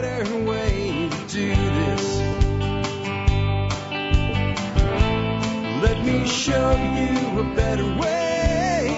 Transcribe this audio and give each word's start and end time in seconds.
better 0.00 0.36
way 0.44 1.10
to 1.10 1.26
do 1.28 1.54
this. 1.54 2.18
Let 5.82 6.02
me 6.02 6.26
show 6.26 6.70
you 6.70 7.40
a 7.40 7.54
better 7.54 7.84
way. 7.84 8.88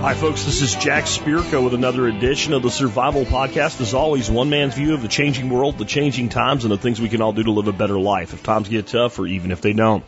Hi, 0.00 0.14
folks. 0.14 0.44
This 0.44 0.62
is 0.62 0.76
Jack 0.76 1.04
Spirko 1.04 1.62
with 1.62 1.74
another 1.74 2.08
edition 2.08 2.54
of 2.54 2.62
the 2.62 2.70
Survival 2.70 3.26
Podcast. 3.26 3.82
As 3.82 3.92
always, 3.92 4.30
one 4.30 4.48
man's 4.48 4.74
view 4.74 4.94
of 4.94 5.02
the 5.02 5.08
changing 5.08 5.50
world, 5.50 5.76
the 5.76 5.84
changing 5.84 6.30
times, 6.30 6.64
and 6.64 6.72
the 6.72 6.78
things 6.78 7.02
we 7.02 7.10
can 7.10 7.20
all 7.20 7.34
do 7.34 7.42
to 7.42 7.50
live 7.50 7.68
a 7.68 7.72
better 7.74 7.98
life 7.98 8.32
if 8.32 8.42
times 8.42 8.70
get 8.70 8.86
tough 8.86 9.18
or 9.18 9.26
even 9.26 9.50
if 9.50 9.60
they 9.60 9.74
don't. 9.74 10.04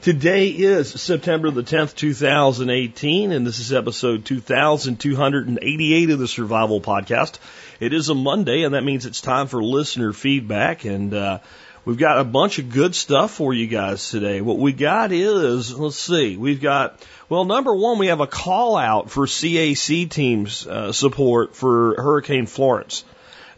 Today 0.00 0.46
is 0.46 0.88
September 0.88 1.50
the 1.50 1.64
10th, 1.64 1.96
2018, 1.96 3.32
and 3.32 3.44
this 3.44 3.58
is 3.58 3.72
episode 3.72 4.24
2288 4.24 6.10
of 6.10 6.18
the 6.20 6.28
Survival 6.28 6.80
Podcast. 6.80 7.40
It 7.80 7.92
is 7.92 8.08
a 8.08 8.14
Monday, 8.14 8.62
and 8.62 8.74
that 8.74 8.84
means 8.84 9.06
it's 9.06 9.20
time 9.20 9.48
for 9.48 9.60
listener 9.60 10.12
feedback, 10.12 10.84
and 10.84 11.12
uh, 11.12 11.40
we've 11.84 11.98
got 11.98 12.20
a 12.20 12.24
bunch 12.24 12.60
of 12.60 12.70
good 12.70 12.94
stuff 12.94 13.32
for 13.32 13.52
you 13.52 13.66
guys 13.66 14.08
today. 14.08 14.40
What 14.40 14.58
we 14.58 14.72
got 14.72 15.10
is, 15.10 15.76
let's 15.76 15.98
see, 15.98 16.36
we've 16.36 16.60
got, 16.60 17.04
well, 17.28 17.44
number 17.44 17.74
one, 17.74 17.98
we 17.98 18.06
have 18.06 18.20
a 18.20 18.28
call 18.28 18.76
out 18.76 19.10
for 19.10 19.26
CAC 19.26 20.08
teams 20.08 20.64
uh, 20.64 20.92
support 20.92 21.56
for 21.56 22.00
Hurricane 22.00 22.46
Florence. 22.46 23.02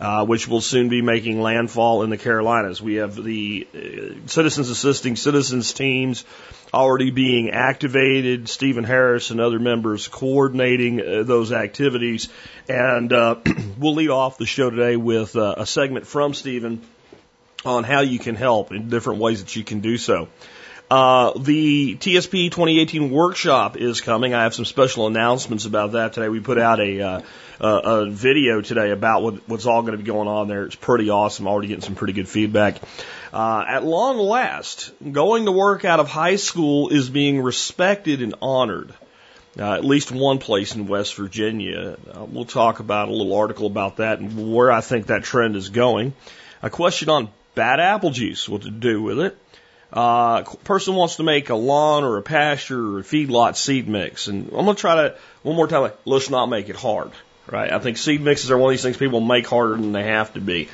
Uh, 0.00 0.24
which 0.24 0.48
will 0.48 0.62
soon 0.62 0.88
be 0.88 1.02
making 1.02 1.42
landfall 1.42 2.02
in 2.04 2.08
the 2.08 2.16
Carolinas. 2.16 2.80
We 2.80 2.94
have 2.94 3.22
the 3.22 3.68
uh, 3.74 4.28
Citizens 4.28 4.70
Assisting 4.70 5.14
Citizens 5.14 5.74
teams 5.74 6.24
already 6.72 7.10
being 7.10 7.50
activated, 7.50 8.48
Stephen 8.48 8.84
Harris 8.84 9.30
and 9.30 9.42
other 9.42 9.58
members 9.58 10.08
coordinating 10.08 11.02
uh, 11.02 11.22
those 11.24 11.52
activities. 11.52 12.30
And 12.66 13.12
uh, 13.12 13.40
we'll 13.78 13.92
lead 13.92 14.08
off 14.08 14.38
the 14.38 14.46
show 14.46 14.70
today 14.70 14.96
with 14.96 15.36
uh, 15.36 15.56
a 15.58 15.66
segment 15.66 16.06
from 16.06 16.32
Stephen 16.32 16.80
on 17.66 17.84
how 17.84 18.00
you 18.00 18.18
can 18.18 18.36
help 18.36 18.72
in 18.72 18.88
different 18.88 19.20
ways 19.20 19.44
that 19.44 19.54
you 19.54 19.64
can 19.64 19.80
do 19.80 19.98
so. 19.98 20.28
Uh, 20.90 21.38
the 21.38 21.94
TSP 21.94 22.50
2018 22.50 23.12
workshop 23.12 23.76
is 23.76 24.00
coming. 24.00 24.34
I 24.34 24.42
have 24.42 24.54
some 24.54 24.64
special 24.64 25.06
announcements 25.06 25.64
about 25.64 25.92
that 25.92 26.14
today. 26.14 26.28
We 26.28 26.40
put 26.40 26.58
out 26.58 26.80
a, 26.80 27.00
uh, 27.00 27.20
a 27.60 28.10
video 28.10 28.60
today 28.60 28.90
about 28.90 29.22
what, 29.22 29.48
what's 29.48 29.66
all 29.66 29.82
going 29.82 29.92
to 29.92 29.98
be 29.98 30.04
going 30.04 30.26
on 30.26 30.48
there. 30.48 30.64
It's 30.64 30.74
pretty 30.74 31.08
awesome. 31.08 31.46
Already 31.46 31.68
getting 31.68 31.84
some 31.84 31.94
pretty 31.94 32.12
good 32.12 32.28
feedback. 32.28 32.78
Uh, 33.32 33.64
at 33.68 33.84
long 33.84 34.18
last, 34.18 34.90
going 35.12 35.44
to 35.44 35.52
work 35.52 35.84
out 35.84 36.00
of 36.00 36.08
high 36.08 36.34
school 36.34 36.88
is 36.88 37.08
being 37.08 37.40
respected 37.40 38.20
and 38.20 38.34
honored. 38.42 38.92
Uh, 39.56 39.74
at 39.74 39.84
least 39.84 40.10
one 40.10 40.38
place 40.38 40.74
in 40.74 40.88
West 40.88 41.14
Virginia. 41.14 41.96
Uh, 42.12 42.24
we'll 42.24 42.44
talk 42.44 42.80
about 42.80 43.08
a 43.08 43.12
little 43.12 43.34
article 43.34 43.66
about 43.66 43.98
that 43.98 44.18
and 44.18 44.52
where 44.52 44.72
I 44.72 44.80
think 44.80 45.06
that 45.06 45.22
trend 45.22 45.54
is 45.54 45.68
going. 45.68 46.14
A 46.64 46.70
question 46.70 47.08
on 47.10 47.28
bad 47.54 47.78
apple 47.78 48.10
juice, 48.10 48.48
what 48.48 48.62
to 48.62 48.70
do 48.70 49.02
with 49.02 49.20
it. 49.20 49.38
Uh, 49.92 50.42
person 50.64 50.94
wants 50.94 51.16
to 51.16 51.22
make 51.22 51.50
a 51.50 51.54
lawn 51.54 52.04
or 52.04 52.16
a 52.16 52.22
pasture 52.22 52.96
or 52.96 53.00
a 53.00 53.02
feedlot 53.02 53.56
seed 53.56 53.88
mix, 53.88 54.28
and 54.28 54.48
I'm 54.48 54.64
gonna 54.64 54.74
try 54.74 54.94
to 54.94 55.16
one 55.42 55.56
more 55.56 55.66
time. 55.66 55.90
Let's 56.04 56.30
not 56.30 56.46
make 56.46 56.68
it 56.68 56.76
hard, 56.76 57.10
right? 57.48 57.72
I 57.72 57.78
think 57.80 57.96
seed 57.96 58.20
mixes 58.20 58.50
are 58.50 58.58
one 58.58 58.70
of 58.70 58.74
these 58.74 58.82
things 58.82 58.96
people 58.96 59.20
make 59.20 59.46
harder 59.46 59.74
than 59.74 59.92
they 59.92 60.04
have 60.04 60.32
to 60.34 60.40
be, 60.40 60.68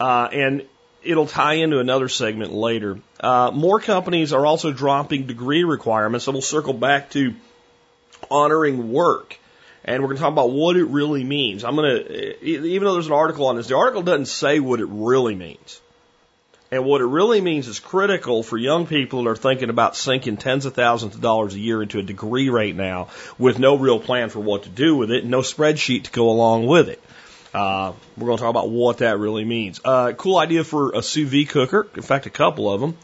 uh, 0.00 0.28
and 0.32 0.66
it'll 1.06 1.26
tie 1.26 1.54
into 1.54 1.78
another 1.78 2.08
segment 2.08 2.52
later. 2.52 2.98
Uh, 3.20 3.50
more 3.52 3.80
companies 3.80 4.32
are 4.32 4.44
also 4.44 4.72
dropping 4.72 5.26
degree 5.26 5.64
requirements, 5.64 6.24
so 6.24 6.32
we'll 6.32 6.42
circle 6.42 6.74
back 6.74 7.10
to 7.10 7.34
honoring 8.30 8.92
work. 8.92 9.38
And 9.84 10.02
we're 10.02 10.08
going 10.08 10.16
to 10.16 10.22
talk 10.22 10.32
about 10.32 10.50
what 10.50 10.76
it 10.76 10.86
really 10.86 11.22
means. 11.22 11.62
I'm 11.62 11.76
going 11.76 12.04
to, 12.04 12.44
even 12.44 12.84
though 12.84 12.94
there's 12.94 13.06
an 13.06 13.12
article 13.12 13.46
on 13.46 13.54
this, 13.54 13.68
the 13.68 13.76
article 13.76 14.02
doesn't 14.02 14.26
say 14.26 14.58
what 14.58 14.80
it 14.80 14.88
really 14.88 15.36
means. 15.36 15.80
And 16.70 16.84
what 16.84 17.00
it 17.00 17.06
really 17.06 17.40
means 17.40 17.68
is 17.68 17.78
critical 17.78 18.42
for 18.42 18.58
young 18.58 18.86
people 18.86 19.22
that 19.22 19.30
are 19.30 19.36
thinking 19.36 19.70
about 19.70 19.96
sinking 19.96 20.36
tens 20.36 20.66
of 20.66 20.74
thousands 20.74 21.14
of 21.14 21.20
dollars 21.20 21.54
a 21.54 21.60
year 21.60 21.80
into 21.80 22.00
a 22.00 22.02
degree 22.02 22.48
right 22.48 22.74
now 22.74 23.08
with 23.38 23.60
no 23.60 23.76
real 23.76 24.00
plan 24.00 24.30
for 24.30 24.40
what 24.40 24.64
to 24.64 24.68
do 24.68 24.96
with 24.96 25.12
it, 25.12 25.22
and 25.22 25.30
no 25.30 25.40
spreadsheet 25.40 26.04
to 26.04 26.10
go 26.10 26.28
along 26.28 26.66
with 26.66 26.88
it. 26.88 27.00
Uh, 27.54 27.92
we're 28.16 28.26
going 28.26 28.36
to 28.36 28.42
talk 28.42 28.50
about 28.50 28.68
what 28.68 28.98
that 28.98 29.18
really 29.18 29.44
means. 29.44 29.80
Uh, 29.84 30.12
cool 30.12 30.38
idea 30.38 30.64
for 30.64 30.90
a 30.90 31.02
sous 31.02 31.28
vide 31.28 31.48
cooker. 31.48 31.86
In 31.94 32.02
fact, 32.02 32.26
a 32.26 32.30
couple 32.30 32.70
of 32.70 32.80
them. 32.80 32.96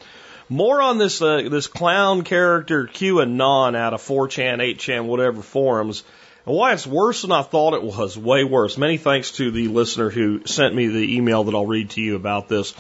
More 0.49 0.83
on 0.83 0.99
this 0.99 1.23
uh, 1.23 1.49
this 1.49 1.69
clown 1.69 2.25
character 2.25 2.87
QAnon 2.87 3.77
out 3.77 3.95
of 3.95 4.03
4chan, 4.03 4.59
8chan, 4.59 5.07
whatever 5.07 5.41
forums, 5.41 6.03
and 6.45 6.55
why 6.55 6.73
it's 6.73 6.87
worse 6.87 7.23
than 7.23 7.33
I 7.33 7.43
thought 7.43 7.75
it 7.75 7.83
was. 7.83 8.19
Way 8.19 8.45
worse. 8.45 8.77
Many 8.77 8.99
thanks 8.99 9.31
to 9.33 9.51
the 9.51 9.69
listener 9.69 10.11
who 10.11 10.45
sent 10.47 10.75
me 10.75 10.89
the 10.89 11.17
email 11.17 11.45
that 11.45 11.55
I'll 11.55 11.65
read 11.65 11.91
to 11.91 12.03
you 12.03 12.17
about 12.17 12.49
this. 12.49 12.75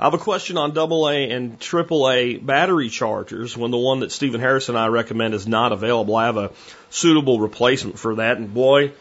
I 0.00 0.04
have 0.04 0.14
a 0.14 0.18
question 0.18 0.56
on 0.56 0.76
AA 0.76 1.28
and 1.28 1.60
AAA 1.60 2.44
battery 2.44 2.88
chargers 2.88 3.54
when 3.54 3.70
the 3.70 3.76
one 3.76 4.00
that 4.00 4.10
Stephen 4.10 4.40
Harris 4.40 4.70
and 4.70 4.78
I 4.78 4.86
recommend 4.86 5.34
is 5.34 5.46
not 5.46 5.72
available. 5.72 6.16
I 6.16 6.24
have 6.24 6.38
a 6.38 6.52
suitable 6.88 7.38
replacement 7.38 7.98
for 7.98 8.14
that. 8.14 8.38
And 8.38 8.54
boy, 8.54 8.92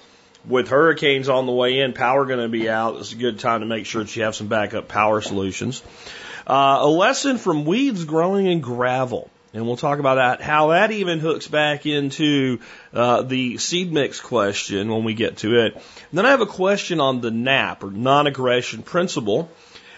with 0.46 0.68
hurricanes 0.68 1.30
on 1.30 1.46
the 1.46 1.54
way 1.54 1.80
in, 1.80 1.94
power 1.94 2.26
going 2.26 2.42
to 2.42 2.50
be 2.50 2.70
out. 2.70 2.98
It's 2.98 3.14
a 3.14 3.16
good 3.16 3.40
time 3.40 3.62
to 3.62 3.66
make 3.66 3.86
sure 3.86 4.04
that 4.04 4.14
you 4.14 4.24
have 4.24 4.36
some 4.36 4.48
backup 4.48 4.90
power 4.90 5.22
solutions. 5.22 5.82
Uh, 6.46 6.80
a 6.82 6.90
lesson 6.90 7.38
from 7.38 7.64
weeds 7.64 8.04
growing 8.04 8.48
in 8.48 8.60
gravel. 8.60 9.30
And 9.54 9.66
we'll 9.66 9.78
talk 9.78 10.00
about 10.00 10.16
that, 10.16 10.42
how 10.42 10.68
that 10.68 10.92
even 10.92 11.20
hooks 11.20 11.48
back 11.48 11.86
into 11.86 12.60
uh, 12.94 13.22
the 13.22 13.58
seed 13.58 13.94
mix 13.94 14.20
question 14.20 14.92
when 14.92 15.06
we 15.06 15.14
get 15.14 15.38
to 15.38 15.66
it. 15.66 15.76
And 15.76 15.84
then 16.12 16.26
I 16.26 16.32
have 16.32 16.42
a 16.42 16.46
question 16.46 17.00
on 17.00 17.22
the 17.22 17.32
NAP 17.32 17.86
or 17.86 17.90
non-aggression 17.90 18.84
principle 18.84 19.50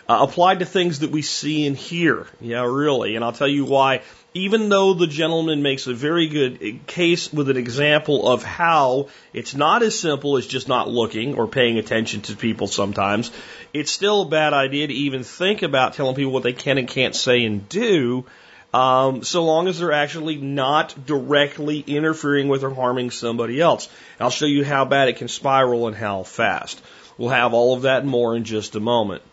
uh, 0.07 0.19
applied 0.21 0.59
to 0.59 0.65
things 0.65 0.99
that 0.99 1.11
we 1.11 1.21
see 1.21 1.67
and 1.67 1.77
hear. 1.77 2.27
Yeah, 2.39 2.63
really. 2.65 3.15
And 3.15 3.23
I'll 3.23 3.31
tell 3.31 3.47
you 3.47 3.65
why. 3.65 4.01
Even 4.33 4.69
though 4.69 4.93
the 4.93 5.07
gentleman 5.07 5.61
makes 5.61 5.87
a 5.87 5.93
very 5.93 6.27
good 6.27 6.87
case 6.87 7.33
with 7.33 7.49
an 7.49 7.57
example 7.57 8.29
of 8.29 8.43
how 8.43 9.09
it's 9.33 9.55
not 9.55 9.83
as 9.83 9.99
simple 9.99 10.37
as 10.37 10.47
just 10.47 10.69
not 10.69 10.87
looking 10.87 11.35
or 11.35 11.47
paying 11.47 11.77
attention 11.77 12.21
to 12.21 12.37
people 12.37 12.67
sometimes, 12.67 13.29
it's 13.73 13.91
still 13.91 14.21
a 14.21 14.29
bad 14.29 14.53
idea 14.53 14.87
to 14.87 14.93
even 14.93 15.23
think 15.23 15.63
about 15.63 15.95
telling 15.95 16.15
people 16.15 16.31
what 16.31 16.43
they 16.43 16.53
can 16.53 16.77
and 16.77 16.87
can't 16.87 17.13
say 17.13 17.43
and 17.43 17.67
do, 17.67 18.25
um, 18.73 19.21
so 19.21 19.43
long 19.43 19.67
as 19.67 19.79
they're 19.79 19.91
actually 19.91 20.37
not 20.37 20.95
directly 21.05 21.81
interfering 21.81 22.47
with 22.47 22.63
or 22.63 22.73
harming 22.73 23.11
somebody 23.11 23.59
else. 23.59 23.89
I'll 24.17 24.29
show 24.29 24.45
you 24.45 24.63
how 24.63 24.85
bad 24.85 25.09
it 25.09 25.17
can 25.17 25.27
spiral 25.27 25.87
and 25.87 25.95
how 25.95 26.23
fast. 26.23 26.81
We'll 27.17 27.29
have 27.29 27.53
all 27.53 27.75
of 27.75 27.81
that 27.81 28.03
and 28.03 28.09
more 28.09 28.35
in 28.35 28.45
just 28.45 28.75
a 28.75 28.79
moment. 28.79 29.23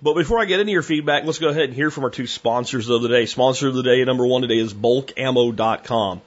But 0.00 0.14
before 0.14 0.38
I 0.38 0.44
get 0.44 0.60
into 0.60 0.72
your 0.72 0.82
feedback, 0.82 1.24
let's 1.24 1.40
go 1.40 1.48
ahead 1.48 1.64
and 1.64 1.74
hear 1.74 1.90
from 1.90 2.04
our 2.04 2.10
two 2.10 2.28
sponsors 2.28 2.88
of 2.88 3.02
the 3.02 3.08
day. 3.08 3.26
Sponsor 3.26 3.66
of 3.66 3.74
the 3.74 3.82
day, 3.82 4.04
number 4.04 4.24
one 4.24 4.42
today 4.42 4.58
is 4.58 4.72
bulkammo.com. 4.72 6.22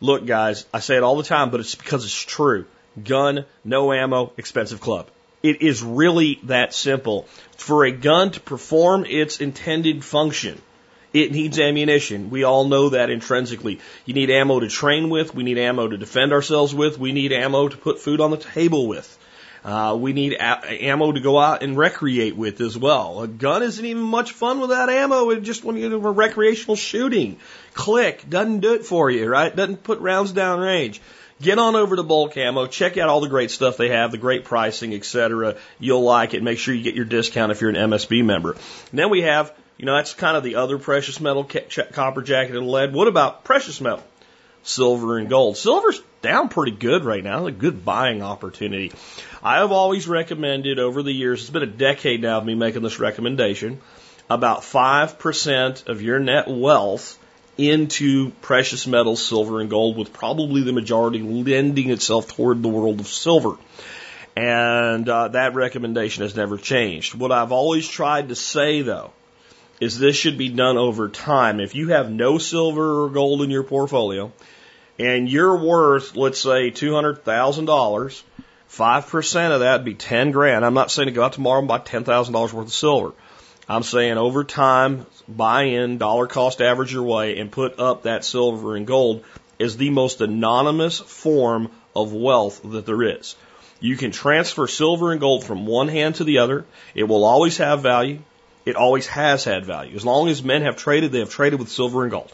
Look, 0.00 0.26
guys, 0.26 0.66
I 0.74 0.80
say 0.80 0.96
it 0.96 1.02
all 1.02 1.16
the 1.16 1.22
time, 1.22 1.50
but 1.50 1.60
it's 1.60 1.74
because 1.74 2.04
it's 2.04 2.14
true. 2.20 2.66
Gun, 3.02 3.46
no 3.64 3.94
ammo, 3.94 4.32
expensive 4.36 4.82
club. 4.82 5.08
It 5.42 5.62
is 5.62 5.82
really 5.82 6.38
that 6.44 6.74
simple. 6.74 7.26
For 7.56 7.86
a 7.86 7.92
gun 7.92 8.30
to 8.32 8.40
perform 8.40 9.06
its 9.06 9.40
intended 9.40 10.04
function, 10.04 10.60
it 11.14 11.32
needs 11.32 11.58
ammunition. 11.58 12.28
We 12.28 12.44
all 12.44 12.66
know 12.66 12.90
that 12.90 13.08
intrinsically. 13.08 13.80
You 14.04 14.12
need 14.12 14.30
ammo 14.30 14.60
to 14.60 14.68
train 14.68 15.08
with. 15.08 15.34
We 15.34 15.44
need 15.44 15.56
ammo 15.56 15.88
to 15.88 15.96
defend 15.96 16.32
ourselves 16.32 16.74
with. 16.74 16.98
We 16.98 17.12
need 17.12 17.32
ammo 17.32 17.68
to 17.68 17.76
put 17.76 18.00
food 18.00 18.20
on 18.20 18.32
the 18.32 18.36
table 18.36 18.86
with. 18.86 19.18
Uh, 19.64 19.96
we 19.98 20.12
need 20.12 20.34
a- 20.34 20.84
ammo 20.84 21.12
to 21.12 21.20
go 21.20 21.38
out 21.38 21.62
and 21.62 21.76
recreate 21.76 22.36
with 22.36 22.60
as 22.60 22.76
well. 22.76 23.22
A 23.22 23.26
gun 23.28 23.62
isn't 23.62 23.84
even 23.84 24.02
much 24.02 24.32
fun 24.32 24.60
without 24.60 24.90
ammo. 24.90 25.30
It 25.30 25.42
just 25.42 25.64
when 25.64 25.76
you 25.76 25.88
do 25.88 26.06
a 26.06 26.10
recreational 26.10 26.76
shooting, 26.76 27.38
click 27.72 28.28
doesn't 28.28 28.60
do 28.60 28.74
it 28.74 28.84
for 28.84 29.10
you, 29.10 29.26
right? 29.26 29.54
Doesn't 29.54 29.82
put 29.82 30.00
rounds 30.00 30.32
down 30.32 30.60
range. 30.60 31.00
Get 31.40 31.58
on 31.58 31.76
over 31.76 31.96
to 31.96 32.02
Bulk 32.02 32.36
Ammo. 32.36 32.66
Check 32.66 32.96
out 32.96 33.08
all 33.08 33.20
the 33.20 33.28
great 33.28 33.50
stuff 33.50 33.76
they 33.76 33.88
have, 33.88 34.12
the 34.12 34.18
great 34.18 34.44
pricing, 34.44 34.94
etc. 34.94 35.56
You'll 35.80 36.04
like 36.04 36.34
it. 36.34 36.42
Make 36.42 36.58
sure 36.58 36.74
you 36.74 36.82
get 36.82 36.94
your 36.94 37.04
discount 37.06 37.50
if 37.50 37.60
you're 37.60 37.70
an 37.70 37.76
MSB 37.90 38.24
member. 38.24 38.52
And 38.52 38.98
then 38.98 39.10
we 39.10 39.22
have, 39.22 39.52
you 39.76 39.86
know, 39.86 39.96
that's 39.96 40.14
kind 40.14 40.36
of 40.36 40.44
the 40.44 40.56
other 40.56 40.78
precious 40.78 41.20
metal, 41.20 41.42
ca- 41.44 41.86
copper, 41.92 42.22
jacket, 42.22 42.54
and 42.56 42.68
lead. 42.68 42.92
What 42.92 43.08
about 43.08 43.44
precious 43.44 43.80
metal? 43.80 44.02
Silver 44.64 45.18
and 45.18 45.28
gold. 45.28 45.56
Silver's 45.56 46.00
down 46.22 46.48
pretty 46.48 46.72
good 46.72 47.04
right 47.04 47.22
now. 47.22 47.46
It's 47.46 47.56
A 47.56 47.60
good 47.60 47.84
buying 47.84 48.22
opportunity. 48.22 48.92
I 49.42 49.58
have 49.58 49.72
always 49.72 50.08
recommended 50.08 50.78
over 50.78 51.02
the 51.02 51.12
years, 51.12 51.42
it's 51.42 51.50
been 51.50 51.62
a 51.62 51.66
decade 51.66 52.22
now 52.22 52.38
of 52.38 52.46
me 52.46 52.54
making 52.54 52.82
this 52.82 52.98
recommendation, 52.98 53.80
about 54.30 54.62
5% 54.62 55.86
of 55.86 56.00
your 56.00 56.18
net 56.18 56.48
wealth 56.48 57.18
into 57.58 58.30
precious 58.40 58.86
metals, 58.86 59.24
silver 59.24 59.60
and 59.60 59.70
gold, 59.70 59.96
with 59.96 60.12
probably 60.12 60.62
the 60.62 60.72
majority 60.72 61.20
lending 61.20 61.90
itself 61.90 62.34
toward 62.34 62.62
the 62.62 62.68
world 62.68 63.00
of 63.00 63.06
silver. 63.06 63.56
And 64.36 65.08
uh, 65.08 65.28
that 65.28 65.54
recommendation 65.54 66.22
has 66.22 66.34
never 66.34 66.56
changed. 66.56 67.14
What 67.14 67.30
I've 67.30 67.52
always 67.52 67.86
tried 67.86 68.30
to 68.30 68.34
say, 68.34 68.82
though, 68.82 69.12
is 69.80 69.98
this 69.98 70.16
should 70.16 70.38
be 70.38 70.48
done 70.48 70.76
over 70.76 71.08
time. 71.08 71.60
If 71.60 71.74
you 71.74 71.88
have 71.88 72.10
no 72.10 72.38
silver 72.38 73.04
or 73.04 73.10
gold 73.10 73.42
in 73.42 73.50
your 73.50 73.62
portfolio, 73.62 74.32
and 74.98 75.28
you're 75.28 75.56
worth, 75.56 76.16
let's 76.16 76.40
say, 76.40 76.70
$200,000, 76.70 78.22
5% 78.70 79.50
of 79.50 79.60
that 79.60 79.76
would 79.78 79.84
be 79.84 79.94
10 79.94 80.30
grand. 80.30 80.64
I'm 80.64 80.74
not 80.74 80.90
saying 80.90 81.06
to 81.06 81.12
go 81.12 81.24
out 81.24 81.32
tomorrow 81.32 81.60
and 81.60 81.68
buy 81.68 81.78
$10,000 81.78 82.52
worth 82.52 82.66
of 82.66 82.72
silver. 82.72 83.12
I'm 83.68 83.82
saying 83.82 84.18
over 84.18 84.44
time, 84.44 85.06
buy 85.28 85.64
in, 85.64 85.98
dollar 85.98 86.26
cost 86.26 86.60
average 86.60 86.92
your 86.92 87.04
way, 87.04 87.38
and 87.38 87.50
put 87.50 87.78
up 87.78 88.02
that 88.02 88.24
silver 88.24 88.76
and 88.76 88.86
gold 88.86 89.24
is 89.58 89.76
the 89.76 89.90
most 89.90 90.20
anonymous 90.20 90.98
form 90.98 91.70
of 91.96 92.12
wealth 92.12 92.60
that 92.64 92.86
there 92.86 93.02
is. 93.02 93.36
You 93.80 93.96
can 93.96 94.10
transfer 94.10 94.66
silver 94.66 95.12
and 95.12 95.20
gold 95.20 95.44
from 95.44 95.66
one 95.66 95.88
hand 95.88 96.16
to 96.16 96.24
the 96.24 96.38
other. 96.38 96.64
It 96.94 97.04
will 97.04 97.24
always 97.24 97.58
have 97.58 97.80
value. 97.80 98.20
It 98.64 98.76
always 98.76 99.06
has 99.08 99.44
had 99.44 99.64
value. 99.64 99.94
As 99.94 100.04
long 100.04 100.28
as 100.28 100.42
men 100.42 100.62
have 100.62 100.76
traded, 100.76 101.12
they 101.12 101.18
have 101.18 101.30
traded 101.30 101.58
with 101.58 101.68
silver 101.68 102.02
and 102.02 102.10
gold. 102.10 102.32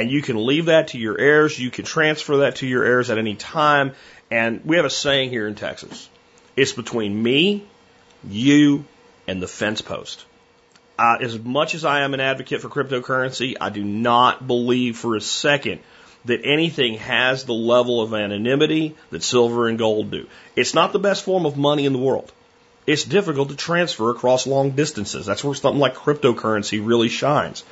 And 0.00 0.10
you 0.10 0.22
can 0.22 0.46
leave 0.46 0.64
that 0.66 0.88
to 0.88 0.98
your 0.98 1.20
heirs. 1.20 1.58
You 1.58 1.70
can 1.70 1.84
transfer 1.84 2.38
that 2.38 2.56
to 2.56 2.66
your 2.66 2.82
heirs 2.82 3.10
at 3.10 3.18
any 3.18 3.34
time. 3.34 3.92
And 4.30 4.64
we 4.64 4.76
have 4.76 4.86
a 4.86 4.90
saying 4.90 5.28
here 5.28 5.46
in 5.46 5.56
Texas. 5.56 6.08
It's 6.56 6.72
between 6.72 7.22
me, 7.22 7.66
you, 8.26 8.86
and 9.28 9.42
the 9.42 9.46
fence 9.46 9.82
post. 9.82 10.24
Uh, 10.98 11.18
as 11.20 11.38
much 11.38 11.74
as 11.74 11.84
I 11.84 12.00
am 12.00 12.14
an 12.14 12.20
advocate 12.20 12.62
for 12.62 12.70
cryptocurrency, 12.70 13.56
I 13.60 13.68
do 13.68 13.84
not 13.84 14.46
believe 14.46 14.96
for 14.96 15.16
a 15.16 15.20
second 15.20 15.80
that 16.24 16.46
anything 16.46 16.94
has 16.94 17.44
the 17.44 17.52
level 17.52 18.00
of 18.00 18.14
anonymity 18.14 18.96
that 19.10 19.22
silver 19.22 19.68
and 19.68 19.78
gold 19.78 20.10
do. 20.10 20.26
It's 20.56 20.72
not 20.72 20.94
the 20.94 20.98
best 20.98 21.24
form 21.24 21.44
of 21.44 21.58
money 21.58 21.84
in 21.84 21.92
the 21.92 21.98
world. 21.98 22.32
It's 22.86 23.04
difficult 23.04 23.50
to 23.50 23.56
transfer 23.56 24.08
across 24.08 24.46
long 24.46 24.70
distances. 24.70 25.26
That's 25.26 25.44
where 25.44 25.54
something 25.54 25.78
like 25.78 25.94
cryptocurrency 25.94 26.80
really 26.82 27.10
shines. 27.10 27.64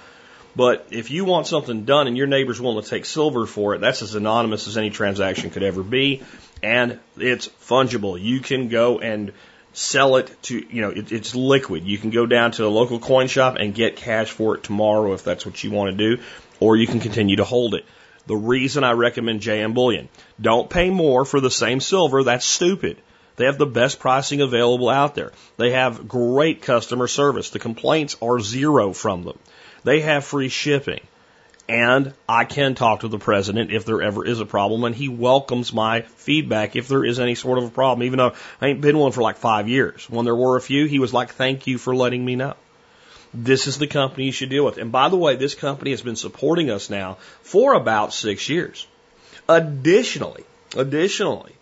But 0.56 0.88
if 0.90 1.10
you 1.10 1.24
want 1.24 1.46
something 1.46 1.84
done 1.84 2.06
and 2.06 2.16
your 2.16 2.26
neighbor's 2.26 2.60
willing 2.60 2.82
to 2.82 2.88
take 2.88 3.04
silver 3.04 3.46
for 3.46 3.74
it, 3.74 3.80
that's 3.80 4.02
as 4.02 4.14
anonymous 4.14 4.66
as 4.66 4.76
any 4.76 4.90
transaction 4.90 5.50
could 5.50 5.62
ever 5.62 5.82
be. 5.82 6.22
And 6.62 6.98
it's 7.16 7.48
fungible. 7.48 8.20
You 8.20 8.40
can 8.40 8.68
go 8.68 8.98
and 8.98 9.32
sell 9.72 10.16
it 10.16 10.34
to, 10.42 10.54
you 10.58 10.82
know, 10.82 10.90
it, 10.90 11.12
it's 11.12 11.34
liquid. 11.34 11.84
You 11.84 11.98
can 11.98 12.10
go 12.10 12.26
down 12.26 12.52
to 12.52 12.66
a 12.66 12.68
local 12.68 12.98
coin 12.98 13.28
shop 13.28 13.56
and 13.58 13.74
get 13.74 13.96
cash 13.96 14.30
for 14.30 14.56
it 14.56 14.64
tomorrow 14.64 15.12
if 15.12 15.22
that's 15.22 15.46
what 15.46 15.62
you 15.62 15.70
want 15.70 15.96
to 15.96 16.16
do, 16.16 16.22
or 16.58 16.76
you 16.76 16.86
can 16.86 17.00
continue 17.00 17.36
to 17.36 17.44
hold 17.44 17.74
it. 17.74 17.84
The 18.26 18.36
reason 18.36 18.84
I 18.84 18.92
recommend 18.92 19.40
JM 19.40 19.74
Bullion. 19.74 20.08
Don't 20.40 20.68
pay 20.68 20.90
more 20.90 21.24
for 21.24 21.40
the 21.40 21.50
same 21.50 21.80
silver. 21.80 22.24
That's 22.24 22.44
stupid. 22.44 22.98
They 23.36 23.44
have 23.44 23.56
the 23.56 23.66
best 23.66 24.00
pricing 24.00 24.40
available 24.40 24.88
out 24.88 25.14
there. 25.14 25.32
They 25.56 25.70
have 25.70 26.08
great 26.08 26.60
customer 26.60 27.06
service. 27.06 27.50
The 27.50 27.60
complaints 27.60 28.16
are 28.20 28.40
zero 28.40 28.92
from 28.92 29.22
them. 29.22 29.38
They 29.88 30.02
have 30.02 30.26
free 30.26 30.50
shipping. 30.50 31.00
And 31.66 32.12
I 32.28 32.44
can 32.44 32.74
talk 32.74 33.00
to 33.00 33.08
the 33.08 33.18
president 33.18 33.72
if 33.72 33.86
there 33.86 34.02
ever 34.02 34.22
is 34.22 34.38
a 34.38 34.44
problem, 34.44 34.84
and 34.84 34.94
he 34.94 35.08
welcomes 35.08 35.72
my 35.72 36.02
feedback 36.02 36.76
if 36.76 36.88
there 36.88 37.06
is 37.06 37.18
any 37.18 37.34
sort 37.34 37.56
of 37.56 37.64
a 37.64 37.70
problem, 37.70 38.04
even 38.04 38.18
though 38.18 38.34
I 38.60 38.66
ain't 38.66 38.82
been 38.82 38.98
one 38.98 39.12
for 39.12 39.22
like 39.22 39.38
five 39.38 39.66
years. 39.66 40.04
When 40.10 40.26
there 40.26 40.36
were 40.36 40.58
a 40.58 40.60
few, 40.60 40.84
he 40.84 40.98
was 40.98 41.14
like, 41.14 41.30
thank 41.30 41.66
you 41.66 41.78
for 41.78 41.96
letting 41.96 42.22
me 42.22 42.36
know. 42.36 42.54
This 43.32 43.66
is 43.66 43.78
the 43.78 43.86
company 43.86 44.26
you 44.26 44.32
should 44.32 44.50
deal 44.50 44.66
with. 44.66 44.76
And 44.76 44.92
by 44.92 45.08
the 45.08 45.16
way, 45.16 45.36
this 45.36 45.54
company 45.54 45.92
has 45.92 46.02
been 46.02 46.16
supporting 46.16 46.70
us 46.70 46.90
now 46.90 47.16
for 47.40 47.72
about 47.72 48.12
six 48.12 48.50
years. 48.50 48.86
Additionally, 49.48 50.44
additionally, 50.76 51.54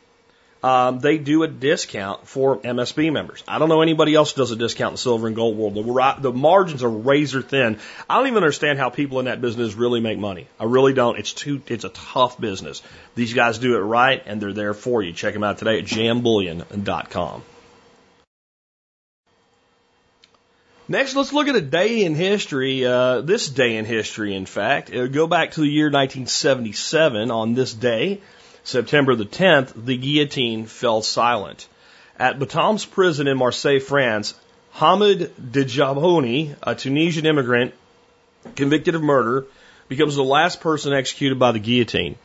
um, 0.67 0.99
they 0.99 1.17
do 1.17 1.45
a 1.45 1.49
discount 1.49 2.27
for 2.27 2.59
MSB 2.59 3.13
members. 3.13 3.45
I 3.47 3.61
don't 3.61 3.69
know 3.69 3.83
anybody 3.83 4.17
else 4.17 4.33
does 4.33 4.51
a 4.51 4.57
discount 4.57 4.91
in 4.91 4.95
the 4.95 4.99
silver 4.99 5.29
and 5.29 5.37
gold 5.37 5.57
world. 5.57 5.75
The, 5.77 6.17
the 6.19 6.33
margins 6.33 6.83
are 6.83 6.91
razor 6.91 7.41
thin. 7.41 7.79
I 8.11 8.17
don't 8.17 8.27
even 8.27 8.43
understand 8.43 8.81
how 8.81 8.91
people 8.91 9.21
in 9.21 9.27
that 9.27 9.41
business 9.41 9.75
really 9.75 10.01
make 10.01 10.19
money. 10.19 10.49
I 10.59 10.65
really 10.65 10.93
don't. 10.93 11.21
It's 11.21 11.33
too. 11.33 11.63
It's 11.69 11.85
a 11.85 11.91
tough 11.91 12.41
business. 12.41 12.83
These 13.15 13.33
guys 13.33 13.59
do 13.59 13.77
it 13.77 13.81
right, 13.81 14.21
and 14.27 14.43
they're 14.43 14.53
there 14.53 14.75
for 14.75 15.03
you. 15.03 15.13
Check 15.13 15.35
them 15.35 15.45
out 15.45 15.59
today 15.59 15.79
at 15.79 15.85
jmbullion.com. 15.85 17.45
Next, 20.89 21.15
let's 21.15 21.33
look 21.33 21.47
at 21.47 21.55
a 21.55 21.61
day 21.61 22.05
in 22.05 22.17
history. 22.17 22.85
Uh, 22.85 23.21
this 23.21 23.49
day 23.49 23.77
in 23.77 23.85
history, 23.85 24.35
in 24.35 24.47
fact, 24.47 24.91
It'll 24.91 25.07
go 25.07 25.29
back 25.29 25.53
to 25.53 25.61
the 25.61 25.69
year 25.69 25.87
1977. 25.87 27.31
On 27.31 27.55
this 27.55 27.73
day, 27.73 28.21
September 28.67 29.15
the 29.15 29.25
10th, 29.25 29.73
the 29.87 29.97
guillotine 29.97 30.67
fell 30.67 31.01
silent. 31.01 31.69
At 32.19 32.41
Baumettes 32.41 32.85
prison 32.85 33.29
in 33.29 33.39
Marseille, 33.39 33.79
France, 33.79 34.35
Hamid 34.73 35.33
Djandoubi, 35.53 36.57
a 36.65 36.75
Tunisian 36.75 37.27
immigrant 37.27 37.75
convicted 38.57 38.97
of 38.97 39.03
murder, 39.03 39.47
becomes 39.89 40.17
the 40.17 40.25
last 40.25 40.61
person 40.61 40.93
executed 40.93 41.39
by 41.39 41.53
the 41.53 41.61
guillotine. 41.61 42.17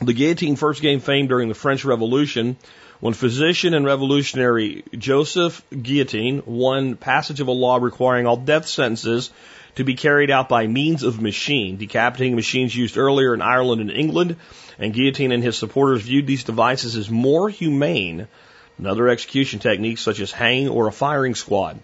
The 0.00 0.12
guillotine 0.12 0.56
first 0.56 0.82
gained 0.82 1.04
fame 1.04 1.28
during 1.28 1.48
the 1.48 1.54
French 1.54 1.84
Revolution 1.84 2.56
when 2.98 3.14
physician 3.14 3.72
and 3.72 3.86
revolutionary 3.86 4.82
Joseph 4.98 5.62
Guillotine 5.70 6.42
won 6.44 6.96
passage 6.96 7.38
of 7.38 7.46
a 7.46 7.52
law 7.52 7.76
requiring 7.76 8.26
all 8.26 8.36
death 8.36 8.66
sentences 8.66 9.30
to 9.76 9.84
be 9.84 9.94
carried 9.94 10.30
out 10.30 10.48
by 10.48 10.66
means 10.66 11.02
of 11.02 11.20
machine, 11.20 11.76
decapitating 11.76 12.36
machines 12.36 12.76
used 12.76 12.98
earlier 12.98 13.34
in 13.34 13.40
Ireland 13.40 13.80
and 13.80 13.90
England, 13.90 14.36
and 14.78 14.92
Guillotine 14.92 15.32
and 15.32 15.42
his 15.42 15.56
supporters 15.56 16.02
viewed 16.02 16.26
these 16.26 16.44
devices 16.44 16.96
as 16.96 17.08
more 17.10 17.48
humane 17.48 18.28
than 18.76 18.86
other 18.86 19.08
execution 19.08 19.60
techniques 19.60 20.02
such 20.02 20.20
as 20.20 20.32
hanging 20.32 20.68
or 20.68 20.88
a 20.88 20.92
firing 20.92 21.34
squad. 21.34 21.78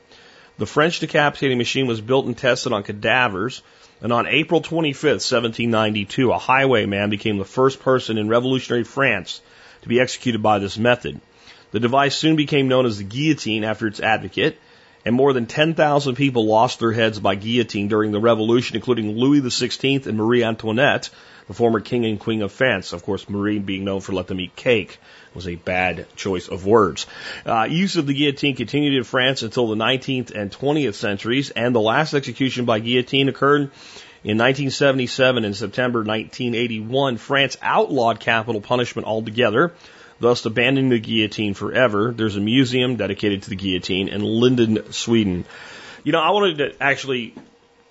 The 0.59 0.67
French 0.67 1.01
decapitating 1.01 1.57
machine 1.57 1.87
was 1.87 2.01
built 2.01 2.27
and 2.27 2.37
tested 2.37 2.73
on 2.73 2.83
cadavers, 2.83 3.63
and 4.03 4.13
on 4.13 4.27
April 4.27 4.61
25, 4.61 5.03
1792, 5.05 6.33
a 6.33 6.39
highwayman 6.39 7.11
became 7.11 7.39
the 7.39 7.45
first 7.45 7.81
person 7.81 8.19
in 8.19 8.29
revolutionary 8.29 8.85
France 8.85 9.41
to 9.83 9.89
be 9.89 10.01
executed 10.01 10.43
by 10.43 10.59
this 10.59 10.77
method. 10.77 11.21
The 11.71 11.81
device 11.81 12.17
soon 12.17 12.37
became 12.37 12.69
known 12.69 12.87
as 12.87 12.99
the 12.99 13.05
guillotine 13.05 13.65
after 13.65 13.87
its 13.87 14.01
advocate, 14.01 14.59
and 15.09 15.17
more 15.17 15.33
than 15.33 15.47
10,000 15.47 16.17
people 16.17 16.45
lost 16.45 16.81
their 16.81 16.93
heads 16.93 17.19
by 17.19 17.35
guillotine 17.35 17.89
during 17.89 18.13
the 18.13 18.21
Revolution, 18.21 18.77
including 18.77 19.17
Louis 19.17 19.41
XVI 19.41 20.07
and 20.07 20.19
Marie 20.19 20.45
Antoinette, 20.45 21.09
the 21.47 21.55
former 21.55 21.81
king 21.81 22.05
and 22.05 22.21
queen 22.21 22.43
of 22.43 22.53
France. 22.53 22.93
Of 22.93 23.05
course, 23.05 23.27
Marie 23.27 23.59
being 23.59 23.85
known 23.85 24.03
for 24.03 24.13
let 24.13 24.27
them 24.27 24.39
eat 24.39 24.55
cake 24.55 24.99
was 25.33 25.49
a 25.49 25.55
bad 25.55 26.07
choice 26.15 26.49
of 26.49 26.67
words. 26.67 27.07
Uh, 27.47 27.67
use 27.71 27.97
of 27.97 28.07
the 28.07 28.13
guillotine 28.13 28.55
continued 28.55 28.99
in 28.99 29.05
France 29.05 29.43
until 29.43 29.69
the 29.69 29.77
19th 29.77 30.31
and 30.31 30.53
20th 30.53 30.93
centuries, 30.93 31.49
and 31.49 31.75
the 31.75 31.81
last 31.81 32.13
execution 32.13 32.67
by 32.67 32.79
guillotine 32.79 33.31
occurred 33.31 33.71
in 34.25 34.37
1977 34.37 35.47
in 35.47 35.55
September 35.55 36.01
1981, 36.01 37.17
France 37.17 37.57
outlawed 37.63 38.21
capital 38.21 38.61
punishment 38.61 39.09
altogether, 39.09 39.73
thus 40.21 40.45
abandoning 40.45 40.91
the 40.91 40.99
guillotine 40.99 41.55
forever. 41.55 42.13
There's 42.13 42.37
a 42.37 42.41
museum 42.41 42.97
dedicated 42.97 43.43
to 43.43 43.51
the 43.51 43.57
guillotine 43.57 44.09
in 44.09 44.23
Linden, 44.23 44.93
Sweden. 44.93 45.45
You 46.05 46.13
know, 46.13 46.21
I 46.21 46.31
wanted 46.31 46.59
to 46.59 46.83
actually, 46.83 47.35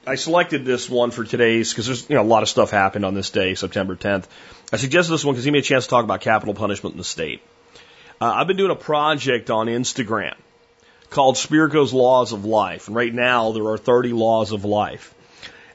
I 0.05 0.15
selected 0.15 0.65
this 0.65 0.89
one 0.89 1.12
for 1.12 1.24
today's 1.24 1.72
because 1.72 1.86
there's 1.86 2.10
you 2.10 2.15
know 2.15 2.22
a 2.22 2.24
lot 2.24 2.43
of 2.43 2.50
stuff 2.50 2.72
happened 2.72 3.05
on 3.05 3.13
this 3.13 3.29
day, 3.29 3.55
September 3.55 3.96
10th. 3.96 4.25
I 4.72 4.77
suggested 4.77 5.13
this 5.13 5.24
one 5.24 5.34
because 5.34 5.46
he 5.46 5.51
me 5.51 5.60
a 5.60 5.62
chance 5.62 5.86
to 5.86 5.89
talk 5.89 6.03
about 6.03 6.22
capital 6.22 6.53
punishment 6.53 6.93
in 6.93 6.98
the 6.98 7.03
state. 7.03 7.41
Uh, 8.19 8.31
I've 8.34 8.48
been 8.48 8.57
doing 8.57 8.72
a 8.72 8.75
project 8.75 9.50
on 9.50 9.67
Instagram 9.67 10.36
called 11.10 11.36
Spirko's 11.36 11.93
Laws 11.93 12.34
of 12.34 12.46
Life, 12.46 12.88
and 12.88 12.96
right 12.96 13.13
now 13.13 13.51
there 13.51 13.65
are 13.67 13.77
30 13.77 14.13
laws 14.13 14.51
of 14.51 14.65
life. 14.65 15.13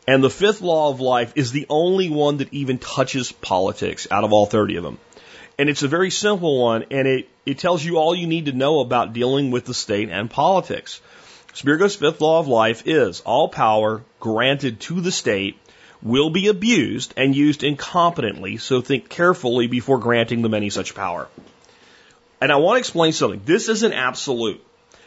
And 0.07 0.23
the 0.23 0.31
fifth 0.31 0.61
law 0.61 0.91
of 0.91 1.01
life 1.01 1.33
is 1.37 1.53
the 1.53 1.67
only 1.69 2.11
one 2.11 2.39
that 2.39 2.53
even 2.53 2.79
touches 2.79 3.31
politics 3.31 4.09
out 4.11 4.25
of 4.25 4.33
all 4.33 4.47
30 4.47 4.77
of 4.77 4.83
them. 4.83 4.99
And 5.63 5.71
it's 5.71 5.85
a 5.85 5.89
very 5.97 6.11
simple 6.11 6.59
one, 6.59 6.87
and 6.91 7.07
it, 7.07 7.29
it 7.47 7.57
tells 7.57 7.85
you 7.85 7.97
all 7.97 8.17
you 8.17 8.27
need 8.27 8.47
to 8.47 8.53
know 8.53 8.81
about 8.81 9.13
dealing 9.13 9.53
with 9.53 9.65
the 9.65 9.75
state 9.75 10.09
and 10.09 10.29
politics. 10.29 11.01
Spirko's 11.55 11.95
fifth 11.95 12.21
law 12.21 12.41
of 12.41 12.49
life 12.49 12.83
is 12.85 13.21
all 13.21 13.49
power 13.49 14.03
granted 14.19 14.81
to 14.81 15.01
the 15.01 15.13
state 15.13 15.57
will 16.03 16.31
be 16.31 16.49
abused 16.49 17.15
and 17.17 17.37
used 17.37 17.61
incompetently, 17.61 18.61
so 18.61 18.81
think 18.81 19.09
carefully 19.09 19.69
before 19.69 19.99
granting 19.99 20.43
them 20.43 20.53
any 20.53 20.69
such 20.69 20.97
power. 20.97 21.29
And 22.41 22.51
I 22.51 22.57
want 22.57 22.79
to 22.79 22.81
explain 22.81 23.13
something. 23.13 23.43
This 23.45 23.69
isn't 23.69 23.93
absolute. 23.93 24.61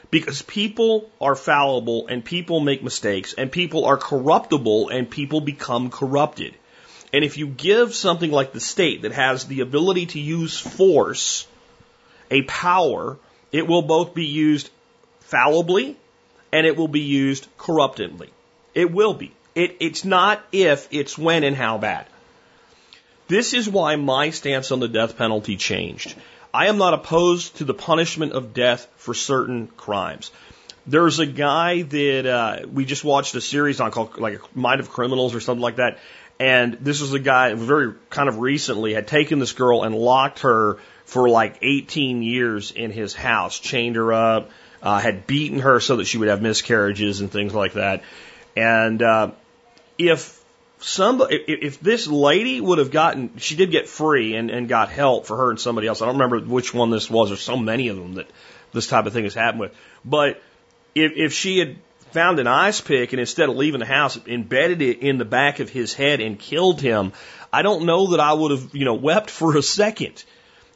Because 0.10 0.42
people 0.42 1.12
are 1.20 1.36
fallible 1.36 2.08
and 2.08 2.24
people 2.24 2.62
make 2.62 2.82
mistakes 2.82 3.34
and 3.34 3.52
people 3.52 3.84
are 3.84 3.98
corruptible 3.98 4.88
and 4.88 5.10
people 5.10 5.42
become 5.42 5.90
corrupted. 5.90 6.56
And 7.14 7.24
if 7.24 7.38
you 7.38 7.48
give 7.48 7.96
something 7.96 8.32
like 8.32 8.52
the 8.52 8.60
state 8.60 9.04
that 9.04 9.12
has 9.14 9.46
the 9.46 9.62
ability 9.62 10.08
to 10.08 10.20
use 10.20 10.60
force, 10.60 11.48
a 12.32 12.42
power, 12.44 13.18
it 13.52 13.68
will 13.68 13.82
both 13.82 14.14
be 14.14 14.26
used 14.26 14.70
fallibly 15.22 15.98
and 16.52 16.66
it 16.66 16.78
will 16.78 16.88
be 16.88 17.02
used 17.02 17.48
corruptedly. 17.58 18.30
It 18.74 18.92
will 18.92 19.14
be. 19.14 19.32
It, 19.56 19.78
it's 19.80 20.04
not 20.04 20.44
if, 20.52 20.88
it's 20.92 21.18
when 21.18 21.44
and 21.44 21.56
how 21.56 21.78
bad. 21.78 22.06
This 23.28 23.54
is 23.54 23.70
why 23.70 23.96
my 23.96 24.30
stance 24.30 24.72
on 24.72 24.80
the 24.80 24.88
death 24.88 25.18
penalty 25.18 25.56
changed. 25.56 26.16
I 26.54 26.68
am 26.68 26.78
not 26.78 26.94
opposed 26.94 27.58
to 27.58 27.66
the 27.66 27.74
punishment 27.74 28.34
of 28.34 28.54
death 28.54 28.88
for 28.98 29.14
certain 29.14 29.68
crimes. 29.68 30.32
There's 30.86 31.20
a 31.20 31.26
guy 31.26 31.82
that 31.82 32.26
uh, 32.26 32.68
we 32.72 32.86
just 32.86 33.04
watched 33.04 33.34
a 33.36 33.42
series 33.42 33.80
on 33.80 33.92
called 33.92 34.18
like 34.20 34.56
Mind 34.56 34.80
of 34.80 34.92
Criminals 34.92 35.34
or 35.34 35.40
something 35.40 35.62
like 35.62 35.78
that, 35.78 35.98
And 36.40 36.74
this 36.82 37.02
was 37.02 37.14
a 37.14 37.20
guy 37.20 37.54
very 37.54 37.94
kind 38.10 38.28
of 38.28 38.40
recently 38.40 38.94
had 38.94 39.08
taken 39.08 39.40
this 39.40 39.54
girl 39.54 39.84
and 39.84 39.96
locked 39.96 40.40
her 40.40 40.78
for 41.06 41.30
like 41.30 41.60
18 41.62 42.24
years 42.24 42.72
in 42.72 42.92
his 42.92 43.14
house, 43.14 43.60
chained 43.60 43.96
her 43.96 44.12
up, 44.12 44.50
uh, 44.82 45.00
had 45.00 45.28
beaten 45.28 45.60
her 45.60 45.80
so 45.80 45.98
that 45.98 46.06
she 46.06 46.18
would 46.18 46.28
have 46.28 46.42
miscarriages 46.42 47.22
and 47.22 47.32
things 47.32 47.54
like 47.54 47.74
that. 47.74 48.04
And 48.56 49.02
uh, 49.02 49.32
if 49.98 50.44
somebody, 50.80 51.36
if, 51.36 51.80
this 51.80 52.08
lady 52.08 52.60
would 52.60 52.80
have 52.80 52.92
gotten, 52.92 53.38
she 53.38 53.56
did 53.56 53.72
get 53.72 53.88
free 53.88 54.36
and, 54.36 54.50
and 54.50 54.68
got 54.68 54.90
help 54.90 55.26
for 55.26 55.38
her 55.38 55.50
and 55.52 55.60
somebody 55.60 55.88
else. 55.88 56.02
I 56.02 56.06
don't 56.06 56.16
remember 56.16 56.40
which 56.40 56.74
one 56.74 56.90
this 56.90 57.10
was. 57.10 57.30
There's 57.30 57.42
so 57.42 57.58
many 57.58 57.88
of 57.88 57.98
them 57.98 58.16
that 58.16 58.28
this 58.74 58.88
type 58.88 59.06
of 59.06 59.14
thing 59.14 59.24
has 59.24 59.34
happened 59.34 59.62
with. 59.62 59.76
But 60.04 60.42
if, 60.94 61.14
if 61.16 61.34
she 61.34 61.60
had 61.60 61.78
found 62.16 62.40
an 62.40 62.48
ice 62.48 62.80
pick 62.80 63.12
and 63.12 63.20
instead 63.20 63.50
of 63.50 63.58
leaving 63.58 63.82
the 63.82 63.86
house, 63.86 64.18
embedded 64.26 64.82
it 64.82 65.00
in 65.00 65.18
the 65.18 65.26
back 65.26 65.60
of 65.60 65.70
his 65.70 65.94
head 65.94 66.22
and 66.22 66.40
killed 66.40 66.80
him, 66.82 67.12
I 67.52 67.62
don't 67.62 67.86
know 67.86 68.12
that 68.12 68.22
I 68.22 68.34
would 68.34 68.52
have, 68.52 68.74
you 68.74 68.86
know, 68.86 68.94
wept 68.94 69.30
for 69.30 69.58
a 69.58 69.62
second. 69.62 70.24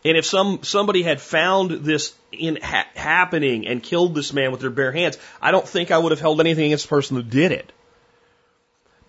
And 0.04 0.18
if 0.18 0.26
some 0.26 0.64
somebody 0.64 1.02
had 1.02 1.20
found 1.22 1.72
this 1.72 2.14
in 2.32 2.60
ha- 2.62 2.88
happening 2.94 3.68
and 3.68 3.82
killed 3.82 4.16
this 4.16 4.34
man 4.34 4.52
with 4.52 4.62
their 4.62 4.70
bare 4.70 4.92
hands, 4.92 5.18
I 5.42 5.52
don't 5.52 5.68
think 5.68 5.92
I 5.92 5.98
would 5.98 6.12
have 6.12 6.22
held 6.22 6.40
anything 6.42 6.66
against 6.66 6.86
the 6.86 6.90
person 6.90 7.16
who 7.16 7.24
did 7.24 7.52
it. 7.52 7.72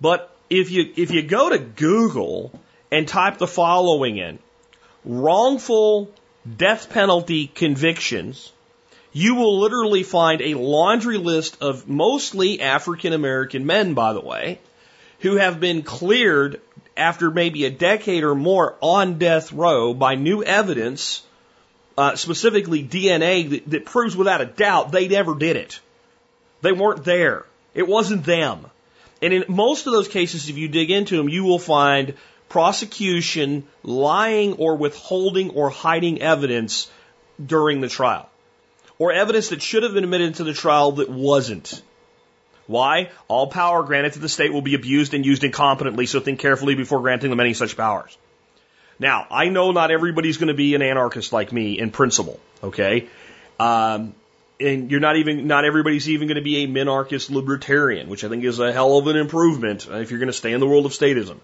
But 0.00 0.34
if 0.48 0.70
you 0.70 0.92
if 0.96 1.10
you 1.10 1.22
go 1.22 1.50
to 1.50 1.58
Google 1.58 2.52
and 2.90 3.06
type 3.06 3.38
the 3.38 3.46
following 3.46 4.18
in, 4.18 4.38
wrongful 5.04 6.12
death 6.56 6.90
penalty 6.90 7.46
convictions, 7.46 8.52
you 9.12 9.34
will 9.34 9.58
literally 9.58 10.02
find 10.02 10.40
a 10.40 10.54
laundry 10.54 11.18
list 11.18 11.58
of 11.60 11.88
mostly 11.88 12.60
African 12.60 13.12
American 13.12 13.66
men, 13.66 13.94
by 13.94 14.12
the 14.12 14.20
way, 14.20 14.60
who 15.20 15.36
have 15.36 15.58
been 15.58 15.82
cleared 15.82 16.60
after 16.96 17.30
maybe 17.30 17.64
a 17.64 17.70
decade 17.70 18.22
or 18.22 18.34
more 18.34 18.76
on 18.80 19.18
death 19.18 19.52
row 19.52 19.94
by 19.94 20.14
new 20.14 20.44
evidence, 20.44 21.22
uh, 21.98 22.14
specifically 22.14 22.84
DNA, 22.84 23.50
that, 23.50 23.70
that 23.70 23.84
proves 23.84 24.16
without 24.16 24.40
a 24.40 24.46
doubt 24.46 24.92
they 24.92 25.08
never 25.08 25.34
did 25.34 25.56
it. 25.56 25.80
They 26.62 26.72
weren't 26.72 27.04
there. 27.04 27.46
It 27.74 27.88
wasn't 27.88 28.24
them. 28.24 28.66
And 29.22 29.32
in 29.32 29.44
most 29.48 29.86
of 29.86 29.92
those 29.92 30.08
cases, 30.08 30.48
if 30.48 30.56
you 30.56 30.68
dig 30.68 30.90
into 30.90 31.16
them, 31.16 31.28
you 31.28 31.44
will 31.44 31.58
find 31.58 32.14
prosecution 32.48 33.66
lying 33.82 34.54
or 34.54 34.76
withholding 34.76 35.50
or 35.50 35.70
hiding 35.70 36.20
evidence 36.22 36.90
during 37.44 37.80
the 37.80 37.88
trial 37.88 38.30
or 39.00 39.12
evidence 39.12 39.48
that 39.48 39.62
should 39.62 39.82
have 39.82 39.94
been 39.94 40.04
admitted 40.04 40.26
into 40.26 40.44
the 40.44 40.52
trial 40.52 40.92
that 40.92 41.08
wasn't. 41.08 41.82
Why? 42.66 43.10
All 43.28 43.48
power 43.48 43.82
granted 43.82 44.12
to 44.12 44.18
the 44.20 44.28
state 44.28 44.52
will 44.52 44.62
be 44.62 44.74
abused 44.74 45.14
and 45.14 45.24
used 45.26 45.42
incompetently, 45.42 46.06
so 46.06 46.20
think 46.20 46.38
carefully 46.38 46.74
before 46.74 47.00
granting 47.00 47.30
them 47.30 47.40
any 47.40 47.54
such 47.54 47.76
powers. 47.76 48.16
Now, 48.98 49.26
I 49.30 49.48
know 49.48 49.72
not 49.72 49.90
everybody's 49.90 50.36
going 50.36 50.48
to 50.48 50.54
be 50.54 50.74
an 50.74 50.82
anarchist 50.82 51.32
like 51.32 51.50
me 51.50 51.78
in 51.78 51.90
principle, 51.90 52.38
okay? 52.62 53.08
Um, 53.58 54.14
and 54.60 54.90
you're 54.90 55.00
not 55.00 55.16
even, 55.16 55.46
not 55.46 55.64
everybody's 55.64 56.06
even 56.10 56.28
going 56.28 56.36
to 56.36 56.42
be 56.42 56.64
a 56.64 56.68
minarchist 56.68 57.30
libertarian, 57.30 58.10
which 58.10 58.22
I 58.22 58.28
think 58.28 58.44
is 58.44 58.58
a 58.58 58.70
hell 58.70 58.98
of 58.98 59.06
an 59.06 59.16
improvement 59.16 59.88
if 59.90 60.10
you're 60.10 60.20
going 60.20 60.26
to 60.26 60.34
stay 60.34 60.52
in 60.52 60.60
the 60.60 60.66
world 60.66 60.84
of 60.84 60.92
statism. 60.92 61.38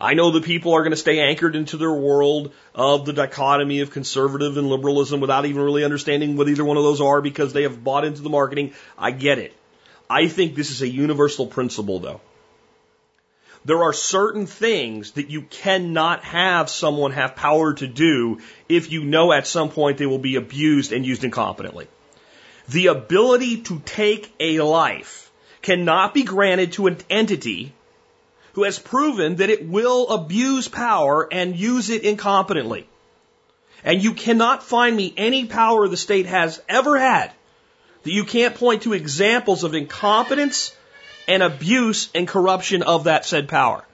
I 0.00 0.14
know 0.14 0.30
that 0.32 0.44
people 0.44 0.74
are 0.74 0.82
going 0.82 0.90
to 0.90 0.96
stay 0.96 1.20
anchored 1.20 1.56
into 1.56 1.76
their 1.78 1.92
world 1.92 2.52
of 2.74 3.06
the 3.06 3.12
dichotomy 3.12 3.80
of 3.80 3.90
conservative 3.90 4.56
and 4.56 4.68
liberalism 4.68 5.20
without 5.20 5.46
even 5.46 5.62
really 5.62 5.84
understanding 5.84 6.36
what 6.36 6.48
either 6.48 6.64
one 6.64 6.76
of 6.76 6.82
those 6.82 7.00
are 7.00 7.22
because 7.22 7.52
they 7.52 7.62
have 7.62 7.82
bought 7.82 8.04
into 8.04 8.20
the 8.20 8.28
marketing. 8.28 8.74
I 8.98 9.10
get 9.10 9.38
it. 9.38 9.54
I 10.08 10.28
think 10.28 10.54
this 10.54 10.70
is 10.70 10.82
a 10.82 10.88
universal 10.88 11.46
principle 11.46 11.98
though. 11.98 12.20
There 13.64 13.82
are 13.82 13.92
certain 13.92 14.46
things 14.46 15.12
that 15.12 15.30
you 15.30 15.42
cannot 15.42 16.22
have 16.22 16.70
someone 16.70 17.12
have 17.12 17.34
power 17.34 17.74
to 17.74 17.86
do 17.88 18.38
if 18.68 18.92
you 18.92 19.02
know 19.02 19.32
at 19.32 19.46
some 19.46 19.70
point 19.70 19.98
they 19.98 20.06
will 20.06 20.20
be 20.20 20.36
abused 20.36 20.92
and 20.92 21.04
used 21.04 21.22
incompetently. 21.22 21.88
The 22.68 22.88
ability 22.88 23.62
to 23.62 23.80
take 23.84 24.32
a 24.38 24.60
life 24.60 25.32
cannot 25.62 26.14
be 26.14 26.22
granted 26.22 26.72
to 26.72 26.86
an 26.86 26.98
entity 27.10 27.72
who 28.56 28.64
has 28.64 28.78
proven 28.78 29.36
that 29.36 29.50
it 29.50 29.68
will 29.68 30.08
abuse 30.08 30.66
power 30.66 31.28
and 31.30 31.54
use 31.54 31.90
it 31.90 32.04
incompetently. 32.04 32.84
And 33.84 34.02
you 34.02 34.14
cannot 34.14 34.62
find 34.62 34.96
me 34.96 35.12
any 35.14 35.44
power 35.44 35.86
the 35.86 35.96
state 35.98 36.24
has 36.24 36.62
ever 36.66 36.98
had 36.98 37.32
that 38.04 38.12
you 38.12 38.24
can't 38.24 38.54
point 38.54 38.84
to 38.84 38.94
examples 38.94 39.62
of 39.62 39.74
incompetence 39.74 40.74
and 41.28 41.42
abuse 41.42 42.08
and 42.14 42.26
corruption 42.26 42.82
of 42.82 43.04
that 43.04 43.26
said 43.26 43.46
power. 43.46 43.84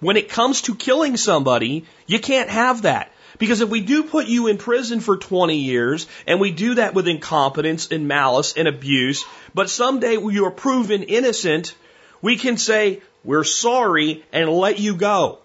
When 0.00 0.18
it 0.18 0.28
comes 0.28 0.60
to 0.62 0.74
killing 0.74 1.16
somebody, 1.16 1.86
you 2.06 2.18
can't 2.18 2.50
have 2.50 2.82
that. 2.82 3.10
Because 3.38 3.62
if 3.62 3.70
we 3.70 3.80
do 3.80 4.02
put 4.02 4.26
you 4.26 4.48
in 4.48 4.58
prison 4.58 5.00
for 5.00 5.16
20 5.16 5.56
years, 5.56 6.06
and 6.26 6.40
we 6.40 6.50
do 6.50 6.74
that 6.74 6.92
with 6.92 7.08
incompetence 7.08 7.88
and 7.90 8.06
malice 8.06 8.52
and 8.54 8.68
abuse, 8.68 9.24
but 9.54 9.70
someday 9.70 10.18
you 10.18 10.44
are 10.44 10.50
proven 10.50 11.04
innocent, 11.04 11.74
we 12.20 12.36
can 12.36 12.58
say, 12.58 13.00
we're 13.24 13.44
sorry 13.44 14.24
and 14.32 14.48
let 14.50 14.78
you 14.78 14.94
go. 14.94 15.38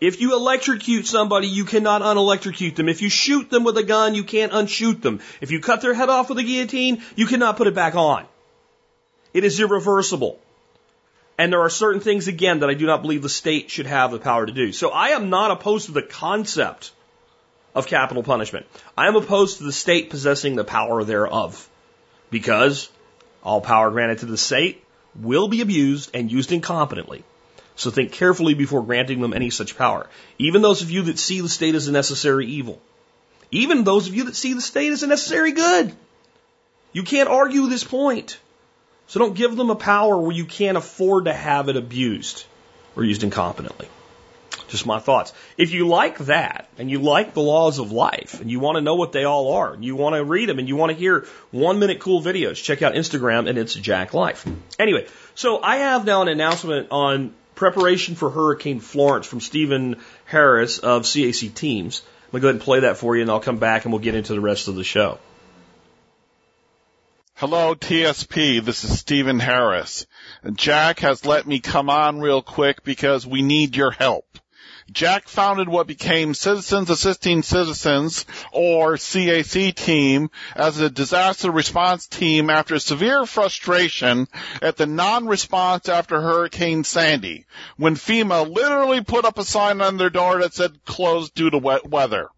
If 0.00 0.20
you 0.20 0.34
electrocute 0.34 1.06
somebody, 1.06 1.48
you 1.48 1.64
cannot 1.66 2.00
unelectrocute 2.00 2.74
them. 2.74 2.88
If 2.88 3.02
you 3.02 3.10
shoot 3.10 3.50
them 3.50 3.64
with 3.64 3.76
a 3.76 3.82
gun, 3.82 4.14
you 4.14 4.24
can't 4.24 4.52
unshoot 4.52 5.02
them. 5.02 5.20
If 5.42 5.50
you 5.50 5.60
cut 5.60 5.82
their 5.82 5.92
head 5.92 6.08
off 6.08 6.30
with 6.30 6.38
a 6.38 6.42
guillotine, 6.42 7.02
you 7.16 7.26
cannot 7.26 7.58
put 7.58 7.66
it 7.66 7.74
back 7.74 7.94
on. 7.94 8.24
It 9.34 9.44
is 9.44 9.60
irreversible. 9.60 10.38
And 11.36 11.52
there 11.52 11.60
are 11.60 11.70
certain 11.70 12.00
things, 12.00 12.28
again, 12.28 12.60
that 12.60 12.70
I 12.70 12.74
do 12.74 12.86
not 12.86 13.02
believe 13.02 13.22
the 13.22 13.28
state 13.28 13.70
should 13.70 13.86
have 13.86 14.10
the 14.10 14.18
power 14.18 14.46
to 14.46 14.52
do. 14.52 14.72
So 14.72 14.90
I 14.90 15.08
am 15.08 15.28
not 15.30 15.50
opposed 15.50 15.86
to 15.86 15.92
the 15.92 16.02
concept 16.02 16.92
of 17.74 17.86
capital 17.86 18.22
punishment. 18.22 18.66
I 18.96 19.06
am 19.06 19.16
opposed 19.16 19.58
to 19.58 19.64
the 19.64 19.72
state 19.72 20.10
possessing 20.10 20.56
the 20.56 20.64
power 20.64 21.04
thereof. 21.04 21.68
Because 22.30 22.90
all 23.42 23.60
power 23.60 23.90
granted 23.90 24.18
to 24.18 24.26
the 24.26 24.36
state 24.36 24.84
will 25.14 25.48
be 25.48 25.60
abused 25.60 26.10
and 26.14 26.30
used 26.30 26.50
incompetently. 26.50 27.22
So 27.76 27.90
think 27.90 28.12
carefully 28.12 28.54
before 28.54 28.82
granting 28.82 29.20
them 29.20 29.32
any 29.32 29.50
such 29.50 29.76
power. 29.76 30.06
Even 30.38 30.62
those 30.62 30.82
of 30.82 30.90
you 30.90 31.02
that 31.02 31.18
see 31.18 31.40
the 31.40 31.48
state 31.48 31.74
as 31.74 31.88
a 31.88 31.92
necessary 31.92 32.46
evil. 32.46 32.80
Even 33.50 33.84
those 33.84 34.06
of 34.06 34.14
you 34.14 34.24
that 34.24 34.36
see 34.36 34.54
the 34.54 34.60
state 34.60 34.92
as 34.92 35.02
a 35.02 35.06
necessary 35.06 35.52
good. 35.52 35.94
You 36.92 37.02
can't 37.02 37.28
argue 37.28 37.66
this 37.66 37.84
point. 37.84 38.38
So 39.06 39.18
don't 39.18 39.34
give 39.34 39.56
them 39.56 39.70
a 39.70 39.76
power 39.76 40.16
where 40.16 40.32
you 40.32 40.44
can't 40.44 40.76
afford 40.76 41.24
to 41.24 41.32
have 41.32 41.68
it 41.68 41.76
abused 41.76 42.44
or 42.96 43.04
used 43.04 43.22
incompetently. 43.22 43.88
Just 44.70 44.86
my 44.86 45.00
thoughts. 45.00 45.32
If 45.56 45.72
you 45.72 45.88
like 45.88 46.18
that 46.18 46.68
and 46.78 46.88
you 46.88 47.00
like 47.00 47.34
the 47.34 47.42
laws 47.42 47.80
of 47.80 47.90
life 47.90 48.40
and 48.40 48.48
you 48.48 48.60
want 48.60 48.76
to 48.76 48.80
know 48.80 48.94
what 48.94 49.10
they 49.10 49.24
all 49.24 49.54
are 49.54 49.74
and 49.74 49.84
you 49.84 49.96
want 49.96 50.14
to 50.14 50.24
read 50.24 50.48
them 50.48 50.60
and 50.60 50.68
you 50.68 50.76
want 50.76 50.92
to 50.92 50.96
hear 50.96 51.26
one 51.50 51.80
minute 51.80 51.98
cool 51.98 52.22
videos, 52.22 52.62
check 52.62 52.80
out 52.80 52.94
Instagram 52.94 53.48
and 53.48 53.58
it's 53.58 53.74
Jack 53.74 54.14
Life. 54.14 54.46
Anyway, 54.78 55.08
so 55.34 55.60
I 55.60 55.78
have 55.78 56.04
now 56.04 56.22
an 56.22 56.28
announcement 56.28 56.88
on 56.92 57.34
preparation 57.56 58.14
for 58.14 58.30
Hurricane 58.30 58.78
Florence 58.78 59.26
from 59.26 59.40
Stephen 59.40 59.96
Harris 60.24 60.78
of 60.78 61.02
CAC 61.02 61.52
Teams. 61.52 62.02
I'm 62.32 62.40
going 62.40 62.40
to 62.40 62.42
go 62.42 62.48
ahead 62.48 62.54
and 62.54 62.62
play 62.62 62.80
that 62.80 62.96
for 62.96 63.16
you 63.16 63.22
and 63.22 63.30
I'll 63.30 63.40
come 63.40 63.58
back 63.58 63.84
and 63.84 63.92
we'll 63.92 64.02
get 64.02 64.14
into 64.14 64.34
the 64.34 64.40
rest 64.40 64.68
of 64.68 64.76
the 64.76 64.84
show. 64.84 65.18
Hello, 67.34 67.74
TSP. 67.74 68.62
This 68.62 68.84
is 68.84 68.98
Stephen 68.98 69.40
Harris. 69.40 70.06
Jack 70.52 71.00
has 71.00 71.24
let 71.24 71.46
me 71.46 71.58
come 71.58 71.88
on 71.88 72.20
real 72.20 72.42
quick 72.42 72.84
because 72.84 73.26
we 73.26 73.42
need 73.42 73.74
your 73.74 73.90
help. 73.90 74.26
Jack 74.92 75.28
founded 75.28 75.68
what 75.68 75.86
became 75.86 76.34
Citizens 76.34 76.90
Assisting 76.90 77.42
Citizens, 77.42 78.26
or 78.52 78.94
CAC 78.94 79.74
team, 79.74 80.30
as 80.56 80.80
a 80.80 80.90
disaster 80.90 81.50
response 81.50 82.06
team 82.06 82.50
after 82.50 82.78
severe 82.78 83.24
frustration 83.24 84.26
at 84.60 84.76
the 84.76 84.86
non-response 84.86 85.88
after 85.88 86.20
Hurricane 86.20 86.82
Sandy, 86.82 87.46
when 87.76 87.94
FEMA 87.94 88.52
literally 88.52 89.02
put 89.02 89.24
up 89.24 89.38
a 89.38 89.44
sign 89.44 89.80
on 89.80 89.96
their 89.96 90.10
door 90.10 90.40
that 90.40 90.54
said 90.54 90.84
closed 90.84 91.34
due 91.34 91.50
to 91.50 91.58
wet 91.58 91.88
weather. 91.88 92.28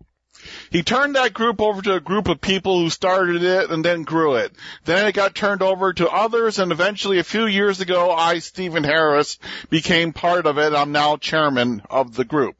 He 0.72 0.82
turned 0.82 1.16
that 1.16 1.34
group 1.34 1.60
over 1.60 1.82
to 1.82 1.96
a 1.96 2.00
group 2.00 2.28
of 2.28 2.40
people 2.40 2.80
who 2.80 2.88
started 2.88 3.42
it 3.42 3.70
and 3.70 3.84
then 3.84 4.04
grew 4.04 4.36
it. 4.36 4.52
Then 4.86 5.06
it 5.06 5.12
got 5.12 5.34
turned 5.34 5.60
over 5.60 5.92
to 5.92 6.08
others 6.08 6.58
and 6.58 6.72
eventually 6.72 7.18
a 7.18 7.24
few 7.24 7.44
years 7.44 7.82
ago, 7.82 8.10
I, 8.10 8.38
Stephen 8.38 8.82
Harris, 8.82 9.38
became 9.68 10.14
part 10.14 10.46
of 10.46 10.56
it. 10.56 10.72
I'm 10.72 10.90
now 10.90 11.18
chairman 11.18 11.82
of 11.90 12.14
the 12.14 12.24
group. 12.24 12.56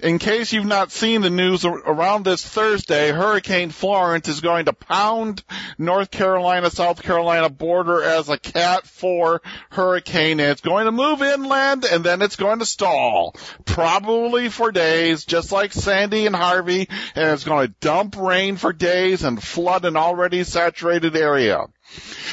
In 0.00 0.18
case 0.20 0.52
you've 0.52 0.64
not 0.64 0.92
seen 0.92 1.22
the 1.22 1.30
news 1.30 1.64
around 1.64 2.24
this 2.24 2.44
Thursday, 2.44 3.10
Hurricane 3.10 3.70
Florence 3.70 4.28
is 4.28 4.40
going 4.40 4.66
to 4.66 4.72
pound 4.72 5.42
North 5.76 6.10
Carolina, 6.10 6.70
South 6.70 7.02
Carolina 7.02 7.48
border 7.48 8.02
as 8.02 8.28
a 8.28 8.38
Cat 8.38 8.86
4 8.86 9.42
hurricane 9.70 10.38
and 10.40 10.50
it's 10.52 10.60
going 10.60 10.84
to 10.84 10.92
move 10.92 11.20
inland 11.22 11.84
and 11.84 12.04
then 12.04 12.22
it's 12.22 12.36
going 12.36 12.60
to 12.60 12.66
stall. 12.66 13.34
Probably 13.64 14.48
for 14.48 14.70
days, 14.70 15.24
just 15.24 15.50
like 15.50 15.72
Sandy 15.72 16.26
and 16.26 16.36
Harvey, 16.36 16.88
and 17.16 17.30
it's 17.32 17.44
going 17.44 17.66
to 17.66 17.74
dump 17.80 18.16
rain 18.16 18.56
for 18.56 18.72
days 18.72 19.24
and 19.24 19.42
flood 19.42 19.84
an 19.84 19.96
already 19.96 20.44
saturated 20.44 21.16
area. 21.16 21.66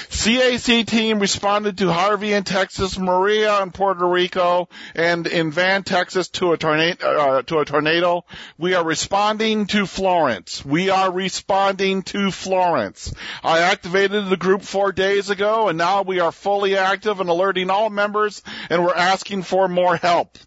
CAC 0.09 0.85
team 0.85 1.19
responded 1.19 1.77
to 1.77 1.91
Harvey 1.91 2.33
in 2.33 2.43
Texas, 2.43 2.97
Maria 2.97 3.61
in 3.61 3.71
Puerto 3.71 4.07
Rico, 4.07 4.69
and 4.93 5.25
in 5.27 5.51
Van, 5.51 5.83
Texas 5.83 6.29
to 6.29 6.51
a 6.51 6.57
tornado. 6.57 7.05
Uh, 7.05 7.41
to 7.43 7.59
a 7.59 7.65
tornado. 7.65 8.25
We 8.57 8.73
are 8.73 8.83
responding 8.83 9.67
to 9.67 9.85
Florence. 9.85 10.65
We 10.65 10.89
are 10.89 11.11
responding 11.11 12.03
to 12.03 12.31
Florence. 12.31 13.13
I 13.43 13.59
activated 13.59 14.29
the 14.29 14.37
group 14.37 14.61
four 14.61 14.91
days 14.91 15.29
ago, 15.29 15.69
and 15.69 15.77
now 15.77 16.01
we 16.01 16.19
are 16.19 16.31
fully 16.31 16.77
active 16.77 17.19
and 17.19 17.29
alerting 17.29 17.69
all 17.69 17.89
members, 17.89 18.41
and 18.69 18.83
we're 18.83 18.93
asking 18.93 19.43
for 19.43 19.67
more 19.67 19.95
help. 19.95 20.37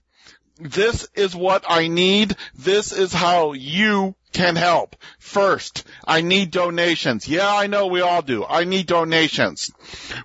This 0.61 1.07
is 1.15 1.37
what 1.37 1.65
I 1.69 1.89
need. 1.89 2.37
This 2.55 2.93
is 2.93 3.13
how 3.13 3.53
you 3.53 4.17
can 4.33 4.57
help. 4.57 4.97
First, 5.19 5.85
I 6.07 6.21
need 6.21 6.51
donations. 6.51 7.29
Yeah, 7.29 7.53
I 7.53 7.67
know 7.67 7.87
we 7.87 8.01
all 8.01 8.23
do. 8.23 8.45
I 8.45 8.65
need 8.65 8.87
donations. 8.87 9.71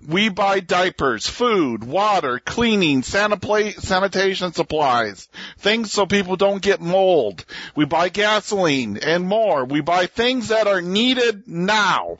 We 0.07 0.29
buy 0.29 0.59
diapers, 0.59 1.27
food, 1.27 1.83
water, 1.83 2.39
cleaning, 2.39 3.03
sanitation 3.03 4.53
supplies, 4.53 5.27
things 5.57 5.91
so 5.91 6.05
people 6.05 6.35
don't 6.35 6.61
get 6.61 6.81
mold. 6.81 7.45
We 7.75 7.85
buy 7.85 8.09
gasoline 8.09 8.97
and 8.97 9.25
more. 9.25 9.65
We 9.65 9.81
buy 9.81 10.07
things 10.07 10.49
that 10.49 10.67
are 10.67 10.81
needed 10.81 11.47
now. 11.47 12.17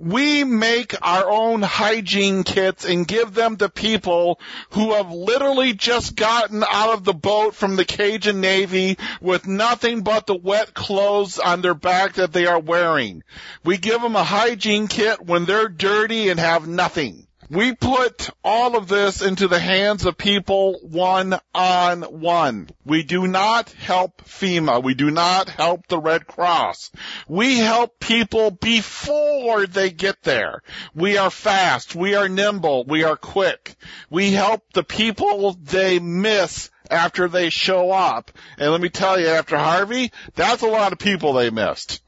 We 0.00 0.44
make 0.44 0.94
our 1.02 1.28
own 1.28 1.62
hygiene 1.62 2.44
kits 2.44 2.84
and 2.84 3.06
give 3.06 3.34
them 3.34 3.56
to 3.56 3.68
people 3.68 4.40
who 4.70 4.94
have 4.94 5.10
literally 5.10 5.72
just 5.72 6.14
gotten 6.14 6.62
out 6.62 6.90
of 6.90 7.04
the 7.04 7.14
boat 7.14 7.54
from 7.54 7.76
the 7.76 7.84
Cajun 7.84 8.40
Navy 8.40 8.96
with 9.20 9.48
nothing 9.48 10.02
but 10.02 10.26
the 10.26 10.36
wet 10.36 10.72
clothes 10.72 11.38
on 11.38 11.62
their 11.62 11.74
back 11.74 12.14
that 12.14 12.32
they 12.32 12.46
are 12.46 12.60
wearing. 12.60 13.24
We 13.64 13.76
give 13.76 14.00
them 14.00 14.14
a 14.14 14.24
hygiene 14.24 14.86
kit 14.86 15.20
when 15.20 15.46
they're 15.46 15.68
dirty 15.68 16.28
and 16.28 16.38
have 16.38 16.68
nothing. 16.68 17.27
We 17.50 17.74
put 17.74 18.28
all 18.44 18.76
of 18.76 18.88
this 18.88 19.22
into 19.22 19.48
the 19.48 19.58
hands 19.58 20.04
of 20.04 20.18
people 20.18 20.78
one 20.82 21.40
on 21.54 22.02
one. 22.02 22.68
We 22.84 23.02
do 23.02 23.26
not 23.26 23.70
help 23.70 24.22
FEMA. 24.22 24.82
We 24.82 24.92
do 24.92 25.10
not 25.10 25.48
help 25.48 25.86
the 25.86 25.98
Red 25.98 26.26
Cross. 26.26 26.90
We 27.26 27.56
help 27.56 28.00
people 28.00 28.50
before 28.50 29.66
they 29.66 29.90
get 29.90 30.22
there. 30.24 30.62
We 30.94 31.16
are 31.16 31.30
fast. 31.30 31.94
We 31.94 32.14
are 32.16 32.28
nimble. 32.28 32.84
We 32.84 33.04
are 33.04 33.16
quick. 33.16 33.76
We 34.10 34.32
help 34.32 34.70
the 34.74 34.84
people 34.84 35.54
they 35.54 36.00
miss 36.00 36.70
after 36.90 37.28
they 37.28 37.48
show 37.48 37.90
up. 37.90 38.30
And 38.58 38.70
let 38.70 38.80
me 38.82 38.90
tell 38.90 39.18
you, 39.18 39.28
after 39.28 39.56
Harvey, 39.56 40.12
that's 40.34 40.62
a 40.62 40.66
lot 40.66 40.92
of 40.92 40.98
people 40.98 41.32
they 41.32 41.48
missed. 41.48 42.02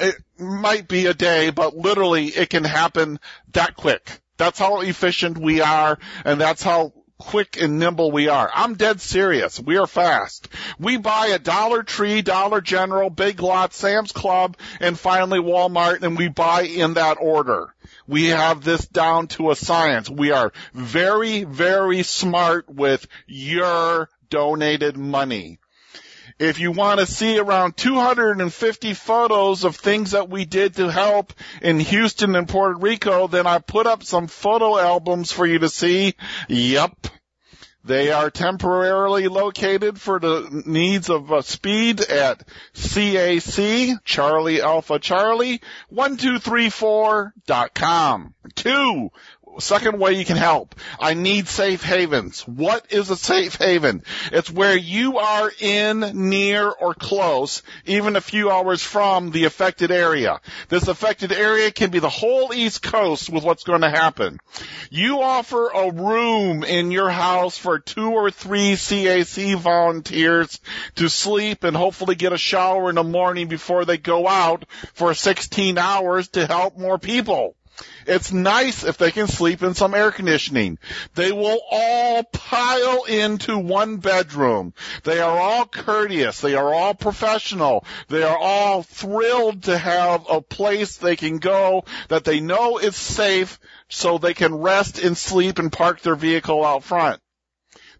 It 0.00 0.16
might 0.38 0.88
be 0.88 1.06
a 1.06 1.14
day, 1.14 1.50
but 1.50 1.76
literally 1.76 2.26
it 2.26 2.50
can 2.50 2.64
happen 2.64 3.18
that 3.52 3.76
quick. 3.76 4.20
That's 4.36 4.58
how 4.58 4.80
efficient 4.80 5.38
we 5.38 5.60
are 5.60 5.98
and 6.24 6.40
that's 6.40 6.62
how 6.62 6.92
quick 7.18 7.60
and 7.60 7.78
nimble 7.78 8.10
we 8.10 8.28
are. 8.28 8.50
I'm 8.54 8.74
dead 8.74 9.00
serious. 9.00 9.60
We 9.60 9.76
are 9.76 9.86
fast. 9.86 10.48
We 10.78 10.96
buy 10.96 11.28
a 11.28 11.38
Dollar 11.38 11.82
Tree, 11.82 12.22
Dollar 12.22 12.60
General, 12.60 13.10
Big 13.10 13.40
Lot, 13.40 13.74
Sam's 13.74 14.12
Club, 14.12 14.56
and 14.80 14.98
finally 14.98 15.40
Walmart, 15.40 16.02
and 16.02 16.16
we 16.16 16.28
buy 16.28 16.62
in 16.62 16.94
that 16.94 17.18
order. 17.20 17.74
We 18.06 18.26
have 18.26 18.64
this 18.64 18.86
down 18.86 19.26
to 19.28 19.50
a 19.50 19.56
science. 19.56 20.08
We 20.08 20.30
are 20.30 20.52
very, 20.72 21.44
very 21.44 22.02
smart 22.04 22.68
with 22.68 23.06
your 23.26 24.08
donated 24.30 24.96
money. 24.96 25.58
If 26.38 26.60
you 26.60 26.70
want 26.70 27.00
to 27.00 27.06
see 27.06 27.38
around 27.38 27.76
250 27.76 28.94
photos 28.94 29.64
of 29.64 29.74
things 29.74 30.12
that 30.12 30.28
we 30.28 30.44
did 30.44 30.76
to 30.76 30.88
help 30.88 31.32
in 31.60 31.80
Houston 31.80 32.36
and 32.36 32.48
Puerto 32.48 32.78
Rico, 32.78 33.26
then 33.26 33.44
I 33.46 33.58
put 33.58 33.88
up 33.88 34.04
some 34.04 34.28
photo 34.28 34.78
albums 34.78 35.32
for 35.32 35.46
you 35.46 35.58
to 35.58 35.68
see. 35.68 36.14
Yep. 36.48 37.08
They 37.84 38.10
are 38.12 38.30
temporarily 38.30 39.26
located 39.28 40.00
for 40.00 40.20
the 40.20 40.62
needs 40.66 41.08
of 41.08 41.32
uh, 41.32 41.40
speed 41.42 42.00
at 42.02 42.46
CAC, 42.74 44.04
Charlie 44.04 44.60
Alpha 44.60 44.98
Charlie, 44.98 45.62
1234.com. 45.90 48.34
Two, 48.54 49.10
Second 49.58 49.98
way 49.98 50.12
you 50.12 50.24
can 50.24 50.36
help. 50.36 50.76
I 51.00 51.14
need 51.14 51.48
safe 51.48 51.82
havens. 51.82 52.46
What 52.46 52.92
is 52.92 53.10
a 53.10 53.16
safe 53.16 53.56
haven? 53.56 54.04
It's 54.30 54.50
where 54.50 54.76
you 54.76 55.18
are 55.18 55.50
in, 55.60 56.30
near, 56.30 56.68
or 56.70 56.94
close, 56.94 57.62
even 57.84 58.14
a 58.14 58.20
few 58.20 58.50
hours 58.50 58.82
from 58.82 59.32
the 59.32 59.46
affected 59.46 59.90
area. 59.90 60.40
This 60.68 60.86
affected 60.86 61.32
area 61.32 61.72
can 61.72 61.90
be 61.90 61.98
the 61.98 62.08
whole 62.08 62.54
East 62.54 62.82
Coast 62.82 63.30
with 63.30 63.42
what's 63.42 63.64
going 63.64 63.80
to 63.80 63.90
happen. 63.90 64.38
You 64.90 65.22
offer 65.22 65.68
a 65.68 65.90
room 65.90 66.62
in 66.62 66.92
your 66.92 67.10
house 67.10 67.58
for 67.58 67.80
two 67.80 68.10
or 68.10 68.30
three 68.30 68.74
CAC 68.74 69.56
volunteers 69.56 70.60
to 70.96 71.08
sleep 71.08 71.64
and 71.64 71.76
hopefully 71.76 72.14
get 72.14 72.32
a 72.32 72.38
shower 72.38 72.88
in 72.90 72.94
the 72.94 73.04
morning 73.04 73.48
before 73.48 73.84
they 73.84 73.98
go 73.98 74.28
out 74.28 74.64
for 74.94 75.14
16 75.14 75.78
hours 75.78 76.28
to 76.28 76.46
help 76.46 76.78
more 76.78 76.98
people. 76.98 77.56
It's 78.06 78.32
nice 78.32 78.84
if 78.84 78.96
they 78.96 79.10
can 79.10 79.28
sleep 79.28 79.62
in 79.62 79.74
some 79.74 79.94
air 79.94 80.10
conditioning. 80.10 80.78
They 81.14 81.32
will 81.32 81.60
all 81.70 82.24
pile 82.24 83.04
into 83.04 83.58
one 83.58 83.98
bedroom. 83.98 84.72
They 85.04 85.20
are 85.20 85.38
all 85.38 85.66
courteous. 85.66 86.40
They 86.40 86.54
are 86.54 86.72
all 86.72 86.94
professional. 86.94 87.84
They 88.08 88.22
are 88.22 88.38
all 88.38 88.82
thrilled 88.82 89.64
to 89.64 89.76
have 89.76 90.26
a 90.28 90.40
place 90.40 90.96
they 90.96 91.16
can 91.16 91.38
go 91.38 91.84
that 92.08 92.24
they 92.24 92.40
know 92.40 92.78
is 92.78 92.96
safe 92.96 93.58
so 93.88 94.18
they 94.18 94.34
can 94.34 94.54
rest 94.54 94.98
and 94.98 95.16
sleep 95.16 95.58
and 95.58 95.72
park 95.72 96.00
their 96.00 96.16
vehicle 96.16 96.64
out 96.64 96.84
front. 96.84 97.20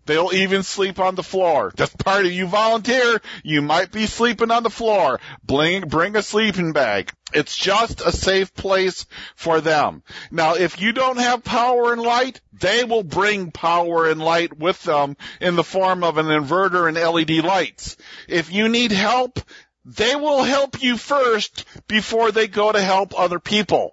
They'll 0.08 0.32
even 0.32 0.62
sleep 0.62 1.00
on 1.00 1.16
the 1.16 1.22
floor. 1.22 1.70
That's 1.76 1.94
part 1.94 2.24
of 2.24 2.32
you 2.32 2.46
volunteer. 2.46 3.20
You 3.44 3.60
might 3.60 3.92
be 3.92 4.06
sleeping 4.06 4.50
on 4.50 4.62
the 4.62 4.70
floor. 4.70 5.20
Bring, 5.44 5.86
bring 5.86 6.16
a 6.16 6.22
sleeping 6.22 6.72
bag. 6.72 7.12
It's 7.34 7.54
just 7.54 8.00
a 8.00 8.10
safe 8.10 8.54
place 8.54 9.04
for 9.36 9.60
them. 9.60 10.02
Now, 10.30 10.54
if 10.54 10.80
you 10.80 10.94
don't 10.94 11.18
have 11.18 11.44
power 11.44 11.92
and 11.92 12.00
light, 12.00 12.40
they 12.54 12.84
will 12.84 13.02
bring 13.02 13.50
power 13.50 14.08
and 14.08 14.18
light 14.18 14.58
with 14.58 14.82
them 14.82 15.18
in 15.42 15.56
the 15.56 15.62
form 15.62 16.02
of 16.02 16.16
an 16.16 16.24
inverter 16.24 16.88
and 16.88 16.96
LED 16.96 17.44
lights. 17.44 17.98
If 18.28 18.50
you 18.50 18.70
need 18.70 18.92
help, 18.92 19.38
they 19.84 20.16
will 20.16 20.42
help 20.42 20.82
you 20.82 20.96
first 20.96 21.66
before 21.86 22.32
they 22.32 22.48
go 22.48 22.72
to 22.72 22.80
help 22.80 23.12
other 23.14 23.40
people 23.40 23.92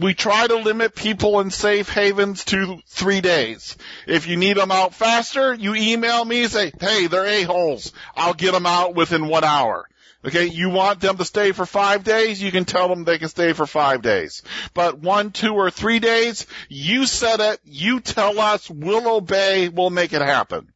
we 0.00 0.14
try 0.14 0.46
to 0.46 0.56
limit 0.56 0.94
people 0.94 1.40
in 1.40 1.50
safe 1.50 1.88
havens 1.88 2.44
to 2.46 2.80
three 2.86 3.20
days. 3.20 3.76
If 4.06 4.26
you 4.26 4.36
need 4.36 4.56
them 4.56 4.70
out 4.70 4.94
faster, 4.94 5.52
you 5.52 5.74
email 5.74 6.24
me 6.24 6.44
and 6.44 6.52
say, 6.52 6.72
hey, 6.80 7.06
they're 7.06 7.26
a-holes. 7.26 7.92
I'll 8.16 8.34
get 8.34 8.52
them 8.52 8.66
out 8.66 8.94
within 8.94 9.28
one 9.28 9.44
hour. 9.44 9.86
Okay, 10.22 10.46
you 10.46 10.68
want 10.68 11.00
them 11.00 11.16
to 11.16 11.24
stay 11.24 11.52
for 11.52 11.64
five 11.64 12.04
days, 12.04 12.42
you 12.42 12.52
can 12.52 12.66
tell 12.66 12.88
them 12.88 13.04
they 13.04 13.18
can 13.18 13.30
stay 13.30 13.54
for 13.54 13.66
five 13.66 14.02
days. 14.02 14.42
But 14.74 14.98
one, 14.98 15.30
two, 15.30 15.54
or 15.54 15.70
three 15.70 15.98
days, 15.98 16.46
you 16.68 17.06
set 17.06 17.40
it, 17.40 17.60
you 17.64 18.00
tell 18.00 18.38
us, 18.38 18.68
we'll 18.68 19.16
obey, 19.16 19.70
we'll 19.70 19.88
make 19.88 20.12
it 20.12 20.20
happen. 20.20 20.72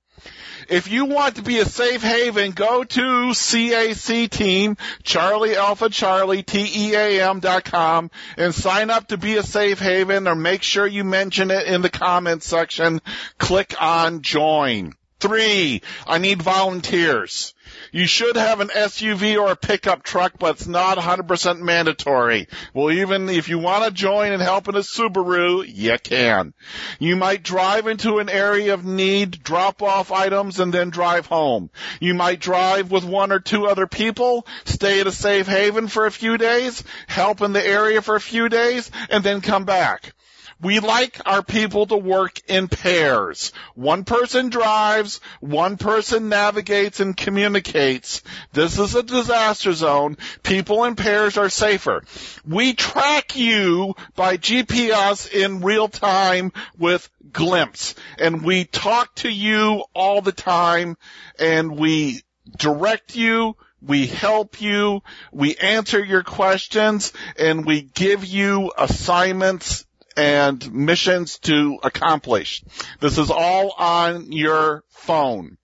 If 0.68 0.90
you 0.90 1.04
want 1.04 1.36
to 1.36 1.42
be 1.42 1.58
a 1.58 1.64
safe 1.64 2.02
haven, 2.02 2.52
go 2.52 2.84
to 2.84 3.00
CAC 3.00 4.30
team, 4.30 4.76
Charlie 5.02 5.56
Alpha 5.56 5.90
Charlie, 5.90 6.42
T-E-A-M 6.42 7.40
dot 7.40 7.64
com, 7.64 8.10
and 8.38 8.54
sign 8.54 8.90
up 8.90 9.08
to 9.08 9.18
be 9.18 9.36
a 9.36 9.42
safe 9.42 9.78
haven 9.78 10.26
or 10.26 10.34
make 10.34 10.62
sure 10.62 10.86
you 10.86 11.04
mention 11.04 11.50
it 11.50 11.66
in 11.66 11.82
the 11.82 11.90
comments 11.90 12.46
section. 12.46 13.00
Click 13.38 13.74
on 13.80 14.22
join. 14.22 14.94
Three, 15.20 15.82
I 16.06 16.18
need 16.18 16.42
volunteers. 16.42 17.54
You 17.94 18.08
should 18.08 18.34
have 18.34 18.58
an 18.58 18.70
SUV 18.70 19.40
or 19.40 19.52
a 19.52 19.56
pickup 19.56 20.02
truck, 20.02 20.32
but 20.36 20.56
it's 20.56 20.66
not 20.66 20.98
100% 20.98 21.60
mandatory. 21.60 22.48
Well, 22.72 22.90
even 22.90 23.28
if 23.28 23.48
you 23.48 23.60
want 23.60 23.84
to 23.84 23.92
join 23.92 24.32
and 24.32 24.42
help 24.42 24.66
in 24.66 24.74
a 24.74 24.80
Subaru, 24.80 25.64
you 25.64 25.96
can. 26.02 26.54
You 26.98 27.14
might 27.14 27.44
drive 27.44 27.86
into 27.86 28.18
an 28.18 28.28
area 28.28 28.74
of 28.74 28.84
need, 28.84 29.44
drop 29.44 29.80
off 29.80 30.10
items, 30.10 30.58
and 30.58 30.74
then 30.74 30.90
drive 30.90 31.26
home. 31.26 31.70
You 32.00 32.14
might 32.14 32.40
drive 32.40 32.90
with 32.90 33.04
one 33.04 33.30
or 33.30 33.38
two 33.38 33.68
other 33.68 33.86
people, 33.86 34.44
stay 34.64 34.98
at 34.98 35.06
a 35.06 35.12
safe 35.12 35.46
haven 35.46 35.86
for 35.86 36.06
a 36.06 36.10
few 36.10 36.36
days, 36.36 36.82
help 37.06 37.42
in 37.42 37.52
the 37.52 37.64
area 37.64 38.02
for 38.02 38.16
a 38.16 38.20
few 38.20 38.48
days, 38.48 38.90
and 39.08 39.22
then 39.22 39.40
come 39.40 39.66
back. 39.66 40.14
We 40.60 40.80
like 40.80 41.20
our 41.26 41.42
people 41.42 41.86
to 41.86 41.96
work 41.96 42.40
in 42.48 42.68
pairs. 42.68 43.52
One 43.74 44.04
person 44.04 44.48
drives, 44.48 45.20
one 45.40 45.76
person 45.76 46.28
navigates 46.28 47.00
and 47.00 47.16
communicates. 47.16 48.22
This 48.52 48.78
is 48.78 48.94
a 48.94 49.02
disaster 49.02 49.72
zone. 49.72 50.16
People 50.42 50.84
in 50.84 50.96
pairs 50.96 51.36
are 51.36 51.48
safer. 51.48 52.02
We 52.46 52.74
track 52.74 53.36
you 53.36 53.94
by 54.14 54.36
GPS 54.36 55.30
in 55.30 55.60
real 55.60 55.88
time 55.88 56.52
with 56.78 57.08
Glympse. 57.30 57.94
And 58.18 58.42
we 58.42 58.64
talk 58.64 59.14
to 59.16 59.28
you 59.28 59.84
all 59.94 60.20
the 60.20 60.32
time 60.32 60.96
and 61.38 61.76
we 61.76 62.22
direct 62.56 63.16
you, 63.16 63.56
we 63.82 64.06
help 64.06 64.60
you, 64.60 65.02
we 65.32 65.56
answer 65.56 66.02
your 66.02 66.22
questions, 66.22 67.12
and 67.38 67.66
we 67.66 67.82
give 67.82 68.24
you 68.24 68.72
assignments 68.78 69.83
and 70.16 70.72
missions 70.72 71.38
to 71.40 71.78
accomplish. 71.82 72.62
This 73.00 73.18
is 73.18 73.30
all 73.30 73.74
on 73.78 74.32
your 74.32 74.84
phone. 74.90 75.58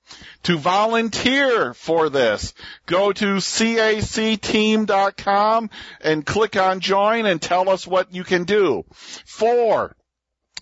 To 0.44 0.58
volunteer 0.58 1.72
for 1.74 2.08
this, 2.08 2.52
go 2.86 3.12
to 3.12 3.36
cacteam.com 3.36 4.10
and 6.00 6.26
click 6.26 6.56
on 6.56 6.80
join 6.80 7.26
and 7.26 7.40
tell 7.40 7.68
us 7.68 7.86
what 7.86 8.12
you 8.12 8.24
can 8.24 8.42
do. 8.44 8.84
Four, 8.92 9.94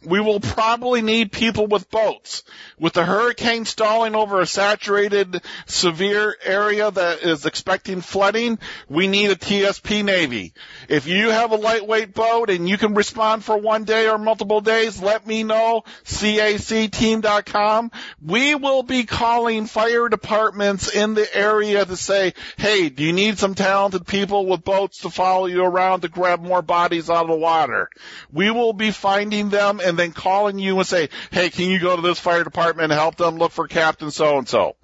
we 0.05 0.21
will 0.21 0.41
probably 0.41 1.03
need 1.03 1.33
people 1.33 1.67
with 1.67 1.91
boats. 1.91 2.43
With 2.79 2.93
the 2.93 3.05
hurricane 3.05 3.65
stalling 3.65 4.15
over 4.15 4.41
a 4.41 4.47
saturated, 4.47 5.43
severe 5.67 6.37
area 6.45 6.91
that 6.91 7.23
is 7.23 7.47
expecting 7.47 8.01
flooding, 8.01 8.59
we 8.89 9.09
need 9.09 9.31
a 9.31 9.37
TSP 9.37 10.05
Navy. 10.05 10.55
If 10.89 11.07
you 11.07 11.31
have 11.31 11.53
a 11.53 11.57
lightweight 11.57 12.15
boat 12.15 12.51
and 12.51 12.69
you 12.69 12.79
can 12.79 12.95
respond 12.95 13.45
for 13.45 13.57
one 13.57 13.85
day 13.85 14.09
or 14.09 14.19
multiple 14.19 14.61
days, 14.61 15.01
let 15.01 15.27
me 15.27 15.43
know. 15.43 15.83
CACteam.com. 16.05 17.91
We 18.25 18.55
will 18.55 18.83
be 18.83 19.05
calling 19.05 19.67
fire 19.67 20.09
departments 20.09 20.89
in 20.95 21.15
the 21.15 21.37
area 21.37 21.85
to 21.85 21.97
say, 21.97 22.35
hey, 22.57 22.89
do 22.89 23.05
you 23.05 23.13
need 23.13 23.39
some 23.39 23.55
talented 23.55 24.07
people 24.07 24.47
with 24.47 24.65
boats 24.65 25.01
to 25.01 25.11
follow 25.11 25.47
you 25.47 25.65
around 25.65 26.03
to 26.03 26.09
grab 26.09 26.41
more 26.41 26.63
bodies 26.63 27.11
out 27.11 27.23
of 27.23 27.29
the 27.29 27.37
water? 27.37 27.91
We 28.33 28.51
will 28.51 28.73
be 28.73 28.91
finding 28.91 29.49
them 29.49 29.81
and 29.89 29.99
then 29.99 30.13
calling 30.13 30.59
you 30.59 30.79
and 30.79 30.87
say, 30.87 31.09
hey, 31.31 31.51
can 31.51 31.69
you 31.71 31.81
go 31.81 31.97
to 31.97 32.03
this 32.03 32.21
fire 32.21 32.45
department 32.45 32.93
and 32.93 32.99
help 32.99 33.17
them 33.17 33.37
look 33.37 33.53
for 33.53 33.67
Captain 33.67 34.11
so-and-so? 34.11 34.77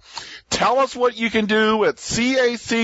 Tell 0.50 0.78
us 0.78 0.96
what 0.96 1.16
you 1.16 1.30
can 1.30 1.46
do 1.46 1.84
at 1.84 1.96
cacteam.com. 1.96 2.82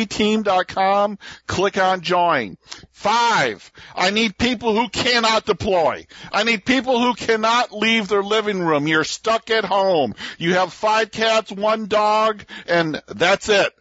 Click 1.47 1.79
on 1.79 2.01
join. 2.01 2.57
Five, 2.93 3.73
I 3.95 4.11
need 4.11 4.37
people 4.37 4.75
who 4.75 4.89
cannot 4.89 5.47
deploy. 5.47 6.07
I 6.33 6.45
need 6.45 6.65
people 6.65 7.01
who 7.01 7.15
cannot 7.15 7.73
leave 7.73 8.09
their 8.09 8.23
living 8.23 8.61
room. 8.61 8.87
You're 8.87 9.05
stuck 9.05 9.51
at 9.51 9.65
home. 9.65 10.15
You 10.39 10.55
have 10.55 10.73
five 10.73 11.11
cats, 11.11 11.51
one 11.51 11.87
dog, 11.87 12.45
and 12.67 13.03
that's 13.09 13.49
it. 13.49 13.73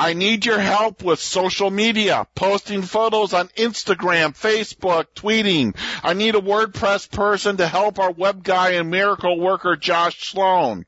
I 0.00 0.14
need 0.14 0.46
your 0.46 0.58
help 0.58 1.02
with 1.02 1.20
social 1.20 1.70
media, 1.70 2.26
posting 2.34 2.80
photos 2.80 3.34
on 3.34 3.48
Instagram, 3.48 4.28
Facebook, 4.28 5.04
tweeting. 5.14 5.76
I 6.02 6.14
need 6.14 6.34
a 6.34 6.40
WordPress 6.40 7.10
person 7.10 7.58
to 7.58 7.66
help 7.66 7.98
our 7.98 8.10
web 8.10 8.42
guy 8.42 8.70
and 8.70 8.88
miracle 8.88 9.38
worker 9.38 9.76
Josh 9.76 10.30
Sloan. 10.30 10.86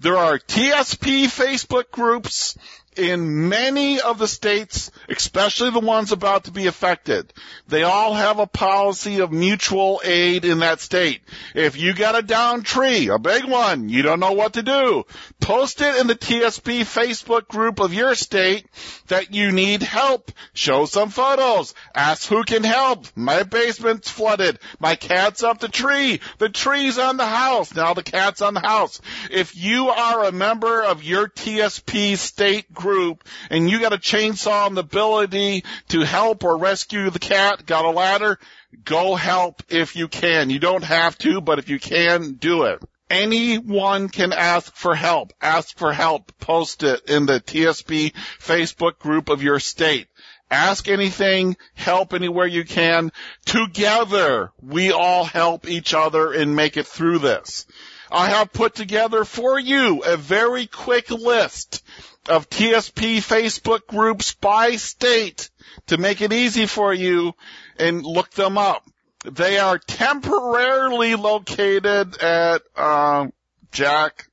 There 0.00 0.16
are 0.16 0.38
TSP 0.38 1.24
Facebook 1.24 1.90
groups 1.90 2.56
in 2.98 3.48
many 3.48 4.00
of 4.00 4.18
the 4.18 4.28
states, 4.28 4.90
especially 5.08 5.70
the 5.70 5.80
ones 5.80 6.12
about 6.12 6.44
to 6.44 6.50
be 6.50 6.66
affected, 6.66 7.32
they 7.68 7.82
all 7.82 8.14
have 8.14 8.38
a 8.38 8.46
policy 8.46 9.20
of 9.20 9.32
mutual 9.32 10.00
aid 10.04 10.44
in 10.44 10.60
that 10.60 10.80
state. 10.80 11.20
If 11.54 11.76
you 11.76 11.94
got 11.94 12.18
a 12.18 12.22
down 12.22 12.62
tree, 12.62 13.08
a 13.08 13.18
big 13.18 13.44
one, 13.44 13.88
you 13.88 14.02
don't 14.02 14.20
know 14.20 14.32
what 14.32 14.54
to 14.54 14.62
do, 14.62 15.04
post 15.40 15.80
it 15.80 15.96
in 15.96 16.06
the 16.06 16.14
TSP 16.14 16.80
Facebook 16.80 17.48
group 17.48 17.80
of 17.80 17.94
your 17.94 18.14
state 18.14 18.66
that 19.06 19.32
you 19.32 19.52
need 19.52 19.82
help. 19.82 20.32
Show 20.52 20.86
some 20.86 21.10
photos. 21.10 21.74
Ask 21.94 22.28
who 22.28 22.42
can 22.44 22.64
help. 22.64 23.06
My 23.14 23.42
basement's 23.44 24.10
flooded. 24.10 24.58
My 24.78 24.96
cat's 24.96 25.42
up 25.42 25.58
the 25.60 25.68
tree. 25.68 26.20
The 26.38 26.48
tree's 26.48 26.98
on 26.98 27.16
the 27.16 27.26
house. 27.26 27.74
Now 27.74 27.94
the 27.94 28.02
cat's 28.02 28.42
on 28.42 28.54
the 28.54 28.60
house. 28.60 29.00
If 29.30 29.56
you 29.56 29.88
are 29.88 30.24
a 30.24 30.32
member 30.32 30.82
of 30.82 31.04
your 31.04 31.28
TSP 31.28 32.16
state 32.16 32.72
group, 32.72 32.87
group 32.88 33.24
and 33.50 33.68
you 33.68 33.80
got 33.80 33.92
a 33.92 33.98
chainsaw 33.98 34.66
and 34.66 34.76
the 34.76 34.80
ability 34.80 35.64
to 35.88 36.00
help 36.00 36.42
or 36.42 36.56
rescue 36.56 37.10
the 37.10 37.18
cat, 37.18 37.66
got 37.66 37.84
a 37.84 37.90
ladder, 37.90 38.38
go 38.84 39.14
help 39.14 39.62
if 39.68 39.94
you 39.94 40.08
can. 40.08 40.48
You 40.48 40.58
don't 40.58 40.84
have 40.84 41.18
to, 41.18 41.42
but 41.42 41.58
if 41.58 41.68
you 41.68 41.78
can, 41.78 42.34
do 42.34 42.64
it. 42.64 42.82
Anyone 43.10 44.08
can 44.08 44.32
ask 44.32 44.74
for 44.74 44.94
help. 44.94 45.32
Ask 45.40 45.76
for 45.76 45.92
help. 45.92 46.32
Post 46.38 46.82
it 46.82 47.08
in 47.08 47.26
the 47.26 47.40
TSP 47.40 48.12
Facebook 48.38 48.98
group 48.98 49.28
of 49.28 49.42
your 49.42 49.60
state. 49.60 50.08
Ask 50.50 50.88
anything, 50.88 51.58
help 51.74 52.14
anywhere 52.14 52.46
you 52.46 52.64
can. 52.64 53.12
Together, 53.44 54.50
we 54.62 54.92
all 54.92 55.24
help 55.24 55.68
each 55.68 55.92
other 55.92 56.32
and 56.32 56.56
make 56.56 56.78
it 56.78 56.86
through 56.86 57.18
this. 57.18 57.66
I 58.10 58.30
have 58.30 58.54
put 58.54 58.74
together 58.74 59.24
for 59.24 59.58
you 59.58 60.02
a 60.02 60.16
very 60.16 60.66
quick 60.66 61.10
list 61.10 61.82
of 62.28 62.50
TSP 62.50 63.18
Facebook 63.18 63.86
groups 63.86 64.34
by 64.34 64.76
state 64.76 65.50
to 65.86 65.98
make 65.98 66.20
it 66.20 66.32
easy 66.32 66.66
for 66.66 66.92
you 66.92 67.34
and 67.78 68.04
look 68.04 68.30
them 68.30 68.58
up. 68.58 68.88
They 69.24 69.58
are 69.58 69.78
temporarily 69.78 71.14
located 71.16 72.16
at, 72.18 72.62
uh, 72.76 73.26
Jack, 73.72 74.28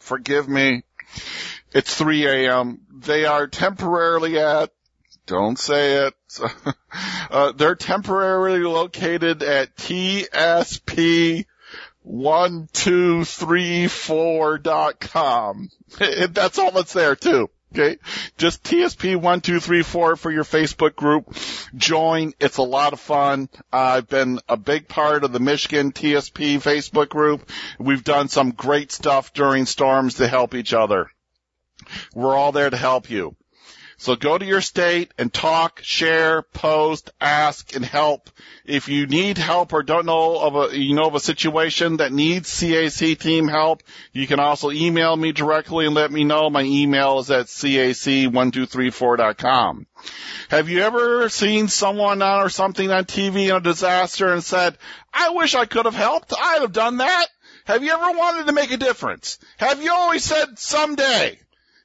forgive 0.00 0.48
me, 0.48 0.82
it's 1.72 1.94
3 1.94 2.26
a.m. 2.26 2.80
They 2.90 3.24
are 3.26 3.46
temporarily 3.46 4.38
at, 4.38 4.70
don't 5.26 5.58
say 5.58 6.06
it, 6.06 6.14
uh, 7.30 7.52
they're 7.52 7.74
temporarily 7.74 8.60
located 8.60 9.42
at 9.42 9.76
TSP 9.76 11.44
one 12.08 12.68
two 12.72 13.24
three 13.24 13.86
four 13.86 14.56
dot 14.58 14.98
com. 14.98 15.68
That's 16.30 16.58
all 16.58 16.70
that's 16.70 16.94
there 16.94 17.16
too. 17.16 17.50
Okay. 17.74 17.98
Just 18.38 18.64
TSP 18.64 19.16
one, 19.16 19.42
two, 19.42 19.60
three, 19.60 19.82
four 19.82 20.16
for 20.16 20.30
your 20.30 20.44
Facebook 20.44 20.96
group. 20.96 21.36
Join. 21.76 22.32
It's 22.40 22.56
a 22.56 22.62
lot 22.62 22.94
of 22.94 23.00
fun. 23.00 23.50
I've 23.70 24.08
been 24.08 24.40
a 24.48 24.56
big 24.56 24.88
part 24.88 25.22
of 25.22 25.32
the 25.32 25.40
Michigan 25.40 25.92
TSP 25.92 26.56
Facebook 26.56 27.10
group. 27.10 27.50
We've 27.78 28.04
done 28.04 28.28
some 28.28 28.52
great 28.52 28.90
stuff 28.90 29.34
during 29.34 29.66
storms 29.66 30.14
to 30.14 30.28
help 30.28 30.54
each 30.54 30.72
other. 30.72 31.10
We're 32.14 32.34
all 32.34 32.52
there 32.52 32.70
to 32.70 32.76
help 32.76 33.10
you. 33.10 33.36
So 34.00 34.14
go 34.14 34.38
to 34.38 34.44
your 34.44 34.60
state 34.60 35.12
and 35.18 35.32
talk, 35.32 35.80
share, 35.82 36.42
post, 36.42 37.10
ask, 37.20 37.74
and 37.74 37.84
help. 37.84 38.30
If 38.64 38.88
you 38.88 39.08
need 39.08 39.38
help 39.38 39.72
or 39.72 39.82
don't 39.82 40.06
know 40.06 40.38
of 40.38 40.54
a, 40.54 40.78
you 40.78 40.94
know 40.94 41.08
of 41.08 41.16
a 41.16 41.20
situation 41.20 41.96
that 41.96 42.12
needs 42.12 42.48
CAC 42.48 43.18
team 43.18 43.48
help, 43.48 43.82
you 44.12 44.28
can 44.28 44.38
also 44.38 44.70
email 44.70 45.16
me 45.16 45.32
directly 45.32 45.84
and 45.84 45.96
let 45.96 46.12
me 46.12 46.22
know. 46.22 46.48
My 46.48 46.62
email 46.62 47.18
is 47.18 47.28
at 47.32 47.46
cac1234.com. 47.46 49.86
Have 50.50 50.68
you 50.68 50.82
ever 50.82 51.28
seen 51.28 51.66
someone 51.66 52.22
on 52.22 52.44
or 52.44 52.50
something 52.50 52.92
on 52.92 53.04
TV 53.04 53.48
in 53.48 53.56
a 53.56 53.60
disaster 53.60 54.32
and 54.32 54.44
said, 54.44 54.78
I 55.12 55.30
wish 55.30 55.56
I 55.56 55.66
could 55.66 55.86
have 55.86 55.96
helped. 55.96 56.32
I'd 56.38 56.62
have 56.62 56.72
done 56.72 56.98
that. 56.98 57.26
Have 57.64 57.82
you 57.82 57.90
ever 57.90 58.16
wanted 58.16 58.46
to 58.46 58.52
make 58.52 58.70
a 58.70 58.76
difference? 58.76 59.40
Have 59.56 59.82
you 59.82 59.92
always 59.92 60.22
said 60.22 60.56
someday? 60.56 61.40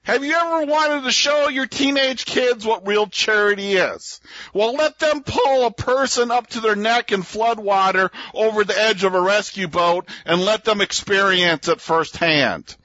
Have 0.05 0.25
you 0.25 0.35
ever 0.35 0.65
wanted 0.65 1.05
to 1.05 1.11
show 1.11 1.47
your 1.47 1.65
teenage 1.65 2.25
kids 2.25 2.65
what 2.65 2.85
real 2.85 3.07
charity 3.07 3.75
is? 3.75 4.19
Well, 4.53 4.73
let 4.73 4.99
them 4.99 5.23
pull 5.23 5.65
a 5.65 5.71
person 5.71 6.29
up 6.29 6.47
to 6.47 6.59
their 6.59 6.75
neck 6.75 7.13
in 7.13 7.21
flood 7.21 7.57
water 7.57 8.11
over 8.33 8.65
the 8.65 8.77
edge 8.77 9.05
of 9.05 9.15
a 9.15 9.21
rescue 9.21 9.69
boat 9.69 10.09
and 10.25 10.41
let 10.41 10.65
them 10.65 10.81
experience 10.81 11.69
it 11.69 11.79
firsthand. 11.79 12.75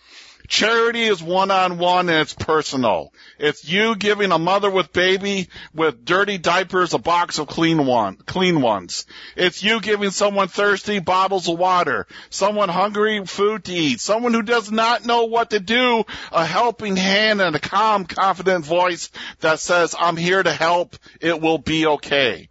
Charity 0.48 1.02
is 1.02 1.22
one-on-one 1.22 2.08
and 2.08 2.20
it's 2.20 2.32
personal. 2.32 3.12
It's 3.38 3.68
you 3.68 3.94
giving 3.96 4.32
a 4.32 4.38
mother 4.38 4.70
with 4.70 4.94
baby 4.94 5.48
with 5.74 6.06
dirty 6.06 6.38
diapers 6.38 6.94
a 6.94 6.98
box 6.98 7.38
of 7.38 7.48
clean 7.48 7.84
one, 7.84 8.16
clean 8.16 8.62
ones. 8.62 9.04
It's 9.36 9.62
you 9.62 9.82
giving 9.82 10.10
someone 10.10 10.48
thirsty 10.48 11.00
bottles 11.00 11.48
of 11.50 11.58
water, 11.58 12.06
someone 12.30 12.70
hungry 12.70 13.26
food 13.26 13.64
to 13.64 13.74
eat, 13.74 14.00
someone 14.00 14.32
who 14.32 14.42
does 14.42 14.72
not 14.72 15.04
know 15.04 15.24
what 15.24 15.50
to 15.50 15.60
do, 15.60 16.04
a 16.32 16.46
helping 16.46 16.96
hand 16.96 17.42
and 17.42 17.54
a 17.54 17.60
calm, 17.60 18.06
confident 18.06 18.64
voice 18.64 19.10
that 19.40 19.60
says, 19.60 19.94
I'm 19.98 20.16
here 20.16 20.42
to 20.42 20.52
help. 20.52 20.96
It 21.20 21.42
will 21.42 21.58
be 21.58 21.86
okay. 21.86 22.48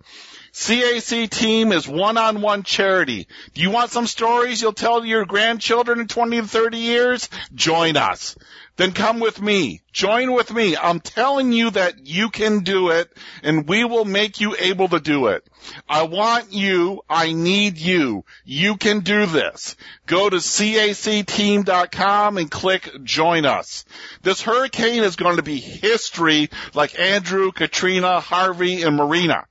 CAC 0.57 1.29
team 1.29 1.71
is 1.71 1.87
one-on-one 1.87 2.63
charity. 2.63 3.27
Do 3.53 3.61
you 3.61 3.69
want 3.69 3.91
some 3.91 4.07
stories 4.07 4.59
you'll 4.59 4.73
tell 4.73 5.05
your 5.05 5.23
grandchildren 5.23 5.99
in 5.99 6.07
20 6.07 6.41
to 6.41 6.47
30 6.47 6.77
years? 6.79 7.29
Join 7.53 7.95
us. 7.95 8.35
Then 8.77 8.93
come 8.93 9.19
with 9.19 9.41
me. 9.41 9.81
Join 9.91 10.33
with 10.33 10.53
me. 10.53 10.77
I'm 10.77 10.99
telling 10.99 11.51
you 11.51 11.71
that 11.71 12.05
you 12.05 12.29
can 12.29 12.59
do 12.59 12.91
it 12.91 13.11
and 13.41 13.67
we 13.67 13.83
will 13.83 14.05
make 14.05 14.39
you 14.39 14.55
able 14.57 14.87
to 14.89 14.99
do 14.99 15.27
it. 15.27 15.43
I 15.89 16.03
want 16.03 16.53
you. 16.53 17.01
I 17.09 17.33
need 17.33 17.79
you. 17.79 18.23
You 18.45 18.77
can 18.77 18.99
do 18.99 19.25
this. 19.25 19.75
Go 20.05 20.29
to 20.29 20.37
cacteam.com 20.37 22.37
and 22.37 22.51
click 22.51 23.03
join 23.03 23.45
us. 23.45 23.83
This 24.21 24.41
hurricane 24.41 25.03
is 25.03 25.15
going 25.15 25.37
to 25.37 25.43
be 25.43 25.59
history 25.59 26.51
like 26.75 26.99
Andrew, 26.99 27.51
Katrina, 27.51 28.19
Harvey, 28.19 28.83
and 28.83 28.95
Maria. 28.95 29.47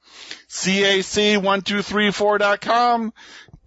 CAC1234.com, 0.48 3.12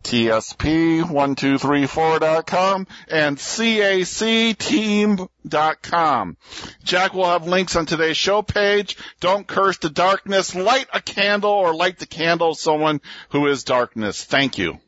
TSP1234.com, 0.04 2.88
and 3.10 3.38
CACteam.com. 3.38 6.38
Jack 6.84 7.14
will 7.14 7.26
have 7.26 7.48
links 7.48 7.76
on 7.76 7.86
today's 7.86 8.18
show 8.18 8.42
page. 8.42 8.98
Don't 9.20 9.46
curse 9.48 9.78
the 9.78 9.90
darkness. 9.90 10.56
Light 10.56 10.88
a 10.94 11.02
candle 11.02 11.52
or 11.52 11.76
light 11.76 12.00
the 12.00 12.06
candle 12.06 12.52
of 12.52 12.58
someone 12.58 13.02
who 13.30 13.48
is 13.48 13.64
darkness. 13.64 14.24
Thank 14.24 14.58
you. 14.58 14.80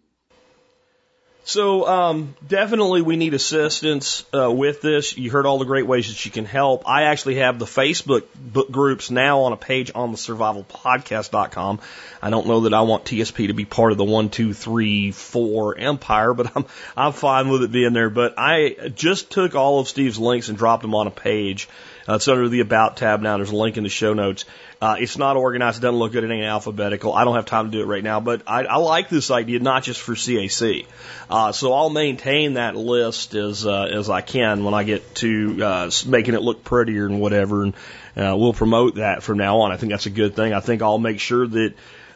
So 1.51 1.85
um, 1.85 2.33
definitely 2.47 3.01
we 3.01 3.17
need 3.17 3.33
assistance 3.33 4.23
uh, 4.33 4.49
with 4.49 4.81
this. 4.81 5.17
You 5.17 5.29
heard 5.29 5.45
all 5.45 5.59
the 5.59 5.65
great 5.65 5.85
ways 5.85 6.07
that 6.07 6.23
you 6.23 6.31
can 6.31 6.45
help. 6.45 6.87
I 6.87 7.03
actually 7.03 7.35
have 7.35 7.59
the 7.59 7.65
Facebook 7.65 8.23
book 8.33 8.71
groups 8.71 9.11
now 9.11 9.41
on 9.41 9.51
a 9.51 9.57
page 9.57 9.91
on 9.93 10.11
the 10.13 10.17
survivalpodcast.com. 10.17 11.81
I 12.21 12.29
don't 12.29 12.47
know 12.47 12.61
that 12.61 12.73
I 12.73 12.83
want 12.83 13.03
TSP 13.03 13.47
to 13.47 13.53
be 13.53 13.65
part 13.65 13.91
of 13.91 13.97
the 13.97 14.05
one, 14.05 14.29
two, 14.29 14.53
three, 14.53 15.11
four 15.11 15.77
empire, 15.77 16.33
but 16.33 16.51
I'm 16.55 16.65
I'm 16.95 17.11
fine 17.11 17.49
with 17.49 17.63
it 17.63 17.71
being 17.73 17.91
there. 17.91 18.09
But 18.09 18.35
I 18.37 18.89
just 18.95 19.29
took 19.29 19.53
all 19.53 19.81
of 19.81 19.89
Steve's 19.89 20.19
links 20.19 20.47
and 20.47 20.57
dropped 20.57 20.83
them 20.83 20.95
on 20.95 21.07
a 21.07 21.11
page. 21.11 21.67
Uh, 22.07 22.15
it's 22.15 22.27
under 22.27 22.49
the 22.49 22.61
About 22.61 22.97
tab 22.97 23.21
now. 23.21 23.37
There's 23.37 23.51
a 23.51 23.55
link 23.55 23.77
in 23.77 23.83
the 23.83 23.89
show 23.89 24.13
notes. 24.13 24.45
Uh, 24.81 24.95
it's 24.99 25.17
not 25.17 25.37
organized. 25.37 25.77
It 25.77 25.81
doesn't 25.81 25.99
look 25.99 26.11
good. 26.11 26.23
It 26.23 26.31
ain't 26.31 26.45
alphabetical. 26.45 27.13
I 27.13 27.23
don't 27.23 27.35
have 27.35 27.45
time 27.45 27.65
to 27.65 27.71
do 27.71 27.81
it 27.81 27.85
right 27.85 28.03
now, 28.03 28.19
but 28.19 28.41
I, 28.47 28.63
I 28.63 28.77
like 28.77 29.09
this 29.09 29.29
idea, 29.29 29.59
not 29.59 29.83
just 29.83 30.01
for 30.01 30.13
CAC. 30.13 30.87
Uh, 31.29 31.51
so 31.51 31.73
I'll 31.73 31.91
maintain 31.91 32.55
that 32.55 32.75
list 32.75 33.35
as, 33.35 33.65
uh, 33.65 33.83
as 33.83 34.09
I 34.09 34.21
can 34.21 34.63
when 34.63 34.73
I 34.73 34.83
get 34.83 35.15
to, 35.15 35.63
uh, 35.63 35.91
making 36.07 36.33
it 36.33 36.41
look 36.41 36.63
prettier 36.63 37.05
and 37.05 37.21
whatever. 37.21 37.63
And, 37.63 37.73
uh, 38.17 38.35
we'll 38.37 38.53
promote 38.53 38.95
that 38.95 39.21
from 39.21 39.37
now 39.37 39.59
on. 39.59 39.71
I 39.71 39.77
think 39.77 39.91
that's 39.91 40.07
a 40.07 40.11
good 40.11 40.35
thing. 40.35 40.53
I 40.53 40.61
think 40.61 40.81
I'll 40.81 40.97
make 40.97 41.19
sure 41.19 41.47
that, 41.47 41.73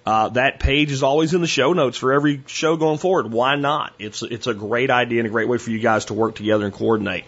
uh, 0.07 0.29
that 0.29 0.59
page 0.59 0.91
is 0.91 1.03
always 1.03 1.33
in 1.33 1.41
the 1.41 1.47
show 1.47 1.73
notes 1.73 1.97
for 1.97 2.13
every 2.13 2.41
show 2.47 2.77
going 2.77 2.97
forward. 2.97 3.31
Why 3.31 3.55
not? 3.55 3.93
It's, 3.99 4.23
it's 4.23 4.47
a 4.47 4.53
great 4.53 4.89
idea 4.89 5.19
and 5.19 5.27
a 5.27 5.31
great 5.31 5.47
way 5.47 5.57
for 5.59 5.69
you 5.69 5.79
guys 5.79 6.05
to 6.05 6.15
work 6.15 6.35
together 6.35 6.65
and 6.65 6.73
coordinate 6.73 7.25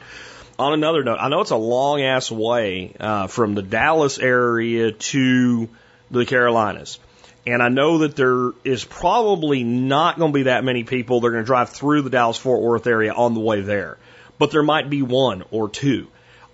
on 0.60 0.74
another 0.74 1.04
note, 1.04 1.18
I 1.20 1.30
know 1.30 1.42
it's 1.42 1.52
a 1.52 1.56
long 1.56 2.02
ass 2.02 2.32
way 2.32 2.96
uh, 3.00 3.28
from 3.28 3.56
the 3.56 3.62
Dallas 3.62 4.18
area 4.18 4.92
to 4.92 5.70
the 6.10 6.26
Carolinas. 6.26 7.00
And 7.46 7.64
I 7.64 7.70
know 7.70 8.00
that 8.00 8.16
there 8.16 8.52
is 8.64 8.84
probably 8.84 9.64
not 9.64 10.18
going 10.18 10.34
to 10.34 10.36
be 10.36 10.44
that 10.44 10.64
many 10.64 10.84
people 10.84 11.22
that 11.22 11.28
are 11.28 11.32
going 11.32 11.44
to 11.44 11.48
drive 11.48 11.70
through 11.70 12.02
the 12.02 12.10
Dallas 12.10 12.38
Fort 12.38 12.62
Worth 12.62 12.88
area 12.88 13.14
on 13.14 13.34
the 13.34 13.40
way 13.40 13.62
there. 13.62 13.98
But 14.38 14.52
there 14.52 14.64
might 14.64 14.90
be 14.90 15.02
one 15.02 15.44
or 15.52 15.70
two. 15.70 16.08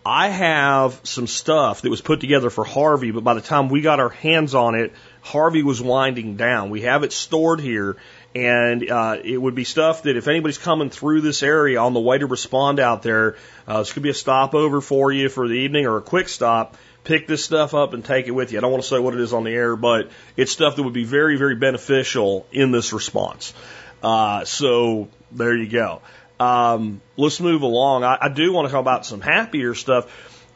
I 0.06 0.28
have 0.28 1.00
some 1.04 1.28
stuff 1.28 1.82
that 1.82 1.90
was 1.90 2.02
put 2.02 2.20
together 2.20 2.50
for 2.50 2.66
Harvey, 2.66 3.12
but 3.12 3.24
by 3.24 3.36
the 3.36 3.42
time 3.42 3.70
we 3.70 3.82
got 3.82 4.02
our 4.02 4.10
hands 4.10 4.54
on 4.54 4.76
it, 4.76 4.92
Harvey 5.22 5.64
was 5.64 5.82
winding 5.82 6.36
down. 6.36 6.70
We 6.70 6.82
have 6.82 7.04
it 7.04 7.14
stored 7.14 7.62
here, 7.62 7.96
and 8.36 8.90
uh, 8.90 9.18
it 9.24 9.38
would 9.38 9.56
be 9.56 9.64
stuff 9.64 10.04
that 10.04 10.18
if 10.18 10.28
anybody's 10.28 10.58
coming 10.58 10.90
through 10.90 11.22
this 11.22 11.44
area 11.44 11.80
on 11.80 11.94
the 11.94 12.00
way 12.00 12.18
to 12.18 12.26
respond 12.26 12.80
out 12.80 13.04
there, 13.04 13.38
uh, 13.68 13.80
this 13.80 13.94
could 13.94 14.04
be 14.04 14.10
a 14.10 14.14
stopover 14.14 14.82
for 14.82 15.12
you 15.12 15.30
for 15.30 15.48
the 15.48 15.54
evening 15.54 15.86
or 15.86 15.98
a 15.98 16.02
quick 16.02 16.30
stop. 16.30 16.76
Pick 17.04 17.28
this 17.28 17.44
stuff 17.44 17.74
up 17.74 17.94
and 17.94 18.04
take 18.04 18.28
it 18.28 18.32
with 18.32 18.52
you. 18.52 18.58
I 18.58 18.62
don't 18.62 18.72
want 18.72 18.84
to 18.84 18.90
say 18.90 18.98
what 18.98 19.14
it 19.14 19.20
is 19.20 19.34
on 19.34 19.44
the 19.44 19.52
air, 19.52 19.76
but 19.76 20.10
it's 20.38 20.52
stuff 20.52 20.78
that 20.78 20.84
would 20.84 20.94
be 20.94 21.04
very, 21.04 21.38
very 21.38 21.56
beneficial 21.56 22.48
in 22.52 22.72
this 22.72 22.94
response. 22.94 23.54
Uh, 24.02 24.46
so 24.46 25.10
there 25.32 25.56
you 25.56 25.68
go. 25.68 26.02
Um, 26.40 27.02
let's 27.18 27.40
move 27.40 27.62
along. 27.62 28.04
I, 28.04 28.18
I 28.22 28.30
do 28.30 28.52
want 28.52 28.68
to 28.68 28.72
talk 28.72 28.82
about 28.82 29.06
some 29.06 29.22
happier 29.22 29.76
stuff. 29.76 30.08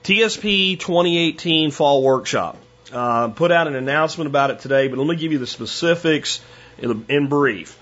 TSP 0.04 0.80
2018 0.80 1.72
Fall 1.72 2.02
Workshop. 2.02 2.58
Uh, 2.92 3.28
put 3.28 3.52
out 3.52 3.68
an 3.68 3.76
announcement 3.76 4.30
about 4.30 4.50
it 4.50 4.60
today, 4.60 4.88
but 4.88 4.98
let 4.98 5.08
me 5.08 5.16
give 5.18 5.34
you 5.34 5.38
the 5.38 5.48
specifics 5.48 6.40
in, 6.80 7.28
brief. 7.28 7.78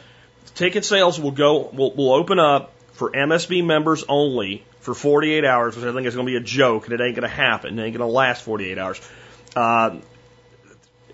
Ticket 0.55 0.85
sales 0.85 1.19
will 1.19 1.31
go 1.31 1.67
will, 1.67 1.93
will 1.93 2.13
open 2.13 2.39
up 2.39 2.73
for 2.93 3.11
MSB 3.11 3.65
members 3.65 4.03
only 4.07 4.63
for 4.79 4.93
48 4.93 5.43
hours, 5.43 5.75
which 5.75 5.85
I 5.85 5.93
think 5.93 6.07
is 6.07 6.15
going 6.15 6.27
to 6.27 6.31
be 6.31 6.37
a 6.37 6.41
joke, 6.41 6.85
and 6.85 6.93
it 6.93 7.03
ain't 7.03 7.15
going 7.15 7.29
to 7.29 7.35
happen. 7.35 7.77
It 7.77 7.83
ain't 7.83 7.97
going 7.97 8.07
to 8.07 8.13
last 8.13 8.43
48 8.43 8.77
hours. 8.77 9.01
Uh, 9.55 9.97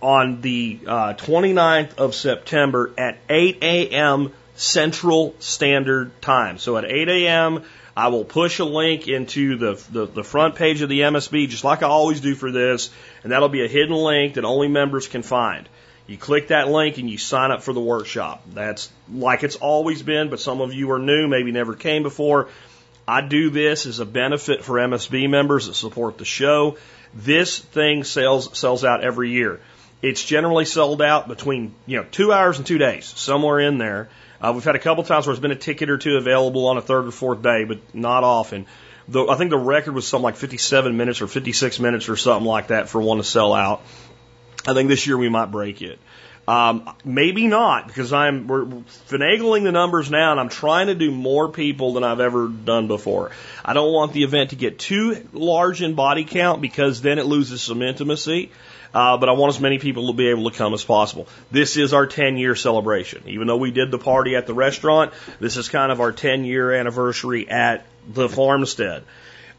on 0.02 0.42
the 0.42 0.80
uh, 0.86 1.14
29th 1.14 1.96
of 1.96 2.16
September 2.16 2.92
at 2.98 3.20
8 3.30 3.60
a.m. 3.62 4.34
Central 4.56 5.36
Standard 5.40 6.22
Time. 6.22 6.58
So 6.58 6.78
at 6.78 6.86
8 6.86 7.08
a.m., 7.08 7.64
I 7.96 8.08
will 8.08 8.24
push 8.24 8.60
a 8.60 8.66
link 8.66 9.08
into 9.08 9.58
the, 9.58 9.84
the, 9.92 10.06
the 10.06 10.24
front 10.24 10.56
page 10.56 10.82
of 10.82 10.90
the 10.90 11.02
MSB, 11.02 11.50
just 11.50 11.64
like 11.64 11.84
I 11.84 11.88
always 11.88 12.22
do 12.22 12.36
for 12.36 12.52
this, 12.52 12.90
and 13.24 13.32
that'll 13.32 13.50
be 13.50 13.66
a 13.66 13.68
hidden 13.68 13.96
link 13.96 14.36
that 14.36 14.46
only 14.46 14.68
members 14.68 15.08
can 15.08 15.24
find. 15.24 15.68
You 16.12 16.18
click 16.18 16.50
that 16.50 16.68
link 16.68 16.98
and 16.98 17.10
you 17.10 17.18
sign 17.18 17.52
up 17.52 17.64
for 17.64 17.72
the 17.72 17.80
workshop. 17.80 18.44
That's 18.54 18.92
like 19.10 19.44
it's 19.44 19.56
always 19.56 20.04
been, 20.04 20.30
but 20.30 20.42
some 20.42 20.60
of 20.60 20.74
you 20.74 20.92
are 20.92 21.00
new, 21.00 21.30
maybe 21.30 21.54
never 21.54 21.74
came 21.74 22.04
before. 22.04 22.50
I 23.08 23.22
do 23.22 23.50
this 23.50 23.86
as 23.86 24.00
a 24.00 24.06
benefit 24.06 24.66
for 24.66 24.74
MSB 24.74 25.30
members 25.30 25.68
that 25.68 25.76
support 25.76 26.18
the 26.18 26.26
show. 26.26 26.78
This 27.14 27.60
thing 27.60 28.04
sells 28.04 28.58
sells 28.58 28.84
out 28.84 29.06
every 29.06 29.32
year. 29.32 29.62
It's 30.02 30.22
generally 30.22 30.66
sold 30.66 31.02
out 31.02 31.30
between 31.30 31.74
you 31.86 31.98
know 31.98 32.06
two 32.12 32.34
hours 32.34 32.58
and 32.58 32.68
two 32.68 32.78
days, 32.78 33.06
somewhere 33.06 33.62
in 33.62 33.78
there. 33.78 34.10
Uh, 34.42 34.52
we've 34.54 34.66
had 34.66 34.76
a 34.76 34.80
couple 34.80 35.06
times 35.06 35.26
where 35.26 35.34
there's 35.34 35.42
been 35.42 35.52
a 35.52 35.56
ticket 35.56 35.90
or 35.90 35.98
two 35.98 36.18
available 36.18 36.68
on 36.68 36.78
a 36.78 36.82
third 36.82 37.08
or 37.08 37.12
fourth 37.12 37.42
day, 37.42 37.64
but 37.64 37.80
not 37.96 38.26
often. 38.26 38.66
Though 39.08 39.30
I 39.30 39.36
think 39.36 39.50
the 39.50 39.58
record 39.58 39.96
was 39.96 40.06
something 40.06 40.24
like 40.24 40.36
57 40.36 40.98
minutes 40.98 41.22
or 41.22 41.28
56 41.28 41.80
minutes 41.80 42.10
or 42.10 42.18
something 42.18 42.46
like 42.46 42.68
that 42.68 42.90
for 42.90 43.02
one 43.02 43.18
to 43.18 43.24
sell 43.24 43.54
out. 43.54 43.82
I 44.66 44.74
think 44.74 44.90
this 44.90 45.08
year 45.08 45.18
we 45.18 45.30
might 45.30 45.52
break 45.52 45.82
it. 45.82 46.00
Um, 46.48 46.90
maybe 47.06 47.48
not 47.48 47.88
because 47.88 48.12
I'm 48.12 48.48
we're 48.48 48.66
finagling 48.66 49.64
the 49.64 49.72
numbers 49.72 50.10
now, 50.10 50.32
and 50.32 50.40
I'm 50.40 50.50
trying 50.50 50.88
to 50.88 50.96
do 50.96 51.12
more 51.12 51.50
people 51.50 51.94
than 51.94 52.04
I've 52.04 52.20
ever 52.20 52.48
done 52.48 52.88
before. 52.88 53.32
I 53.64 53.74
don't 53.74 53.94
want 53.94 54.14
the 54.14 54.24
event 54.24 54.50
to 54.50 54.56
get 54.56 54.80
too 54.80 55.28
large 55.34 55.82
in 55.82 55.94
body 55.94 56.26
count 56.26 56.62
because 56.62 57.02
then 57.02 57.20
it 57.20 57.26
loses 57.26 57.62
some 57.62 57.82
intimacy. 57.82 58.52
Uh, 58.94 59.18
but 59.18 59.30
I 59.30 59.34
want 59.34 59.56
as 59.56 59.62
many 59.62 59.80
people 59.80 60.08
to 60.08 60.14
be 60.14 60.28
able 60.28 60.50
to 60.50 60.58
come 60.58 60.74
as 60.74 60.84
possible. 60.84 61.28
This 61.50 61.78
is 61.78 61.94
our 61.94 62.08
10 62.08 62.36
year 62.36 62.56
celebration. 62.56 63.24
Even 63.28 63.48
though 63.48 63.58
we 63.58 63.72
did 63.72 63.90
the 63.90 63.98
party 63.98 64.36
at 64.36 64.48
the 64.48 64.54
restaurant, 64.54 65.14
this 65.40 65.56
is 65.56 65.70
kind 65.70 65.92
of 65.92 66.02
our 66.02 66.12
10 66.12 66.44
year 66.44 66.74
anniversary 66.74 67.50
at 67.50 67.86
the 68.06 68.28
farmstead. 68.28 69.04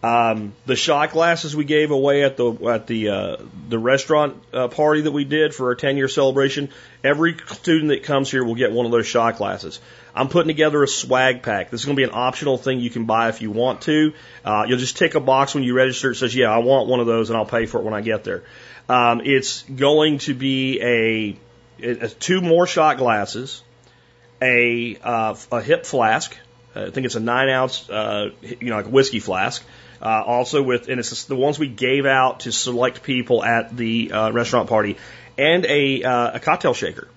Um, 0.02 0.52
the 0.66 0.74
shot 0.74 1.12
glasses 1.12 1.54
we 1.54 1.64
gave 1.64 1.92
away 1.92 2.24
at 2.24 2.36
the 2.36 2.52
at 2.66 2.88
the 2.88 3.08
uh, 3.08 3.36
the 3.68 3.78
restaurant 3.78 4.42
uh, 4.52 4.66
party 4.66 5.02
that 5.02 5.12
we 5.12 5.24
did 5.24 5.54
for 5.54 5.68
our 5.68 5.76
10 5.76 5.96
year 5.96 6.08
celebration. 6.08 6.70
Every 7.04 7.36
student 7.46 7.90
that 7.90 8.02
comes 8.02 8.28
here 8.28 8.42
will 8.44 8.56
get 8.56 8.72
one 8.72 8.84
of 8.84 8.90
those 8.90 9.06
shot 9.06 9.36
glasses. 9.36 9.78
I'm 10.12 10.28
putting 10.28 10.48
together 10.48 10.82
a 10.82 10.88
swag 10.88 11.42
pack. 11.44 11.70
This 11.70 11.82
is 11.82 11.86
going 11.86 11.94
to 11.96 12.00
be 12.00 12.04
an 12.04 12.14
optional 12.14 12.58
thing 12.58 12.80
you 12.80 12.90
can 12.90 13.04
buy 13.04 13.28
if 13.28 13.42
you 13.42 13.52
want 13.52 13.82
to. 13.82 14.12
Uh, 14.44 14.64
you'll 14.66 14.78
just 14.78 14.96
tick 14.96 15.14
a 15.14 15.20
box 15.20 15.54
when 15.54 15.62
you 15.62 15.72
register. 15.74 16.10
It 16.10 16.16
says, 16.16 16.34
"Yeah, 16.34 16.50
I 16.50 16.58
want 16.58 16.88
one 16.88 16.98
of 16.98 17.06
those," 17.06 17.30
and 17.30 17.36
I'll 17.36 17.46
pay 17.46 17.66
for 17.66 17.78
it 17.78 17.84
when 17.84 17.94
I 17.94 18.00
get 18.00 18.24
there. 18.24 18.42
Um, 18.88 19.20
it's 19.24 19.62
going 19.62 20.18
to 20.18 20.34
be 20.34 20.80
a, 20.82 21.36
a 21.80 22.08
two 22.08 22.40
more 22.40 22.66
shot 22.66 22.98
glasses, 22.98 23.62
a 24.40 24.98
uh, 25.00 25.36
a 25.52 25.62
hip 25.62 25.86
flask. 25.86 26.36
I 26.74 26.90
think 26.90 27.06
it's 27.06 27.14
a 27.14 27.20
nine 27.20 27.50
ounce, 27.50 27.88
uh, 27.88 28.30
you 28.42 28.70
know, 28.70 28.76
like 28.76 28.86
a 28.86 28.90
whiskey 28.90 29.20
flask 29.20 29.62
uh, 30.02 30.22
also 30.26 30.62
with, 30.62 30.88
and 30.88 30.98
it's 30.98 31.24
the 31.24 31.36
ones 31.36 31.58
we 31.58 31.68
gave 31.68 32.06
out 32.06 32.40
to 32.40 32.52
select 32.52 33.02
people 33.02 33.44
at 33.44 33.76
the 33.76 34.12
uh, 34.12 34.32
restaurant 34.32 34.68
party, 34.68 34.96
and 35.38 35.64
a 35.66 36.02
uh, 36.02 36.32
a 36.34 36.40
cocktail 36.40 36.74
shaker. 36.74 37.08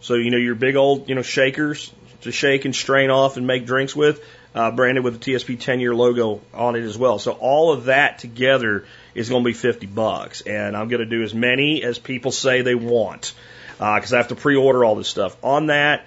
So 0.00 0.14
you 0.14 0.30
know 0.30 0.38
your 0.38 0.54
big 0.54 0.76
old 0.76 1.08
you 1.08 1.14
know 1.14 1.22
shakers 1.22 1.92
to 2.22 2.32
shake 2.32 2.64
and 2.64 2.74
strain 2.74 3.10
off 3.10 3.36
and 3.36 3.46
make 3.46 3.66
drinks 3.66 3.94
with, 3.94 4.24
uh, 4.54 4.70
branded 4.70 5.04
with 5.04 5.20
the 5.20 5.32
TSP 5.32 5.60
10 5.60 5.80
year 5.80 5.94
logo 5.94 6.40
on 6.52 6.76
it 6.76 6.82
as 6.82 6.96
well. 6.96 7.18
So 7.18 7.32
all 7.32 7.72
of 7.72 7.84
that 7.84 8.18
together 8.18 8.86
is 9.14 9.28
going 9.28 9.42
to 9.42 9.46
be 9.46 9.52
50 9.54 9.86
bucks, 9.86 10.40
and 10.40 10.76
I'm 10.76 10.88
going 10.88 11.00
to 11.00 11.06
do 11.06 11.22
as 11.22 11.34
many 11.34 11.82
as 11.82 11.98
people 11.98 12.32
say 12.32 12.62
they 12.62 12.74
want 12.74 13.34
because 13.78 14.12
uh, 14.12 14.16
I 14.16 14.18
have 14.18 14.28
to 14.28 14.36
pre-order 14.36 14.84
all 14.84 14.94
this 14.94 15.08
stuff. 15.08 15.36
On 15.42 15.66
that, 15.66 16.06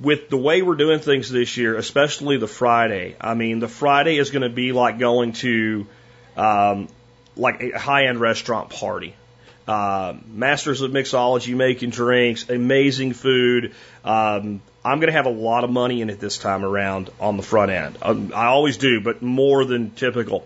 with 0.00 0.30
the 0.30 0.36
way 0.36 0.62
we're 0.62 0.76
doing 0.76 1.00
things 1.00 1.30
this 1.30 1.56
year, 1.56 1.76
especially 1.76 2.38
the 2.38 2.48
Friday, 2.48 3.16
I 3.20 3.34
mean, 3.34 3.58
the 3.58 3.68
Friday 3.68 4.16
is 4.16 4.30
going 4.30 4.42
to 4.42 4.48
be 4.48 4.72
like 4.72 4.98
going 4.98 5.32
to 5.34 5.86
um, 6.36 6.88
like 7.36 7.62
a 7.62 7.78
high 7.78 8.06
end 8.06 8.20
restaurant 8.20 8.70
party. 8.70 9.14
Uh, 9.68 10.14
masters 10.26 10.80
of 10.80 10.90
mixology, 10.90 11.54
making 11.54 11.90
drinks, 11.90 12.48
amazing 12.48 13.12
food. 13.12 13.72
Um, 14.04 14.62
I'm 14.84 14.98
going 14.98 15.08
to 15.08 15.12
have 15.12 15.26
a 15.26 15.30
lot 15.30 15.62
of 15.62 15.70
money 15.70 16.00
in 16.00 16.10
it 16.10 16.18
this 16.18 16.38
time 16.38 16.64
around 16.64 17.10
on 17.20 17.36
the 17.36 17.42
front 17.42 17.70
end. 17.70 17.98
Um, 18.02 18.32
I 18.34 18.46
always 18.46 18.78
do, 18.78 19.00
but 19.00 19.22
more 19.22 19.64
than 19.64 19.90
typical. 19.90 20.44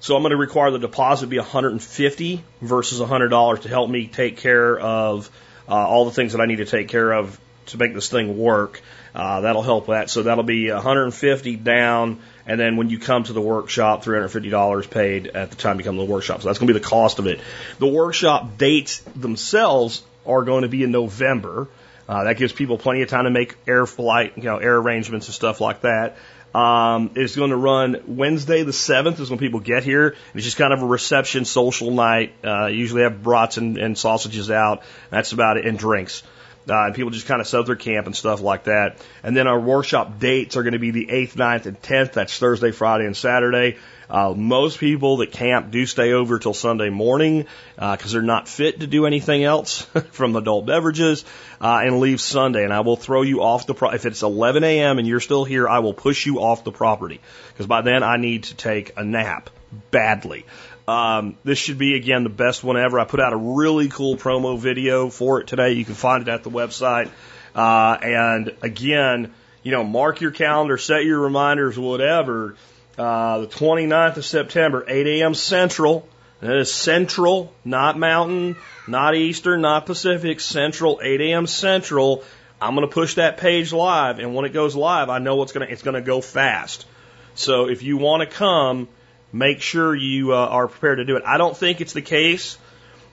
So 0.00 0.14
I'm 0.14 0.22
going 0.22 0.32
to 0.32 0.36
require 0.36 0.72
the 0.72 0.78
deposit 0.78 1.28
be 1.28 1.38
150 1.38 2.44
versus 2.60 3.00
$100 3.00 3.62
to 3.62 3.68
help 3.68 3.88
me 3.88 4.08
take 4.08 4.36
care 4.36 4.78
of 4.78 5.30
uh, 5.68 5.72
all 5.72 6.04
the 6.04 6.10
things 6.10 6.32
that 6.32 6.40
I 6.40 6.46
need 6.46 6.56
to 6.56 6.66
take 6.66 6.88
care 6.88 7.12
of 7.12 7.40
to 7.66 7.78
make 7.78 7.94
this 7.94 8.08
thing 8.08 8.38
work. 8.38 8.80
Uh, 9.14 9.40
that'll 9.42 9.62
help 9.62 9.86
that. 9.86 10.10
So 10.10 10.24
that'll 10.24 10.44
be 10.44 10.70
150 10.70 11.56
down, 11.56 12.20
and 12.46 12.60
then 12.60 12.76
when 12.76 12.90
you 12.90 12.98
come 12.98 13.24
to 13.24 13.32
the 13.32 13.40
workshop, 13.40 14.04
$350 14.04 14.90
paid 14.90 15.28
at 15.28 15.50
the 15.50 15.56
time 15.56 15.78
you 15.78 15.84
come 15.84 15.96
to 15.96 16.04
the 16.04 16.12
workshop. 16.12 16.42
So 16.42 16.48
that's 16.48 16.58
going 16.58 16.68
to 16.68 16.74
be 16.74 16.78
the 16.78 16.86
cost 16.86 17.18
of 17.18 17.26
it. 17.26 17.40
The 17.78 17.86
workshop 17.86 18.58
dates 18.58 18.98
themselves 19.16 20.02
are 20.26 20.42
going 20.42 20.62
to 20.62 20.68
be 20.68 20.82
in 20.82 20.90
November. 20.90 21.68
Uh, 22.08 22.24
that 22.24 22.36
gives 22.36 22.52
people 22.52 22.78
plenty 22.78 23.02
of 23.02 23.08
time 23.08 23.24
to 23.24 23.30
make 23.30 23.56
air 23.66 23.86
flight, 23.86 24.34
you 24.36 24.44
know, 24.44 24.58
air 24.58 24.76
arrangements 24.76 25.26
and 25.26 25.34
stuff 25.34 25.60
like 25.60 25.80
that. 25.80 26.16
Um, 26.54 27.10
it's 27.16 27.36
going 27.36 27.50
to 27.50 27.56
run 27.56 28.02
Wednesday 28.06 28.62
the 28.62 28.72
7th 28.72 29.20
is 29.20 29.28
when 29.28 29.38
people 29.38 29.60
get 29.60 29.84
here. 29.84 30.14
It's 30.34 30.44
just 30.44 30.56
kind 30.56 30.72
of 30.72 30.82
a 30.82 30.86
reception 30.86 31.44
social 31.44 31.90
night. 31.90 32.32
Uh, 32.42 32.66
usually 32.66 33.02
have 33.02 33.22
brats 33.22 33.58
and, 33.58 33.76
and 33.76 33.98
sausages 33.98 34.50
out. 34.50 34.82
That's 35.10 35.32
about 35.32 35.58
it, 35.58 35.66
and 35.66 35.78
drinks. 35.78 36.22
Uh, 36.22 36.26
and 36.74 36.94
people 36.94 37.10
just 37.10 37.26
kind 37.26 37.40
of 37.40 37.46
set 37.46 37.60
up 37.60 37.66
their 37.66 37.76
camp 37.76 38.06
and 38.06 38.16
stuff 38.16 38.40
like 38.40 38.64
that. 38.64 38.98
And 39.22 39.36
then 39.36 39.46
our 39.46 39.58
workshop 39.58 40.18
dates 40.18 40.56
are 40.56 40.62
going 40.62 40.72
to 40.72 40.78
be 40.78 40.90
the 40.90 41.06
8th, 41.06 41.34
9th, 41.34 41.66
and 41.66 41.80
10th. 41.80 42.12
That's 42.12 42.38
Thursday, 42.38 42.72
Friday, 42.72 43.06
and 43.06 43.16
Saturday. 43.16 43.76
Uh, 44.08 44.32
most 44.36 44.78
people 44.78 45.18
that 45.18 45.32
camp 45.32 45.70
do 45.70 45.84
stay 45.84 46.12
over 46.12 46.38
till 46.38 46.54
Sunday 46.54 46.90
morning 46.90 47.46
because 47.74 48.14
uh, 48.14 48.18
they're 48.18 48.22
not 48.22 48.48
fit 48.48 48.80
to 48.80 48.86
do 48.86 49.04
anything 49.06 49.42
else 49.42 49.82
from 50.12 50.36
adult 50.36 50.66
beverages 50.66 51.24
uh, 51.60 51.80
and 51.82 51.98
leave 51.98 52.20
Sunday. 52.20 52.62
And 52.62 52.72
I 52.72 52.80
will 52.80 52.96
throw 52.96 53.22
you 53.22 53.42
off 53.42 53.66
the 53.66 53.74
pro- 53.74 53.90
if 53.90 54.06
it's 54.06 54.22
11 54.22 54.62
a.m. 54.62 54.98
and 54.98 55.08
you're 55.08 55.20
still 55.20 55.44
here, 55.44 55.68
I 55.68 55.80
will 55.80 55.94
push 55.94 56.24
you 56.24 56.40
off 56.40 56.62
the 56.62 56.72
property 56.72 57.20
because 57.48 57.66
by 57.66 57.80
then 57.80 58.02
I 58.02 58.16
need 58.16 58.44
to 58.44 58.54
take 58.54 58.92
a 58.96 59.04
nap 59.04 59.50
badly. 59.90 60.46
Um, 60.88 61.36
this 61.42 61.58
should 61.58 61.78
be 61.78 61.94
again 61.94 62.22
the 62.22 62.30
best 62.30 62.62
one 62.62 62.76
ever. 62.76 63.00
I 63.00 63.04
put 63.04 63.20
out 63.20 63.32
a 63.32 63.36
really 63.36 63.88
cool 63.88 64.16
promo 64.16 64.58
video 64.58 65.10
for 65.10 65.40
it 65.40 65.48
today. 65.48 65.72
You 65.72 65.84
can 65.84 65.94
find 65.94 66.22
it 66.22 66.28
at 66.28 66.44
the 66.44 66.50
website. 66.50 67.10
Uh, 67.54 67.96
and 68.00 68.56
again, 68.62 69.32
you 69.62 69.72
know, 69.72 69.82
mark 69.82 70.20
your 70.20 70.30
calendar, 70.30 70.78
set 70.78 71.04
your 71.04 71.20
reminders, 71.20 71.78
whatever. 71.78 72.54
Uh, 72.96 73.40
the 73.40 73.46
29th 73.48 74.16
of 74.18 74.24
September, 74.24 74.84
8 74.86 75.06
a.m. 75.06 75.34
Central. 75.34 76.08
That 76.40 76.56
is 76.56 76.72
Central, 76.72 77.52
not 77.64 77.98
Mountain, 77.98 78.56
not 78.86 79.14
Eastern, 79.14 79.62
not 79.62 79.86
Pacific. 79.86 80.38
Central, 80.38 81.00
8 81.02 81.20
a.m. 81.22 81.46
Central. 81.46 82.22
I'm 82.60 82.74
going 82.74 82.86
to 82.86 82.92
push 82.92 83.14
that 83.14 83.38
page 83.38 83.72
live, 83.72 84.18
and 84.18 84.34
when 84.34 84.44
it 84.44 84.52
goes 84.52 84.76
live, 84.76 85.10
I 85.10 85.18
know 85.18 85.36
what's 85.36 85.52
going 85.52 85.66
to 85.66 85.72
it's 85.72 85.82
going 85.82 85.94
to 85.94 86.02
go 86.02 86.20
fast. 86.20 86.86
So 87.34 87.68
if 87.68 87.82
you 87.82 87.96
want 87.96 88.22
to 88.22 88.34
come, 88.34 88.88
make 89.32 89.60
sure 89.60 89.94
you 89.94 90.32
uh, 90.32 90.36
are 90.36 90.68
prepared 90.68 90.98
to 90.98 91.04
do 91.04 91.16
it. 91.16 91.24
I 91.26 91.38
don't 91.38 91.56
think 91.56 91.80
it's 91.80 91.92
the 91.92 92.02
case 92.02 92.58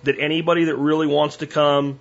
that 0.03 0.19
anybody 0.19 0.65
that 0.65 0.75
really 0.75 1.07
wants 1.07 1.37
to 1.37 1.47
come 1.47 1.99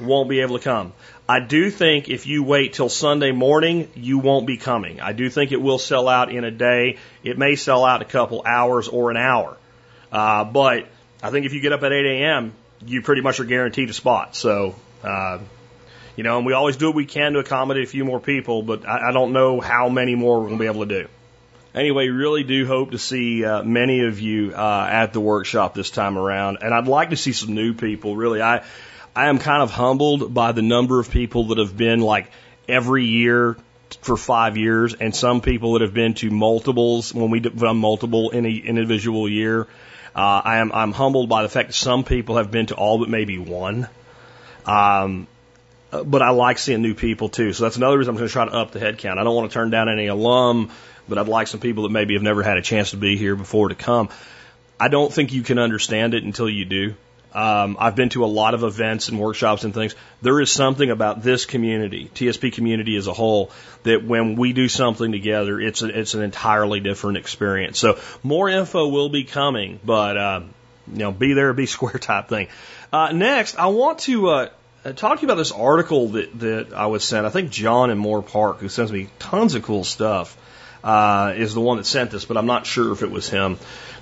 won't 0.00 0.28
be 0.28 0.40
able 0.40 0.58
to 0.58 0.64
come. 0.64 0.92
I 1.28 1.40
do 1.40 1.70
think 1.70 2.08
if 2.08 2.26
you 2.26 2.42
wait 2.42 2.74
till 2.74 2.88
Sunday 2.88 3.32
morning, 3.32 3.88
you 3.94 4.18
won't 4.18 4.46
be 4.46 4.56
coming. 4.56 5.00
I 5.00 5.12
do 5.12 5.30
think 5.30 5.52
it 5.52 5.62
will 5.62 5.78
sell 5.78 6.08
out 6.08 6.30
in 6.30 6.44
a 6.44 6.50
day. 6.50 6.98
It 7.22 7.38
may 7.38 7.56
sell 7.56 7.84
out 7.84 8.02
a 8.02 8.04
couple 8.04 8.42
hours 8.44 8.88
or 8.88 9.10
an 9.10 9.16
hour. 9.16 9.56
Uh, 10.12 10.44
but 10.44 10.86
I 11.22 11.30
think 11.30 11.46
if 11.46 11.54
you 11.54 11.60
get 11.60 11.72
up 11.72 11.82
at 11.82 11.92
8 11.92 12.04
a.m., 12.04 12.52
you 12.84 13.00
pretty 13.00 13.22
much 13.22 13.40
are 13.40 13.44
guaranteed 13.44 13.88
a 13.88 13.94
spot. 13.94 14.36
So, 14.36 14.74
uh, 15.02 15.38
you 16.16 16.24
know, 16.24 16.36
and 16.36 16.46
we 16.46 16.52
always 16.52 16.76
do 16.76 16.86
what 16.86 16.94
we 16.94 17.06
can 17.06 17.32
to 17.32 17.38
accommodate 17.38 17.84
a 17.84 17.86
few 17.86 18.04
more 18.04 18.20
people, 18.20 18.62
but 18.62 18.86
I, 18.86 19.08
I 19.08 19.12
don't 19.12 19.32
know 19.32 19.60
how 19.60 19.88
many 19.88 20.14
more 20.14 20.40
we're 20.40 20.48
going 20.48 20.58
to 20.58 20.62
be 20.62 20.66
able 20.66 20.86
to 20.86 21.02
do. 21.02 21.08
Anyway, 21.74 22.06
really 22.08 22.44
do 22.44 22.66
hope 22.66 22.92
to 22.92 22.98
see 22.98 23.44
uh, 23.44 23.64
many 23.64 24.06
of 24.06 24.20
you 24.20 24.52
uh, 24.54 24.88
at 24.88 25.12
the 25.12 25.18
workshop 25.18 25.74
this 25.74 25.90
time 25.90 26.16
around, 26.16 26.58
and 26.62 26.72
I'd 26.72 26.86
like 26.86 27.10
to 27.10 27.16
see 27.16 27.32
some 27.32 27.52
new 27.52 27.74
people. 27.74 28.14
Really, 28.14 28.40
I 28.40 28.62
I 29.16 29.28
am 29.28 29.40
kind 29.40 29.60
of 29.60 29.72
humbled 29.72 30.32
by 30.32 30.52
the 30.52 30.62
number 30.62 31.00
of 31.00 31.10
people 31.10 31.48
that 31.48 31.58
have 31.58 31.76
been 31.76 31.98
like 31.98 32.30
every 32.68 33.06
year 33.06 33.56
for 34.02 34.16
five 34.16 34.56
years, 34.56 34.94
and 34.94 35.16
some 35.16 35.40
people 35.40 35.72
that 35.72 35.82
have 35.82 35.92
been 35.92 36.14
to 36.14 36.30
multiples 36.30 37.12
when 37.12 37.30
we've 37.30 37.42
done 37.42 37.78
multiple 37.78 38.30
in 38.30 38.46
a 38.46 38.50
individual 38.50 39.28
year. 39.28 39.62
Uh, 40.14 40.42
I 40.44 40.58
am 40.58 40.70
I'm 40.70 40.92
humbled 40.92 41.28
by 41.28 41.42
the 41.42 41.48
fact 41.48 41.70
that 41.70 41.74
some 41.74 42.04
people 42.04 42.36
have 42.36 42.52
been 42.52 42.66
to 42.66 42.76
all 42.76 43.00
but 43.00 43.08
maybe 43.08 43.38
one. 43.38 43.88
Um, 44.64 45.26
but 45.90 46.22
I 46.22 46.30
like 46.30 46.58
seeing 46.58 46.82
new 46.82 46.94
people 46.94 47.28
too. 47.28 47.52
So 47.52 47.64
that's 47.64 47.76
another 47.76 47.98
reason 47.98 48.10
I'm 48.10 48.16
going 48.16 48.28
to 48.28 48.32
try 48.32 48.44
to 48.44 48.52
up 48.52 48.70
the 48.70 48.78
head 48.78 48.98
count. 48.98 49.18
I 49.18 49.24
don't 49.24 49.34
want 49.34 49.50
to 49.50 49.54
turn 49.54 49.70
down 49.70 49.88
any 49.88 50.06
alum 50.06 50.70
but 51.08 51.18
I'd 51.18 51.28
like 51.28 51.46
some 51.46 51.60
people 51.60 51.84
that 51.84 51.90
maybe 51.90 52.14
have 52.14 52.22
never 52.22 52.42
had 52.42 52.56
a 52.56 52.62
chance 52.62 52.90
to 52.90 52.96
be 52.96 53.16
here 53.16 53.36
before 53.36 53.68
to 53.68 53.74
come. 53.74 54.08
I 54.78 54.88
don't 54.88 55.12
think 55.12 55.32
you 55.32 55.42
can 55.42 55.58
understand 55.58 56.14
it 56.14 56.24
until 56.24 56.48
you 56.48 56.64
do. 56.64 56.94
Um, 57.34 57.76
I've 57.80 57.96
been 57.96 58.10
to 58.10 58.24
a 58.24 58.26
lot 58.26 58.54
of 58.54 58.62
events 58.62 59.08
and 59.08 59.18
workshops 59.18 59.64
and 59.64 59.74
things. 59.74 59.96
There 60.22 60.40
is 60.40 60.52
something 60.52 60.88
about 60.88 61.22
this 61.22 61.46
community, 61.46 62.08
TSP 62.14 62.52
community 62.52 62.96
as 62.96 63.08
a 63.08 63.12
whole, 63.12 63.50
that 63.82 64.04
when 64.04 64.36
we 64.36 64.52
do 64.52 64.68
something 64.68 65.10
together, 65.10 65.60
it's 65.60 65.82
a, 65.82 65.98
it's 65.98 66.14
an 66.14 66.22
entirely 66.22 66.78
different 66.78 67.18
experience. 67.18 67.78
So 67.80 67.98
more 68.22 68.48
info 68.48 68.86
will 68.88 69.08
be 69.08 69.24
coming, 69.24 69.80
but 69.84 70.16
uh, 70.16 70.40
you 70.92 70.98
know, 70.98 71.10
be 71.10 71.32
there, 71.32 71.52
be 71.52 71.66
square 71.78 71.98
type 71.98 72.28
thing. 72.28 72.48
Uh, 72.92 73.10
next, 73.10 73.58
I 73.58 73.66
want 73.66 74.00
to 74.00 74.28
uh, 74.28 74.48
talk 74.94 75.18
to 75.18 75.22
you 75.22 75.26
about 75.26 75.38
this 75.38 75.50
article 75.50 76.10
that 76.10 76.38
that 76.38 76.72
I 76.72 76.86
was 76.86 77.02
sent. 77.02 77.26
I 77.26 77.30
think 77.30 77.50
John 77.50 77.90
in 77.90 77.98
Moorpark, 77.98 78.58
who 78.58 78.68
sends 78.68 78.92
me 78.92 79.08
tons 79.18 79.56
of 79.56 79.64
cool 79.64 79.82
stuff 79.82 80.36
uh, 80.84 81.32
is 81.34 81.54
the 81.54 81.60
one 81.60 81.78
that 81.78 81.86
sent 81.86 82.10
this, 82.10 82.26
but 82.26 82.36
I'm 82.36 82.46
not 82.46 82.66
sure 82.66 82.92
if 82.92 83.02
it 83.02 83.10
was 83.10 83.28
him. 83.28 83.58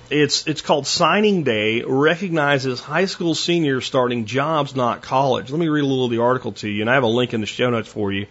It's 0.09 0.45
it's 0.47 0.61
called 0.61 0.85
Signing 0.85 1.43
Day 1.43 1.81
recognizes 1.81 2.81
high 2.81 3.05
school 3.05 3.33
seniors 3.33 3.85
starting 3.85 4.25
jobs, 4.25 4.75
not 4.75 5.01
college. 5.01 5.49
Let 5.49 5.59
me 5.59 5.69
read 5.69 5.83
a 5.83 5.87
little 5.87 6.05
of 6.05 6.11
the 6.11 6.21
article 6.21 6.51
to 6.51 6.69
you, 6.69 6.81
and 6.81 6.89
I 6.89 6.95
have 6.95 7.03
a 7.03 7.07
link 7.07 7.33
in 7.33 7.39
the 7.39 7.47
show 7.47 7.69
notes 7.69 7.87
for 7.87 8.11
you. 8.11 8.27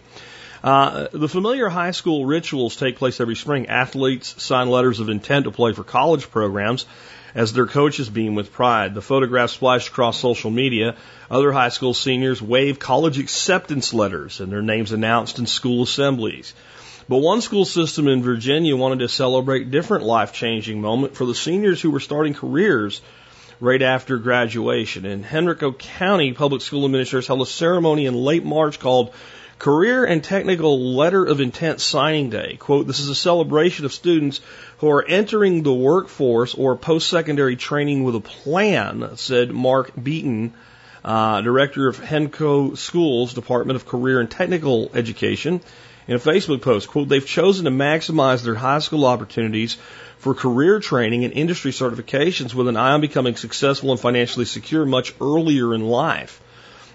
Uh, 0.63 1.07
the 1.11 1.27
familiar 1.27 1.67
high 1.67 1.91
school 1.91 2.25
rituals 2.25 2.77
take 2.77 2.95
place 2.95 3.19
every 3.19 3.35
spring. 3.35 3.67
Athletes 3.67 4.41
sign 4.41 4.69
letters 4.69 4.99
of 4.99 5.09
intent 5.09 5.45
to 5.45 5.51
play 5.51 5.73
for 5.73 5.83
college 5.83 6.29
programs 6.29 6.85
as 7.35 7.51
their 7.51 7.65
coaches 7.65 8.07
beam 8.07 8.35
with 8.35 8.53
pride. 8.53 8.93
The 8.93 9.01
photographs 9.01 9.53
splashed 9.53 9.89
across 9.89 10.19
social 10.19 10.51
media. 10.51 10.95
Other 11.29 11.51
high 11.51 11.69
school 11.69 11.95
seniors 11.95 12.41
wave 12.41 12.77
college 12.79 13.17
acceptance 13.17 13.93
letters 13.93 14.39
and 14.39 14.51
their 14.51 14.61
names 14.61 14.91
announced 14.91 15.39
in 15.39 15.47
school 15.47 15.83
assemblies. 15.83 16.53
But 17.09 17.17
one 17.17 17.41
school 17.41 17.65
system 17.65 18.07
in 18.07 18.23
Virginia 18.23 18.75
wanted 18.77 18.99
to 18.99 19.09
celebrate 19.09 19.71
different 19.71 20.05
life 20.05 20.31
changing 20.33 20.79
moment 20.79 21.15
for 21.15 21.25
the 21.25 21.35
seniors 21.35 21.81
who 21.81 21.91
were 21.91 21.99
starting 21.99 22.33
careers 22.33 23.01
right 23.59 23.81
after 23.81 24.17
graduation. 24.17 25.05
In 25.05 25.25
Henrico 25.25 25.73
County 25.73 26.33
Public 26.33 26.61
School 26.61 26.85
Administrators 26.85 27.27
held 27.27 27.41
a 27.41 27.45
ceremony 27.45 28.05
in 28.05 28.13
late 28.13 28.45
March 28.45 28.79
called 28.79 29.13
Career 29.59 30.03
and 30.05 30.23
Technical 30.23 30.95
Letter 30.95 31.25
of 31.25 31.39
Intent 31.39 31.79
Signing 31.79 32.29
Day. 32.29 32.57
Quote, 32.57 32.87
this 32.87 32.99
is 32.99 33.09
a 33.09 33.15
celebration 33.15 33.85
of 33.85 33.93
students 33.93 34.41
who 34.79 34.89
are 34.89 35.05
entering 35.05 35.63
the 35.63 35.73
workforce 35.73 36.53
or 36.53 36.75
post-secondary 36.75 37.55
training 37.55 38.03
with 38.03 38.15
a 38.15 38.19
plan, 38.19 39.15
said 39.15 39.51
Mark 39.51 39.91
Beaton, 40.01 40.53
uh, 41.05 41.41
director 41.41 41.87
of 41.87 42.01
Henrico 42.01 42.75
Schools, 42.75 43.33
Department 43.33 43.75
of 43.75 43.85
Career 43.85 44.19
and 44.19 44.29
Technical 44.29 44.91
Education, 44.93 45.61
in 46.07 46.15
a 46.15 46.19
Facebook 46.19 46.61
post. 46.61 46.87
Quote, 46.87 47.09
they've 47.09 47.25
chosen 47.25 47.65
to 47.65 47.71
maximize 47.71 48.43
their 48.43 48.55
high 48.55 48.79
school 48.79 49.05
opportunities 49.05 49.77
for 50.17 50.33
career 50.33 50.79
training 50.79 51.25
and 51.25 51.33
industry 51.33 51.71
certifications 51.71 52.53
with 52.53 52.67
an 52.67 52.77
eye 52.77 52.91
on 52.91 53.01
becoming 53.01 53.35
successful 53.35 53.91
and 53.91 53.99
financially 53.99 54.45
secure 54.45 54.85
much 54.85 55.13
earlier 55.19 55.73
in 55.73 55.81
life. 55.81 56.41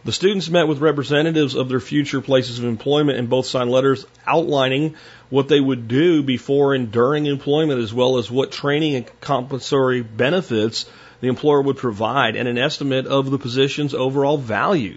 The 0.05 0.13
students 0.13 0.49
met 0.49 0.69
with 0.69 0.79
representatives 0.79 1.55
of 1.55 1.69
their 1.69 1.81
future 1.81 2.21
places 2.21 2.59
of 2.59 2.65
employment 2.65 3.19
and 3.19 3.29
both 3.29 3.47
signed 3.47 3.71
letters 3.71 4.07
outlining 4.27 4.95
what 5.29 5.49
they 5.49 5.61
would 5.61 5.89
do 5.89 6.23
before 6.23 6.73
and 6.75 6.91
during 6.91 7.27
employment 7.27 7.83
as 7.83 7.93
well 7.93 8.17
as 8.17 8.31
what 8.31 8.53
training 8.53 8.95
and 8.95 9.21
compensatory 9.21 10.03
benefits 10.03 10.87
the 11.21 11.29
employer 11.29 11.61
would 11.61 11.77
provide 11.77 12.37
and 12.37 12.49
an 12.49 12.59
estimate 12.59 13.07
of 13.07 13.31
the 13.31 13.39
position's 13.39 13.93
overall 13.93 14.39
value. 14.39 14.97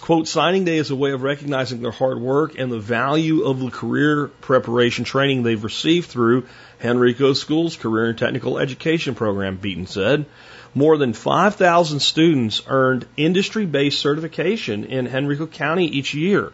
Quote, 0.00 0.26
signing 0.26 0.64
day 0.64 0.78
is 0.78 0.90
a 0.90 0.96
way 0.96 1.10
of 1.10 1.22
recognizing 1.22 1.82
their 1.82 1.90
hard 1.90 2.18
work 2.18 2.58
and 2.58 2.72
the 2.72 2.78
value 2.78 3.42
of 3.42 3.60
the 3.60 3.70
career 3.70 4.28
preparation 4.40 5.04
training 5.04 5.42
they've 5.42 5.62
received 5.62 6.08
through 6.08 6.46
Henrico 6.82 7.34
School's 7.34 7.76
Career 7.76 8.06
and 8.06 8.18
Technical 8.18 8.58
Education 8.58 9.14
Program, 9.14 9.56
Beaton 9.56 9.86
said. 9.86 10.24
More 10.74 10.96
than 10.96 11.12
5,000 11.12 12.00
students 12.00 12.62
earned 12.66 13.06
industry-based 13.18 13.98
certification 13.98 14.84
in 14.84 15.06
Henrico 15.06 15.46
County 15.46 15.84
each 15.84 16.14
year. 16.14 16.52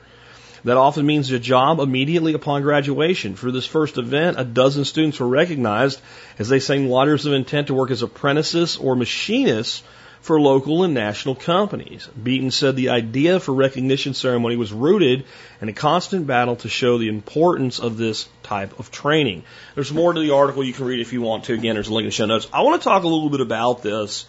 That 0.64 0.76
often 0.76 1.07
means 1.07 1.31
a 1.31 1.39
job 1.39 1.78
immediately 1.78 2.35
upon 2.35 2.62
graduation. 2.62 3.37
For 3.37 3.53
this 3.53 3.64
first 3.64 3.97
event, 3.97 4.41
a 4.41 4.45
dozen 4.45 4.85
students 4.85 5.20
were 5.20 5.28
recognized 5.28 6.01
as 6.41 6.49
they 6.49 6.59
sang 6.59 6.91
letters 6.91 7.26
of 7.26 7.33
intent 7.33 7.68
to 7.68 7.74
work 7.74 7.93
as 7.93 8.03
apprentices 8.03 8.76
or 8.76 8.97
machinists 8.97 9.85
for 10.20 10.40
local 10.40 10.84
and 10.84 10.92
national 10.92 11.34
companies. 11.34 12.06
Beaton 12.08 12.50
said 12.50 12.76
the 12.76 12.90
idea 12.90 13.40
for 13.40 13.52
recognition 13.52 14.12
ceremony 14.12 14.56
was 14.56 14.72
rooted 14.72 15.24
in 15.60 15.68
a 15.68 15.72
constant 15.72 16.26
battle 16.26 16.56
to 16.56 16.68
show 16.68 16.98
the 16.98 17.08
importance 17.08 17.78
of 17.78 17.96
this 17.96 18.28
type 18.42 18.78
of 18.78 18.90
training. 18.90 19.44
There's 19.74 19.92
more 19.92 20.12
to 20.12 20.20
the 20.20 20.34
article 20.34 20.62
you 20.62 20.74
can 20.74 20.84
read 20.84 21.00
if 21.00 21.12
you 21.12 21.22
want 21.22 21.44
to. 21.44 21.54
Again, 21.54 21.74
there's 21.74 21.88
a 21.88 21.94
link 21.94 22.04
in 22.04 22.08
the 22.08 22.12
show 22.12 22.26
notes. 22.26 22.48
I 22.52 22.62
want 22.62 22.80
to 22.80 22.84
talk 22.84 23.02
a 23.02 23.08
little 23.08 23.30
bit 23.30 23.40
about 23.40 23.82
this 23.82 24.26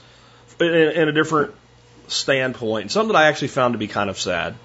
in, 0.59 0.67
in 0.67 1.09
a 1.09 1.11
different 1.11 1.53
standpoint, 2.07 2.91
something 2.91 3.13
that 3.13 3.19
I 3.19 3.27
actually 3.27 3.49
found 3.49 3.73
to 3.73 3.77
be 3.77 3.87
kind 3.87 4.09
of 4.09 4.19
sad. 4.19 4.55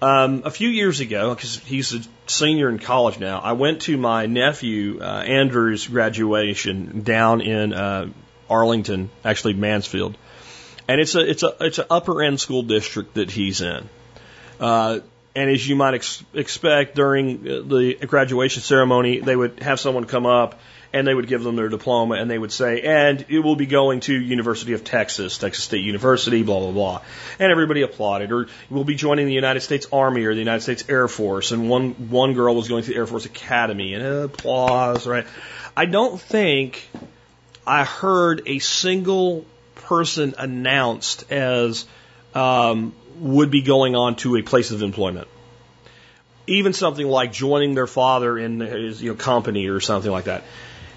Um, 0.00 0.42
a 0.44 0.50
few 0.50 0.68
years 0.68 1.00
ago, 1.00 1.34
because 1.34 1.56
he's 1.58 1.92
a 1.92 2.00
senior 2.26 2.68
in 2.68 2.78
college 2.78 3.18
now, 3.18 3.40
I 3.40 3.52
went 3.52 3.82
to 3.82 3.96
my 3.96 4.26
nephew 4.26 5.00
uh, 5.00 5.04
Andrew's 5.04 5.88
graduation 5.88 7.02
down 7.02 7.40
in 7.40 7.72
uh, 7.72 8.08
Arlington, 8.50 9.10
actually 9.24 9.54
Mansfield, 9.54 10.16
and 10.86 11.00
it's 11.00 11.14
a 11.14 11.28
it's 11.28 11.42
a 11.42 11.56
it's 11.60 11.78
an 11.78 11.86
upper 11.90 12.22
end 12.22 12.40
school 12.40 12.62
district 12.62 13.14
that 13.14 13.30
he's 13.30 13.60
in. 13.60 13.88
Uh, 14.60 15.00
and 15.34 15.50
as 15.50 15.66
you 15.66 15.76
might 15.76 15.94
ex- 15.94 16.24
expect, 16.34 16.96
during 16.96 17.44
the 17.44 17.94
graduation 18.06 18.62
ceremony, 18.62 19.20
they 19.20 19.36
would 19.36 19.62
have 19.62 19.78
someone 19.78 20.04
come 20.04 20.26
up 20.26 20.58
and 20.92 21.06
they 21.06 21.14
would 21.14 21.28
give 21.28 21.42
them 21.42 21.54
their 21.54 21.68
diploma 21.68 22.14
and 22.14 22.30
they 22.30 22.38
would 22.38 22.50
say, 22.50 22.80
and 22.80 23.24
it 23.28 23.40
will 23.40 23.56
be 23.56 23.66
going 23.66 24.00
to 24.00 24.14
University 24.14 24.72
of 24.72 24.84
Texas, 24.84 25.38
Texas 25.38 25.64
State 25.64 25.84
University, 25.84 26.42
blah, 26.42 26.58
blah, 26.58 26.72
blah. 26.72 27.02
And 27.38 27.52
everybody 27.52 27.82
applauded. 27.82 28.32
Or 28.32 28.48
we'll 28.70 28.84
be 28.84 28.94
joining 28.94 29.26
the 29.26 29.34
United 29.34 29.60
States 29.60 29.86
Army 29.92 30.24
or 30.24 30.32
the 30.32 30.40
United 30.40 30.62
States 30.62 30.84
Air 30.88 31.08
Force. 31.08 31.52
And 31.52 31.68
one, 31.68 31.90
one 32.10 32.32
girl 32.32 32.56
was 32.56 32.68
going 32.68 32.84
to 32.84 32.90
the 32.90 32.96
Air 32.96 33.06
Force 33.06 33.26
Academy 33.26 33.94
and 33.94 34.04
applause, 34.04 35.06
right? 35.06 35.26
I 35.76 35.84
don't 35.84 36.20
think 36.20 36.88
I 37.68 37.84
heard 37.84 38.44
a 38.46 38.60
single 38.60 39.44
person 39.74 40.34
announced 40.38 41.30
as 41.30 41.84
um, 42.34 42.94
would 43.18 43.50
be 43.50 43.60
going 43.60 43.94
on 43.94 44.16
to 44.16 44.36
a 44.36 44.42
place 44.42 44.70
of 44.70 44.80
employment. 44.80 45.28
Even 46.46 46.72
something 46.72 47.06
like 47.06 47.30
joining 47.30 47.74
their 47.74 47.86
father 47.86 48.38
in 48.38 48.60
his 48.60 49.02
you 49.02 49.10
know, 49.10 49.16
company 49.16 49.66
or 49.66 49.80
something 49.80 50.10
like 50.10 50.24
that. 50.24 50.44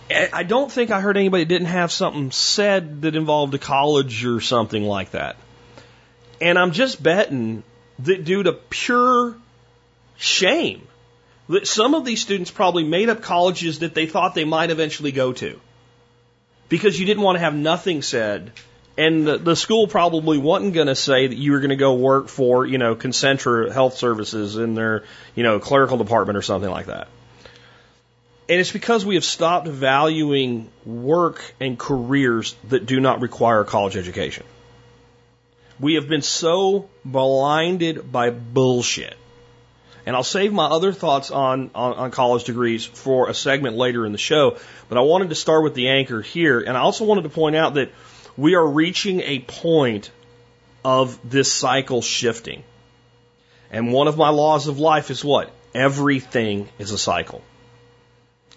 I 0.10 0.44
don't 0.44 0.72
think 0.72 0.92
I 0.92 1.02
heard 1.02 1.18
anybody 1.18 1.44
didn't 1.44 1.68
have 1.68 1.92
something 1.92 2.32
said 2.32 3.02
that 3.02 3.18
involved 3.18 3.54
a 3.54 3.58
college 3.58 4.26
or 4.26 4.40
something 4.40 4.84
like 4.84 5.12
that. 5.12 5.36
And 6.40 6.58
I'm 6.58 6.72
just 6.72 7.04
betting 7.04 7.64
that 8.00 8.24
due 8.24 8.44
to 8.44 8.54
pure 8.54 9.36
shame, 10.16 10.88
that 11.50 11.68
some 11.68 11.96
of 11.96 12.06
these 12.06 12.22
students 12.22 12.50
probably 12.50 12.86
made 12.86 13.10
up 13.10 13.22
colleges 13.22 13.80
that 13.80 13.94
they 13.94 14.06
thought 14.06 14.36
they 14.36 14.46
might 14.46 14.70
eventually 14.70 15.12
go 15.12 15.34
to 15.34 15.60
because 16.72 16.98
you 16.98 17.06
didn't 17.06 17.22
want 17.22 17.36
to 17.36 17.42
have 17.42 17.54
nothing 17.54 18.02
said. 18.02 18.54
And 18.98 19.28
the, 19.28 19.38
the 19.38 19.56
school 19.58 19.88
probably 19.88 20.38
wasn't 20.38 20.74
going 20.74 20.88
to 20.88 20.96
say 20.96 21.28
that 21.28 21.36
you 21.36 21.52
were 21.52 21.60
going 21.60 21.72
to 21.72 21.76
go 21.76 21.96
work 21.96 22.30
for, 22.30 22.66
you 22.66 22.78
know, 22.78 22.96
Concentra 22.96 23.70
Health 23.70 23.98
Services 23.98 24.56
in 24.56 24.74
their, 24.74 25.04
you 25.36 25.44
know, 25.44 25.60
clerical 25.60 25.98
department 25.98 26.38
or 26.38 26.42
something 26.42 26.70
like 26.70 26.86
that. 26.86 27.10
And 28.48 28.60
it's 28.62 28.72
because 28.72 29.06
we 29.06 29.16
have 29.16 29.26
stopped 29.26 29.68
valuing 29.68 30.70
work 30.86 31.44
and 31.60 31.78
careers 31.78 32.56
that 32.70 32.86
do 32.86 33.02
not 33.02 33.20
require 33.20 33.62
a 33.62 33.66
college 33.66 33.98
education. 33.98 34.46
We 35.78 35.96
have 35.96 36.08
been 36.08 36.22
so 36.22 36.90
blinded 37.04 38.14
by 38.14 38.30
bullshit. 38.30 39.18
And 40.06 40.16
I'll 40.16 40.24
save 40.24 40.52
my 40.52 40.66
other 40.66 40.94
thoughts 40.94 41.32
on, 41.32 41.72
on, 41.76 41.94
on, 41.94 42.12
college 42.12 42.46
degrees 42.46 42.86
for 42.86 43.30
a 43.30 43.34
segment 43.34 43.76
later 43.76 44.06
in 44.06 44.12
the 44.12 44.18
show, 44.18 44.58
but 44.90 44.98
I 44.98 45.02
wanted 45.02 45.30
to 45.30 45.36
start 45.36 45.64
with 45.64 45.76
the 45.76 45.90
anchor 45.90 46.22
here. 46.22 46.60
And 46.60 46.76
I 46.76 46.82
also 46.82 47.06
wanted 47.06 47.24
to 47.24 47.30
point 47.30 47.56
out 47.56 47.76
that 47.76 47.92
we 48.36 48.56
are 48.56 48.66
reaching 48.66 49.22
a 49.22 49.40
point 49.40 50.10
of 50.84 51.20
this 51.30 51.52
cycle 51.52 52.02
shifting. 52.02 52.64
And 53.70 53.94
one 53.94 54.08
of 54.08 54.18
my 54.18 54.30
laws 54.30 54.68
of 54.68 54.80
life 54.80 55.12
is 55.12 55.24
what? 55.24 55.52
Everything 55.74 56.68
is 56.80 56.92
a 56.92 56.98
cycle. 56.98 57.42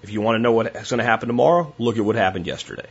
If 0.03 0.11
you 0.11 0.21
want 0.21 0.37
to 0.37 0.43
know 0.43 0.53
what's 0.53 0.91
going 0.91 0.99
to 0.99 1.05
happen 1.05 1.29
tomorrow, 1.29 1.75
look 1.79 1.97
at 1.97 2.05
what 2.05 2.17
happened 2.17 2.47
yesterday. 2.47 2.89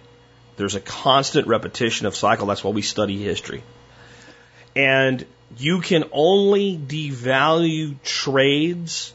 There's 0.55 0.75
a 0.75 0.79
constant 0.79 1.47
repetition 1.47 2.05
of 2.07 2.15
cycle. 2.15 2.47
That's 2.47 2.63
why 2.63 2.71
we 2.71 2.81
study 2.81 3.17
history. 3.21 3.63
And 4.75 5.25
you 5.57 5.81
can 5.81 6.05
only 6.11 6.77
devalue 6.77 8.01
trades 8.03 9.13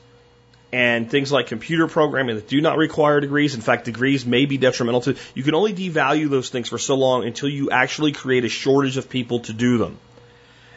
and 0.72 1.10
things 1.10 1.32
like 1.32 1.46
computer 1.46 1.86
programming 1.86 2.36
that 2.36 2.48
do 2.48 2.60
not 2.60 2.76
require 2.76 3.20
degrees. 3.20 3.54
In 3.54 3.60
fact, 3.60 3.86
degrees 3.86 4.26
may 4.26 4.44
be 4.44 4.58
detrimental 4.58 5.00
to. 5.02 5.16
You 5.34 5.42
can 5.42 5.54
only 5.54 5.72
devalue 5.72 6.28
those 6.28 6.50
things 6.50 6.68
for 6.68 6.78
so 6.78 6.94
long 6.94 7.24
until 7.24 7.48
you 7.48 7.70
actually 7.70 8.12
create 8.12 8.44
a 8.44 8.48
shortage 8.48 8.96
of 8.96 9.08
people 9.08 9.40
to 9.40 9.52
do 9.52 9.78
them. 9.78 9.98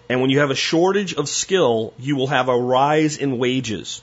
And 0.09 0.21
when 0.21 0.29
you 0.29 0.39
have 0.39 0.51
a 0.51 0.55
shortage 0.55 1.13
of 1.13 1.29
skill, 1.29 1.93
you 1.99 2.15
will 2.15 2.27
have 2.27 2.49
a 2.49 2.57
rise 2.57 3.17
in 3.17 3.37
wages. 3.37 4.01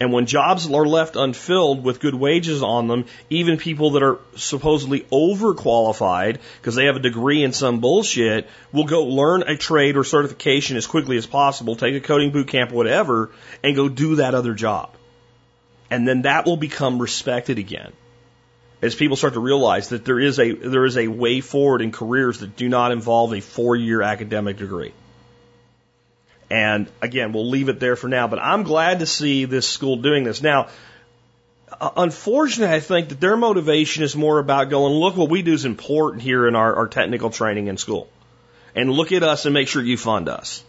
And 0.00 0.14
when 0.14 0.24
jobs 0.24 0.66
are 0.66 0.86
left 0.86 1.14
unfilled 1.14 1.84
with 1.84 2.00
good 2.00 2.14
wages 2.14 2.62
on 2.62 2.88
them, 2.88 3.04
even 3.28 3.58
people 3.58 3.90
that 3.90 4.02
are 4.02 4.18
supposedly 4.34 5.00
overqualified 5.12 6.38
because 6.58 6.74
they 6.74 6.86
have 6.86 6.96
a 6.96 7.00
degree 7.00 7.44
in 7.44 7.52
some 7.52 7.80
bullshit 7.80 8.48
will 8.72 8.86
go 8.86 9.04
learn 9.04 9.42
a 9.42 9.58
trade 9.58 9.98
or 9.98 10.04
certification 10.04 10.78
as 10.78 10.86
quickly 10.86 11.18
as 11.18 11.26
possible, 11.26 11.76
take 11.76 11.94
a 11.94 12.00
coding 12.00 12.30
boot 12.30 12.48
camp, 12.48 12.72
whatever, 12.72 13.30
and 13.62 13.76
go 13.76 13.90
do 13.90 14.16
that 14.16 14.34
other 14.34 14.54
job. 14.54 14.90
And 15.90 16.08
then 16.08 16.22
that 16.22 16.46
will 16.46 16.56
become 16.56 16.98
respected 16.98 17.58
again. 17.58 17.92
As 18.80 18.94
people 18.94 19.18
start 19.18 19.34
to 19.34 19.40
realize 19.40 19.90
that 19.90 20.06
there 20.06 20.18
is 20.18 20.38
a, 20.38 20.52
there 20.52 20.86
is 20.86 20.96
a 20.96 21.08
way 21.08 21.42
forward 21.42 21.82
in 21.82 21.92
careers 21.92 22.38
that 22.38 22.56
do 22.56 22.70
not 22.70 22.92
involve 22.92 23.34
a 23.34 23.40
four 23.40 23.76
year 23.76 24.00
academic 24.00 24.56
degree. 24.56 24.94
And 26.50 26.88
again, 27.00 27.32
we'll 27.32 27.48
leave 27.48 27.68
it 27.68 27.78
there 27.78 27.94
for 27.94 28.08
now, 28.08 28.26
but 28.26 28.40
I'm 28.40 28.64
glad 28.64 28.98
to 28.98 29.06
see 29.06 29.44
this 29.44 29.68
school 29.68 29.96
doing 29.96 30.24
this. 30.24 30.42
Now, 30.42 30.68
uh, 31.80 31.90
unfortunately, 31.96 32.74
I 32.74 32.80
think 32.80 33.10
that 33.10 33.20
their 33.20 33.36
motivation 33.36 34.02
is 34.02 34.16
more 34.16 34.40
about 34.40 34.68
going, 34.68 34.92
look, 34.94 35.16
what 35.16 35.30
we 35.30 35.42
do 35.42 35.52
is 35.52 35.64
important 35.64 36.22
here 36.22 36.48
in 36.48 36.56
our, 36.56 36.74
our 36.74 36.88
technical 36.88 37.30
training 37.30 37.68
in 37.68 37.76
school. 37.76 38.08
And 38.74 38.90
look 38.90 39.12
at 39.12 39.22
us 39.22 39.46
and 39.46 39.54
make 39.54 39.68
sure 39.68 39.82
you 39.82 39.96
fund 39.96 40.28
us. 40.28 40.64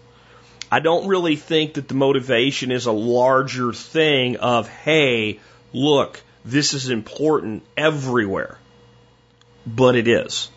I 0.72 0.80
don't 0.80 1.08
really 1.08 1.36
think 1.36 1.74
that 1.74 1.88
the 1.88 1.96
motivation 1.96 2.72
is 2.72 2.86
a 2.86 2.92
larger 2.92 3.74
thing 3.74 4.38
of, 4.38 4.70
hey, 4.70 5.40
look, 5.74 6.22
this 6.46 6.74
is 6.74 6.90
important 6.90 7.64
everywhere. 7.76 8.58
But 9.66 9.96
it 9.96 10.08
is. 10.08 10.50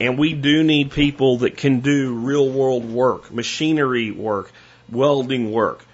And 0.00 0.18
we 0.18 0.34
do 0.34 0.62
need 0.62 0.92
people 0.92 1.38
that 1.38 1.56
can 1.56 1.80
do 1.80 2.14
real 2.14 2.48
world 2.48 2.88
work, 2.88 3.32
machinery 3.32 4.10
work, 4.10 4.52
welding 4.90 5.52
work, 5.52 5.84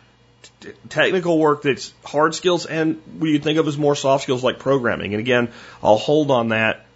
t- 0.60 0.72
technical 0.88 1.38
work 1.38 1.62
that's 1.62 1.92
hard 2.04 2.34
skills 2.34 2.66
and 2.66 3.00
what 3.18 3.28
you 3.28 3.38
think 3.38 3.58
of 3.58 3.68
as 3.68 3.78
more 3.78 3.96
soft 3.96 4.24
skills 4.24 4.42
like 4.42 4.58
programming. 4.58 5.14
And 5.14 5.20
again, 5.20 5.50
I'll 5.82 5.98
hold 5.98 6.30
on 6.30 6.48
that 6.48 6.86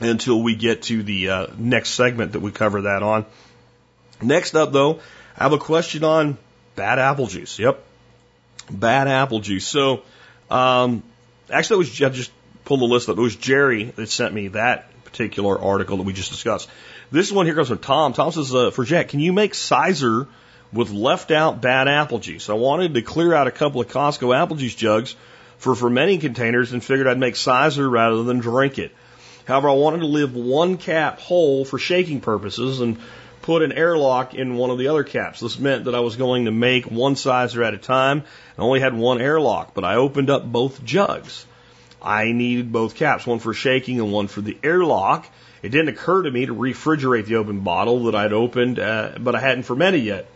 until 0.00 0.42
we 0.42 0.56
get 0.56 0.82
to 0.82 1.02
the 1.02 1.28
uh, 1.28 1.46
next 1.56 1.90
segment 1.90 2.32
that 2.32 2.40
we 2.40 2.50
cover 2.50 2.82
that 2.82 3.02
on. 3.02 3.26
Next 4.20 4.54
up, 4.54 4.72
though, 4.72 5.00
I 5.36 5.44
have 5.44 5.52
a 5.52 5.58
question 5.58 6.04
on 6.04 6.38
Bad 6.74 6.98
apple 6.98 7.26
juice. 7.26 7.58
Yep. 7.58 7.82
Bad 8.70 9.08
apple 9.08 9.40
juice. 9.40 9.66
So, 9.66 10.02
um, 10.50 11.02
actually, 11.50 11.78
was, 11.78 12.02
I 12.02 12.08
just 12.08 12.32
pulled 12.64 12.80
the 12.80 12.86
list 12.86 13.08
up. 13.08 13.18
It 13.18 13.20
was 13.20 13.36
Jerry 13.36 13.84
that 13.84 14.08
sent 14.08 14.32
me 14.32 14.48
that 14.48 14.88
particular 15.04 15.58
article 15.58 15.98
that 15.98 16.04
we 16.04 16.12
just 16.12 16.30
discussed. 16.30 16.70
This 17.10 17.30
one 17.30 17.44
here 17.44 17.54
comes 17.54 17.68
from 17.68 17.78
Tom. 17.78 18.14
Tom 18.14 18.32
says, 18.32 18.54
uh, 18.54 18.70
for 18.70 18.84
Jack, 18.84 19.08
can 19.08 19.20
you 19.20 19.32
make 19.32 19.52
cyser 19.52 20.28
with 20.72 20.90
left 20.90 21.30
out 21.30 21.60
bad 21.60 21.88
apple 21.88 22.18
juice? 22.18 22.48
I 22.48 22.54
wanted 22.54 22.94
to 22.94 23.02
clear 23.02 23.34
out 23.34 23.46
a 23.46 23.52
couple 23.52 23.80
of 23.80 23.88
Costco 23.88 24.36
apple 24.36 24.56
juice 24.56 24.74
jugs 24.74 25.14
for 25.58 25.74
fermenting 25.74 26.20
containers 26.20 26.72
and 26.72 26.82
figured 26.82 27.06
I'd 27.06 27.18
make 27.18 27.34
cyser 27.34 27.90
rather 27.90 28.22
than 28.22 28.38
drink 28.38 28.78
it. 28.78 28.92
However, 29.46 29.70
I 29.70 29.74
wanted 29.74 30.00
to 30.00 30.06
leave 30.06 30.34
one 30.34 30.76
cap 30.76 31.18
whole 31.20 31.64
for 31.64 31.78
shaking 31.78 32.20
purposes 32.20 32.80
and 32.80 32.98
put 33.42 33.62
an 33.62 33.72
airlock 33.72 34.34
in 34.34 34.56
one 34.56 34.70
of 34.70 34.78
the 34.78 34.88
other 34.88 35.04
caps. 35.04 35.40
This 35.40 35.58
meant 35.58 35.84
that 35.84 35.94
I 35.94 36.00
was 36.00 36.16
going 36.16 36.44
to 36.44 36.52
make 36.52 36.86
one 36.86 37.16
cyser 37.16 37.64
at 37.66 37.74
a 37.74 37.78
time. 37.78 38.22
I 38.56 38.62
only 38.62 38.80
had 38.80 38.94
one 38.94 39.20
airlock, 39.20 39.74
but 39.74 39.84
I 39.84 39.96
opened 39.96 40.30
up 40.30 40.44
both 40.44 40.84
jugs. 40.84 41.44
I 42.00 42.32
needed 42.32 42.72
both 42.72 42.94
caps, 42.94 43.26
one 43.26 43.38
for 43.38 43.54
shaking 43.54 44.00
and 44.00 44.12
one 44.12 44.28
for 44.28 44.40
the 44.40 44.56
airlock. 44.62 45.28
It 45.62 45.70
didn't 45.70 45.88
occur 45.88 46.22
to 46.22 46.30
me 46.30 46.46
to 46.46 46.54
refrigerate 46.54 47.26
the 47.26 47.36
open 47.36 47.60
bottle 47.60 48.04
that 48.04 48.16
I'd 48.16 48.32
opened, 48.32 48.80
uh, 48.80 49.12
but 49.20 49.34
I 49.36 49.40
hadn't 49.40 49.64
fermented 49.64 50.02
yet. 50.02 50.26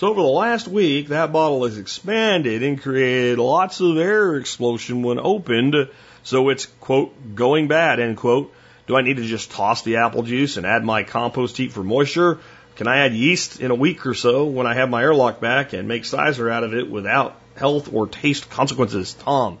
So 0.00 0.08
over 0.08 0.22
the 0.22 0.28
last 0.28 0.66
week, 0.66 1.08
that 1.08 1.30
bottle 1.30 1.64
has 1.64 1.76
expanded 1.76 2.62
and 2.62 2.80
created 2.80 3.38
lots 3.38 3.80
of 3.80 3.98
air 3.98 4.36
explosion 4.36 5.02
when 5.02 5.20
opened. 5.20 5.90
So 6.22 6.48
it's, 6.48 6.64
quote, 6.80 7.34
going 7.34 7.68
bad, 7.68 8.00
end 8.00 8.16
quote. 8.16 8.50
Do 8.86 8.96
I 8.96 9.02
need 9.02 9.18
to 9.18 9.24
just 9.24 9.50
toss 9.50 9.82
the 9.82 9.96
apple 9.96 10.22
juice 10.22 10.56
and 10.56 10.64
add 10.64 10.82
my 10.86 11.02
compost 11.02 11.58
heap 11.58 11.72
for 11.72 11.84
moisture? 11.84 12.38
Can 12.76 12.88
I 12.88 13.00
add 13.00 13.12
yeast 13.12 13.60
in 13.60 13.70
a 13.70 13.74
week 13.74 14.06
or 14.06 14.14
so 14.14 14.46
when 14.46 14.66
I 14.66 14.72
have 14.72 14.88
my 14.88 15.02
airlock 15.02 15.38
back 15.38 15.74
and 15.74 15.86
make 15.86 16.04
cyser 16.04 16.50
out 16.50 16.64
of 16.64 16.72
it 16.72 16.90
without 16.90 17.38
health 17.56 17.92
or 17.92 18.06
taste 18.06 18.48
consequences? 18.48 19.12
Tom. 19.12 19.58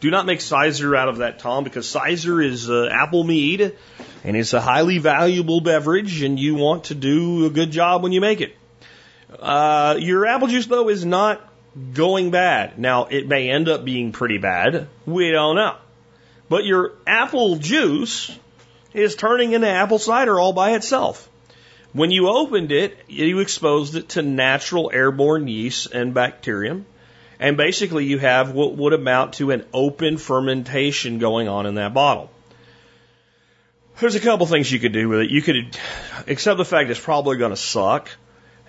Do 0.00 0.10
not 0.10 0.24
make 0.24 0.38
cyser 0.38 0.96
out 0.96 1.10
of 1.10 1.18
that, 1.18 1.38
Tom, 1.38 1.64
because 1.64 1.86
cyser 1.86 2.42
is 2.42 2.70
uh, 2.70 2.88
apple 2.90 3.24
mead 3.24 3.76
and 4.24 4.36
it's 4.38 4.54
a 4.54 4.60
highly 4.62 4.96
valuable 4.96 5.60
beverage 5.60 6.22
and 6.22 6.40
you 6.40 6.54
want 6.54 6.84
to 6.84 6.94
do 6.94 7.44
a 7.44 7.50
good 7.50 7.70
job 7.70 8.02
when 8.02 8.12
you 8.12 8.22
make 8.22 8.40
it. 8.40 8.56
Uh, 9.40 9.96
your 9.98 10.26
apple 10.26 10.48
juice, 10.48 10.66
though, 10.66 10.88
is 10.88 11.04
not 11.04 11.40
going 11.94 12.30
bad. 12.30 12.78
Now, 12.78 13.06
it 13.06 13.26
may 13.26 13.50
end 13.50 13.68
up 13.68 13.84
being 13.84 14.12
pretty 14.12 14.38
bad. 14.38 14.88
We 15.06 15.30
don't 15.30 15.56
know. 15.56 15.76
But 16.48 16.64
your 16.64 16.92
apple 17.06 17.56
juice 17.56 18.36
is 18.92 19.16
turning 19.16 19.52
into 19.52 19.68
apple 19.68 19.98
cider 19.98 20.38
all 20.38 20.52
by 20.52 20.72
itself. 20.72 21.28
When 21.92 22.10
you 22.10 22.28
opened 22.28 22.72
it, 22.72 22.96
you 23.08 23.40
exposed 23.40 23.96
it 23.96 24.10
to 24.10 24.22
natural 24.22 24.90
airborne 24.92 25.48
yeast 25.48 25.92
and 25.92 26.14
bacterium. 26.14 26.86
And 27.38 27.56
basically, 27.56 28.04
you 28.04 28.18
have 28.18 28.52
what 28.52 28.76
would 28.76 28.92
amount 28.92 29.34
to 29.34 29.50
an 29.50 29.64
open 29.74 30.16
fermentation 30.16 31.18
going 31.18 31.48
on 31.48 31.66
in 31.66 31.74
that 31.74 31.92
bottle. 31.92 32.30
There's 33.98 34.14
a 34.14 34.20
couple 34.20 34.46
things 34.46 34.70
you 34.70 34.78
could 34.78 34.92
do 34.92 35.08
with 35.08 35.20
it. 35.20 35.30
You 35.30 35.42
could 35.42 35.76
accept 36.26 36.56
the 36.56 36.64
fact 36.64 36.90
it's 36.90 37.00
probably 37.00 37.36
going 37.36 37.50
to 37.50 37.56
suck 37.56 38.08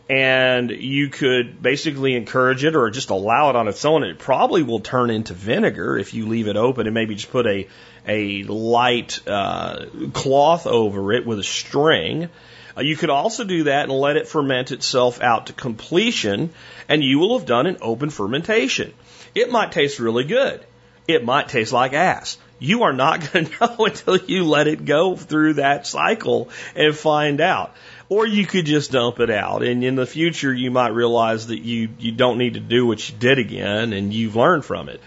and 0.09 0.69
you 0.69 1.09
could 1.09 1.61
basically 1.61 2.15
encourage 2.15 2.63
it 2.65 2.75
or 2.75 2.89
just 2.89 3.09
allow 3.09 3.49
it 3.49 3.55
on 3.55 3.67
its 3.67 3.85
own. 3.85 4.03
It 4.03 4.19
probably 4.19 4.61
will 4.63 4.81
turn 4.81 5.09
into 5.09 5.33
vinegar 5.33 5.97
if 5.97 6.13
you 6.13 6.27
leave 6.27 6.47
it 6.47 6.57
open 6.57 6.87
and 6.87 6.93
maybe 6.93 7.15
just 7.15 7.31
put 7.31 7.47
a 7.47 7.67
a 8.05 8.43
light 8.43 9.25
uh, 9.27 9.85
cloth 10.11 10.67
over 10.67 11.13
it 11.13 11.25
with 11.25 11.39
a 11.39 11.43
string. 11.43 12.29
Uh, 12.75 12.81
you 12.81 12.97
could 12.97 13.09
also 13.09 13.45
do 13.45 13.63
that 13.63 13.83
and 13.83 13.93
let 13.93 14.17
it 14.17 14.27
ferment 14.27 14.71
itself 14.71 15.21
out 15.21 15.47
to 15.47 15.53
completion, 15.53 16.49
and 16.89 17.03
you 17.03 17.19
will 17.19 17.37
have 17.37 17.47
done 17.47 17.65
an 17.65 17.77
open 17.81 18.09
fermentation. 18.09 18.93
It 19.33 19.51
might 19.51 19.71
taste 19.71 19.99
really 19.99 20.25
good. 20.25 20.65
It 21.07 21.23
might 21.23 21.49
taste 21.49 21.71
like 21.71 21.93
ass. 21.93 22.37
You 22.59 22.83
are 22.83 22.93
not 22.93 23.19
going 23.33 23.45
to 23.45 23.51
know 23.61 23.85
until 23.85 24.17
you 24.17 24.43
let 24.43 24.67
it 24.67 24.85
go 24.85 25.15
through 25.15 25.53
that 25.53 25.87
cycle 25.87 26.49
and 26.75 26.95
find 26.95 27.39
out. 27.39 27.73
Or 28.13 28.27
you 28.27 28.45
could 28.45 28.67
just 28.67 28.91
dump 28.91 29.19
it 29.19 29.31
out. 29.31 29.63
And 29.63 29.83
in 29.83 29.95
the 29.95 30.05
future, 30.05 30.53
you 30.53 30.69
might 30.69 30.89
realize 30.89 31.47
that 31.47 31.59
you, 31.59 31.89
you 31.97 32.11
don't 32.11 32.37
need 32.37 32.53
to 32.53 32.59
do 32.59 32.85
what 32.85 33.09
you 33.09 33.15
did 33.17 33.39
again 33.39 33.91
and 33.91 34.13
you've 34.13 34.35
learned 34.35 34.65
from 34.65 34.87
it. 34.87 35.01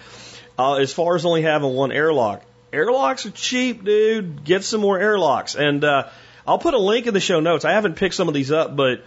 Uh, 0.58 0.74
as 0.74 0.92
far 0.92 1.14
as 1.14 1.24
only 1.24 1.42
having 1.42 1.72
one 1.72 1.92
airlock, 1.92 2.42
airlocks 2.72 3.24
are 3.24 3.30
cheap, 3.30 3.84
dude. 3.84 4.44
Get 4.44 4.64
some 4.64 4.80
more 4.80 4.98
airlocks. 4.98 5.54
And, 5.54 5.84
uh, 5.84 6.08
I'll 6.48 6.58
put 6.58 6.74
a 6.74 6.78
link 6.78 7.06
in 7.06 7.14
the 7.14 7.20
show 7.20 7.38
notes. 7.38 7.64
I 7.64 7.72
haven't 7.72 7.94
picked 7.94 8.14
some 8.14 8.26
of 8.26 8.34
these 8.34 8.50
up, 8.50 8.74
but 8.74 9.04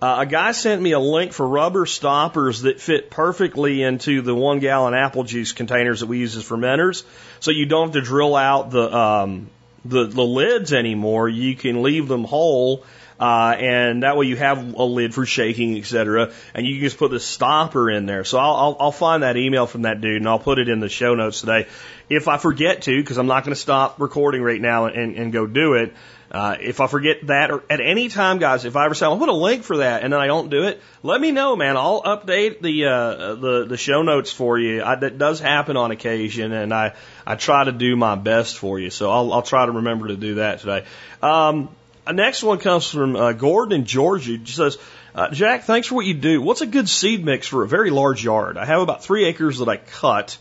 uh, 0.00 0.16
a 0.20 0.26
guy 0.26 0.52
sent 0.52 0.80
me 0.80 0.92
a 0.92 0.98
link 0.98 1.32
for 1.32 1.46
rubber 1.46 1.84
stoppers 1.84 2.62
that 2.62 2.80
fit 2.80 3.10
perfectly 3.10 3.82
into 3.82 4.22
the 4.22 4.34
one 4.34 4.60
gallon 4.60 4.94
apple 4.94 5.24
juice 5.24 5.52
containers 5.52 6.00
that 6.00 6.06
we 6.06 6.18
use 6.18 6.36
as 6.36 6.44
fermenters. 6.44 7.04
So 7.40 7.50
you 7.50 7.66
don't 7.66 7.88
have 7.88 7.94
to 7.94 8.00
drill 8.00 8.34
out 8.34 8.70
the, 8.70 8.94
um, 8.96 9.50
the, 9.84 10.06
the 10.06 10.22
lids 10.22 10.72
anymore. 10.72 11.28
You 11.28 11.54
can 11.54 11.82
leave 11.82 12.08
them 12.08 12.24
whole 12.24 12.84
uh, 13.22 13.54
and 13.56 14.02
that 14.02 14.16
way 14.16 14.26
you 14.26 14.34
have 14.34 14.74
a 14.74 14.82
lid 14.82 15.14
for 15.14 15.24
shaking, 15.24 15.78
etc. 15.78 16.32
And 16.54 16.66
you 16.66 16.74
can 16.74 16.82
just 16.82 16.98
put 16.98 17.12
the 17.12 17.20
stopper 17.20 17.88
in 17.88 18.04
there. 18.04 18.24
So 18.24 18.36
I'll, 18.36 18.56
I'll, 18.56 18.76
I'll 18.80 18.92
find 18.92 19.22
that 19.22 19.36
email 19.36 19.68
from 19.68 19.82
that 19.82 20.00
dude 20.00 20.16
and 20.16 20.28
I'll 20.28 20.40
put 20.40 20.58
it 20.58 20.68
in 20.68 20.80
the 20.80 20.88
show 20.88 21.14
notes 21.14 21.38
today. 21.38 21.68
If 22.08 22.26
I 22.26 22.36
forget 22.36 22.82
to, 22.82 23.00
because 23.00 23.18
I'm 23.18 23.28
not 23.28 23.44
going 23.44 23.54
to 23.54 23.60
stop 23.60 24.00
recording 24.00 24.42
right 24.42 24.60
now 24.60 24.86
and, 24.86 25.14
and 25.14 25.32
go 25.32 25.46
do 25.46 25.74
it. 25.74 25.94
Uh, 26.32 26.56
if 26.58 26.80
I 26.80 26.88
forget 26.88 27.24
that 27.28 27.52
or 27.52 27.62
at 27.70 27.80
any 27.80 28.08
time, 28.08 28.38
guys, 28.38 28.64
if 28.64 28.74
I 28.74 28.86
ever 28.86 28.94
say 28.94 29.06
I'll 29.06 29.16
put 29.16 29.28
a 29.28 29.32
link 29.32 29.62
for 29.62 29.76
that 29.76 30.02
and 30.02 30.12
then 30.12 30.18
I 30.18 30.26
don't 30.26 30.50
do 30.50 30.64
it, 30.64 30.82
let 31.04 31.20
me 31.20 31.30
know, 31.30 31.54
man. 31.54 31.76
I'll 31.76 32.02
update 32.02 32.60
the 32.60 32.86
uh, 32.86 33.34
the 33.36 33.66
the 33.68 33.76
show 33.76 34.02
notes 34.02 34.32
for 34.32 34.58
you. 34.58 34.82
I, 34.82 34.96
that 34.96 35.18
does 35.18 35.38
happen 35.38 35.76
on 35.76 35.90
occasion, 35.90 36.52
and 36.52 36.74
I 36.74 36.94
I 37.24 37.36
try 37.36 37.64
to 37.64 37.72
do 37.72 37.94
my 37.94 38.14
best 38.14 38.56
for 38.56 38.80
you. 38.80 38.90
So 38.90 39.12
I'll 39.12 39.32
I'll 39.32 39.42
try 39.42 39.66
to 39.66 39.72
remember 39.72 40.08
to 40.08 40.16
do 40.16 40.36
that 40.36 40.60
today. 40.60 40.86
Um, 41.20 41.68
uh, 42.06 42.12
next 42.12 42.42
one 42.42 42.58
comes 42.58 42.88
from 42.88 43.16
uh, 43.16 43.32
Gordon 43.32 43.80
in 43.80 43.86
Georgia. 43.86 44.36
He 44.36 44.46
says, 44.46 44.78
uh, 45.14 45.30
Jack, 45.30 45.64
thanks 45.64 45.88
for 45.88 45.96
what 45.96 46.06
you 46.06 46.14
do. 46.14 46.40
What's 46.40 46.62
a 46.62 46.66
good 46.66 46.88
seed 46.88 47.24
mix 47.24 47.46
for 47.46 47.62
a 47.62 47.68
very 47.68 47.90
large 47.90 48.24
yard? 48.24 48.56
I 48.56 48.64
have 48.64 48.80
about 48.80 49.04
three 49.04 49.24
acres 49.24 49.58
that 49.58 49.68
I 49.68 49.76
cut 49.76 50.38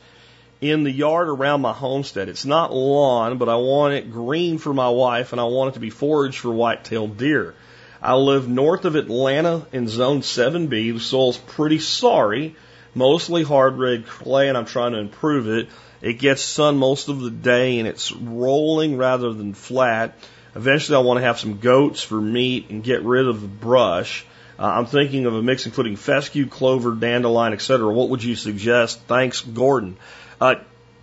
in 0.61 0.83
the 0.83 0.91
yard 0.91 1.27
around 1.27 1.61
my 1.61 1.73
homestead. 1.73 2.29
It's 2.29 2.45
not 2.45 2.73
lawn, 2.73 3.37
but 3.37 3.49
I 3.49 3.55
want 3.55 3.95
it 3.95 4.11
green 4.11 4.59
for 4.59 4.73
my 4.73 4.89
wife 4.89 5.31
and 5.31 5.41
I 5.41 5.45
want 5.45 5.69
it 5.69 5.73
to 5.73 5.79
be 5.79 5.89
forage 5.89 6.37
for 6.37 6.51
white-tailed 6.51 7.17
deer. 7.17 7.55
I 8.01 8.15
live 8.15 8.47
north 8.47 8.85
of 8.85 8.95
Atlanta 8.95 9.65
in 9.71 9.87
zone 9.87 10.21
7B. 10.21 10.93
The 10.93 10.99
soil's 10.99 11.37
pretty 11.37 11.79
sorry, 11.79 12.55
mostly 12.95 13.43
hard 13.43 13.77
red 13.77 14.07
clay 14.07 14.49
and 14.49 14.57
I'm 14.57 14.65
trying 14.65 14.93
to 14.93 14.99
improve 14.99 15.47
it. 15.47 15.69
It 16.01 16.13
gets 16.13 16.41
sun 16.41 16.77
most 16.77 17.09
of 17.09 17.21
the 17.21 17.29
day 17.29 17.79
and 17.79 17.87
it's 17.87 18.11
rolling 18.11 18.97
rather 18.97 19.33
than 19.33 19.53
flat. 19.53 20.15
Eventually, 20.55 20.97
I 20.97 20.99
want 21.01 21.19
to 21.19 21.25
have 21.25 21.39
some 21.39 21.59
goats 21.59 22.01
for 22.01 22.19
meat 22.19 22.69
and 22.69 22.83
get 22.83 23.03
rid 23.03 23.27
of 23.27 23.41
the 23.41 23.47
brush. 23.47 24.25
Uh, 24.59 24.65
I'm 24.65 24.85
thinking 24.85 25.25
of 25.25 25.33
a 25.33 25.41
mix 25.41 25.65
including 25.65 25.95
fescue, 25.95 26.47
clover, 26.47 26.93
dandelion, 26.93 27.53
etc. 27.53 27.91
What 27.91 28.09
would 28.09 28.23
you 28.23 28.35
suggest? 28.35 29.01
Thanks, 29.07 29.41
Gordon. 29.41 29.97
Uh, 30.39 30.55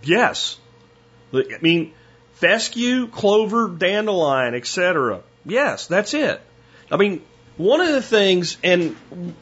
yes. 0.03 0.57
I 1.33 1.57
mean, 1.61 1.93
fescue, 2.33 3.07
clover, 3.07 3.67
dandelion, 3.67 4.55
etc. 4.55 5.21
Yes, 5.45 5.87
that's 5.87 6.13
it. 6.13 6.41
I 6.91 6.97
mean, 6.97 7.21
one 7.59 7.81
of 7.81 7.91
the 7.91 8.01
things, 8.01 8.55
and 8.63 8.95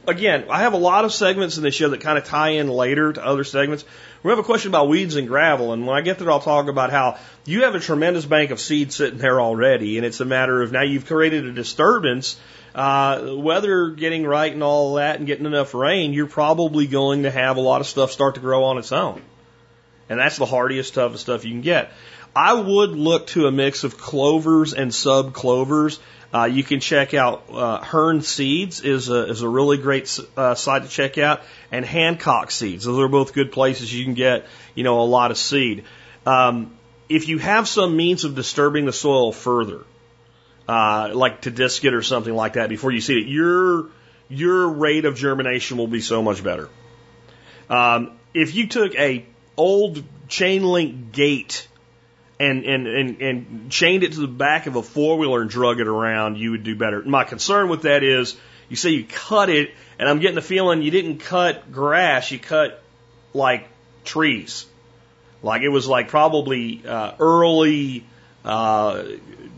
again, 0.07 0.45
I 0.49 0.61
have 0.61 0.73
a 0.73 0.77
lot 0.77 1.05
of 1.05 1.13
segments 1.13 1.57
in 1.57 1.63
this 1.63 1.75
show 1.75 1.89
that 1.89 2.01
kind 2.01 2.17
of 2.17 2.23
tie 2.23 2.49
in 2.49 2.67
later 2.67 3.13
to 3.13 3.23
other 3.23 3.43
segments. 3.43 3.85
We 4.23 4.31
have 4.31 4.39
a 4.39 4.43
question 4.43 4.71
about 4.71 4.89
weeds 4.89 5.15
and 5.15 5.27
gravel, 5.27 5.71
and 5.71 5.85
when 5.85 5.95
I 5.95 6.01
get 6.01 6.17
there, 6.17 6.31
I'll 6.31 6.39
talk 6.39 6.67
about 6.67 6.89
how 6.89 7.19
you 7.45 7.65
have 7.65 7.75
a 7.75 7.79
tremendous 7.79 8.25
bank 8.25 8.49
of 8.49 8.59
seed 8.59 8.91
sitting 8.91 9.19
there 9.19 9.39
already, 9.39 9.97
and 9.97 10.05
it's 10.05 10.19
a 10.19 10.25
matter 10.25 10.63
of 10.63 10.71
now 10.71 10.81
you've 10.81 11.05
created 11.05 11.45
a 11.45 11.53
disturbance. 11.53 12.37
Uh, 12.73 13.35
weather 13.37 13.91
getting 13.91 14.25
right 14.25 14.51
and 14.51 14.63
all 14.63 14.95
that, 14.95 15.17
and 15.17 15.27
getting 15.27 15.45
enough 15.45 15.75
rain, 15.75 16.11
you're 16.11 16.25
probably 16.25 16.87
going 16.87 17.21
to 17.21 17.29
have 17.29 17.57
a 17.57 17.61
lot 17.61 17.81
of 17.81 17.87
stuff 17.87 18.11
start 18.11 18.33
to 18.33 18.41
grow 18.41 18.63
on 18.63 18.79
its 18.79 18.91
own, 18.91 19.21
and 20.09 20.19
that's 20.19 20.37
the 20.37 20.45
hardiest, 20.47 20.95
toughest 20.95 21.21
stuff 21.21 21.45
you 21.45 21.51
can 21.51 21.61
get. 21.61 21.91
I 22.35 22.55
would 22.55 22.91
look 22.91 23.27
to 23.27 23.45
a 23.45 23.51
mix 23.51 23.83
of 23.83 23.99
clovers 23.99 24.73
and 24.73 24.91
sub 24.91 25.33
clovers 25.33 25.99
uh, 26.33 26.45
you 26.45 26.63
can 26.63 26.79
check 26.79 27.13
out 27.13 27.45
uh, 27.51 27.81
Hearn 27.81 28.21
Seeds 28.21 28.81
is 28.81 29.09
a, 29.09 29.29
is 29.29 29.41
a 29.41 29.49
really 29.49 29.77
great 29.77 30.19
uh, 30.35 30.55
site 30.55 30.83
to 30.83 30.89
check 30.89 31.17
out, 31.17 31.41
and 31.71 31.85
Hancock 31.85 32.51
Seeds. 32.51 32.85
Those 32.85 32.99
are 32.99 33.07
both 33.07 33.33
good 33.33 33.51
places 33.51 33.93
you 33.93 34.03
can 34.03 34.13
get 34.13 34.45
you 34.75 34.83
know 34.83 35.01
a 35.01 35.07
lot 35.07 35.31
of 35.31 35.37
seed. 35.37 35.85
Um, 36.25 36.75
if 37.07 37.29
you 37.29 37.37
have 37.37 37.67
some 37.67 37.95
means 37.95 38.25
of 38.25 38.35
disturbing 38.35 38.85
the 38.85 38.93
soil 38.93 39.31
further, 39.31 39.85
uh, 40.67 41.11
like 41.13 41.41
to 41.41 41.51
disc 41.51 41.83
it 41.85 41.93
or 41.93 42.01
something 42.01 42.33
like 42.33 42.53
that 42.53 42.67
before 42.67 42.91
you 42.91 42.99
seed 42.99 43.25
it, 43.25 43.29
your 43.29 43.87
your 44.27 44.67
rate 44.67 45.05
of 45.05 45.15
germination 45.15 45.77
will 45.77 45.87
be 45.87 46.01
so 46.01 46.21
much 46.21 46.43
better. 46.43 46.69
Um, 47.69 48.17
if 48.33 48.53
you 48.53 48.67
took 48.67 48.95
a 48.95 49.25
old 49.55 50.03
chain 50.27 50.63
link 50.63 51.13
gate 51.13 51.67
and, 52.39 52.63
and, 52.65 52.87
and, 52.87 53.21
and 53.21 53.71
chained 53.71 54.03
it 54.03 54.13
to 54.13 54.19
the 54.19 54.27
back 54.27 54.67
of 54.67 54.75
a 54.75 54.83
four 54.83 55.17
wheeler 55.17 55.41
and 55.41 55.49
drug 55.49 55.79
it 55.79 55.87
around, 55.87 56.37
you 56.37 56.51
would 56.51 56.63
do 56.63 56.75
better. 56.75 57.01
My 57.03 57.23
concern 57.23 57.69
with 57.69 57.83
that 57.83 58.03
is 58.03 58.35
you 58.69 58.75
say 58.75 58.91
you 58.91 59.05
cut 59.05 59.49
it, 59.49 59.71
and 59.97 60.07
I'm 60.07 60.19
getting 60.19 60.35
the 60.35 60.41
feeling 60.41 60.81
you 60.81 60.91
didn't 60.91 61.19
cut 61.19 61.71
grass, 61.71 62.31
you 62.31 62.39
cut 62.39 62.81
like 63.33 63.67
trees. 64.03 64.65
Like 65.41 65.61
it 65.61 65.69
was 65.69 65.87
like 65.87 66.09
probably 66.09 66.83
uh, 66.85 67.13
early 67.19 68.05
uh, 68.43 69.03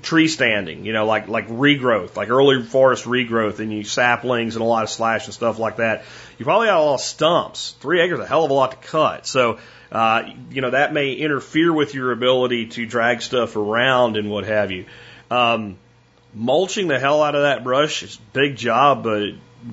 tree 0.01 0.27
standing, 0.27 0.85
you 0.85 0.93
know, 0.93 1.05
like 1.05 1.27
like 1.27 1.47
regrowth, 1.47 2.15
like 2.15 2.29
early 2.29 2.63
forest 2.63 3.05
regrowth, 3.05 3.59
and 3.59 3.71
you 3.71 3.83
saplings 3.83 4.55
and 4.55 4.61
a 4.61 4.65
lot 4.65 4.83
of 4.83 4.89
slash 4.89 5.25
and 5.25 5.33
stuff 5.33 5.57
like 5.59 5.77
that. 5.77 6.03
You 6.37 6.45
probably 6.45 6.67
got 6.67 6.79
a 6.79 6.83
lot 6.83 6.95
of 6.95 7.01
stumps. 7.01 7.75
Three 7.79 8.01
acres 8.01 8.19
a 8.19 8.27
hell 8.27 8.45
of 8.45 8.51
a 8.51 8.53
lot 8.53 8.71
to 8.71 8.77
cut. 8.87 9.25
So, 9.25 9.59
uh, 9.91 10.23
you 10.51 10.61
know, 10.61 10.71
that 10.71 10.93
may 10.93 11.13
interfere 11.13 11.73
with 11.73 11.93
your 11.93 12.11
ability 12.11 12.67
to 12.67 12.85
drag 12.85 13.21
stuff 13.21 13.55
around 13.55 14.17
and 14.17 14.29
what 14.29 14.45
have 14.45 14.71
you. 14.71 14.85
Um, 15.31 15.77
mulching 16.33 16.87
the 16.87 16.99
hell 16.99 17.23
out 17.23 17.35
of 17.35 17.41
that 17.41 17.63
brush 17.63 18.03
is 18.03 18.15
a 18.15 18.33
big 18.33 18.55
job, 18.55 19.03
but 19.03 19.31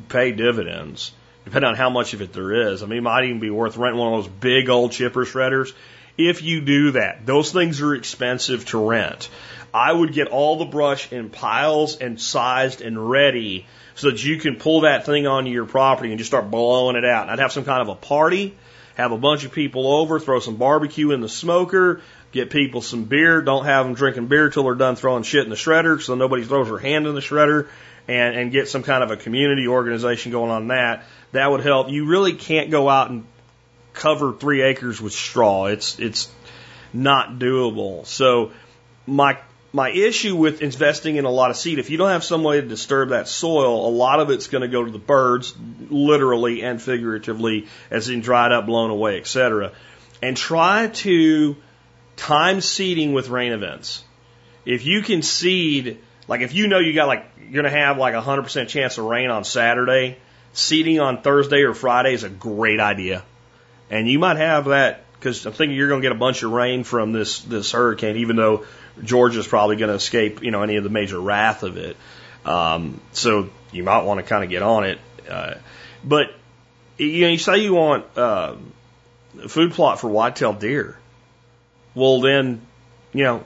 pay 0.08 0.32
dividends 0.32 1.12
depending 1.46 1.68
on 1.68 1.76
how 1.76 1.88
much 1.88 2.12
of 2.12 2.20
it 2.22 2.32
there 2.32 2.72
is. 2.72 2.82
I 2.82 2.86
mean, 2.86 2.98
it 2.98 3.02
might 3.02 3.24
even 3.24 3.38
be 3.38 3.50
worth 3.50 3.76
renting 3.76 4.00
one 4.00 4.12
of 4.12 4.24
those 4.24 4.32
big 4.32 4.68
old 4.68 4.90
chipper 4.90 5.24
shredders. 5.24 5.72
If 6.18 6.42
you 6.42 6.60
do 6.60 6.90
that, 6.92 7.24
those 7.24 7.52
things 7.52 7.80
are 7.80 7.94
expensive 7.94 8.64
to 8.66 8.84
rent. 8.84 9.28
I 9.72 9.92
would 9.92 10.12
get 10.12 10.26
all 10.26 10.56
the 10.56 10.64
brush 10.64 11.12
in 11.12 11.30
piles 11.30 11.98
and 11.98 12.20
sized 12.20 12.80
and 12.80 13.10
ready 13.10 13.64
so 13.94 14.10
that 14.10 14.24
you 14.24 14.38
can 14.38 14.56
pull 14.56 14.80
that 14.80 15.06
thing 15.06 15.28
onto 15.28 15.50
your 15.50 15.66
property 15.66 16.10
and 16.10 16.18
just 16.18 16.30
start 16.30 16.50
blowing 16.50 16.96
it 16.96 17.04
out. 17.04 17.22
And 17.22 17.30
I'd 17.30 17.38
have 17.38 17.52
some 17.52 17.64
kind 17.64 17.80
of 17.80 17.88
a 17.88 17.94
party, 17.94 18.56
have 18.96 19.12
a 19.12 19.18
bunch 19.18 19.44
of 19.44 19.52
people 19.52 19.86
over, 19.86 20.18
throw 20.18 20.40
some 20.40 20.56
barbecue 20.56 21.10
in 21.12 21.20
the 21.20 21.28
smoker, 21.28 22.00
get 22.32 22.50
people 22.50 22.80
some 22.82 23.04
beer. 23.04 23.42
Don't 23.42 23.66
have 23.66 23.84
them 23.84 23.94
drinking 23.94 24.26
beer 24.26 24.50
till 24.50 24.64
they're 24.64 24.74
done 24.74 24.96
throwing 24.96 25.22
shit 25.22 25.44
in 25.44 25.50
the 25.50 25.56
shredder 25.56 26.00
so 26.00 26.14
nobody 26.14 26.44
throws 26.44 26.68
their 26.68 26.78
hand 26.78 27.06
in 27.06 27.14
the 27.14 27.20
shredder 27.20 27.68
and, 28.08 28.36
and 28.36 28.52
get 28.52 28.68
some 28.68 28.82
kind 28.82 29.04
of 29.04 29.10
a 29.10 29.16
community 29.16 29.68
organization 29.68 30.32
going 30.32 30.50
on 30.50 30.68
that. 30.68 31.04
That 31.32 31.50
would 31.50 31.60
help. 31.60 31.90
You 31.90 32.06
really 32.06 32.32
can't 32.32 32.70
go 32.70 32.88
out 32.88 33.10
and 33.10 33.26
cover 33.92 34.32
three 34.32 34.62
acres 34.62 35.00
with 35.00 35.12
straw. 35.12 35.66
It's, 35.66 35.98
it's 35.98 36.30
not 36.92 37.38
doable. 37.38 38.06
So 38.06 38.52
my 39.06 39.38
my 39.72 39.90
issue 39.90 40.36
with 40.36 40.62
investing 40.62 41.16
in 41.16 41.24
a 41.24 41.30
lot 41.30 41.50
of 41.50 41.56
seed, 41.56 41.78
if 41.78 41.90
you 41.90 41.98
don't 41.98 42.10
have 42.10 42.24
some 42.24 42.42
way 42.42 42.60
to 42.60 42.66
disturb 42.66 43.10
that 43.10 43.28
soil, 43.28 43.88
a 43.88 43.90
lot 43.90 44.20
of 44.20 44.30
it's 44.30 44.46
going 44.46 44.62
to 44.62 44.68
go 44.68 44.84
to 44.84 44.90
the 44.90 44.98
birds, 44.98 45.54
literally 45.90 46.62
and 46.62 46.80
figuratively, 46.80 47.66
as 47.90 48.08
in 48.08 48.20
dried 48.20 48.52
up, 48.52 48.66
blown 48.66 48.90
away, 48.90 49.18
etc. 49.18 49.72
And 50.22 50.36
try 50.36 50.88
to 50.88 51.56
time 52.16 52.60
seeding 52.60 53.12
with 53.12 53.28
rain 53.28 53.52
events. 53.52 54.02
If 54.64 54.86
you 54.86 55.02
can 55.02 55.22
seed, 55.22 55.98
like 56.26 56.40
if 56.40 56.54
you 56.54 56.68
know 56.68 56.78
you 56.78 56.92
got 56.94 57.06
like, 57.06 57.26
you're 57.38 57.62
going 57.62 57.64
to 57.64 57.78
have 57.78 57.98
like 57.98 58.14
a 58.14 58.22
100% 58.22 58.68
chance 58.68 58.98
of 58.98 59.04
rain 59.04 59.30
on 59.30 59.44
Saturday, 59.44 60.18
seeding 60.52 61.00
on 61.00 61.22
Thursday 61.22 61.62
or 61.62 61.74
Friday 61.74 62.14
is 62.14 62.24
a 62.24 62.30
great 62.30 62.80
idea. 62.80 63.22
And 63.90 64.08
you 64.08 64.18
might 64.18 64.38
have 64.38 64.66
that 64.66 65.05
because 65.26 65.44
I'm 65.44 65.52
thinking 65.52 65.76
you're 65.76 65.88
going 65.88 66.00
to 66.00 66.04
get 66.04 66.12
a 66.12 66.18
bunch 66.18 66.44
of 66.44 66.52
rain 66.52 66.84
from 66.84 67.10
this, 67.10 67.40
this 67.40 67.72
hurricane, 67.72 68.18
even 68.18 68.36
though 68.36 68.64
Georgia's 69.02 69.46
probably 69.46 69.74
going 69.74 69.88
to 69.88 69.96
escape, 69.96 70.40
you 70.40 70.52
know, 70.52 70.62
any 70.62 70.76
of 70.76 70.84
the 70.84 70.90
major 70.90 71.20
wrath 71.20 71.64
of 71.64 71.76
it. 71.76 71.96
Um, 72.44 73.00
so 73.10 73.50
you 73.72 73.82
might 73.82 74.04
want 74.04 74.20
to 74.20 74.22
kind 74.22 74.44
of 74.44 74.50
get 74.50 74.62
on 74.62 74.84
it. 74.84 75.00
Uh, 75.28 75.54
but 76.04 76.28
you 76.96 77.22
know, 77.22 77.28
you 77.28 77.38
say 77.38 77.58
you 77.58 77.74
want 77.74 78.06
uh, 78.16 78.54
food 79.48 79.72
plot 79.72 79.98
for 79.98 80.08
whitetail 80.08 80.52
deer. 80.52 80.96
Well, 81.96 82.20
then, 82.20 82.60
you 83.12 83.24
know, 83.24 83.44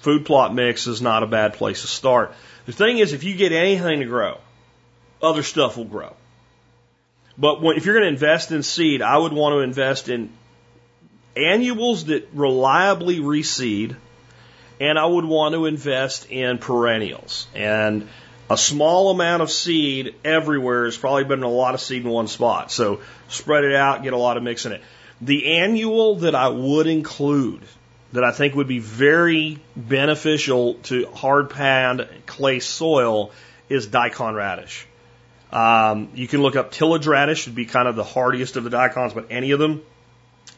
food 0.00 0.26
plot 0.26 0.54
mix 0.54 0.86
is 0.86 1.00
not 1.00 1.22
a 1.22 1.26
bad 1.26 1.54
place 1.54 1.80
to 1.80 1.86
start. 1.86 2.34
The 2.66 2.72
thing 2.72 2.98
is, 2.98 3.14
if 3.14 3.24
you 3.24 3.36
get 3.36 3.52
anything 3.52 4.00
to 4.00 4.06
grow, 4.06 4.36
other 5.22 5.44
stuff 5.44 5.78
will 5.78 5.86
grow. 5.86 6.14
But 7.38 7.62
when, 7.62 7.78
if 7.78 7.86
you're 7.86 7.94
going 7.94 8.04
to 8.04 8.12
invest 8.12 8.52
in 8.52 8.62
seed, 8.62 9.00
I 9.00 9.16
would 9.16 9.32
want 9.32 9.54
to 9.54 9.60
invest 9.60 10.10
in 10.10 10.30
annuals 11.48 12.06
that 12.06 12.28
reliably 12.32 13.20
reseed 13.20 13.96
and 14.80 14.98
I 14.98 15.04
would 15.04 15.26
want 15.26 15.54
to 15.54 15.66
invest 15.66 16.30
in 16.30 16.58
perennials. 16.58 17.46
And 17.54 18.08
a 18.48 18.56
small 18.56 19.10
amount 19.10 19.42
of 19.42 19.50
seed 19.50 20.14
everywhere 20.24 20.86
is 20.86 20.96
probably 20.96 21.24
better 21.24 21.36
than 21.36 21.44
a 21.44 21.48
lot 21.48 21.74
of 21.74 21.80
seed 21.80 22.02
in 22.02 22.08
one 22.08 22.28
spot. 22.28 22.72
So 22.72 23.00
spread 23.28 23.64
it 23.64 23.74
out, 23.74 24.02
get 24.02 24.14
a 24.14 24.18
lot 24.18 24.38
of 24.38 24.42
mix 24.42 24.64
in 24.64 24.72
it. 24.72 24.80
The 25.20 25.58
annual 25.58 26.16
that 26.16 26.34
I 26.34 26.48
would 26.48 26.86
include 26.86 27.62
that 28.12 28.24
I 28.24 28.32
think 28.32 28.54
would 28.54 28.66
be 28.66 28.78
very 28.78 29.60
beneficial 29.76 30.74
to 30.74 31.06
hard 31.10 31.50
panned 31.50 32.08
clay 32.26 32.58
soil 32.58 33.30
is 33.68 33.86
daikon 33.86 34.34
radish. 34.34 34.86
Um, 35.52 36.08
you 36.14 36.26
can 36.26 36.42
look 36.42 36.56
up 36.56 36.72
tillage 36.72 37.06
radish, 37.06 37.46
would 37.46 37.54
be 37.54 37.66
kind 37.66 37.86
of 37.86 37.96
the 37.96 38.04
hardiest 38.04 38.56
of 38.56 38.64
the 38.64 38.70
daikons, 38.70 39.12
but 39.12 39.26
any 39.30 39.50
of 39.50 39.58
them. 39.58 39.82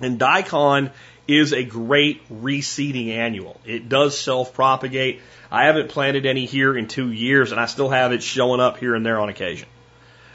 And 0.03 0.18
daikon 0.18 0.90
is 1.28 1.53
a 1.53 1.64
great 1.64 2.28
reseeding 2.28 3.09
annual. 3.09 3.61
It 3.64 3.88
does 3.88 4.18
self 4.18 4.55
propagate. 4.55 5.20
I 5.50 5.66
haven't 5.66 5.90
planted 5.90 6.26
any 6.26 6.46
here 6.46 6.76
in 6.76 6.88
two 6.88 7.11
years, 7.11 7.53
and 7.53 7.61
I 7.61 7.66
still 7.66 7.88
have 7.88 8.12
it 8.12 8.22
showing 8.22 8.61
up 8.61 8.78
here 8.78 8.94
and 8.94 9.05
there 9.07 9.20
on 9.20 9.28
occasion. 9.28 9.68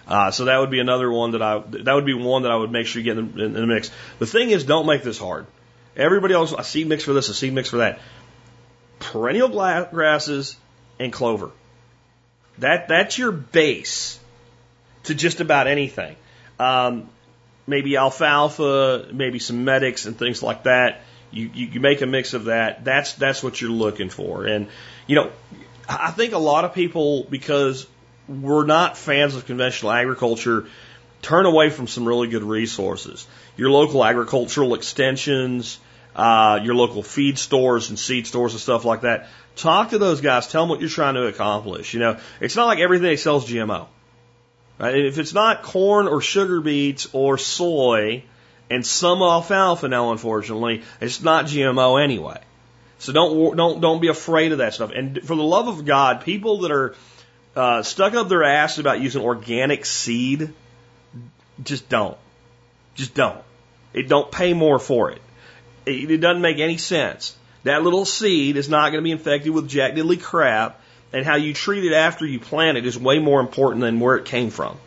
Uh, 0.08 0.32
so 0.32 0.46
that 0.46 0.60
would 0.60 0.70
be 0.70 0.80
another 0.80 1.12
one 1.12 1.32
that 1.32 1.42
I 1.42 1.60
that 1.60 1.94
would 1.94 2.06
be 2.06 2.14
one 2.14 2.44
that 2.44 2.52
I 2.52 2.56
would 2.56 2.72
make 2.72 2.88
sure 2.88 3.02
you 3.02 3.14
get 3.14 3.18
in 3.18 3.34
the, 3.34 3.44
in 3.44 3.54
the 3.54 3.68
mix. 3.68 3.92
The 4.20 4.26
thing 4.26 4.52
is, 4.52 4.64
don't 4.64 4.86
make 4.86 5.04
this 5.04 5.18
hard. 5.18 5.46
Everybody 5.98 6.34
else, 6.34 6.54
a 6.58 6.64
seed 6.64 6.88
mix 6.88 7.04
for 7.04 7.14
this, 7.14 7.28
a 7.28 7.34
seed 7.34 7.52
mix 7.52 7.70
for 7.70 7.78
that. 7.78 8.00
Perennial 9.00 9.50
grasses 9.50 10.56
and 11.00 11.12
clover. 11.12 11.52
That 12.60 12.88
that's 12.88 13.18
your 13.18 13.32
base 13.32 14.20
to 15.04 15.14
just 15.14 15.42
about 15.42 15.68
anything. 15.68 16.16
Um, 16.58 17.10
maybe 17.68 17.98
alfalfa, 17.98 19.08
maybe 19.12 19.40
some 19.40 19.66
medics 19.66 20.06
and 20.06 20.18
things 20.18 20.42
like 20.42 20.64
that. 20.64 21.02
You, 21.30 21.52
you, 21.54 21.68
you 21.68 21.80
make 21.82 22.02
a 22.02 22.06
mix 22.06 22.34
of 22.34 22.46
that. 22.46 22.86
That's, 22.86 23.14
that's 23.14 23.44
what 23.44 23.60
you're 23.60 23.70
looking 23.70 24.10
for. 24.10 24.46
And, 24.46 24.68
you 25.06 25.16
know, 25.16 25.32
I 25.88 26.12
think 26.12 26.34
a 26.34 26.38
lot 26.38 26.64
of 26.64 26.74
people, 26.74 27.26
because 27.30 27.86
we're 28.28 28.66
not 28.66 28.98
fans 28.98 29.36
of 29.36 29.46
conventional 29.46 29.92
agriculture, 29.92 30.68
turn 31.22 31.46
away 31.46 31.70
from 31.70 31.88
some 31.88 32.08
really 32.08 32.30
good 32.30 32.44
resources. 32.44 33.28
Your 33.58 33.70
local 33.70 34.04
agricultural 34.04 34.74
extensions, 34.74 35.80
uh, 36.16 36.60
your 36.64 36.76
local 36.76 37.04
feed 37.04 37.38
stores 37.38 37.90
and 37.90 38.00
seed 38.00 38.26
stores 38.26 38.54
and 38.54 38.62
stuff 38.62 38.86
like 38.86 39.02
that. 39.02 39.28
Talk 39.58 39.90
to 39.90 39.98
those 39.98 40.22
guys. 40.22 40.48
Tell 40.48 40.64
them 40.64 40.70
what 40.70 40.80
you're 40.80 40.90
trying 40.90 41.16
to 41.16 41.28
accomplish. 41.28 41.94
You 41.94 42.00
know, 42.00 42.20
it's 42.40 42.56
not 42.56 42.66
like 42.66 42.80
everything 42.80 43.04
they 43.04 43.18
sell 43.18 43.38
is 43.38 43.46
GMO. 43.46 43.88
Right? 44.80 44.96
If 44.96 45.18
it's 45.18 45.34
not 45.34 45.64
corn 45.64 46.08
or 46.08 46.22
sugar 46.22 46.62
beets 46.62 47.08
or 47.14 47.38
soy 47.38 48.24
and 48.70 48.86
some 48.86 49.22
alfalfa 49.22 49.88
now, 49.88 50.12
unfortunately, 50.12 50.84
it's 51.02 51.22
not 51.22 51.46
GMO 51.46 52.02
anyway. 52.02 52.40
So 53.00 53.14
don't 53.14 53.56
don't 53.56 53.82
don't 53.82 54.02
be 54.02 54.08
afraid 54.08 54.52
of 54.52 54.60
that 54.60 54.74
stuff. 54.74 54.92
And 54.94 55.20
for 55.24 55.36
the 55.36 55.44
love 55.44 55.68
of 55.68 55.86
God, 55.86 56.22
people 56.22 56.60
that 56.60 56.72
are 56.72 56.96
uh, 57.56 57.84
stuck 57.84 58.14
up 58.14 58.30
their 58.30 58.44
ass 58.44 58.78
about 58.78 59.02
using 59.02 59.22
organic 59.22 59.86
seed, 59.86 60.54
just 61.64 61.90
don't. 61.90 62.18
Just 62.96 63.14
don't. 63.14 63.44
It 63.94 64.08
don't 64.08 64.32
pay 64.32 64.54
more 64.54 64.80
for 64.80 65.12
it. 65.12 65.22
It, 65.86 66.12
it 66.12 66.18
doesn't 66.18 66.42
make 66.42 66.60
any 66.60 66.78
sense. 66.78 67.36
That 67.64 67.84
little 67.84 68.06
seed 68.06 68.58
is 68.58 68.70
not 68.70 68.92
going 68.92 69.02
to 69.02 69.04
be 69.04 69.12
infected 69.12 69.52
with 69.52 69.68
jack 69.68 69.94
diddly 69.94 70.22
crap 70.22 70.82
and 71.14 71.26
how 71.26 71.36
you 71.36 71.54
treat 71.54 71.86
it 71.86 71.94
after 71.94 72.26
you 72.26 72.40
plant 72.40 72.78
it 72.78 72.86
is 72.86 72.98
way 72.98 73.20
more 73.20 73.40
important 73.40 73.82
than 73.82 74.00
where 74.00 74.16
it 74.18 74.26
came 74.26 74.50
from. 74.50 74.78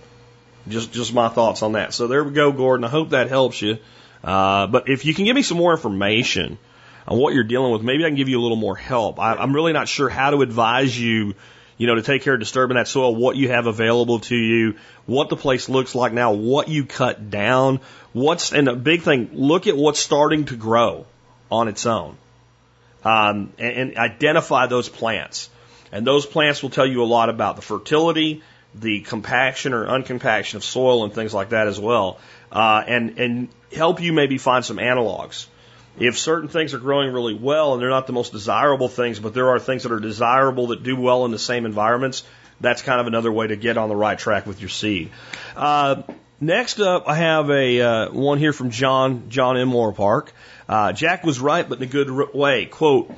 Just, 0.68 0.92
just 0.92 1.14
my 1.14 1.28
thoughts 1.28 1.62
on 1.62 1.72
that. 1.72 1.94
So 1.94 2.06
there 2.06 2.22
we 2.22 2.32
go, 2.32 2.52
Gordon. 2.52 2.84
I 2.84 2.88
hope 2.88 3.10
that 3.10 3.28
helps 3.28 3.60
you. 3.62 3.78
Uh, 4.22 4.66
but 4.66 4.88
if 4.88 5.04
you 5.04 5.14
can 5.14 5.24
give 5.24 5.34
me 5.34 5.42
some 5.42 5.56
more 5.56 5.72
information 5.72 6.58
on 7.08 7.18
what 7.18 7.34
you're 7.34 7.44
dealing 7.44 7.72
with, 7.72 7.82
maybe 7.82 8.04
I 8.04 8.08
can 8.08 8.16
give 8.16 8.28
you 8.28 8.38
a 8.38 8.42
little 8.42 8.56
more 8.56 8.76
help. 8.76 9.18
I, 9.18 9.34
I'm 9.34 9.54
really 9.54 9.72
not 9.72 9.88
sure 9.88 10.08
how 10.08 10.30
to 10.30 10.42
advise 10.42 10.98
you, 10.98 11.34
you 11.78 11.86
know, 11.86 11.94
to 11.94 12.02
take 12.02 12.22
care 12.22 12.34
of 12.34 12.40
disturbing 12.40 12.76
that 12.76 12.88
soil, 12.88 13.14
what 13.16 13.36
you 13.36 13.48
have 13.48 13.66
available 13.66 14.20
to 14.20 14.36
you, 14.36 14.76
what 15.06 15.30
the 15.30 15.36
place 15.36 15.68
looks 15.70 15.94
like 15.94 16.12
now, 16.12 16.32
what 16.32 16.68
you 16.68 16.84
cut 16.84 17.30
down, 17.30 17.80
what's, 18.12 18.52
and 18.52 18.68
a 18.68 18.76
big 18.76 19.02
thing, 19.02 19.30
look 19.32 19.66
at 19.66 19.76
what's 19.76 19.98
starting 19.98 20.44
to 20.44 20.56
grow 20.56 21.06
on 21.50 21.68
its 21.68 21.86
own. 21.86 22.16
Um, 23.02 23.54
and, 23.58 23.76
and 23.76 23.96
identify 23.96 24.66
those 24.66 24.90
plants. 24.90 25.48
And 25.92 26.06
those 26.06 26.26
plants 26.26 26.62
will 26.62 26.70
tell 26.70 26.86
you 26.86 27.02
a 27.02 27.04
lot 27.04 27.28
about 27.28 27.56
the 27.56 27.62
fertility, 27.62 28.42
the 28.74 29.00
compaction 29.00 29.72
or 29.72 29.88
uncompaction 29.88 30.56
of 30.56 30.64
soil 30.64 31.04
and 31.04 31.12
things 31.12 31.34
like 31.34 31.50
that 31.50 31.66
as 31.66 31.80
well. 31.80 32.18
Uh, 32.52 32.82
and, 32.86 33.18
and 33.18 33.48
help 33.74 34.00
you 34.00 34.12
maybe 34.12 34.38
find 34.38 34.64
some 34.64 34.76
analogs. 34.76 35.46
If 35.98 36.18
certain 36.18 36.48
things 36.48 36.72
are 36.72 36.78
growing 36.78 37.12
really 37.12 37.34
well 37.34 37.74
and 37.74 37.82
they're 37.82 37.90
not 37.90 38.06
the 38.06 38.12
most 38.12 38.32
desirable 38.32 38.88
things, 38.88 39.18
but 39.18 39.34
there 39.34 39.50
are 39.50 39.58
things 39.58 39.82
that 39.82 39.92
are 39.92 40.00
desirable 40.00 40.68
that 40.68 40.82
do 40.82 40.96
well 40.96 41.24
in 41.24 41.30
the 41.30 41.38
same 41.38 41.66
environments, 41.66 42.22
that's 42.60 42.82
kind 42.82 43.00
of 43.00 43.06
another 43.06 43.32
way 43.32 43.46
to 43.46 43.56
get 43.56 43.76
on 43.76 43.88
the 43.88 43.96
right 43.96 44.18
track 44.18 44.46
with 44.46 44.60
your 44.60 44.68
seed. 44.68 45.10
Uh, 45.56 46.02
next 46.40 46.80
up, 46.80 47.08
I 47.08 47.16
have 47.16 47.50
a 47.50 47.80
uh, 47.80 48.12
one 48.12 48.38
here 48.38 48.52
from 48.52 48.70
John 48.70 49.28
John 49.30 49.56
M. 49.56 49.70
Moorpark. 49.70 50.28
Uh, 50.68 50.92
Jack 50.92 51.24
was 51.24 51.40
right, 51.40 51.68
but 51.68 51.78
in 51.78 51.84
a 51.84 51.90
good 51.90 52.34
way. 52.34 52.66
Quote: 52.66 53.10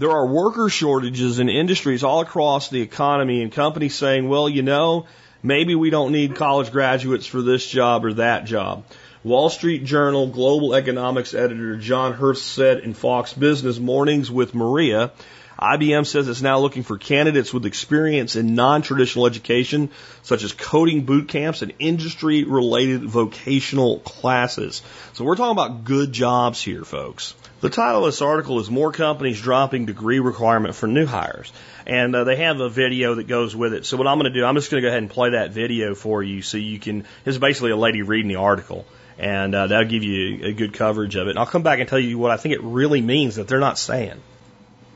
there 0.00 0.10
are 0.10 0.26
worker 0.26 0.68
shortages 0.68 1.38
in 1.38 1.48
industries 1.48 2.02
all 2.02 2.20
across 2.20 2.68
the 2.70 2.82
economy 2.82 3.42
and 3.42 3.52
companies 3.52 3.94
saying, 3.94 4.28
well, 4.28 4.48
you 4.48 4.62
know, 4.62 5.06
Maybe 5.42 5.74
we 5.74 5.88
don't 5.88 6.12
need 6.12 6.36
college 6.36 6.70
graduates 6.70 7.26
for 7.26 7.40
this 7.40 7.66
job 7.66 8.04
or 8.04 8.12
that 8.14 8.44
job. 8.44 8.84
Wall 9.24 9.48
Street 9.48 9.84
Journal 9.84 10.26
global 10.26 10.74
economics 10.74 11.34
editor 11.34 11.76
John 11.76 12.12
Hurst 12.12 12.46
said 12.46 12.80
in 12.80 12.94
Fox 12.94 13.32
Business 13.32 13.78
Mornings 13.78 14.30
with 14.30 14.54
Maria, 14.54 15.12
IBM 15.58 16.06
says 16.06 16.28
it's 16.28 16.42
now 16.42 16.58
looking 16.58 16.82
for 16.82 16.96
candidates 16.98 17.52
with 17.52 17.66
experience 17.66 18.36
in 18.36 18.54
non-traditional 18.54 19.26
education, 19.26 19.90
such 20.22 20.42
as 20.42 20.52
coding 20.52 21.04
boot 21.04 21.28
camps 21.28 21.60
and 21.62 21.72
industry 21.78 22.44
related 22.44 23.04
vocational 23.04 23.98
classes. 24.00 24.82
So 25.14 25.24
we're 25.24 25.36
talking 25.36 25.52
about 25.52 25.84
good 25.84 26.12
jobs 26.12 26.62
here, 26.62 26.84
folks. 26.84 27.34
The 27.60 27.68
title 27.68 28.06
of 28.06 28.06
this 28.06 28.22
article 28.22 28.58
is 28.58 28.70
More 28.70 28.90
Companies 28.90 29.38
Dropping 29.38 29.84
Degree 29.84 30.18
Requirement 30.18 30.74
for 30.74 30.86
New 30.86 31.04
Hires. 31.04 31.52
And 31.86 32.16
uh, 32.16 32.24
they 32.24 32.36
have 32.36 32.58
a 32.58 32.70
video 32.70 33.16
that 33.16 33.26
goes 33.26 33.54
with 33.54 33.74
it. 33.74 33.84
So 33.84 33.98
what 33.98 34.06
I'm 34.06 34.18
going 34.18 34.32
to 34.32 34.38
do, 34.38 34.46
I'm 34.46 34.54
just 34.54 34.70
going 34.70 34.82
to 34.82 34.86
go 34.86 34.88
ahead 34.88 35.02
and 35.02 35.10
play 35.10 35.30
that 35.32 35.50
video 35.50 35.94
for 35.94 36.22
you 36.22 36.40
so 36.40 36.56
you 36.56 36.78
can, 36.78 37.04
it's 37.26 37.36
basically 37.36 37.72
a 37.72 37.76
lady 37.76 38.00
reading 38.00 38.28
the 38.28 38.36
article. 38.36 38.86
And 39.18 39.54
uh, 39.54 39.66
that'll 39.66 39.90
give 39.90 40.02
you 40.02 40.46
a 40.46 40.52
good 40.54 40.72
coverage 40.72 41.16
of 41.16 41.26
it. 41.26 41.32
And 41.32 41.38
I'll 41.38 41.44
come 41.44 41.62
back 41.62 41.80
and 41.80 41.86
tell 41.86 41.98
you 41.98 42.16
what 42.16 42.30
I 42.30 42.38
think 42.38 42.54
it 42.54 42.62
really 42.62 43.02
means 43.02 43.36
that 43.36 43.46
they're 43.46 43.60
not 43.60 43.78
saying. 43.78 44.22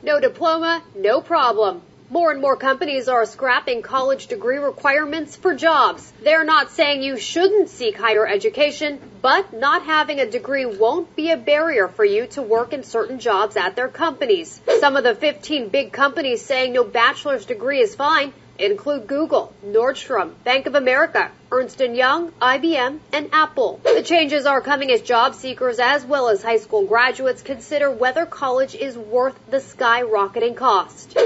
No 0.02 0.18
diploma, 0.18 0.82
no 0.96 1.20
problem. 1.20 1.82
More 2.14 2.30
and 2.30 2.40
more 2.40 2.54
companies 2.56 3.08
are 3.08 3.26
scrapping 3.26 3.82
college 3.82 4.28
degree 4.28 4.58
requirements 4.58 5.34
for 5.34 5.52
jobs. 5.52 6.12
They're 6.22 6.44
not 6.44 6.70
saying 6.70 7.02
you 7.02 7.16
shouldn't 7.16 7.70
seek 7.70 7.96
higher 7.96 8.24
education, 8.24 9.00
but 9.20 9.52
not 9.52 9.82
having 9.82 10.20
a 10.20 10.30
degree 10.30 10.64
won't 10.64 11.16
be 11.16 11.32
a 11.32 11.36
barrier 11.36 11.88
for 11.88 12.04
you 12.04 12.28
to 12.28 12.42
work 12.42 12.72
in 12.72 12.84
certain 12.84 13.18
jobs 13.18 13.56
at 13.56 13.74
their 13.74 13.88
companies. 13.88 14.60
Some 14.78 14.96
of 14.96 15.02
the 15.02 15.16
15 15.16 15.70
big 15.70 15.90
companies 15.90 16.40
saying 16.40 16.72
no 16.72 16.84
bachelor's 16.84 17.46
degree 17.46 17.80
is 17.80 17.96
fine 17.96 18.32
include 18.60 19.08
Google, 19.08 19.52
Nordstrom, 19.66 20.34
Bank 20.44 20.66
of 20.66 20.76
America, 20.76 21.32
Ernst 21.50 21.80
& 21.80 21.80
Young, 21.80 22.30
IBM, 22.40 23.00
and 23.12 23.30
Apple. 23.32 23.80
The 23.82 24.04
changes 24.04 24.46
are 24.46 24.60
coming 24.60 24.92
as 24.92 25.02
job 25.02 25.34
seekers 25.34 25.80
as 25.80 26.04
well 26.04 26.28
as 26.28 26.44
high 26.44 26.58
school 26.58 26.86
graduates 26.86 27.42
consider 27.42 27.90
whether 27.90 28.24
college 28.24 28.76
is 28.76 28.96
worth 28.96 29.36
the 29.50 29.56
skyrocketing 29.56 30.54
cost. 30.54 31.18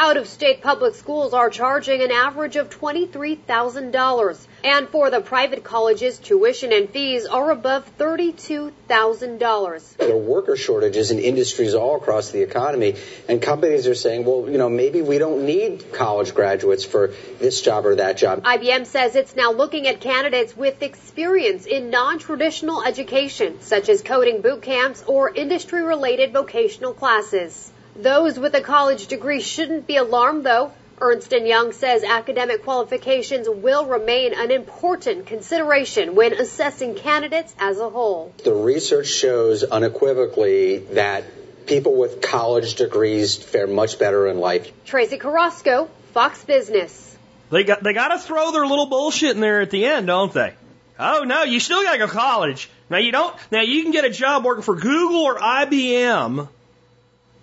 Out 0.00 0.16
of 0.16 0.28
state 0.28 0.62
public 0.62 0.94
schools 0.94 1.34
are 1.34 1.50
charging 1.50 2.02
an 2.02 2.12
average 2.12 2.54
of 2.54 2.70
$23,000. 2.70 4.46
And 4.62 4.88
for 4.88 5.10
the 5.10 5.20
private 5.20 5.64
colleges, 5.64 6.18
tuition 6.18 6.72
and 6.72 6.88
fees 6.88 7.26
are 7.26 7.50
above 7.50 7.84
$32,000. 7.98 9.96
There 9.96 10.12
are 10.12 10.16
worker 10.16 10.56
shortages 10.56 11.10
in 11.10 11.18
industries 11.18 11.74
all 11.74 11.96
across 11.96 12.30
the 12.30 12.42
economy, 12.42 12.94
and 13.28 13.42
companies 13.42 13.88
are 13.88 13.96
saying, 13.96 14.24
well, 14.24 14.48
you 14.48 14.56
know, 14.56 14.68
maybe 14.68 15.02
we 15.02 15.18
don't 15.18 15.44
need 15.44 15.92
college 15.92 16.32
graduates 16.32 16.84
for 16.84 17.12
this 17.40 17.60
job 17.60 17.84
or 17.84 17.96
that 17.96 18.16
job. 18.16 18.44
IBM 18.44 18.86
says 18.86 19.16
it's 19.16 19.34
now 19.34 19.50
looking 19.50 19.88
at 19.88 20.00
candidates 20.00 20.56
with 20.56 20.80
experience 20.80 21.66
in 21.66 21.90
non-traditional 21.90 22.84
education, 22.84 23.60
such 23.62 23.88
as 23.88 24.02
coding 24.02 24.42
boot 24.42 24.62
camps 24.62 25.02
or 25.08 25.28
industry-related 25.34 26.32
vocational 26.32 26.92
classes. 26.92 27.72
Those 27.98 28.38
with 28.38 28.54
a 28.54 28.60
college 28.60 29.08
degree 29.08 29.40
shouldn't 29.40 29.88
be 29.88 29.96
alarmed 29.96 30.44
though. 30.44 30.70
Ernst 31.00 31.32
& 31.32 31.32
Young 31.32 31.72
says 31.72 32.04
academic 32.04 32.62
qualifications 32.62 33.48
will 33.48 33.86
remain 33.86 34.34
an 34.34 34.52
important 34.52 35.26
consideration 35.26 36.14
when 36.14 36.32
assessing 36.32 36.94
candidates 36.94 37.54
as 37.58 37.78
a 37.78 37.88
whole. 37.88 38.32
The 38.44 38.54
research 38.54 39.08
shows 39.08 39.64
unequivocally 39.64 40.78
that 40.92 41.24
people 41.66 41.96
with 41.96 42.20
college 42.20 42.74
degrees 42.74 43.36
fare 43.36 43.66
much 43.66 43.98
better 43.98 44.28
in 44.28 44.38
life. 44.38 44.70
Tracee 44.84 45.18
Carrasco, 45.18 45.88
Fox 46.14 46.44
Business. 46.44 47.16
They 47.50 47.64
got 47.64 47.82
they 47.82 47.94
got 47.94 48.08
to 48.08 48.18
throw 48.18 48.52
their 48.52 48.66
little 48.66 48.86
bullshit 48.86 49.32
in 49.32 49.40
there 49.40 49.60
at 49.60 49.70
the 49.70 49.86
end, 49.86 50.06
don't 50.06 50.32
they? 50.32 50.54
Oh 51.00 51.24
no, 51.24 51.42
you 51.42 51.58
still 51.58 51.82
got 51.82 51.92
to 51.92 51.98
go 51.98 52.06
to 52.06 52.12
college. 52.12 52.70
Now 52.90 52.98
you 52.98 53.10
don't. 53.10 53.34
Now 53.50 53.62
you 53.62 53.82
can 53.82 53.90
get 53.90 54.04
a 54.04 54.10
job 54.10 54.44
working 54.44 54.62
for 54.62 54.76
Google 54.76 55.22
or 55.22 55.38
IBM 55.38 56.48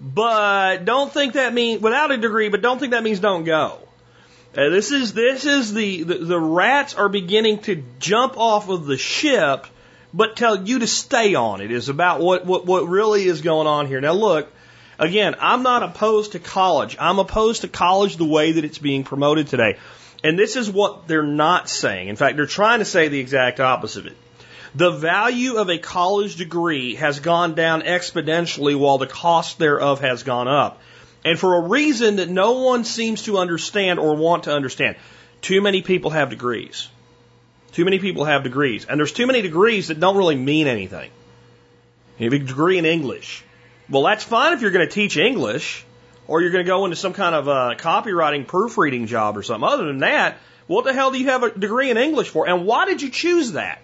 but 0.06 0.86
don't 0.86 1.12
think 1.12 1.34
that 1.34 1.52
means 1.52 1.82
without 1.82 2.12
a 2.12 2.18
degree, 2.18 2.50
but 2.50 2.62
don't 2.62 2.78
think 2.78 2.92
that 2.92 3.04
means 3.04 3.20
don't 3.20 3.44
go. 3.44 3.80
Uh, 4.56 4.70
this 4.70 4.92
is 4.92 5.14
this 5.14 5.46
is 5.46 5.74
the, 5.74 6.04
the 6.04 6.18
the 6.20 6.40
rats 6.40 6.94
are 6.94 7.10
beginning 7.10 7.58
to 7.60 7.84
jump 8.00 8.38
off 8.38 8.70
of 8.70 8.86
the 8.86 8.98
ship, 8.98 9.66
but 10.14 10.36
tell 10.36 10.64
you 10.64 10.80
to 10.80 10.88
stay 10.88 11.34
on 11.34 11.60
it 11.60 11.72
is 11.72 11.90
about 11.90 12.22
what 12.22 12.46
what 12.46 12.68
what 12.68 12.88
really 12.88 13.26
is 13.26 13.42
going 13.42 13.66
on 13.66 13.88
here. 13.88 14.00
Now 14.00 14.14
look, 14.14 14.54
again, 15.00 15.36
I'm 15.40 15.64
not 15.64 15.82
opposed 15.82 16.34
to 16.34 16.40
college. 16.40 16.96
I'm 17.00 17.18
opposed 17.18 17.62
to 17.62 17.68
college 17.68 18.18
the 18.18 18.26
way 18.26 18.52
that 18.52 18.64
it's 18.64 18.78
being 18.78 19.06
promoted 19.06 19.48
today. 19.48 19.80
And 20.24 20.38
this 20.38 20.56
is 20.56 20.70
what 20.70 21.08
they're 21.08 21.24
not 21.24 21.68
saying. 21.68 22.10
In 22.10 22.16
fact, 22.16 22.38
they're 22.38 22.46
trying 22.46 22.80
to 22.80 22.86
say 22.86 23.08
the 23.08 23.20
exact 23.20 23.60
opposite 23.60 24.06
of 24.06 24.12
it. 24.12 24.18
The 24.76 24.92
value 24.92 25.56
of 25.56 25.70
a 25.70 25.78
college 25.78 26.36
degree 26.36 26.96
has 26.96 27.22
gone 27.22 27.56
down 27.56 27.84
exponentially 27.84 28.78
while 28.78 28.98
the 28.98 29.08
cost 29.08 29.58
thereof 29.58 30.02
has 30.02 30.24
gone 30.24 30.50
up. 30.50 30.82
And 31.24 31.40
for 31.40 31.56
a 31.56 31.62
reason 31.62 32.18
that 32.18 32.28
no 32.28 32.64
one 32.64 32.84
seems 32.84 33.24
to 33.24 33.38
understand 33.38 34.00
or 34.00 34.18
want 34.18 34.44
to 34.44 34.54
understand. 34.54 34.98
Too 35.42 35.62
many 35.62 35.82
people 35.82 36.12
have 36.12 36.30
degrees. 36.30 36.90
Too 37.72 37.86
many 37.86 38.00
people 38.00 38.26
have 38.26 38.44
degrees. 38.44 38.86
And 38.86 39.00
there's 39.00 39.14
too 39.14 39.26
many 39.28 39.42
degrees 39.42 39.88
that 39.88 40.02
don't 40.02 40.18
really 40.18 40.36
mean 40.36 40.68
anything. 40.68 41.10
You 42.18 42.30
have 42.30 42.34
a 42.34 42.46
degree 42.46 42.78
in 42.78 42.86
English. 42.86 43.46
Well, 43.90 44.04
that's 44.04 44.26
fine 44.26 44.52
if 44.52 44.62
you're 44.62 44.72
going 44.72 44.88
to 44.88 44.94
teach 44.94 45.16
English 45.16 45.86
or 46.28 46.42
you're 46.42 46.52
going 46.52 46.66
to 46.66 46.68
go 46.68 46.84
into 46.84 46.98
some 46.98 47.14
kind 47.14 47.34
of 47.34 47.48
a 47.48 47.76
copywriting 47.78 48.46
proofreading 48.46 49.08
job 49.08 49.38
or 49.38 49.44
something. 49.44 49.68
Other 49.68 49.86
than 49.86 50.00
that, 50.00 50.38
what 50.68 50.84
the 50.84 50.92
hell 50.92 51.12
do 51.12 51.18
you 51.18 51.28
have 51.28 51.44
a 51.44 51.58
degree 51.58 51.92
in 51.92 51.98
English 51.98 52.28
for? 52.28 52.46
And 52.46 52.66
why 52.66 52.86
did 52.86 53.02
you 53.02 53.10
choose 53.10 53.54
that? 53.54 53.82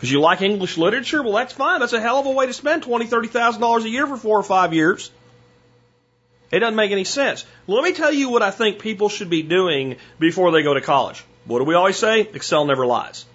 Because 0.00 0.12
you 0.12 0.20
like 0.20 0.40
English 0.40 0.78
literature? 0.78 1.22
Well, 1.22 1.34
that's 1.34 1.52
fine. 1.52 1.80
That's 1.80 1.92
a 1.92 2.00
hell 2.00 2.20
of 2.20 2.24
a 2.24 2.30
way 2.30 2.46
to 2.46 2.54
spend 2.54 2.84
twenty, 2.84 3.04
thirty 3.04 3.28
thousand 3.28 3.60
dollars 3.60 3.84
a 3.84 3.90
year 3.90 4.06
for 4.06 4.16
four 4.16 4.38
or 4.38 4.42
five 4.42 4.72
years. 4.72 5.10
It 6.50 6.60
doesn't 6.60 6.74
make 6.74 6.90
any 6.90 7.04
sense. 7.04 7.44
Let 7.66 7.84
me 7.84 7.92
tell 7.92 8.10
you 8.10 8.30
what 8.30 8.42
I 8.42 8.50
think 8.50 8.78
people 8.78 9.10
should 9.10 9.28
be 9.28 9.42
doing 9.42 9.96
before 10.18 10.52
they 10.52 10.62
go 10.62 10.72
to 10.72 10.80
college. 10.80 11.22
What 11.44 11.58
do 11.58 11.64
we 11.64 11.74
always 11.74 11.98
say? 11.98 12.22
Excel 12.22 12.64
never 12.64 12.86
lies. 12.86 13.26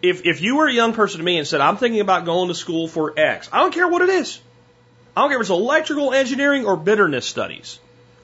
If 0.00 0.24
if 0.26 0.40
you 0.40 0.58
were 0.58 0.68
a 0.68 0.72
young 0.72 0.92
person 0.92 1.18
to 1.18 1.24
me 1.24 1.38
and 1.38 1.46
said, 1.48 1.60
I'm 1.60 1.76
thinking 1.76 2.00
about 2.00 2.24
going 2.24 2.46
to 2.46 2.54
school 2.54 2.86
for 2.86 3.18
X, 3.18 3.48
I 3.52 3.58
don't 3.58 3.74
care 3.74 3.88
what 3.88 4.02
it 4.02 4.10
is. 4.10 4.40
I 5.16 5.22
don't 5.22 5.30
care 5.30 5.38
if 5.38 5.42
it's 5.42 5.50
electrical 5.50 6.12
engineering 6.14 6.66
or 6.66 6.76
bitterness 6.76 7.26
studies. 7.26 7.80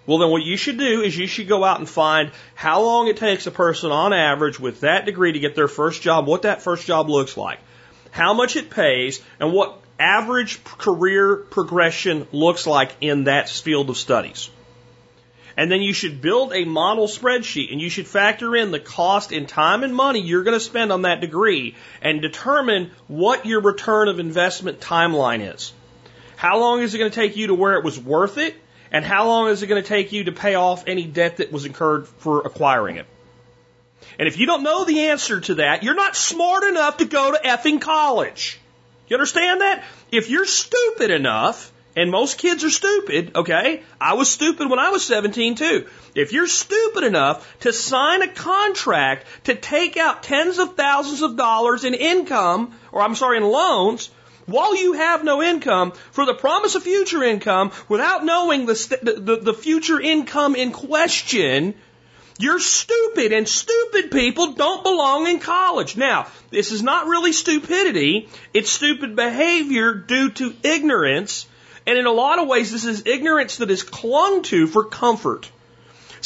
Well, 0.06 0.18
then 0.18 0.30
what 0.30 0.44
you 0.44 0.56
should 0.56 0.78
do 0.78 1.02
is 1.02 1.16
you 1.16 1.26
should 1.26 1.48
go 1.48 1.64
out 1.64 1.80
and 1.80 1.88
find 1.88 2.30
how 2.54 2.82
long 2.82 3.08
it 3.08 3.16
takes 3.16 3.46
a 3.46 3.50
person 3.50 3.90
on 3.90 4.12
average 4.12 4.60
with 4.60 4.80
that 4.80 5.04
degree 5.04 5.32
to 5.32 5.40
get 5.40 5.56
their 5.56 5.68
first 5.68 6.00
job, 6.00 6.26
what 6.26 6.42
that 6.42 6.62
first 6.62 6.86
job 6.86 7.10
looks 7.10 7.36
like, 7.36 7.58
how 8.12 8.32
much 8.32 8.54
it 8.54 8.70
pays, 8.70 9.20
and 9.40 9.52
what 9.52 9.80
average 9.98 10.62
career 10.64 11.36
progression 11.36 12.28
looks 12.30 12.66
like 12.66 12.94
in 13.00 13.24
that 13.24 13.48
field 13.48 13.90
of 13.90 13.96
studies. 13.96 14.48
And 15.56 15.72
then 15.72 15.80
you 15.80 15.94
should 15.94 16.20
build 16.20 16.52
a 16.52 16.64
model 16.64 17.06
spreadsheet 17.06 17.72
and 17.72 17.80
you 17.80 17.88
should 17.88 18.06
factor 18.06 18.54
in 18.54 18.70
the 18.70 18.78
cost 18.78 19.32
in 19.32 19.46
time 19.46 19.84
and 19.84 19.94
money 19.94 20.20
you're 20.20 20.42
going 20.42 20.58
to 20.58 20.60
spend 20.60 20.92
on 20.92 21.02
that 21.02 21.22
degree 21.22 21.74
and 22.02 22.20
determine 22.20 22.90
what 23.08 23.46
your 23.46 23.62
return 23.62 24.08
of 24.08 24.20
investment 24.20 24.80
timeline 24.80 25.54
is. 25.54 25.72
How 26.36 26.58
long 26.58 26.82
is 26.82 26.94
it 26.94 26.98
going 26.98 27.10
to 27.10 27.14
take 27.14 27.36
you 27.36 27.46
to 27.46 27.54
where 27.54 27.78
it 27.78 27.84
was 27.84 27.98
worth 27.98 28.36
it? 28.36 28.54
And 28.90 29.04
how 29.04 29.26
long 29.26 29.48
is 29.48 29.62
it 29.62 29.66
going 29.66 29.82
to 29.82 29.88
take 29.88 30.12
you 30.12 30.24
to 30.24 30.32
pay 30.32 30.54
off 30.54 30.84
any 30.86 31.04
debt 31.04 31.38
that 31.38 31.52
was 31.52 31.64
incurred 31.64 32.06
for 32.06 32.40
acquiring 32.40 32.96
it? 32.96 33.06
And 34.18 34.28
if 34.28 34.38
you 34.38 34.46
don't 34.46 34.62
know 34.62 34.84
the 34.84 35.08
answer 35.08 35.40
to 35.40 35.54
that, 35.56 35.82
you're 35.82 35.94
not 35.94 36.16
smart 36.16 36.64
enough 36.64 36.98
to 36.98 37.04
go 37.04 37.32
to 37.32 37.38
effing 37.38 37.80
college. 37.80 38.58
You 39.08 39.16
understand 39.16 39.60
that? 39.60 39.84
If 40.10 40.30
you're 40.30 40.46
stupid 40.46 41.10
enough, 41.10 41.72
and 41.96 42.10
most 42.10 42.36
kids 42.36 42.62
are 42.62 42.70
stupid, 42.70 43.32
okay? 43.34 43.82
I 43.98 44.14
was 44.14 44.30
stupid 44.30 44.68
when 44.68 44.78
I 44.78 44.90
was 44.90 45.04
17 45.06 45.54
too. 45.54 45.86
If 46.14 46.32
you're 46.32 46.46
stupid 46.46 47.04
enough 47.04 47.58
to 47.60 47.72
sign 47.72 48.20
a 48.20 48.28
contract 48.28 49.26
to 49.44 49.54
take 49.54 49.96
out 49.96 50.22
tens 50.22 50.58
of 50.58 50.76
thousands 50.76 51.22
of 51.22 51.36
dollars 51.36 51.84
in 51.84 51.94
income, 51.94 52.74
or 52.92 53.00
I'm 53.00 53.14
sorry, 53.14 53.38
in 53.38 53.44
loans, 53.44 54.10
while 54.46 54.76
you 54.76 54.94
have 54.94 55.24
no 55.24 55.42
income 55.42 55.92
for 56.12 56.24
the 56.24 56.34
promise 56.34 56.74
of 56.74 56.82
future 56.82 57.22
income 57.22 57.72
without 57.88 58.24
knowing 58.24 58.66
the, 58.66 58.98
the, 59.02 59.36
the 59.36 59.54
future 59.54 60.00
income 60.00 60.54
in 60.54 60.72
question, 60.72 61.74
you're 62.38 62.60
stupid 62.60 63.32
and 63.32 63.48
stupid 63.48 64.10
people 64.10 64.52
don't 64.52 64.84
belong 64.84 65.26
in 65.26 65.38
college. 65.40 65.96
Now, 65.96 66.28
this 66.50 66.70
is 66.70 66.82
not 66.82 67.06
really 67.06 67.32
stupidity. 67.32 68.28
It's 68.52 68.70
stupid 68.70 69.16
behavior 69.16 69.94
due 69.94 70.30
to 70.30 70.54
ignorance. 70.62 71.46
And 71.86 71.98
in 71.98 72.06
a 72.06 72.12
lot 72.12 72.38
of 72.38 72.48
ways, 72.48 72.72
this 72.72 72.84
is 72.84 73.06
ignorance 73.06 73.58
that 73.58 73.70
is 73.70 73.82
clung 73.82 74.42
to 74.44 74.66
for 74.66 74.84
comfort 74.84 75.50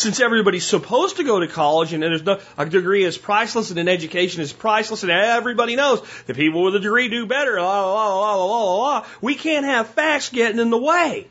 since 0.00 0.20
everybody's 0.20 0.66
supposed 0.66 1.16
to 1.16 1.24
go 1.24 1.40
to 1.40 1.46
college 1.46 1.92
and 1.92 2.02
there's 2.02 2.22
no, 2.22 2.40
a 2.56 2.66
degree 2.66 3.04
is 3.04 3.18
priceless 3.18 3.70
and 3.70 3.78
an 3.78 3.88
education 3.88 4.42
is 4.42 4.52
priceless 4.52 5.02
and 5.02 5.12
everybody 5.12 5.76
knows 5.76 6.02
the 6.26 6.34
people 6.34 6.62
with 6.62 6.74
a 6.74 6.80
degree 6.80 7.08
do 7.08 7.26
better, 7.26 7.60
la, 7.60 7.86
la, 7.86 8.14
la, 8.14 8.34
la, 8.34 8.44
la, 8.44 8.74
la, 8.76 9.06
we 9.20 9.34
can't 9.34 9.66
have 9.66 9.88
facts 9.88 10.30
getting 10.30 10.58
in 10.58 10.70
the 10.70 10.78
way. 10.78 11.26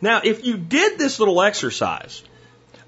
Now, 0.00 0.20
if 0.24 0.44
you 0.44 0.56
did 0.56 0.98
this 0.98 1.18
little 1.18 1.42
exercise 1.42 2.22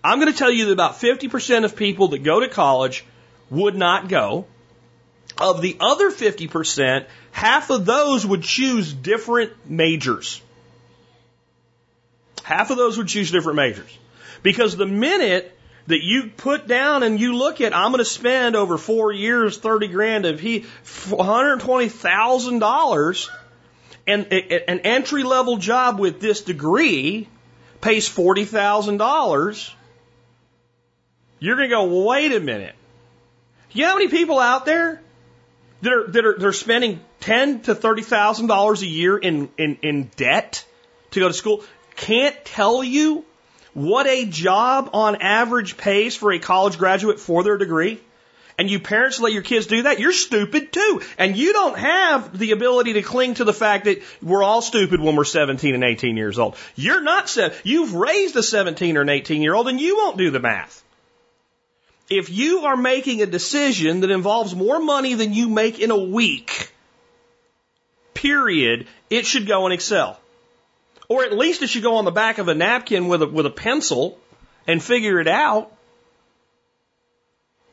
I'm 0.05 0.19
going 0.19 0.33
to 0.33 0.39
tell 0.39 0.51
you 0.51 0.67
that 0.67 0.73
about 0.73 0.95
50% 0.95 1.65
of 1.65 1.77
people 1.77 2.09
that 2.09 2.23
go 2.23 2.41
to 2.41 2.49
college 2.49 3.05
would 3.51 3.77
not 3.77 4.09
go. 4.09 4.47
Of 5.39 5.63
the 5.63 5.77
other 5.81 6.11
50%, 6.11 7.07
half 7.31 7.71
of 7.71 7.87
those 7.87 8.27
would 8.27 8.43
choose 8.43 8.93
different 8.93 9.53
majors. 9.69 10.43
Half 12.43 12.71
of 12.71 12.77
those 12.77 12.99
would 12.99 13.09
choose 13.09 13.31
different 13.31 13.57
majors. 13.57 13.99
Because 14.43 14.77
the 14.77 14.87
minute 14.87 15.57
that 15.87 16.03
you 16.03 16.31
put 16.37 16.69
down 16.69 17.03
and 17.03 17.19
you 17.21 17.37
look 17.37 17.61
at, 17.61 17.75
I'm 17.75 17.91
going 17.93 17.99
to 17.99 18.05
spend 18.05 18.55
over 18.57 18.79
four 18.79 19.13
years, 19.13 19.59
30 19.59 19.89
grand 19.89 20.25
of 20.27 20.41
he, 20.41 20.65
$120,000 20.85 23.29
and 24.07 24.33
an 24.33 24.81
entry 24.81 25.23
level 25.23 25.59
job 25.59 26.01
with 26.01 26.21
this 26.21 26.41
degree 26.43 27.29
pays 27.81 28.09
$40,000. 28.09 29.73
You're 31.39 31.57
going 31.57 31.69
to 31.69 31.75
go, 31.75 32.05
wait 32.05 32.33
a 32.33 32.41
minute. 32.41 32.75
You 33.73 33.83
know 33.83 33.91
how 33.91 33.97
many 33.97 34.09
people 34.09 34.39
out 34.39 34.65
there 34.65 35.03
that 35.81 35.93
are, 35.93 36.07
that 36.09 36.25
are, 36.25 36.39
they're 36.39 36.53
spending 36.53 37.01
ten 37.21 37.61
to 37.63 37.75
thirty 37.75 38.03
thousand 38.03 38.49
dollars 38.49 38.83
a 38.83 38.87
year 38.87 39.17
in, 39.17 39.49
in, 39.57 39.79
in 39.83 40.11
debt 40.17 40.67
to 41.13 41.21
go 41.21 41.29
to 41.29 41.35
school? 41.35 41.65
Can't 41.97 42.37
tell 42.45 42.85
you 42.85 43.25
what 43.75 44.07
a 44.07 44.27
job 44.27 44.91
on 44.93 45.17
average 45.17 45.77
pays 45.77 46.15
for 46.15 46.33
a 46.33 46.39
college 46.39 46.79
graduate 46.79 47.19
for 47.19 47.43
their 47.43 47.57
degree, 47.57 48.01
and 48.59 48.71
you 48.71 48.79
parents 48.81 49.19
let 49.19 49.33
your 49.33 49.43
kids 49.43 49.67
do 49.67 49.83
that, 49.83 49.99
you're 49.99 50.13
stupid 50.13 50.73
too. 50.73 51.03
And 51.19 51.37
you 51.37 51.53
don't 51.53 51.79
have 51.79 52.39
the 52.39 52.53
ability 52.53 52.95
to 52.95 53.03
cling 53.03 53.35
to 53.35 53.45
the 53.45 53.53
fact 53.53 53.87
that 53.87 54.03
we're 54.23 54.43
all 54.43 54.63
stupid 54.63 55.01
when 55.01 55.17
we're 55.17 55.25
17 55.25 55.75
and 55.75 55.85
18 55.85 56.17
years 56.17 56.39
old. 56.39 56.57
You're 56.77 57.03
not, 57.03 57.29
se- 57.29 57.55
you've 57.65 57.95
raised 57.95 58.37
a 58.37 58.43
17 58.43 58.97
or 58.97 59.03
an 59.03 59.09
18 59.09 59.43
year 59.43 59.55
old 59.55 59.69
and 59.69 59.81
you 59.81 59.97
won't 59.97 60.19
do 60.19 60.31
the 60.31 60.41
math. 60.41 60.85
If 62.11 62.29
you 62.29 62.67
are 62.67 62.77
making 62.77 63.23
a 63.23 63.27
decision 63.27 64.01
that 64.01 64.11
involves 64.11 64.55
more 64.55 64.81
money 64.81 65.15
than 65.15 65.33
you 65.33 65.49
make 65.49 65.79
in 65.79 65.91
a 65.91 65.99
week, 65.99 66.71
period, 68.13 68.87
it 69.09 69.25
should 69.25 69.47
go 69.47 69.67
in 69.67 69.73
Excel. 69.73 70.21
Or 71.13 71.25
at 71.25 71.37
least 71.37 71.61
it 71.61 71.69
should 71.69 71.83
go 71.83 71.97
on 71.97 72.07
the 72.07 72.11
back 72.11 72.39
of 72.39 72.49
a 72.49 72.55
napkin 72.55 73.07
with 73.07 73.21
a, 73.21 73.27
with 73.27 73.45
a 73.45 73.51
pencil 73.51 74.19
and 74.67 74.83
figure 74.83 75.21
it 75.21 75.29
out. 75.29 75.71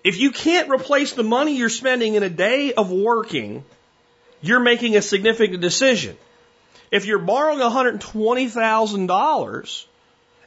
If 0.03 0.19
you 0.19 0.31
can't 0.31 0.69
replace 0.69 1.13
the 1.13 1.23
money 1.23 1.55
you're 1.55 1.69
spending 1.69 2.15
in 2.15 2.23
a 2.23 2.29
day 2.29 2.73
of 2.73 2.91
working, 2.91 3.63
you're 4.41 4.59
making 4.59 4.97
a 4.97 5.01
significant 5.01 5.61
decision. 5.61 6.17
If 6.91 7.05
you're 7.05 7.17
borrowing 7.17 7.59
$120,000 7.59 9.85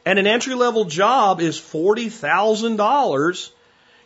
and 0.05 0.19
an 0.19 0.27
entry 0.27 0.53
level 0.53 0.85
job 0.85 1.41
is 1.41 1.59
$40,000, 1.59 3.49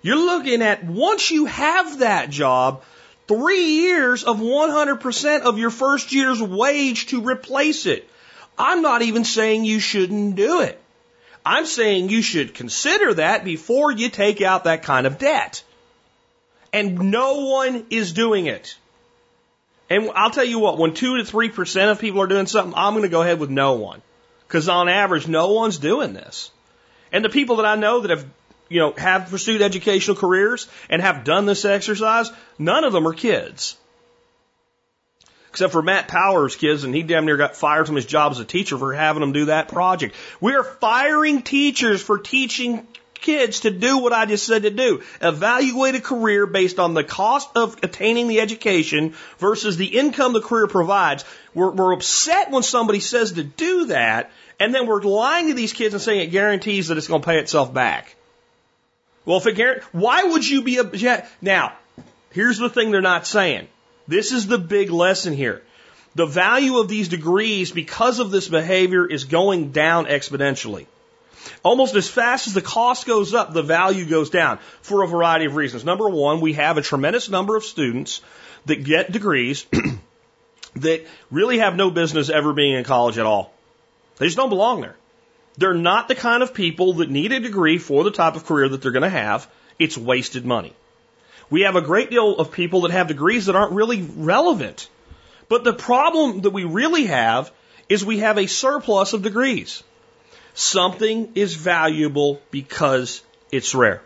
you're 0.02 0.16
looking 0.16 0.62
at 0.62 0.86
once 0.86 1.30
you 1.30 1.48
have 1.48 2.00
that 2.00 2.30
job, 2.30 2.84
three 3.28 3.66
years 3.66 4.24
of 4.24 4.38
100% 4.38 5.42
of 5.42 5.60
your 5.60 5.72
first 5.72 6.14
year's 6.14 6.42
wage 6.42 7.08
to 7.08 7.20
replace 7.20 7.86
it. 7.86 8.10
I'm 8.58 8.82
not 8.82 9.02
even 9.02 9.24
saying 9.24 9.66
you 9.66 9.80
shouldn't 9.80 10.36
do 10.36 10.62
it. 10.62 10.82
I'm 11.46 11.66
saying 11.66 12.10
you 12.10 12.22
should 12.22 12.54
consider 12.54 13.14
that 13.14 13.46
before 13.46 13.92
you 13.92 14.10
take 14.10 14.42
out 14.42 14.66
that 14.66 14.84
kind 14.84 15.08
of 15.08 15.18
debt. 15.18 15.64
And 16.74 17.12
no 17.12 17.46
one 17.46 17.86
is 17.90 18.12
doing 18.12 18.48
it. 18.48 18.76
And 19.90 20.12
I'll 20.16 20.32
tell 20.32 20.44
you 20.44 20.60
what, 20.60 20.78
when 20.78 20.94
two 20.94 21.18
to 21.18 21.26
three 21.26 21.50
percent 21.50 21.92
of 21.92 22.00
people 22.00 22.22
are 22.22 22.28
doing 22.28 22.48
something, 22.48 22.74
I'm 22.76 22.94
going 22.94 23.04
to 23.04 23.10
go 23.10 23.22
ahead 23.22 23.40
with 23.40 23.50
no 23.50 23.74
one. 23.74 24.02
Because 24.46 24.68
on 24.68 24.90
average, 24.90 25.28
no 25.28 25.54
one's 25.54 25.78
doing 25.78 26.14
this. 26.14 26.52
And 27.12 27.24
the 27.24 27.30
people 27.30 27.58
that 27.58 27.66
I 27.66 27.76
know 27.76 28.02
that 28.02 28.12
have, 28.12 28.26
you 28.68 28.80
know, 28.80 28.94
have 28.98 29.30
pursued 29.30 29.62
educational 29.62 30.18
careers 30.18 30.68
and 30.90 31.02
have 31.02 31.24
done 31.24 31.46
this 31.46 31.64
exercise, 31.64 32.30
none 32.60 32.84
of 32.84 32.92
them 32.92 33.08
are 33.08 33.14
kids 33.14 33.78
except 35.58 35.74
for 35.74 35.82
Matt 35.82 36.08
Powers' 36.08 36.56
kids, 36.56 36.84
and 36.84 36.94
he 36.94 37.02
damn 37.02 37.26
near 37.26 37.36
got 37.36 37.56
fired 37.56 37.88
from 37.88 37.96
his 37.96 38.06
job 38.06 38.32
as 38.32 38.40
a 38.40 38.46
teacher 38.46 38.78
for 38.78 38.94
having 38.94 39.22
them 39.22 39.32
do 39.32 39.46
that 39.46 39.70
project. 39.70 40.14
We 40.40 40.54
are 40.54 40.64
firing 40.64 41.42
teachers 41.42 42.00
for 42.00 42.20
teaching 42.20 42.86
kids 43.16 43.62
to 43.62 43.72
do 43.72 43.98
what 43.98 44.14
I 44.14 44.28
just 44.28 44.46
said 44.46 44.62
to 44.62 44.70
do. 44.70 45.02
Evaluate 45.20 45.96
a 45.96 46.00
career 46.00 46.46
based 46.46 46.78
on 46.78 46.94
the 46.94 47.04
cost 47.04 47.50
of 47.56 47.76
attaining 47.82 48.28
the 48.28 48.40
education 48.40 49.16
versus 49.40 49.78
the 49.78 49.98
income 49.98 50.34
the 50.34 50.42
career 50.42 50.68
provides. 50.68 51.26
We're, 51.56 51.72
we're 51.72 51.94
upset 51.94 52.52
when 52.52 52.62
somebody 52.62 53.00
says 53.00 53.32
to 53.32 53.44
do 53.44 53.88
that, 53.88 54.30
and 54.60 54.76
then 54.76 54.86
we're 54.86 55.02
lying 55.02 55.48
to 55.48 55.56
these 55.56 55.74
kids 55.74 55.96
and 55.96 56.04
saying 56.04 56.22
it 56.22 56.28
guarantees 56.28 56.90
that 56.90 57.00
it's 57.00 57.08
going 57.08 57.22
to 57.22 57.28
pay 57.28 57.40
itself 57.40 57.74
back. 57.74 58.16
Well, 59.26 59.38
if 59.38 59.48
it 59.48 59.54
guarantees, 59.54 59.90
why 59.92 60.22
would 60.22 60.48
you 60.48 60.62
be 60.62 60.78
a, 60.78 61.28
now, 61.42 61.74
here's 62.30 62.60
the 62.60 62.70
thing 62.70 62.92
they're 62.92 63.02
not 63.02 63.26
saying. 63.26 63.70
This 64.08 64.32
is 64.32 64.48
the 64.48 64.58
big 64.58 64.90
lesson 64.90 65.34
here. 65.34 65.62
The 66.16 66.26
value 66.26 66.78
of 66.80 66.88
these 66.88 67.10
degrees 67.10 67.72
because 67.72 68.20
of 68.20 68.32
this 68.32 68.48
behavior 68.48 69.06
is 69.06 69.26
going 69.26 69.72
down 69.72 70.06
exponentially. 70.06 70.88
Almost 71.64 71.96
as 71.96 72.10
fast 72.10 72.48
as 72.48 72.54
the 72.54 72.62
cost 72.62 73.06
goes 73.06 73.34
up, 73.34 73.54
the 73.54 73.62
value 73.62 74.06
goes 74.06 74.30
down 74.30 74.60
for 74.82 75.04
a 75.04 75.08
variety 75.08 75.46
of 75.46 75.56
reasons. 75.56 75.86
Number 75.86 76.10
one, 76.10 76.42
we 76.42 76.54
have 76.54 76.78
a 76.78 76.82
tremendous 76.82 77.30
number 77.30 77.56
of 77.56 77.64
students 77.64 78.22
that 78.66 78.84
get 78.84 79.12
degrees 79.12 79.66
that 80.76 81.06
really 81.32 81.60
have 81.60 81.76
no 81.76 81.92
business 81.92 82.30
ever 82.30 82.54
being 82.54 82.74
in 82.74 82.84
college 82.84 83.18
at 83.18 83.26
all. 83.26 83.54
They 84.18 84.26
just 84.26 84.38
don't 84.38 84.50
belong 84.50 84.82
there. 84.82 84.96
They're 85.58 85.74
not 85.74 86.08
the 86.08 86.16
kind 86.16 86.44
of 86.44 86.54
people 86.54 86.94
that 86.94 87.10
need 87.10 87.32
a 87.32 87.40
degree 87.40 87.78
for 87.78 88.04
the 88.04 88.12
type 88.12 88.36
of 88.36 88.46
career 88.46 88.70
that 88.70 88.82
they're 88.82 88.92
going 88.92 89.04
to 89.04 89.10
have. 89.10 89.48
It's 89.80 89.98
wasted 89.98 90.46
money. 90.46 90.74
We 91.50 91.62
have 91.62 91.76
a 91.76 91.82
great 91.82 92.10
deal 92.10 92.36
of 92.36 92.52
people 92.52 92.82
that 92.82 92.92
have 92.92 93.08
degrees 93.08 93.46
that 93.46 93.56
aren't 93.56 93.74
really 93.74 94.02
relevant. 94.02 94.90
But 95.50 95.64
the 95.64 95.74
problem 95.74 96.42
that 96.42 96.50
we 96.50 96.66
really 96.66 97.06
have 97.06 97.52
is 97.88 98.04
we 98.04 98.20
have 98.20 98.38
a 98.38 98.48
surplus 98.48 99.14
of 99.14 99.22
degrees. 99.22 99.84
Something 100.54 101.32
is 101.36 101.54
valuable 101.54 102.42
because 102.52 103.22
it's 103.52 103.74
rare. 103.74 104.02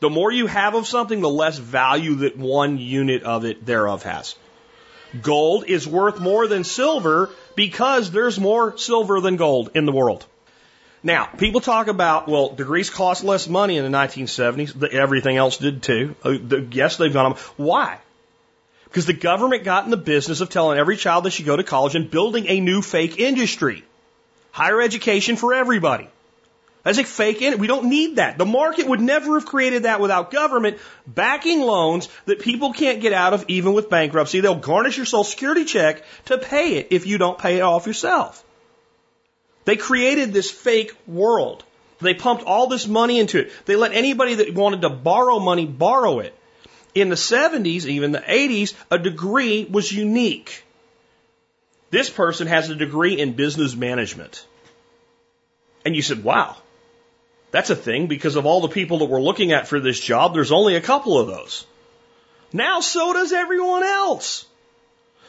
The 0.00 0.10
more 0.10 0.30
you 0.30 0.46
have 0.46 0.74
of 0.74 0.86
something, 0.86 1.20
the 1.20 1.28
less 1.28 1.58
value 1.58 2.16
that 2.16 2.36
one 2.36 2.78
unit 2.78 3.22
of 3.22 3.44
it 3.44 3.64
thereof 3.64 4.02
has. 4.04 4.34
Gold 5.22 5.64
is 5.66 5.86
worth 5.86 6.20
more 6.20 6.46
than 6.46 6.64
silver 6.64 7.30
because 7.54 8.10
there's 8.10 8.38
more 8.38 8.76
silver 8.76 9.20
than 9.20 9.36
gold 9.36 9.70
in 9.74 9.86
the 9.86 9.92
world. 9.92 10.26
Now, 11.04 11.26
people 11.26 11.60
talk 11.60 11.88
about, 11.88 12.28
well, 12.28 12.54
degrees 12.54 12.88
cost 12.88 13.24
less 13.24 13.46
money 13.46 13.76
in 13.76 13.84
the 13.84 13.96
1970s. 13.96 14.82
Everything 14.92 15.36
else 15.36 15.58
did 15.58 15.82
too. 15.82 16.16
Uh, 16.24 16.30
yes, 16.70 16.96
they've 16.96 17.12
gone. 17.12 17.34
Why? 17.58 17.98
Because 18.84 19.04
the 19.04 19.12
government 19.12 19.64
got 19.64 19.84
in 19.84 19.90
the 19.90 19.98
business 19.98 20.40
of 20.40 20.48
telling 20.48 20.78
every 20.78 20.96
child 20.96 21.24
they 21.24 21.30
should 21.30 21.44
go 21.44 21.56
to 21.56 21.62
college 21.62 21.94
and 21.94 22.10
building 22.10 22.46
a 22.48 22.58
new 22.58 22.80
fake 22.80 23.18
industry. 23.18 23.84
Higher 24.50 24.80
education 24.80 25.36
for 25.36 25.52
everybody. 25.52 26.08
That's 26.84 26.98
a 26.98 27.04
fake 27.04 27.42
in 27.42 27.58
We 27.58 27.66
don't 27.66 27.86
need 27.86 28.16
that. 28.16 28.38
The 28.38 28.46
market 28.46 28.86
would 28.86 29.00
never 29.00 29.38
have 29.38 29.46
created 29.46 29.82
that 29.82 30.00
without 30.00 30.30
government 30.30 30.78
backing 31.06 31.60
loans 31.60 32.08
that 32.26 32.40
people 32.40 32.72
can't 32.72 33.00
get 33.00 33.12
out 33.12 33.34
of 33.34 33.44
even 33.48 33.72
with 33.72 33.90
bankruptcy. 33.90 34.40
They'll 34.40 34.54
garnish 34.54 34.96
your 34.96 35.06
social 35.06 35.24
security 35.24 35.64
check 35.64 36.02
to 36.26 36.38
pay 36.38 36.76
it 36.76 36.88
if 36.90 37.06
you 37.06 37.18
don't 37.18 37.38
pay 37.38 37.58
it 37.58 37.62
off 37.62 37.86
yourself. 37.86 38.43
They 39.64 39.76
created 39.76 40.32
this 40.32 40.50
fake 40.50 40.92
world. 41.06 41.64
They 42.00 42.14
pumped 42.14 42.44
all 42.44 42.66
this 42.66 42.86
money 42.86 43.18
into 43.18 43.38
it. 43.40 43.52
They 43.64 43.76
let 43.76 43.92
anybody 43.92 44.34
that 44.36 44.54
wanted 44.54 44.82
to 44.82 44.90
borrow 44.90 45.38
money 45.38 45.66
borrow 45.66 46.18
it. 46.18 46.34
In 46.94 47.08
the 47.08 47.16
70s, 47.16 47.86
even 47.86 48.12
the 48.12 48.18
80s, 48.20 48.74
a 48.90 48.98
degree 48.98 49.64
was 49.64 49.90
unique. 49.90 50.64
This 51.90 52.10
person 52.10 52.46
has 52.46 52.70
a 52.70 52.74
degree 52.74 53.18
in 53.18 53.34
business 53.34 53.74
management. 53.74 54.46
And 55.84 55.94
you 55.94 56.02
said, 56.02 56.24
wow, 56.24 56.56
that's 57.50 57.70
a 57.70 57.76
thing 57.76 58.06
because 58.06 58.36
of 58.36 58.46
all 58.46 58.60
the 58.60 58.68
people 58.68 58.98
that 58.98 59.06
we're 59.06 59.20
looking 59.20 59.52
at 59.52 59.68
for 59.68 59.80
this 59.80 59.98
job, 59.98 60.34
there's 60.34 60.52
only 60.52 60.76
a 60.76 60.80
couple 60.80 61.18
of 61.18 61.26
those. 61.26 61.66
Now 62.52 62.80
so 62.80 63.12
does 63.12 63.32
everyone 63.32 63.82
else. 63.82 64.46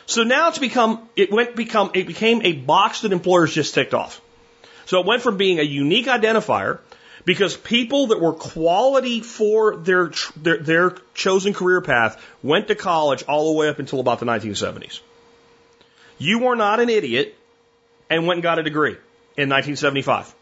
So 0.05 0.23
now 0.23 0.49
it's 0.49 0.59
become, 0.59 1.09
it 1.15 1.31
went 1.31 1.55
become, 1.55 1.91
it 1.93 2.05
became 2.05 2.41
a 2.43 2.53
box 2.53 3.01
that 3.01 3.11
employers 3.11 3.53
just 3.53 3.73
ticked 3.73 3.93
off. 3.93 4.21
So 4.85 4.99
it 4.99 5.05
went 5.05 5.21
from 5.21 5.37
being 5.37 5.59
a 5.59 5.63
unique 5.63 6.05
identifier 6.05 6.79
because 7.25 7.57
people 7.57 8.07
that 8.07 8.21
were 8.21 8.33
quality 8.33 9.21
for 9.21 9.77
their, 9.77 10.11
their, 10.35 10.57
their 10.57 10.89
chosen 11.15 11.53
career 11.53 11.81
path 11.81 12.23
went 12.43 12.67
to 12.67 12.75
college 12.75 13.23
all 13.23 13.51
the 13.51 13.57
way 13.57 13.67
up 13.67 13.79
until 13.79 13.99
about 13.99 14.19
the 14.19 14.25
1970s. 14.25 14.99
You 16.17 16.39
were 16.39 16.55
not 16.55 16.79
an 16.79 16.89
idiot 16.89 17.35
and 18.09 18.27
went 18.27 18.37
and 18.37 18.43
got 18.43 18.59
a 18.59 18.63
degree 18.63 18.95
in 19.35 19.49
1975. 19.49 20.33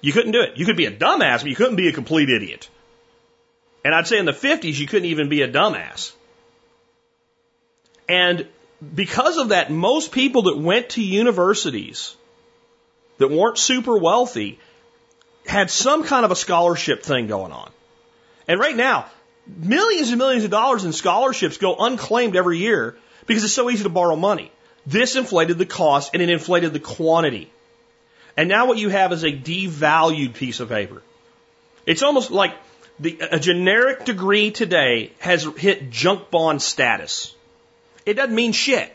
You 0.00 0.12
couldn't 0.12 0.32
do 0.32 0.40
it. 0.40 0.56
You 0.56 0.64
could 0.64 0.76
be 0.76 0.86
a 0.86 0.90
dumbass, 0.90 1.40
but 1.40 1.46
you 1.46 1.56
couldn't 1.56 1.76
be 1.76 1.88
a 1.88 1.92
complete 1.92 2.28
idiot. 2.30 2.68
And 3.84 3.94
I'd 3.94 4.06
say 4.06 4.18
in 4.18 4.24
the 4.24 4.32
50s, 4.32 4.78
you 4.78 4.86
couldn't 4.86 5.08
even 5.08 5.28
be 5.28 5.42
a 5.42 5.48
dumbass. 5.48 6.12
And 8.08 8.48
because 8.94 9.36
of 9.36 9.50
that, 9.50 9.70
most 9.70 10.12
people 10.12 10.42
that 10.42 10.58
went 10.58 10.90
to 10.90 11.02
universities 11.02 12.16
that 13.18 13.30
weren't 13.30 13.58
super 13.58 13.96
wealthy 13.96 14.58
had 15.46 15.70
some 15.70 16.04
kind 16.04 16.24
of 16.24 16.30
a 16.30 16.36
scholarship 16.36 17.02
thing 17.02 17.26
going 17.26 17.52
on. 17.52 17.70
And 18.48 18.60
right 18.60 18.76
now, 18.76 19.06
millions 19.46 20.10
and 20.10 20.18
millions 20.18 20.44
of 20.44 20.50
dollars 20.50 20.84
in 20.84 20.92
scholarships 20.92 21.56
go 21.58 21.76
unclaimed 21.76 22.36
every 22.36 22.58
year 22.58 22.96
because 23.26 23.44
it's 23.44 23.52
so 23.52 23.70
easy 23.70 23.82
to 23.84 23.88
borrow 23.88 24.16
money. 24.16 24.50
This 24.86 25.16
inflated 25.16 25.58
the 25.58 25.66
cost 25.66 26.10
and 26.12 26.22
it 26.22 26.30
inflated 26.30 26.72
the 26.72 26.80
quantity. 26.80 27.50
And 28.36 28.48
now 28.48 28.66
what 28.66 28.78
you 28.78 28.88
have 28.88 29.12
is 29.12 29.24
a 29.24 29.32
devalued 29.32 30.34
piece 30.34 30.60
of 30.60 30.68
paper. 30.68 31.02
It's 31.86 32.02
almost 32.02 32.30
like 32.30 32.54
the, 32.98 33.18
a 33.30 33.38
generic 33.38 34.04
degree 34.04 34.50
today 34.50 35.12
has 35.18 35.44
hit 35.56 35.90
junk 35.90 36.30
bond 36.30 36.62
status. 36.62 37.34
It 38.06 38.14
doesn't 38.14 38.34
mean 38.34 38.52
shit. 38.52 38.90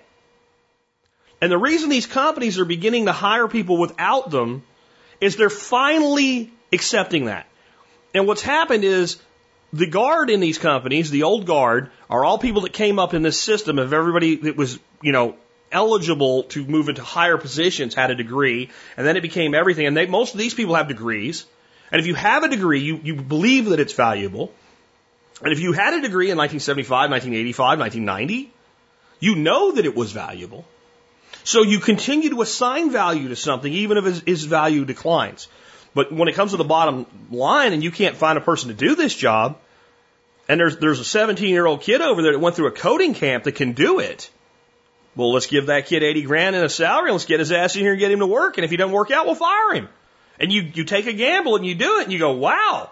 And 1.41 1.51
the 1.51 1.57
reason 1.57 1.89
these 1.89 2.07
companies 2.07 2.57
are 2.59 2.65
beginning 2.65 3.05
to 3.05 3.11
hire 3.11 3.47
people 3.47 3.77
without 3.77 4.31
them 4.31 4.63
is 5.21 5.35
they're 5.35 5.49
finally 5.49 6.51
accepting 6.71 7.25
that. 7.25 7.47
And 8.13 8.27
what's 8.27 8.41
happened 8.41 8.83
is 8.83 9.17
the 9.73 9.87
guard 9.87 10.29
in 10.29 10.39
these 10.39 10.57
companies, 10.57 11.09
the 11.09 11.23
old 11.23 11.45
guard, 11.45 11.91
are 12.09 12.23
all 12.23 12.37
people 12.37 12.61
that 12.61 12.73
came 12.73 12.99
up 12.99 13.13
in 13.13 13.21
this 13.21 13.39
system 13.39 13.79
of 13.79 13.93
everybody 13.93 14.37
that 14.37 14.55
was, 14.55 14.79
you 15.01 15.11
know, 15.11 15.35
eligible 15.71 16.43
to 16.43 16.65
move 16.65 16.89
into 16.89 17.03
higher 17.03 17.37
positions 17.37 17.93
had 17.93 18.09
a 18.09 18.15
degree, 18.15 18.69
and 18.95 19.05
then 19.05 19.17
it 19.17 19.21
became 19.21 19.53
everything. 19.53 19.85
And 19.85 19.97
they, 19.97 20.05
most 20.05 20.33
of 20.33 20.39
these 20.39 20.53
people 20.53 20.75
have 20.75 20.87
degrees. 20.87 21.45
And 21.91 21.99
if 21.99 22.07
you 22.07 22.15
have 22.15 22.43
a 22.43 22.49
degree, 22.49 22.79
you, 22.79 22.99
you 23.03 23.15
believe 23.15 23.65
that 23.65 23.79
it's 23.79 23.93
valuable. 23.93 24.51
And 25.41 25.53
if 25.53 25.59
you 25.59 25.73
had 25.73 25.93
a 25.93 26.01
degree 26.01 26.31
in 26.31 26.37
1975, 26.37 27.11
1985, 27.11 27.79
1990, 27.79 28.53
you 29.19 29.35
know 29.35 29.73
that 29.73 29.85
it 29.85 29.95
was 29.95 30.11
valuable. 30.11 30.65
So 31.47 31.61
you 31.61 31.79
continue 31.79 32.31
to 32.31 32.41
assign 32.41 32.91
value 32.91 33.29
to 33.29 33.37
something 33.37 33.71
even 33.71 33.97
if 33.97 34.05
its, 34.05 34.21
its 34.25 34.43
value 34.43 34.83
declines. 34.83 35.47
But 35.93 36.11
when 36.11 36.27
it 36.27 36.35
comes 36.35 36.51
to 36.51 36.57
the 36.57 36.65
bottom 36.65 37.05
line 37.31 37.71
and 37.71 37.81
you 37.81 37.89
can't 37.89 38.17
find 38.17 38.37
a 38.37 38.41
person 38.41 38.67
to 38.67 38.73
do 38.73 38.95
this 38.95 39.15
job, 39.15 39.57
and 40.49 40.59
there's, 40.59 40.75
there's 40.79 40.99
a 40.99 41.05
17 41.05 41.47
year 41.47 41.65
old 41.65 41.83
kid 41.83 42.01
over 42.01 42.21
there 42.21 42.33
that 42.33 42.39
went 42.39 42.57
through 42.57 42.67
a 42.67 42.71
coding 42.71 43.13
camp 43.13 43.45
that 43.45 43.53
can 43.53 43.71
do 43.71 43.99
it, 43.99 44.29
well, 45.15 45.31
let's 45.31 45.47
give 45.47 45.67
that 45.67 45.85
kid 45.85 46.03
80 46.03 46.23
grand 46.23 46.53
in 46.57 46.65
a 46.65 46.69
salary. 46.69 47.11
And 47.11 47.13
let's 47.13 47.23
get 47.23 47.39
his 47.39 47.53
ass 47.53 47.77
in 47.77 47.81
here 47.83 47.91
and 47.91 47.99
get 48.01 48.11
him 48.11 48.19
to 48.19 48.27
work. 48.27 48.57
And 48.57 48.65
if 48.65 48.69
he 48.71 48.75
doesn't 48.75 48.91
work 48.91 49.11
out, 49.11 49.25
we'll 49.25 49.35
fire 49.35 49.73
him. 49.73 49.87
And 50.41 50.51
you, 50.51 50.63
you 50.73 50.83
take 50.83 51.07
a 51.07 51.13
gamble 51.13 51.55
and 51.55 51.65
you 51.65 51.75
do 51.75 51.99
it 51.99 52.03
and 52.03 52.11
you 52.11 52.19
go, 52.19 52.33
wow, 52.33 52.91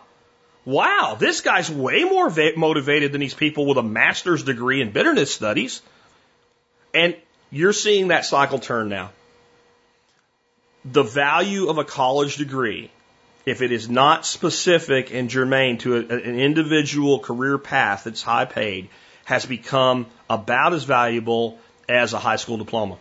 wow, 0.63 1.17
this 1.19 1.41
guy's 1.41 1.69
way 1.69 2.05
more 2.05 2.33
motivated 2.55 3.11
than 3.11 3.19
these 3.19 3.33
people 3.33 3.65
with 3.65 3.77
a 3.77 3.83
master's 3.83 4.43
degree 4.43 4.81
in 4.81 4.91
bitterness 4.91 5.33
studies. 5.33 5.81
And 6.93 7.17
you're 7.55 7.71
seeing 7.71 8.09
that 8.09 8.25
cycle 8.25 8.59
turn 8.59 8.89
now. 8.89 9.11
The 10.83 11.03
value 11.03 11.69
of 11.69 11.77
a 11.77 11.85
college 11.85 12.35
degree, 12.35 12.91
if 13.45 13.61
it 13.61 13.71
is 13.71 13.89
not 13.89 14.25
specific 14.25 15.13
and 15.13 15.29
germane 15.29 15.77
to 15.79 15.95
a, 15.95 15.99
an 15.99 16.37
individual 16.37 17.19
career 17.19 17.57
path 17.57 18.03
that's 18.03 18.21
high 18.21 18.43
paid, 18.43 18.89
has 19.23 19.45
become 19.45 20.05
about 20.29 20.73
as 20.73 20.83
valuable 20.83 21.57
as 21.87 22.11
a 22.11 22.19
high 22.19 22.35
school 22.35 22.57
diploma. 22.57 22.97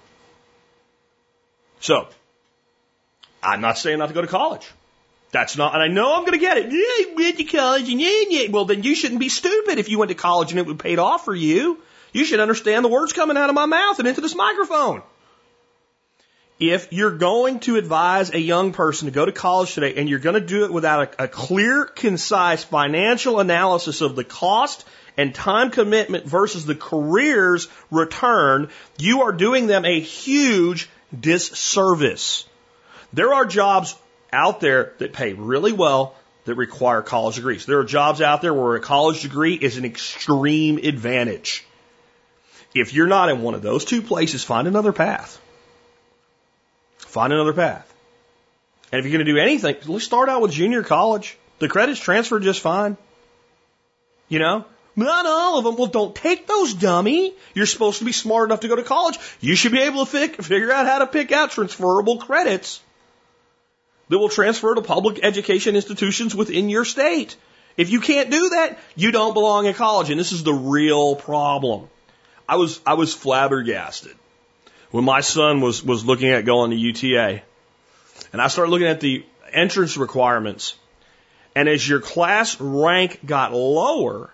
So, 1.81 2.07
I'm 3.43 3.61
not 3.61 3.77
saying 3.77 3.99
not 3.99 4.07
to 4.07 4.15
go 4.15 4.23
to 4.23 4.29
college. 4.29 4.71
That's 5.33 5.57
not, 5.57 5.75
and 5.75 5.83
I 5.83 5.89
know 5.89 6.15
I'm 6.15 6.21
going 6.21 6.39
to 6.39 6.39
get 6.39 6.59
it. 6.59 6.71
Yeah, 6.71 7.15
went 7.17 7.39
to 7.39 7.45
college 7.45 7.91
and 7.91 8.01
yeah, 8.01 8.23
yeah. 8.29 8.51
Well, 8.51 8.67
then 8.67 8.85
you 8.85 8.95
shouldn't 8.95 9.19
be 9.19 9.31
stupid 9.31 9.81
if 9.81 9.89
you 9.89 9.99
went 9.99 10.11
to 10.11 10.15
college 10.15 10.53
and 10.53 10.61
it 10.61 10.67
would 10.67 10.79
paid 10.79 11.01
off 11.01 11.25
for 11.25 11.35
you. 11.35 11.83
You 12.15 12.25
should 12.25 12.39
understand 12.39 12.85
the 12.85 12.89
words 12.89 13.13
coming 13.13 13.37
out 13.37 13.49
of 13.49 13.57
my 13.57 13.67
mouth 13.67 13.99
and 13.99 14.07
into 14.07 14.21
this 14.21 14.37
microphone. 14.37 15.03
If 16.61 16.93
you're 16.93 17.19
going 17.19 17.59
to 17.61 17.77
advise 17.77 18.31
a 18.31 18.39
young 18.39 18.73
person 18.73 19.07
to 19.07 19.13
go 19.13 19.27
to 19.27 19.33
college 19.33 19.75
today 19.75 19.95
and 19.97 20.09
you're 20.09 20.21
going 20.21 20.41
to 20.41 20.47
do 20.47 20.65
it 20.65 20.73
without 20.73 21.19
a, 21.19 21.25
a 21.25 21.29
clear, 21.29 21.85
concise 21.85 22.63
financial 22.63 23.41
analysis 23.41 24.01
of 24.01 24.15
the 24.15 24.23
cost 24.23 24.87
and 25.17 25.35
time 25.35 25.73
commitment 25.73 26.25
versus 26.25 26.65
the 26.65 26.77
career's 26.77 27.67
return, 27.91 28.71
you 28.97 29.23
are 29.23 29.33
doing 29.33 29.67
them 29.67 29.85
a 29.85 29.99
huge 29.99 30.89
disservice. 31.19 32.47
There 33.13 33.35
are 33.35 33.45
jobs 33.45 33.97
out 34.33 34.61
there 34.61 34.93
that 34.99 35.13
pay 35.13 35.33
really 35.33 35.73
well 35.73 36.15
that 36.45 36.55
require 36.55 37.03
college 37.03 37.35
degrees. 37.35 37.67
There 37.67 37.81
are 37.81 37.85
jobs 37.85 38.21
out 38.21 38.41
there 38.41 38.55
where 38.55 38.77
a 38.77 38.81
college 38.81 39.23
degree 39.23 39.55
is 39.55 39.79
an 39.79 39.85
extreme 39.85 40.79
advantage. 40.79 41.65
If 42.75 42.93
you're 42.93 43.07
not 43.07 43.29
in 43.29 43.43
one 43.43 43.55
of 43.55 43.63
those 43.63 43.85
two 43.85 44.03
places, 44.03 44.43
find 44.43 44.67
another 44.67 44.93
path. 44.93 45.41
Find 46.99 47.33
another 47.33 47.53
path. 47.53 47.93
And 48.91 48.99
if 48.99 49.05
you're 49.05 49.17
going 49.17 49.27
to 49.27 49.33
do 49.33 49.39
anything, 49.39 49.77
let's 49.87 50.05
start 50.05 50.29
out 50.29 50.43
with 50.43 50.53
junior 50.53 50.83
college. 50.83 51.37
The 51.61 51.69
credits 51.69 52.01
transfer 52.01 52.41
just 52.41 52.61
fine. 52.61 52.97
You 54.29 54.41
know, 54.41 54.65
not 54.97 55.27
all 55.27 55.59
of 55.59 55.65
them. 55.65 55.77
Well, 55.77 55.87
don't 55.87 56.15
take 56.15 56.47
those, 56.47 56.75
dummy. 56.75 57.35
You're 57.55 57.67
supposed 57.67 57.99
to 57.99 58.05
be 58.05 58.13
smart 58.13 58.49
enough 58.49 58.61
to 58.61 58.69
go 58.69 58.77
to 58.77 58.83
college. 58.83 59.19
You 59.41 59.55
should 59.55 59.73
be 59.73 59.83
able 59.83 60.07
to 60.07 60.11
fi- 60.11 60.43
figure 60.43 60.73
out 60.73 60.87
how 60.87 60.99
to 61.01 61.07
pick 61.07 61.33
out 61.33 61.51
transferable 61.51 62.19
credits 62.19 62.81
that 64.09 64.19
will 64.19 64.29
transfer 64.29 64.75
to 64.75 64.83
public 64.83 65.21
education 65.23 65.77
institutions 65.77 66.35
within 66.35 66.69
your 66.69 66.85
state. 66.85 67.37
If 67.77 67.91
you 67.91 68.01
can't 68.01 68.31
do 68.31 68.51
that, 68.51 68.79
you 68.95 69.11
don't 69.11 69.35
belong 69.35 69.67
in 69.67 69.75
college. 69.75 70.11
And 70.11 70.21
this 70.21 70.33
is 70.33 70.45
the 70.45 70.55
real 70.55 71.17
problem. 71.17 71.89
I 72.49 72.57
was, 72.57 72.81
I 72.87 72.95
was 72.95 73.15
flabbergasted 73.15 74.15
when 74.91 75.05
my 75.05 75.21
son 75.21 75.61
was, 75.61 75.83
was 75.83 76.05
looking 76.05 76.31
at 76.31 76.45
going 76.45 76.71
to 76.71 76.77
UTA. 76.77 77.43
And 78.33 78.43
I 78.43 78.49
started 78.49 78.71
looking 78.71 78.87
at 78.87 79.01
the 79.01 79.25
entrance 79.53 79.97
requirements. 79.97 80.77
And 81.55 81.69
as 81.69 81.89
your 81.89 82.01
class 82.01 82.61
rank 82.61 83.21
got 83.25 83.53
lower, 83.53 84.31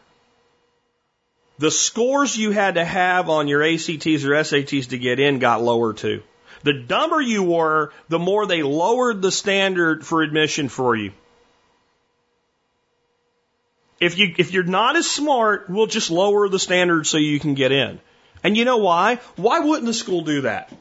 the 1.58 1.70
scores 1.70 2.36
you 2.36 2.50
had 2.50 2.74
to 2.74 2.84
have 2.84 3.28
on 3.28 3.46
your 3.46 3.62
ACTs 3.62 4.24
or 4.24 4.32
SATs 4.32 4.88
to 4.88 4.98
get 4.98 5.20
in 5.20 5.38
got 5.38 5.62
lower 5.62 5.92
too. 5.92 6.22
The 6.62 6.72
dumber 6.72 7.20
you 7.20 7.42
were, 7.42 7.92
the 8.08 8.18
more 8.18 8.46
they 8.46 8.62
lowered 8.62 9.22
the 9.22 9.32
standard 9.32 10.04
for 10.04 10.22
admission 10.22 10.68
for 10.68 10.96
you. 10.96 11.12
If 14.00 14.18
you 14.18 14.34
if 14.38 14.52
you're 14.52 14.64
not 14.64 14.96
as 14.96 15.08
smart, 15.08 15.68
we'll 15.68 15.86
just 15.86 16.10
lower 16.10 16.48
the 16.48 16.58
standard 16.58 17.06
so 17.06 17.18
you 17.18 17.38
can 17.38 17.54
get 17.54 17.70
in. 17.70 18.00
And 18.42 18.56
you 18.56 18.64
know 18.64 18.78
why? 18.78 19.16
Why 19.36 19.60
wouldn't 19.60 19.86
the 19.86 19.94
school 19.94 20.22
do 20.22 20.42
that? 20.42 20.72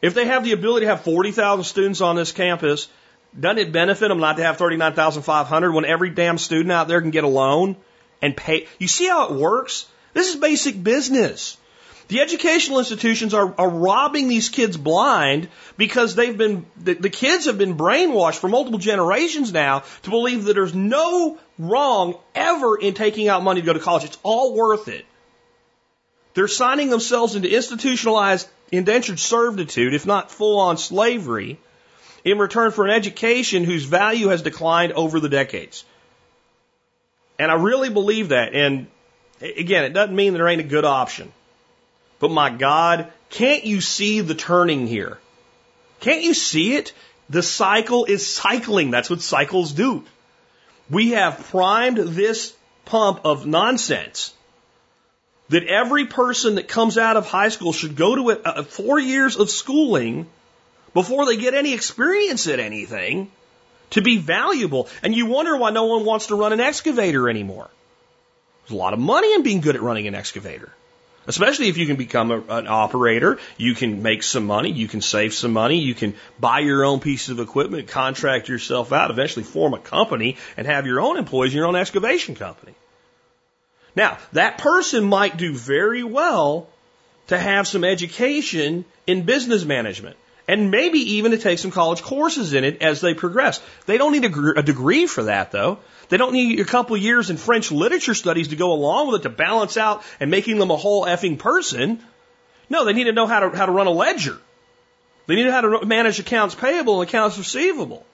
If 0.00 0.14
they 0.14 0.26
have 0.26 0.44
the 0.44 0.52
ability 0.52 0.86
to 0.86 0.90
have 0.90 1.02
40,000 1.02 1.64
students 1.64 2.00
on 2.00 2.14
this 2.14 2.30
campus, 2.30 2.88
doesn't 3.38 3.58
it 3.58 3.72
benefit 3.72 4.08
them 4.08 4.20
not 4.20 4.36
to 4.36 4.44
have 4.44 4.58
39,500 4.58 5.72
when 5.72 5.84
every 5.84 6.10
damn 6.10 6.38
student 6.38 6.70
out 6.70 6.88
there 6.88 7.00
can 7.00 7.10
get 7.10 7.24
a 7.24 7.28
loan 7.28 7.76
and 8.22 8.36
pay? 8.36 8.68
You 8.78 8.86
see 8.86 9.08
how 9.08 9.28
it 9.28 9.34
works? 9.34 9.86
This 10.12 10.28
is 10.28 10.36
basic 10.36 10.80
business. 10.80 11.56
The 12.08 12.20
educational 12.20 12.78
institutions 12.80 13.32
are, 13.32 13.54
are 13.58 13.68
robbing 13.68 14.28
these 14.28 14.50
kids 14.50 14.76
blind 14.76 15.48
because 15.78 16.14
they've 16.14 16.36
been, 16.36 16.66
the, 16.76 16.94
the 16.94 17.10
kids 17.10 17.46
have 17.46 17.56
been 17.56 17.76
brainwashed 17.78 18.38
for 18.38 18.48
multiple 18.48 18.78
generations 18.78 19.52
now 19.52 19.84
to 20.02 20.10
believe 20.10 20.44
that 20.44 20.52
there's 20.52 20.74
no 20.74 21.38
wrong 21.58 22.16
ever 22.34 22.76
in 22.76 22.94
taking 22.94 23.28
out 23.28 23.42
money 23.42 23.60
to 23.60 23.66
go 23.66 23.72
to 23.72 23.80
college. 23.80 24.04
It's 24.04 24.18
all 24.22 24.54
worth 24.54 24.88
it. 24.88 25.04
They're 26.34 26.48
signing 26.48 26.90
themselves 26.90 27.36
into 27.36 27.54
institutionalized 27.54 28.48
indentured 28.72 29.20
servitude, 29.20 29.94
if 29.94 30.06
not 30.06 30.32
full 30.32 30.58
on 30.58 30.78
slavery, 30.78 31.58
in 32.24 32.38
return 32.38 32.72
for 32.72 32.84
an 32.84 32.90
education 32.90 33.64
whose 33.64 33.84
value 33.84 34.28
has 34.28 34.42
declined 34.42 34.92
over 34.92 35.20
the 35.20 35.28
decades. 35.28 35.84
And 37.38 37.50
I 37.50 37.54
really 37.54 37.90
believe 37.90 38.30
that. 38.30 38.54
And 38.54 38.88
Again, 39.40 39.84
it 39.84 39.92
doesn't 39.92 40.14
mean 40.14 40.32
there 40.32 40.48
ain't 40.48 40.60
a 40.60 40.64
good 40.64 40.84
option. 40.84 41.32
But 42.18 42.30
my 42.30 42.50
God, 42.50 43.12
can't 43.30 43.64
you 43.64 43.80
see 43.80 44.20
the 44.20 44.34
turning 44.34 44.86
here? 44.86 45.18
Can't 46.00 46.22
you 46.22 46.34
see 46.34 46.76
it? 46.76 46.92
The 47.28 47.42
cycle 47.42 48.04
is 48.04 48.26
cycling. 48.26 48.90
That's 48.90 49.10
what 49.10 49.20
cycles 49.20 49.72
do. 49.72 50.04
We 50.90 51.10
have 51.10 51.48
primed 51.50 51.98
this 51.98 52.54
pump 52.84 53.20
of 53.24 53.46
nonsense 53.46 54.32
that 55.48 55.64
every 55.64 56.06
person 56.06 56.56
that 56.56 56.68
comes 56.68 56.98
out 56.98 57.16
of 57.16 57.26
high 57.26 57.48
school 57.48 57.72
should 57.72 57.96
go 57.96 58.14
to 58.14 58.30
a 58.30 58.34
uh, 58.34 58.62
four 58.62 58.98
years 58.98 59.36
of 59.36 59.50
schooling 59.50 60.26
before 60.92 61.26
they 61.26 61.36
get 61.36 61.54
any 61.54 61.74
experience 61.74 62.46
at 62.48 62.60
anything 62.60 63.30
to 63.90 64.02
be 64.02 64.18
valuable. 64.18 64.88
And 65.02 65.14
you 65.14 65.26
wonder 65.26 65.56
why 65.56 65.70
no 65.70 65.84
one 65.84 66.04
wants 66.04 66.26
to 66.26 66.34
run 66.34 66.52
an 66.52 66.60
excavator 66.60 67.28
anymore. 67.28 67.68
There's 68.62 68.76
a 68.76 68.80
lot 68.80 68.94
of 68.94 68.98
money 68.98 69.34
in 69.34 69.42
being 69.42 69.60
good 69.60 69.76
at 69.76 69.82
running 69.82 70.06
an 70.06 70.14
excavator. 70.14 70.72
Especially 71.26 71.68
if 71.68 71.78
you 71.78 71.86
can 71.86 71.96
become 71.96 72.30
a, 72.30 72.40
an 72.48 72.66
operator, 72.66 73.38
you 73.56 73.74
can 73.74 74.02
make 74.02 74.22
some 74.22 74.44
money, 74.44 74.70
you 74.70 74.88
can 74.88 75.00
save 75.00 75.32
some 75.32 75.52
money, 75.52 75.78
you 75.78 75.94
can 75.94 76.14
buy 76.38 76.60
your 76.60 76.84
own 76.84 77.00
piece 77.00 77.28
of 77.28 77.40
equipment, 77.40 77.88
contract 77.88 78.48
yourself 78.48 78.92
out, 78.92 79.10
eventually 79.10 79.44
form 79.44 79.74
a 79.74 79.78
company 79.78 80.36
and 80.56 80.66
have 80.66 80.86
your 80.86 81.00
own 81.00 81.16
employees 81.16 81.54
your 81.54 81.66
own 81.66 81.76
excavation 81.76 82.34
company. 82.34 82.74
Now, 83.96 84.18
that 84.32 84.58
person 84.58 85.04
might 85.04 85.36
do 85.36 85.54
very 85.54 86.02
well 86.02 86.68
to 87.28 87.38
have 87.38 87.66
some 87.66 87.84
education 87.84 88.84
in 89.06 89.22
business 89.22 89.64
management 89.64 90.16
And 90.46 90.70
maybe 90.70 90.98
even 91.16 91.30
to 91.30 91.38
take 91.38 91.58
some 91.58 91.70
college 91.70 92.02
courses 92.02 92.52
in 92.52 92.64
it 92.64 92.82
as 92.82 93.00
they 93.00 93.14
progress. 93.14 93.62
They 93.86 93.96
don't 93.96 94.12
need 94.12 94.24
a, 94.24 94.58
a 94.58 94.62
degree 94.62 95.06
for 95.06 95.24
that 95.24 95.52
though. 95.52 95.78
They 96.10 96.18
don't 96.18 96.34
need 96.34 96.60
a 96.60 96.64
couple 96.64 96.96
years 96.96 97.30
in 97.30 97.38
French 97.38 97.72
literature 97.72 98.14
studies 98.14 98.48
to 98.48 98.56
go 98.56 98.72
along 98.72 99.10
with 99.10 99.20
it 99.20 99.22
to 99.22 99.30
balance 99.30 99.76
out 99.76 100.02
and 100.20 100.30
making 100.30 100.58
them 100.58 100.70
a 100.70 100.76
whole 100.76 101.06
effing 101.06 101.38
person. 101.38 102.02
No, 102.68 102.84
they 102.84 102.92
need 102.92 103.04
to 103.04 103.12
know 103.12 103.26
how 103.26 103.40
to, 103.40 103.56
how 103.56 103.66
to 103.66 103.72
run 103.72 103.86
a 103.86 103.90
ledger. 103.90 104.38
They 105.26 105.36
need 105.36 105.44
to 105.44 105.48
know 105.48 105.54
how 105.54 105.78
to 105.78 105.86
manage 105.86 106.18
accounts 106.18 106.54
payable 106.54 107.00
and 107.00 107.08
accounts 107.08 107.38
receivable. 107.38 108.04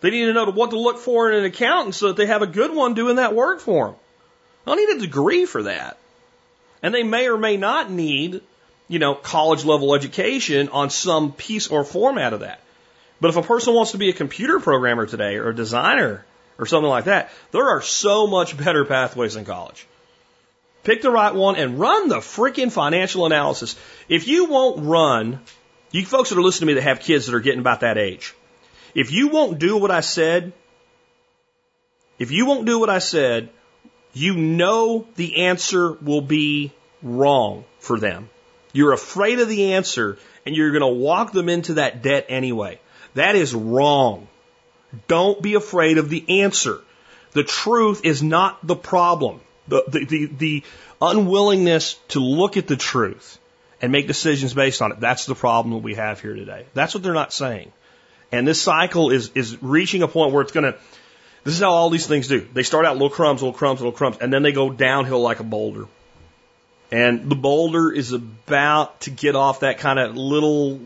They 0.00 0.10
need 0.10 0.26
to 0.26 0.32
know 0.32 0.50
what 0.50 0.70
to 0.70 0.78
look 0.78 0.98
for 0.98 1.30
in 1.30 1.38
an 1.38 1.44
accountant 1.44 1.94
so 1.94 2.08
that 2.08 2.16
they 2.16 2.26
have 2.26 2.42
a 2.42 2.46
good 2.46 2.74
one 2.74 2.94
doing 2.94 3.16
that 3.16 3.34
work 3.34 3.60
for 3.60 3.86
them. 3.86 3.96
They 4.64 4.70
don't 4.70 4.78
need 4.78 4.96
a 4.96 5.06
degree 5.06 5.44
for 5.46 5.64
that. 5.64 5.98
And 6.82 6.94
they 6.94 7.02
may 7.02 7.28
or 7.28 7.36
may 7.36 7.56
not 7.56 7.90
need, 7.90 8.42
you 8.90 8.98
know, 8.98 9.14
college 9.14 9.64
level 9.64 9.94
education 9.94 10.68
on 10.70 10.90
some 10.90 11.32
piece 11.32 11.68
or 11.68 11.84
format 11.84 12.32
of 12.32 12.40
that. 12.40 12.60
But 13.20 13.28
if 13.28 13.36
a 13.36 13.42
person 13.42 13.72
wants 13.72 13.92
to 13.92 13.98
be 13.98 14.10
a 14.10 14.12
computer 14.12 14.58
programmer 14.58 15.06
today 15.06 15.36
or 15.36 15.50
a 15.50 15.54
designer 15.54 16.26
or 16.58 16.66
something 16.66 16.90
like 16.90 17.04
that, 17.04 17.30
there 17.52 17.68
are 17.68 17.82
so 17.82 18.26
much 18.26 18.58
better 18.58 18.84
pathways 18.84 19.36
in 19.36 19.44
college. 19.44 19.86
Pick 20.82 21.02
the 21.02 21.10
right 21.10 21.32
one 21.32 21.54
and 21.54 21.78
run 21.78 22.08
the 22.08 22.16
freaking 22.16 22.72
financial 22.72 23.26
analysis. 23.26 23.76
If 24.08 24.26
you 24.26 24.46
won't 24.46 24.84
run, 24.84 25.40
you 25.92 26.04
folks 26.04 26.30
that 26.30 26.38
are 26.38 26.42
listening 26.42 26.66
to 26.66 26.74
me 26.74 26.80
that 26.80 26.88
have 26.88 26.98
kids 26.98 27.26
that 27.26 27.34
are 27.36 27.40
getting 27.40 27.60
about 27.60 27.80
that 27.80 27.96
age, 27.96 28.34
if 28.96 29.12
you 29.12 29.28
won't 29.28 29.60
do 29.60 29.76
what 29.76 29.92
I 29.92 30.00
said, 30.00 30.52
if 32.18 32.32
you 32.32 32.44
won't 32.44 32.66
do 32.66 32.80
what 32.80 32.90
I 32.90 32.98
said, 32.98 33.50
you 34.14 34.34
know 34.34 35.06
the 35.14 35.44
answer 35.44 35.92
will 35.92 36.22
be 36.22 36.72
wrong 37.04 37.64
for 37.78 38.00
them. 38.00 38.28
You're 38.72 38.92
afraid 38.92 39.40
of 39.40 39.48
the 39.48 39.74
answer 39.74 40.18
and 40.46 40.56
you're 40.56 40.70
going 40.70 40.80
to 40.80 41.00
walk 41.00 41.32
them 41.32 41.48
into 41.48 41.74
that 41.74 42.02
debt 42.02 42.26
anyway. 42.28 42.80
That 43.14 43.34
is 43.34 43.54
wrong. 43.54 44.28
Don't 45.08 45.40
be 45.40 45.54
afraid 45.54 45.98
of 45.98 46.08
the 46.08 46.42
answer. 46.42 46.80
The 47.32 47.44
truth 47.44 48.04
is 48.04 48.22
not 48.22 48.66
the 48.66 48.76
problem. 48.76 49.40
The, 49.68 49.84
the, 49.86 50.04
the, 50.04 50.26
the 50.26 50.64
unwillingness 51.00 51.94
to 52.08 52.20
look 52.20 52.56
at 52.56 52.66
the 52.66 52.76
truth 52.76 53.38
and 53.80 53.92
make 53.92 54.06
decisions 54.06 54.52
based 54.52 54.82
on 54.82 54.92
it. 54.92 55.00
That's 55.00 55.26
the 55.26 55.34
problem 55.34 55.74
that 55.74 55.82
we 55.82 55.94
have 55.94 56.20
here 56.20 56.34
today. 56.34 56.66
That's 56.74 56.94
what 56.94 57.02
they're 57.02 57.14
not 57.14 57.32
saying. 57.32 57.72
And 58.32 58.46
this 58.46 58.60
cycle 58.60 59.10
is, 59.10 59.30
is 59.34 59.60
reaching 59.62 60.02
a 60.02 60.08
point 60.08 60.32
where 60.32 60.42
it's 60.42 60.52
going 60.52 60.72
to, 60.72 60.78
this 61.44 61.54
is 61.54 61.60
how 61.60 61.70
all 61.70 61.90
these 61.90 62.06
things 62.06 62.28
do. 62.28 62.46
They 62.52 62.62
start 62.62 62.84
out 62.84 62.94
little 62.94 63.10
crumbs, 63.10 63.42
little 63.42 63.56
crumbs, 63.56 63.80
little 63.80 63.92
crumbs, 63.92 64.18
and 64.20 64.32
then 64.32 64.42
they 64.42 64.52
go 64.52 64.70
downhill 64.70 65.20
like 65.20 65.40
a 65.40 65.44
boulder. 65.44 65.86
And 66.92 67.30
the 67.30 67.36
boulder 67.36 67.92
is 67.92 68.12
about 68.12 69.02
to 69.02 69.10
get 69.10 69.36
off 69.36 69.60
that 69.60 69.78
kind 69.78 69.98
of 69.98 70.16
little 70.16 70.80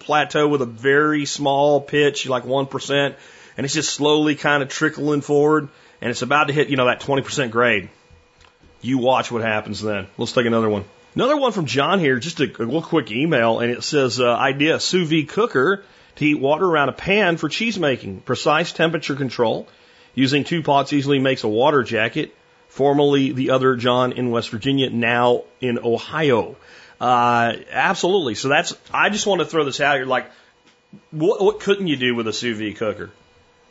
plateau 0.00 0.46
with 0.48 0.62
a 0.62 0.66
very 0.66 1.24
small 1.24 1.80
pitch, 1.80 2.26
like 2.26 2.44
1%, 2.44 3.14
and 3.56 3.64
it's 3.64 3.74
just 3.74 3.92
slowly 3.92 4.34
kind 4.34 4.62
of 4.62 4.68
trickling 4.68 5.22
forward, 5.22 5.68
and 6.00 6.10
it's 6.10 6.22
about 6.22 6.48
to 6.48 6.52
hit, 6.52 6.68
you 6.68 6.76
know, 6.76 6.86
that 6.86 7.00
20% 7.00 7.50
grade. 7.50 7.88
You 8.82 8.98
watch 8.98 9.32
what 9.32 9.42
happens 9.42 9.80
then. 9.80 10.06
Let's 10.18 10.32
take 10.32 10.46
another 10.46 10.68
one. 10.68 10.84
Another 11.14 11.36
one 11.38 11.52
from 11.52 11.64
John 11.64 11.98
here, 11.98 12.18
just 12.18 12.40
a, 12.40 12.44
a 12.44 12.62
little 12.62 12.82
quick 12.82 13.10
email, 13.10 13.60
and 13.60 13.72
it 13.72 13.82
says, 13.82 14.20
uh, 14.20 14.36
idea, 14.36 14.78
sous 14.78 15.08
vide 15.08 15.28
cooker 15.28 15.82
to 16.16 16.24
heat 16.24 16.34
water 16.34 16.66
around 16.66 16.90
a 16.90 16.92
pan 16.92 17.38
for 17.38 17.48
cheese 17.48 17.78
making. 17.78 18.20
Precise 18.20 18.72
temperature 18.72 19.16
control. 19.16 19.66
Using 20.14 20.44
two 20.44 20.62
pots 20.62 20.92
easily 20.92 21.18
makes 21.18 21.42
a 21.44 21.48
water 21.48 21.82
jacket. 21.82 22.34
Formerly 22.76 23.32
the 23.32 23.50
other 23.52 23.74
John 23.76 24.12
in 24.12 24.30
West 24.30 24.50
Virginia, 24.50 24.90
now 24.90 25.44
in 25.62 25.78
Ohio. 25.78 26.56
Uh, 27.00 27.54
absolutely. 27.70 28.34
So 28.34 28.48
that's, 28.48 28.74
I 28.92 29.08
just 29.08 29.26
want 29.26 29.40
to 29.40 29.46
throw 29.46 29.64
this 29.64 29.80
out 29.80 29.96
here. 29.96 30.04
Like, 30.04 30.30
what, 31.10 31.40
what 31.40 31.60
couldn't 31.60 31.86
you 31.86 31.96
do 31.96 32.14
with 32.14 32.28
a 32.28 32.34
sous 32.34 32.58
vide 32.58 32.76
cooker 32.76 33.10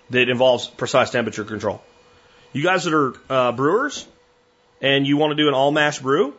that 0.10 0.28
involves 0.28 0.66
precise 0.66 1.12
temperature 1.12 1.44
control? 1.44 1.84
You 2.52 2.64
guys 2.64 2.86
that 2.86 2.96
are 2.96 3.14
uh, 3.30 3.52
brewers 3.52 4.08
and 4.82 5.06
you 5.06 5.18
want 5.18 5.32
to 5.32 5.36
do 5.36 5.48
an 5.50 5.54
all 5.54 5.72
mash 5.72 6.00
brew, 6.00 6.34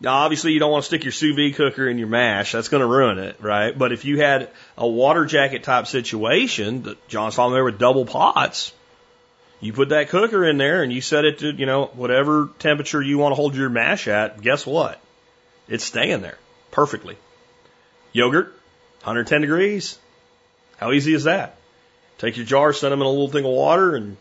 now, 0.00 0.16
obviously, 0.16 0.52
you 0.52 0.58
don't 0.58 0.72
want 0.72 0.82
to 0.82 0.86
stick 0.88 1.04
your 1.04 1.12
sous 1.12 1.34
vide 1.34 1.54
cooker 1.54 1.88
in 1.88 1.96
your 1.96 2.08
mash. 2.08 2.52
That's 2.52 2.68
going 2.68 2.82
to 2.82 2.86
ruin 2.86 3.18
it, 3.18 3.36
right? 3.40 3.76
But 3.76 3.92
if 3.92 4.04
you 4.04 4.20
had 4.20 4.50
a 4.76 4.86
water 4.86 5.24
jacket 5.24 5.62
type 5.62 5.86
situation 5.86 6.82
that 6.82 7.08
John's 7.08 7.36
there 7.36 7.64
with 7.64 7.78
double 7.78 8.04
pots, 8.04 8.74
you 9.64 9.72
put 9.72 9.90
that 9.90 10.10
cooker 10.10 10.44
in 10.44 10.58
there 10.58 10.82
and 10.82 10.92
you 10.92 11.00
set 11.00 11.24
it 11.24 11.38
to, 11.38 11.50
you 11.50 11.64
know, 11.64 11.86
whatever 11.86 12.50
temperature 12.58 13.00
you 13.00 13.16
want 13.18 13.32
to 13.32 13.36
hold 13.36 13.54
your 13.54 13.70
mash 13.70 14.08
at. 14.08 14.40
Guess 14.40 14.66
what? 14.66 15.00
It's 15.68 15.84
staying 15.84 16.20
there 16.20 16.38
perfectly. 16.70 17.16
Yogurt, 18.12 18.46
110 19.02 19.40
degrees. 19.40 19.98
How 20.76 20.92
easy 20.92 21.14
is 21.14 21.24
that? 21.24 21.56
Take 22.18 22.36
your 22.36 22.46
jar, 22.46 22.72
set 22.72 22.90
them 22.90 23.00
in 23.00 23.06
a 23.06 23.10
little 23.10 23.28
thing 23.28 23.44
of 23.44 23.50
water, 23.52 23.96
and 23.96 24.16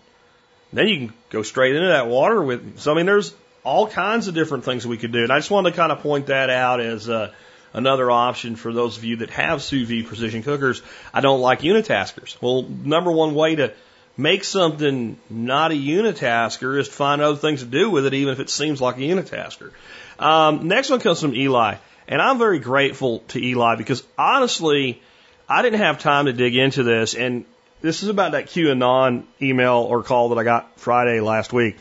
then 0.72 0.88
you 0.88 0.98
can 0.98 1.14
go 1.30 1.44
straight 1.44 1.76
into 1.76 1.90
that 1.90 2.08
water 2.08 2.42
with. 2.42 2.80
So 2.80 2.92
I 2.92 2.96
mean, 2.96 3.06
there's 3.06 3.34
all 3.64 3.88
kinds 3.88 4.28
of 4.28 4.34
different 4.34 4.64
things 4.64 4.86
we 4.88 4.98
could 4.98 5.12
do. 5.12 5.24
And 5.24 5.32
I 5.32 5.38
just 5.40 5.52
wanted 5.52 5.72
to 5.72 5.76
kind 5.76 5.92
of 5.92 6.00
point 6.00 6.28
that 6.28 6.50
out 6.50 6.80
as 6.80 7.10
uh, 7.10 7.32
another 7.74 8.10
option 8.10 8.56
for 8.56 8.74
those 8.74 8.98
of 8.98 9.04
you 9.04 9.18
that 9.18 9.30
have 9.32 9.62
sous 9.62 9.88
vide 9.88 10.08
precision 10.08 10.44
cookers. 10.44 10.82
I 11.14 11.22
don't 11.22 11.42
like 11.42 11.62
unitaskers. 11.62 12.42
Well, 12.42 12.64
number 12.64 13.12
one 13.12 13.36
way 13.36 13.56
to 13.56 13.74
make 14.18 14.44
something 14.44 15.18
not 15.30 15.72
a 15.72 15.76
unitasker 15.76 16.80
is 16.80 16.88
to 16.88 16.94
find 16.94 17.22
other 17.22 17.38
things 17.38 17.62
to 17.62 17.66
do 17.66 17.90
with 17.90 18.06
it, 18.06 18.14
even 18.14 18.34
if 18.34 18.40
it 18.40 18.50
seems 18.50 18.82
like 18.82 18.98
a 18.98 19.02
unitasker. 19.02 19.72
Um, 20.20 20.68
next 20.68 20.90
one 20.90 21.00
comes 21.00 21.20
from 21.20 21.36
Eli. 21.36 21.76
And 22.08 22.22
I'm 22.22 22.38
very 22.38 22.60
grateful 22.60 23.20
to 23.30 23.44
Eli 23.44 23.76
because 23.76 24.04
honestly, 24.18 25.02
I 25.48 25.62
didn't 25.62 25.80
have 25.80 26.00
time 26.00 26.26
to 26.26 26.34
dig 26.34 26.56
into 26.56 26.84
this. 26.84 27.16
And 27.16 27.46
this 27.82 28.04
is 28.04 28.10
about 28.10 28.34
that 28.34 28.48
QAnon 28.48 29.24
email 29.42 29.78
or 29.78 30.04
call 30.04 30.30
that 30.30 30.38
I 30.38 30.44
got 30.44 30.80
Friday 30.80 31.20
last 31.22 31.54
week 31.54 31.78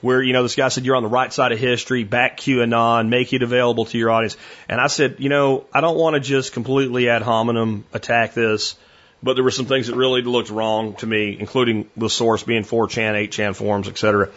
where, 0.00 0.22
you 0.22 0.32
know, 0.32 0.42
this 0.42 0.54
guy 0.54 0.68
said, 0.68 0.84
you're 0.84 0.96
on 0.96 1.02
the 1.02 1.08
right 1.08 1.32
side 1.32 1.52
of 1.52 1.58
history, 1.58 2.04
back 2.04 2.38
QAnon, 2.38 3.08
make 3.08 3.32
it 3.32 3.42
available 3.42 3.86
to 3.86 3.98
your 3.98 4.10
audience. 4.10 4.36
And 4.68 4.80
I 4.80 4.86
said, 4.88 5.16
you 5.18 5.28
know, 5.28 5.66
I 5.72 5.80
don't 5.80 5.96
want 5.96 6.14
to 6.14 6.20
just 6.20 6.52
completely 6.52 7.08
ad 7.08 7.22
hominem 7.22 7.84
attack 7.92 8.34
this, 8.34 8.76
but 9.22 9.34
there 9.34 9.44
were 9.44 9.50
some 9.50 9.66
things 9.66 9.86
that 9.88 9.96
really 9.96 10.22
looked 10.22 10.50
wrong 10.50 10.94
to 10.96 11.06
me, 11.06 11.36
including 11.38 11.90
the 11.96 12.08
source 12.08 12.42
being 12.42 12.62
4chan, 12.62 13.28
8chan 13.28 13.56
forums, 13.56 13.88
et 13.88 13.98
cetera. 13.98 14.28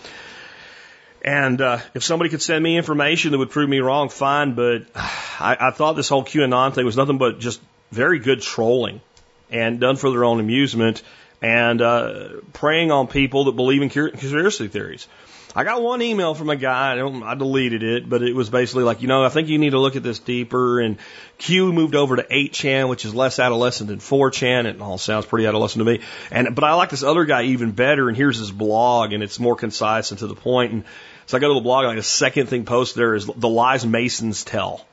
And 1.23 1.59
uh, 1.59 1.79
if 1.93 2.03
somebody 2.03 2.29
could 2.29 2.41
send 2.41 2.63
me 2.63 2.77
information 2.77 3.31
that 3.31 3.37
would 3.37 3.51
prove 3.51 3.69
me 3.69 3.79
wrong, 3.79 4.09
fine. 4.09 4.53
But 4.53 4.87
I, 4.95 5.57
I 5.59 5.71
thought 5.71 5.93
this 5.93 6.09
whole 6.09 6.23
QAnon 6.23 6.73
thing 6.73 6.85
was 6.85 6.95
nothing 6.95 7.17
but 7.17 7.39
just 7.39 7.61
very 7.91 8.19
good 8.19 8.41
trolling 8.41 9.01
and 9.51 9.79
done 9.79 9.95
for 9.95 10.11
their 10.11 10.23
own 10.23 10.39
amusement 10.39 11.01
and 11.41 11.81
uh, 11.81 12.29
preying 12.53 12.91
on 12.91 13.07
people 13.07 13.45
that 13.45 13.53
believe 13.53 13.81
in 13.81 13.89
conspiracy 13.89 14.67
theories. 14.67 15.07
I 15.55 15.63
got 15.63 15.81
one 15.81 16.03
email 16.03 16.35
from 16.35 16.51
a 16.51 16.55
guy. 16.55 16.93
I, 16.93 16.95
don't, 16.95 17.23
I 17.23 17.33
deleted 17.33 17.81
it, 17.81 18.07
but 18.07 18.21
it 18.21 18.35
was 18.35 18.51
basically 18.51 18.83
like, 18.83 19.01
you 19.01 19.07
know, 19.07 19.25
I 19.25 19.29
think 19.29 19.47
you 19.47 19.57
need 19.57 19.71
to 19.71 19.79
look 19.79 19.95
at 19.95 20.03
this 20.03 20.19
deeper. 20.19 20.79
And 20.79 20.97
Q 21.39 21.73
moved 21.73 21.95
over 21.95 22.15
to 22.15 22.23
8chan, 22.23 22.87
which 22.87 23.03
is 23.03 23.15
less 23.15 23.39
adolescent 23.39 23.89
than 23.89 23.97
4chan. 23.97 24.65
It 24.65 24.79
all 24.79 24.99
sounds 24.99 25.25
pretty 25.25 25.47
adolescent 25.47 25.83
to 25.83 25.91
me. 25.91 26.01
And 26.29 26.53
but 26.53 26.63
I 26.63 26.75
like 26.75 26.89
this 26.89 27.01
other 27.01 27.25
guy 27.25 27.43
even 27.43 27.71
better. 27.71 28.09
And 28.09 28.15
here's 28.15 28.37
his 28.37 28.51
blog, 28.51 29.11
and 29.11 29.23
it's 29.23 29.39
more 29.39 29.55
concise 29.55 30.11
and 30.11 30.19
to 30.19 30.27
the 30.27 30.35
point. 30.35 30.71
And 30.71 30.83
so 31.25 31.35
I 31.35 31.39
go 31.39 31.47
to 31.47 31.55
the 31.55 31.61
blog, 31.61 31.85
and 31.85 31.89
like 31.89 31.97
the 31.97 32.03
second 32.03 32.47
thing 32.47 32.65
posted 32.65 32.99
there 32.99 33.15
is 33.15 33.25
the 33.25 33.49
lies 33.49 33.85
Masons 33.87 34.43
tell. 34.43 34.85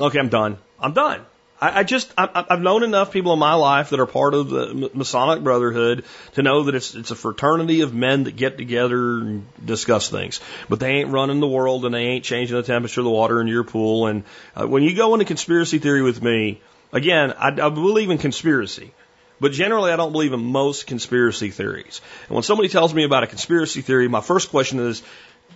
Okay, 0.00 0.18
I'm 0.18 0.30
done. 0.30 0.56
I'm 0.80 0.94
done. 0.94 1.26
I, 1.62 1.78
I 1.78 1.82
just 1.84 2.12
I, 2.18 2.44
I've 2.50 2.60
known 2.60 2.82
enough 2.82 3.12
people 3.12 3.32
in 3.32 3.38
my 3.38 3.54
life 3.54 3.90
that 3.90 4.00
are 4.00 4.06
part 4.06 4.34
of 4.34 4.50
the 4.50 4.90
Masonic 4.94 5.44
Brotherhood 5.44 6.04
to 6.32 6.42
know 6.42 6.64
that 6.64 6.74
it's 6.74 6.96
it's 6.96 7.12
a 7.12 7.14
fraternity 7.14 7.82
of 7.82 7.94
men 7.94 8.24
that 8.24 8.34
get 8.34 8.58
together 8.58 9.18
and 9.18 9.46
discuss 9.64 10.08
things. 10.08 10.40
But 10.68 10.80
they 10.80 10.94
ain't 10.94 11.10
running 11.10 11.38
the 11.38 11.46
world 11.46 11.84
and 11.84 11.94
they 11.94 12.00
ain't 12.00 12.24
changing 12.24 12.56
the 12.56 12.64
temperature 12.64 13.02
of 13.02 13.04
the 13.04 13.10
water 13.10 13.40
in 13.40 13.46
your 13.46 13.62
pool. 13.62 14.08
And 14.08 14.24
uh, 14.56 14.66
when 14.66 14.82
you 14.82 14.96
go 14.96 15.14
into 15.14 15.24
conspiracy 15.24 15.78
theory 15.78 16.02
with 16.02 16.20
me, 16.20 16.60
again, 16.92 17.32
I, 17.38 17.50
I 17.50 17.68
believe 17.68 18.10
in 18.10 18.18
conspiracy. 18.18 18.92
But 19.40 19.52
generally, 19.52 19.92
I 19.92 19.96
don't 19.96 20.12
believe 20.12 20.32
in 20.32 20.40
most 20.44 20.88
conspiracy 20.88 21.50
theories. 21.50 22.00
And 22.26 22.34
when 22.34 22.42
somebody 22.42 22.70
tells 22.70 22.92
me 22.92 23.04
about 23.04 23.22
a 23.22 23.28
conspiracy 23.28 23.82
theory, 23.82 24.08
my 24.08 24.20
first 24.20 24.50
question 24.50 24.80
is, 24.80 25.00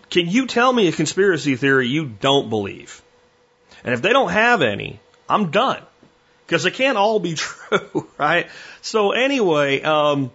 can 0.08 0.28
you 0.28 0.46
tell 0.46 0.72
me 0.72 0.86
a 0.86 0.92
conspiracy 0.92 1.56
theory 1.56 1.88
you 1.88 2.06
don't 2.06 2.48
believe? 2.48 3.02
And 3.82 3.92
if 3.92 4.02
they 4.02 4.12
don't 4.12 4.30
have 4.30 4.62
any, 4.62 5.00
I'm 5.28 5.50
done 5.50 5.82
because 6.46 6.64
it 6.64 6.74
can't 6.74 6.96
all 6.96 7.18
be 7.18 7.34
true, 7.36 8.08
right? 8.18 8.48
So 8.82 9.12
anyway, 9.12 9.82
um, 9.82 10.30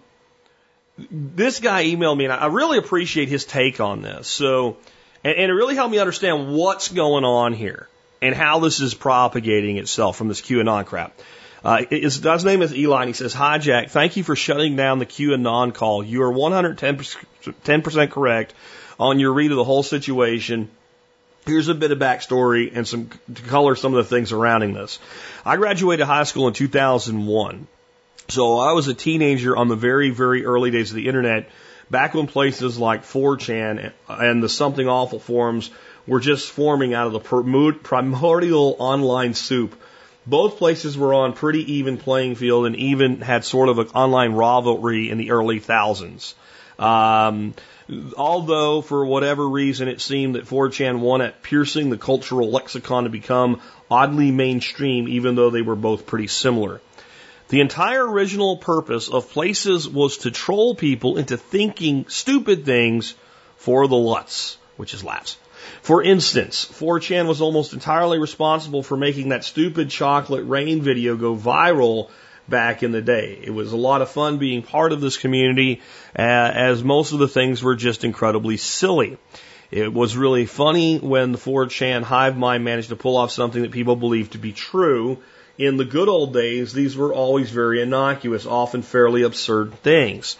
this 1.09 1.59
guy 1.59 1.85
emailed 1.85 2.17
me, 2.17 2.25
and 2.25 2.33
I 2.33 2.47
really 2.47 2.77
appreciate 2.77 3.29
his 3.29 3.45
take 3.45 3.79
on 3.79 4.01
this. 4.01 4.27
So, 4.27 4.77
and, 5.23 5.35
and 5.35 5.51
it 5.51 5.53
really 5.53 5.75
helped 5.75 5.91
me 5.91 5.99
understand 5.99 6.53
what's 6.53 6.89
going 6.89 7.23
on 7.23 7.53
here 7.53 7.88
and 8.21 8.35
how 8.35 8.59
this 8.59 8.79
is 8.79 8.93
propagating 8.93 9.77
itself 9.77 10.17
from 10.17 10.27
this 10.27 10.41
QAnon 10.41 10.85
crap. 10.85 11.17
Uh, 11.63 11.83
his, 11.89 12.15
his 12.15 12.45
name 12.45 12.61
is 12.61 12.73
Eli, 12.73 13.01
and 13.01 13.09
he 13.09 13.13
says, 13.13 13.33
Hi, 13.33 13.57
Jack. 13.57 13.89
Thank 13.89 14.17
you 14.17 14.23
for 14.23 14.35
shutting 14.35 14.75
down 14.75 14.99
the 14.99 15.05
QAnon 15.05 15.73
call. 15.73 16.03
You 16.03 16.23
are 16.23 16.33
110% 16.33 18.11
correct 18.11 18.53
on 18.99 19.19
your 19.19 19.33
read 19.33 19.51
of 19.51 19.57
the 19.57 19.63
whole 19.63 19.83
situation 19.83 20.69
Here's 21.45 21.69
a 21.69 21.73
bit 21.73 21.91
of 21.91 21.97
backstory 21.97 22.72
and 22.76 22.88
some 22.88 23.09
to 23.34 23.41
color 23.43 23.76
some 23.76 23.93
of 23.93 23.97
the 23.97 24.15
things 24.15 24.30
surrounding 24.30 24.73
this. 24.73 24.99
I 25.45 25.57
graduated 25.57 26.05
high 26.05 26.23
school 26.23 26.47
in 26.47 26.53
2001. 26.53 27.68
So 28.30 28.59
I 28.59 28.73
was 28.73 28.88
a 28.88 28.93
teenager 28.93 29.57
on 29.57 29.68
the 29.68 29.76
very, 29.76 30.11
very 30.11 30.45
early 30.45 30.72
days 30.72 30.91
of 30.91 30.95
the 30.95 31.07
internet, 31.07 31.49
back 31.89 32.13
when 32.13 32.27
places 32.27 32.77
like 32.77 33.03
4chan 33.03 33.91
and 34.07 34.43
the 34.43 34.49
Something 34.49 34.88
Awful 34.88 35.19
forums 35.19 35.69
were 36.07 36.19
just 36.19 36.49
forming 36.49 36.93
out 36.93 37.07
of 37.07 37.13
the 37.13 37.19
primordial 37.19 38.76
online 38.80 39.34
soup. 39.34 39.76
Both 40.26 40.57
places 40.57 40.97
were 40.97 41.13
on 41.13 41.34
pretty 41.34 41.73
even 41.73 41.97
playing 41.97 42.35
field 42.35 42.68
and 42.68 42.76
even 42.76 43.22
had 43.22 43.43
sort 43.43 43.69
of 43.69 43.80
an 43.80 43.88
online 43.88 44.34
rivalry 44.34 45.09
in 45.09 45.18
the 45.18 45.31
early 45.31 45.59
thousands. 45.59 46.35
Um, 46.77 47.53
although 48.18 48.81
for 48.81 49.05
whatever 49.05 49.47
reason 49.47 49.88
it 49.88 50.01
seemed 50.01 50.35
that 50.35 50.45
4chan 50.45 50.99
won 50.99 51.22
at 51.22 51.43
piercing 51.43 51.89
the 51.89 51.97
cultural 51.97 52.49
lexicon 52.49 53.03
to 53.03 53.09
become 53.09 53.61
oddly 53.89 54.31
mainstream, 54.31 55.07
even 55.07 55.35
though 55.35 55.49
they 55.49 55.61
were 55.61 55.76
both 55.76 56.05
pretty 56.05 56.27
similar. 56.27 56.81
The 57.49 57.59
entire 57.59 58.07
original 58.07 58.57
purpose 58.57 59.09
of 59.09 59.30
places 59.30 59.88
was 59.88 60.19
to 60.19 60.31
troll 60.31 60.73
people 60.73 61.18
into 61.18 61.35
thinking 61.35 62.05
stupid 62.07 62.65
things 62.65 63.13
for 63.57 63.88
the 63.88 63.97
lulz, 63.97 64.57
which 64.77 64.93
is 64.93 65.03
laughs. 65.03 65.38
For 65.81 66.01
instance, 66.01 66.65
4chan 66.65 67.27
was 67.27 67.41
almost 67.41 67.73
entirely 67.73 68.19
responsible 68.19 68.84
for 68.84 68.95
making 68.95 69.30
that 69.30 69.43
stupid 69.43 69.89
chocolate 69.89 70.47
rain 70.47 70.81
video 70.81 71.15
go 71.18 71.35
viral 71.35 72.09
back 72.51 72.83
in 72.83 72.91
the 72.91 73.01
day. 73.01 73.39
It 73.41 73.49
was 73.49 73.71
a 73.71 73.77
lot 73.77 74.03
of 74.03 74.11
fun 74.11 74.37
being 74.37 74.61
part 74.61 74.91
of 74.91 75.01
this 75.01 75.17
community, 75.17 75.81
uh, 76.17 76.21
as 76.21 76.83
most 76.83 77.13
of 77.13 77.19
the 77.19 77.27
things 77.27 77.63
were 77.63 77.75
just 77.75 78.03
incredibly 78.03 78.57
silly. 78.57 79.17
It 79.71 79.91
was 79.91 80.15
really 80.15 80.45
funny 80.45 80.99
when 80.99 81.31
the 81.31 81.37
4chan 81.37 82.03
hive 82.03 82.37
mind 82.37 82.63
managed 82.63 82.89
to 82.89 82.95
pull 82.95 83.17
off 83.17 83.31
something 83.31 83.61
that 83.63 83.71
people 83.71 83.95
believed 83.95 84.33
to 84.33 84.37
be 84.37 84.51
true. 84.51 85.19
In 85.57 85.77
the 85.77 85.85
good 85.85 86.09
old 86.09 86.33
days, 86.33 86.73
these 86.73 86.95
were 86.95 87.13
always 87.13 87.49
very 87.49 87.81
innocuous, 87.81 88.45
often 88.45 88.81
fairly 88.81 89.23
absurd 89.23 89.73
things. 89.75 90.35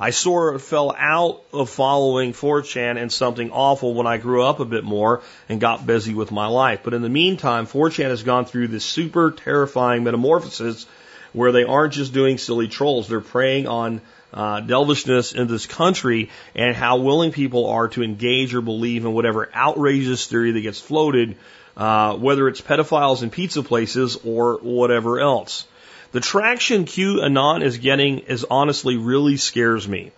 I 0.00 0.10
sort 0.10 0.54
of 0.54 0.62
fell 0.62 0.94
out 0.98 1.42
of 1.52 1.68
following 1.68 2.32
4chan 2.32 3.00
and 3.00 3.12
something 3.12 3.50
awful 3.50 3.94
when 3.94 4.06
I 4.06 4.16
grew 4.16 4.42
up 4.42 4.58
a 4.58 4.64
bit 4.64 4.84
more 4.84 5.22
and 5.48 5.60
got 5.60 5.86
busy 5.86 6.14
with 6.14 6.32
my 6.32 6.46
life. 6.46 6.80
But 6.82 6.94
in 6.94 7.02
the 7.02 7.08
meantime, 7.08 7.66
4chan 7.66 8.08
has 8.08 8.22
gone 8.22 8.46
through 8.46 8.68
this 8.68 8.84
super 8.84 9.30
terrifying 9.30 10.02
metamorphosis 10.02 10.86
where 11.32 11.52
they 11.52 11.64
aren't 11.64 11.94
just 11.94 12.12
doing 12.12 12.38
silly 12.38 12.68
trolls, 12.68 13.08
they're 13.08 13.20
preying 13.20 13.66
on 13.66 14.00
uh, 14.34 14.60
delvishness 14.60 15.34
in 15.34 15.46
this 15.46 15.66
country 15.66 16.30
and 16.54 16.74
how 16.74 16.96
willing 16.98 17.32
people 17.32 17.66
are 17.66 17.88
to 17.88 18.02
engage 18.02 18.54
or 18.54 18.60
believe 18.60 19.04
in 19.04 19.12
whatever 19.12 19.50
outrageous 19.54 20.26
theory 20.26 20.52
that 20.52 20.60
gets 20.60 20.80
floated, 20.80 21.36
uh, 21.76 22.16
whether 22.16 22.48
it's 22.48 22.60
pedophiles 22.60 23.22
in 23.22 23.30
pizza 23.30 23.62
places 23.62 24.16
or 24.24 24.58
whatever 24.62 25.20
else. 25.20 25.66
The 26.12 26.20
traction 26.20 26.84
Q 26.84 27.20
QAnon 27.20 27.62
is 27.62 27.78
getting 27.78 28.20
is 28.20 28.46
honestly 28.50 28.96
really 28.96 29.36
scares 29.36 29.88
me. 29.88 30.12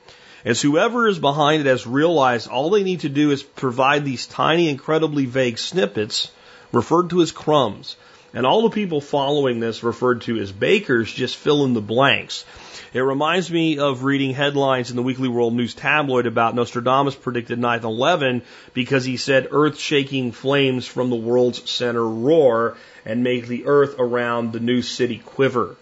As 0.44 0.60
whoever 0.60 1.08
is 1.08 1.18
behind 1.18 1.60
it 1.60 1.70
has 1.70 1.86
realized 1.86 2.48
all 2.48 2.68
they 2.70 2.82
need 2.82 3.00
to 3.00 3.08
do 3.08 3.30
is 3.30 3.42
provide 3.42 4.04
these 4.04 4.26
tiny, 4.26 4.68
incredibly 4.68 5.24
vague 5.24 5.58
snippets 5.58 6.30
referred 6.70 7.10
to 7.10 7.22
as 7.22 7.32
crumbs 7.32 7.96
and 8.34 8.44
all 8.44 8.62
the 8.62 8.70
people 8.70 9.00
following 9.00 9.60
this 9.60 9.82
referred 9.82 10.22
to 10.22 10.38
as 10.38 10.52
bakers 10.52 11.12
just 11.12 11.36
fill 11.36 11.64
in 11.64 11.72
the 11.72 11.80
blanks. 11.80 12.44
It 12.92 13.00
reminds 13.00 13.50
me 13.50 13.78
of 13.78 14.04
reading 14.04 14.34
headlines 14.34 14.90
in 14.90 14.96
the 14.96 15.02
Weekly 15.02 15.28
World 15.28 15.54
News 15.54 15.74
tabloid 15.74 16.26
about 16.26 16.54
Nostradamus 16.54 17.14
predicted 17.14 17.58
9-11 17.58 18.42
because 18.72 19.04
he 19.04 19.16
said 19.16 19.48
earth-shaking 19.50 20.32
flames 20.32 20.86
from 20.86 21.10
the 21.10 21.16
world's 21.16 21.68
center 21.68 22.06
roar 22.06 22.76
and 23.04 23.24
make 23.24 23.46
the 23.46 23.66
earth 23.66 23.96
around 23.98 24.52
the 24.52 24.60
new 24.60 24.82
city 24.82 25.18
quiver. 25.18 25.76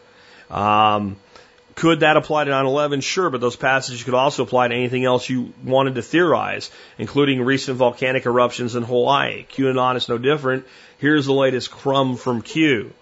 Um, 0.51 1.17
could 1.75 2.01
that 2.01 2.17
apply 2.17 2.45
to 2.45 2.51
9-11? 2.51 3.03
Sure, 3.03 3.31
but 3.31 3.41
those 3.41 3.57
passages 3.57 4.05
could 4.05 4.15
also 4.15 4.43
apply 4.43 4.69
to 4.69 4.75
anything 4.75 5.05
else 5.05 5.29
you 5.29 5.53
wanted 5.65 5.95
to 5.95 6.03
theorize, 6.03 6.71
including 6.99 7.43
recent 7.43 7.79
volcanic 7.79 8.27
eruptions 8.27 8.75
in 8.75 8.83
Hawaii. 8.83 9.47
QAnon 9.51 9.97
is 9.97 10.09
no 10.09 10.19
different. 10.19 10.67
Here's 11.03 11.27
the 11.27 11.33
latest 11.33 11.73
crumb 11.73 12.15
from 12.15 12.43
Q. 12.43 12.93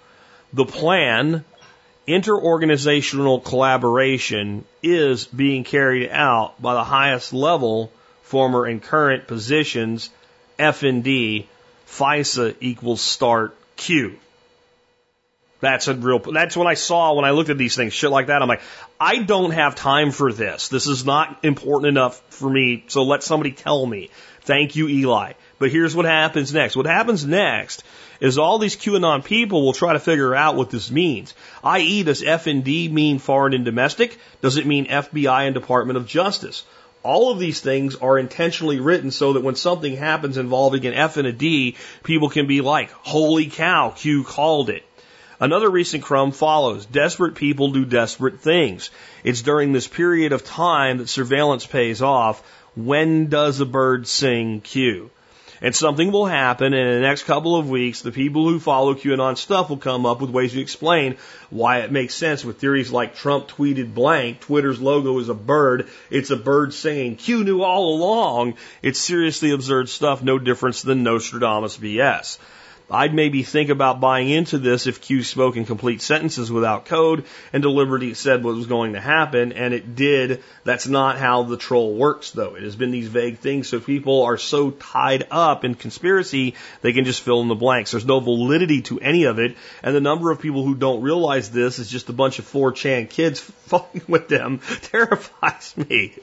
The 0.54 0.64
plan, 0.64 1.44
interorganizational 2.08 3.44
collaboration, 3.44 4.64
is 4.82 5.26
being 5.26 5.64
carried 5.64 6.08
out 6.08 6.62
by 6.62 6.72
the 6.72 6.82
highest 6.82 7.34
level, 7.34 7.92
former 8.22 8.64
and 8.64 8.82
current 8.82 9.26
positions, 9.26 10.08
F 10.58 10.82
and 10.82 11.04
D, 11.04 11.46
FISA 11.88 12.56
equals 12.60 13.02
start 13.02 13.54
Q. 13.76 14.18
That's 15.60 15.86
a 15.88 15.94
real, 15.94 16.20
that's 16.20 16.56
what 16.56 16.66
I 16.66 16.74
saw 16.74 17.12
when 17.12 17.26
I 17.26 17.32
looked 17.32 17.50
at 17.50 17.58
these 17.58 17.76
things, 17.76 17.92
shit 17.92 18.10
like 18.10 18.28
that. 18.28 18.40
I'm 18.40 18.48
like, 18.48 18.62
I 18.98 19.18
don't 19.18 19.50
have 19.50 19.74
time 19.74 20.10
for 20.10 20.32
this. 20.32 20.68
This 20.68 20.86
is 20.86 21.04
not 21.04 21.44
important 21.44 21.90
enough 21.90 22.18
for 22.30 22.48
me, 22.48 22.82
so 22.88 23.02
let 23.02 23.22
somebody 23.22 23.52
tell 23.52 23.84
me. 23.84 24.08
Thank 24.40 24.74
you, 24.74 24.88
Eli. 24.88 25.34
But 25.60 25.70
here's 25.70 25.94
what 25.94 26.06
happens 26.06 26.54
next. 26.54 26.74
What 26.74 26.86
happens 26.86 27.26
next 27.26 27.84
is 28.18 28.38
all 28.38 28.58
these 28.58 28.76
QAnon 28.76 29.22
people 29.22 29.62
will 29.62 29.74
try 29.74 29.92
to 29.92 29.98
figure 29.98 30.34
out 30.34 30.56
what 30.56 30.70
this 30.70 30.90
means. 30.90 31.34
I.e., 31.62 32.02
does 32.02 32.22
F 32.22 32.46
and 32.46 32.64
D 32.64 32.88
mean 32.88 33.18
foreign 33.18 33.52
and 33.52 33.62
domestic? 33.62 34.18
Does 34.40 34.56
it 34.56 34.64
mean 34.64 34.86
FBI 34.86 35.44
and 35.44 35.52
Department 35.52 35.98
of 35.98 36.06
Justice? 36.06 36.64
All 37.02 37.30
of 37.30 37.38
these 37.38 37.60
things 37.60 37.96
are 37.96 38.18
intentionally 38.18 38.80
written 38.80 39.10
so 39.10 39.34
that 39.34 39.42
when 39.42 39.54
something 39.54 39.94
happens 39.96 40.38
involving 40.38 40.86
an 40.86 40.94
F 40.94 41.18
and 41.18 41.28
a 41.28 41.32
D, 41.32 41.76
people 42.04 42.30
can 42.30 42.46
be 42.46 42.62
like, 42.62 42.90
holy 42.92 43.48
cow, 43.48 43.90
Q 43.90 44.24
called 44.24 44.70
it. 44.70 44.82
Another 45.40 45.68
recent 45.68 46.02
crumb 46.02 46.32
follows. 46.32 46.86
Desperate 46.86 47.34
people 47.34 47.70
do 47.70 47.84
desperate 47.84 48.40
things. 48.40 48.88
It's 49.24 49.42
during 49.42 49.72
this 49.72 49.86
period 49.86 50.32
of 50.32 50.42
time 50.42 50.98
that 50.98 51.10
surveillance 51.10 51.66
pays 51.66 52.00
off. 52.00 52.42
When 52.76 53.26
does 53.26 53.60
a 53.60 53.66
bird 53.66 54.08
sing 54.08 54.62
Q? 54.62 55.10
And 55.62 55.74
something 55.74 56.10
will 56.10 56.24
happen, 56.24 56.72
and 56.72 56.88
in 56.88 56.94
the 56.94 57.06
next 57.06 57.24
couple 57.24 57.54
of 57.54 57.68
weeks, 57.68 58.00
the 58.00 58.12
people 58.12 58.48
who 58.48 58.58
follow 58.58 58.94
QAnon 58.94 59.36
stuff 59.36 59.68
will 59.68 59.76
come 59.76 60.06
up 60.06 60.20
with 60.20 60.30
ways 60.30 60.52
to 60.52 60.60
explain 60.60 61.16
why 61.50 61.80
it 61.80 61.92
makes 61.92 62.14
sense 62.14 62.44
with 62.44 62.58
theories 62.58 62.90
like 62.90 63.14
Trump 63.14 63.48
tweeted 63.48 63.92
blank, 63.92 64.40
Twitter's 64.40 64.80
logo 64.80 65.18
is 65.18 65.28
a 65.28 65.34
bird, 65.34 65.88
it's 66.08 66.30
a 66.30 66.36
bird 66.36 66.72
singing, 66.72 67.16
Q 67.16 67.44
knew 67.44 67.62
all 67.62 67.94
along. 67.94 68.54
It's 68.80 68.98
seriously 68.98 69.50
absurd 69.50 69.90
stuff, 69.90 70.22
no 70.22 70.38
difference 70.38 70.80
than 70.80 71.02
Nostradamus 71.02 71.76
BS. 71.76 72.38
I'd 72.90 73.14
maybe 73.14 73.42
think 73.42 73.70
about 73.70 74.00
buying 74.00 74.28
into 74.28 74.58
this 74.58 74.86
if 74.86 75.00
Q 75.00 75.22
spoke 75.22 75.56
in 75.56 75.64
complete 75.64 76.02
sentences 76.02 76.50
without 76.50 76.86
code 76.86 77.24
and 77.52 77.62
deliberately 77.62 78.14
said 78.14 78.42
what 78.42 78.56
was 78.56 78.66
going 78.66 78.94
to 78.94 79.00
happen, 79.00 79.52
and 79.52 79.72
it 79.72 79.94
did. 79.94 80.42
That's 80.64 80.88
not 80.88 81.16
how 81.18 81.44
the 81.44 81.56
troll 81.56 81.94
works, 81.94 82.32
though. 82.32 82.56
It 82.56 82.64
has 82.64 82.74
been 82.74 82.90
these 82.90 83.08
vague 83.08 83.38
things, 83.38 83.68
so 83.68 83.78
people 83.78 84.24
are 84.24 84.38
so 84.38 84.72
tied 84.72 85.28
up 85.30 85.64
in 85.64 85.74
conspiracy, 85.74 86.54
they 86.82 86.92
can 86.92 87.04
just 87.04 87.22
fill 87.22 87.40
in 87.40 87.48
the 87.48 87.54
blanks. 87.54 87.92
There's 87.92 88.04
no 88.04 88.20
validity 88.20 88.82
to 88.82 88.98
any 88.98 89.24
of 89.24 89.38
it, 89.38 89.56
and 89.82 89.94
the 89.94 90.00
number 90.00 90.30
of 90.30 90.40
people 90.40 90.64
who 90.64 90.74
don't 90.74 91.02
realize 91.02 91.50
this 91.50 91.78
is 91.78 91.88
just 91.88 92.08
a 92.08 92.12
bunch 92.12 92.38
of 92.40 92.50
4chan 92.50 93.08
kids 93.08 93.40
fucking 93.70 94.02
with 94.08 94.28
them 94.28 94.60
terrifies 94.82 95.74
me. 95.76 96.14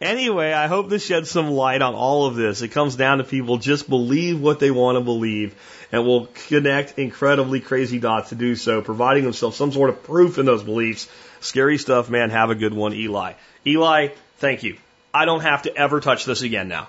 Anyway, 0.00 0.52
I 0.52 0.66
hope 0.66 0.88
this 0.88 1.06
sheds 1.06 1.30
some 1.30 1.50
light 1.50 1.82
on 1.82 1.94
all 1.94 2.26
of 2.26 2.34
this. 2.34 2.62
It 2.62 2.68
comes 2.68 2.96
down 2.96 3.18
to 3.18 3.24
people 3.24 3.58
just 3.58 3.88
believe 3.88 4.40
what 4.40 4.58
they 4.58 4.72
want 4.72 4.96
to 4.96 5.04
believe 5.04 5.54
and 5.92 6.04
will 6.04 6.26
connect 6.48 6.98
incredibly 6.98 7.60
crazy 7.60 7.98
dots 7.98 8.30
to 8.30 8.34
do 8.34 8.56
so, 8.56 8.82
providing 8.82 9.24
themselves 9.24 9.56
some 9.56 9.72
sort 9.72 9.90
of 9.90 10.02
proof 10.02 10.38
in 10.38 10.46
those 10.46 10.62
beliefs. 10.62 11.08
Scary 11.40 11.78
stuff, 11.78 12.10
man. 12.10 12.30
Have 12.30 12.50
a 12.50 12.54
good 12.54 12.74
one, 12.74 12.92
Eli. 12.92 13.34
Eli, 13.66 14.08
thank 14.38 14.62
you. 14.62 14.76
I 15.12 15.24
don't 15.24 15.40
have 15.40 15.62
to 15.62 15.74
ever 15.74 16.00
touch 16.00 16.24
this 16.24 16.42
again 16.42 16.68
now. 16.68 16.88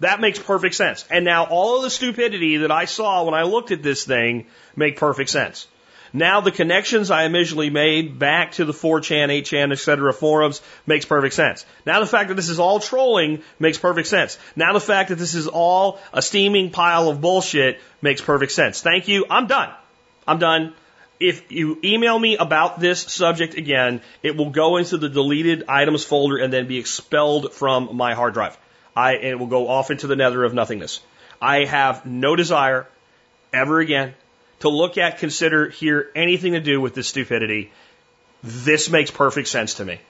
That 0.00 0.20
makes 0.20 0.38
perfect 0.38 0.74
sense. 0.74 1.04
And 1.10 1.24
now 1.24 1.44
all 1.44 1.76
of 1.76 1.82
the 1.82 1.90
stupidity 1.90 2.58
that 2.58 2.70
I 2.70 2.86
saw 2.86 3.24
when 3.24 3.34
I 3.34 3.42
looked 3.42 3.70
at 3.70 3.82
this 3.82 4.04
thing 4.04 4.46
make 4.74 4.96
perfect 4.96 5.30
sense. 5.30 5.66
Now 6.12 6.40
the 6.40 6.50
connections 6.50 7.10
I 7.10 7.24
initially 7.24 7.70
made 7.70 8.18
back 8.18 8.52
to 8.52 8.64
the 8.64 8.72
4chan, 8.72 9.28
8chan, 9.28 9.72
etc. 9.72 10.12
forums 10.12 10.60
makes 10.86 11.04
perfect 11.04 11.34
sense. 11.34 11.64
Now 11.86 12.00
the 12.00 12.06
fact 12.06 12.28
that 12.28 12.34
this 12.34 12.48
is 12.48 12.58
all 12.58 12.80
trolling 12.80 13.42
makes 13.58 13.78
perfect 13.78 14.08
sense. 14.08 14.38
Now 14.56 14.72
the 14.72 14.80
fact 14.80 15.10
that 15.10 15.18
this 15.18 15.34
is 15.34 15.46
all 15.46 16.00
a 16.12 16.20
steaming 16.20 16.70
pile 16.70 17.08
of 17.08 17.20
bullshit 17.20 17.80
makes 18.02 18.20
perfect 18.20 18.52
sense. 18.52 18.82
Thank 18.82 19.06
you. 19.06 19.24
I'm 19.30 19.46
done. 19.46 19.70
I'm 20.26 20.38
done. 20.38 20.74
If 21.20 21.52
you 21.52 21.78
email 21.84 22.18
me 22.18 22.36
about 22.38 22.80
this 22.80 23.02
subject 23.02 23.54
again, 23.54 24.00
it 24.22 24.36
will 24.36 24.50
go 24.50 24.78
into 24.78 24.96
the 24.96 25.08
deleted 25.08 25.64
items 25.68 26.02
folder 26.02 26.38
and 26.38 26.52
then 26.52 26.66
be 26.66 26.78
expelled 26.78 27.52
from 27.52 27.94
my 27.94 28.14
hard 28.14 28.34
drive. 28.34 28.56
I, 28.96 29.16
it 29.16 29.38
will 29.38 29.46
go 29.46 29.68
off 29.68 29.90
into 29.90 30.06
the 30.06 30.16
nether 30.16 30.42
of 30.42 30.54
nothingness. 30.54 31.00
I 31.40 31.66
have 31.66 32.04
no 32.04 32.36
desire 32.36 32.88
ever 33.52 33.80
again 33.80 34.14
to 34.60 34.68
look 34.68 34.98
at, 34.98 35.18
consider, 35.18 35.68
hear 35.68 36.10
anything 36.14 36.52
to 36.52 36.60
do 36.60 36.80
with 36.80 36.94
this 36.94 37.08
stupidity, 37.08 37.72
this 38.42 38.88
makes 38.88 39.10
perfect 39.10 39.48
sense 39.48 39.74
to 39.74 39.84
me. 39.84 40.00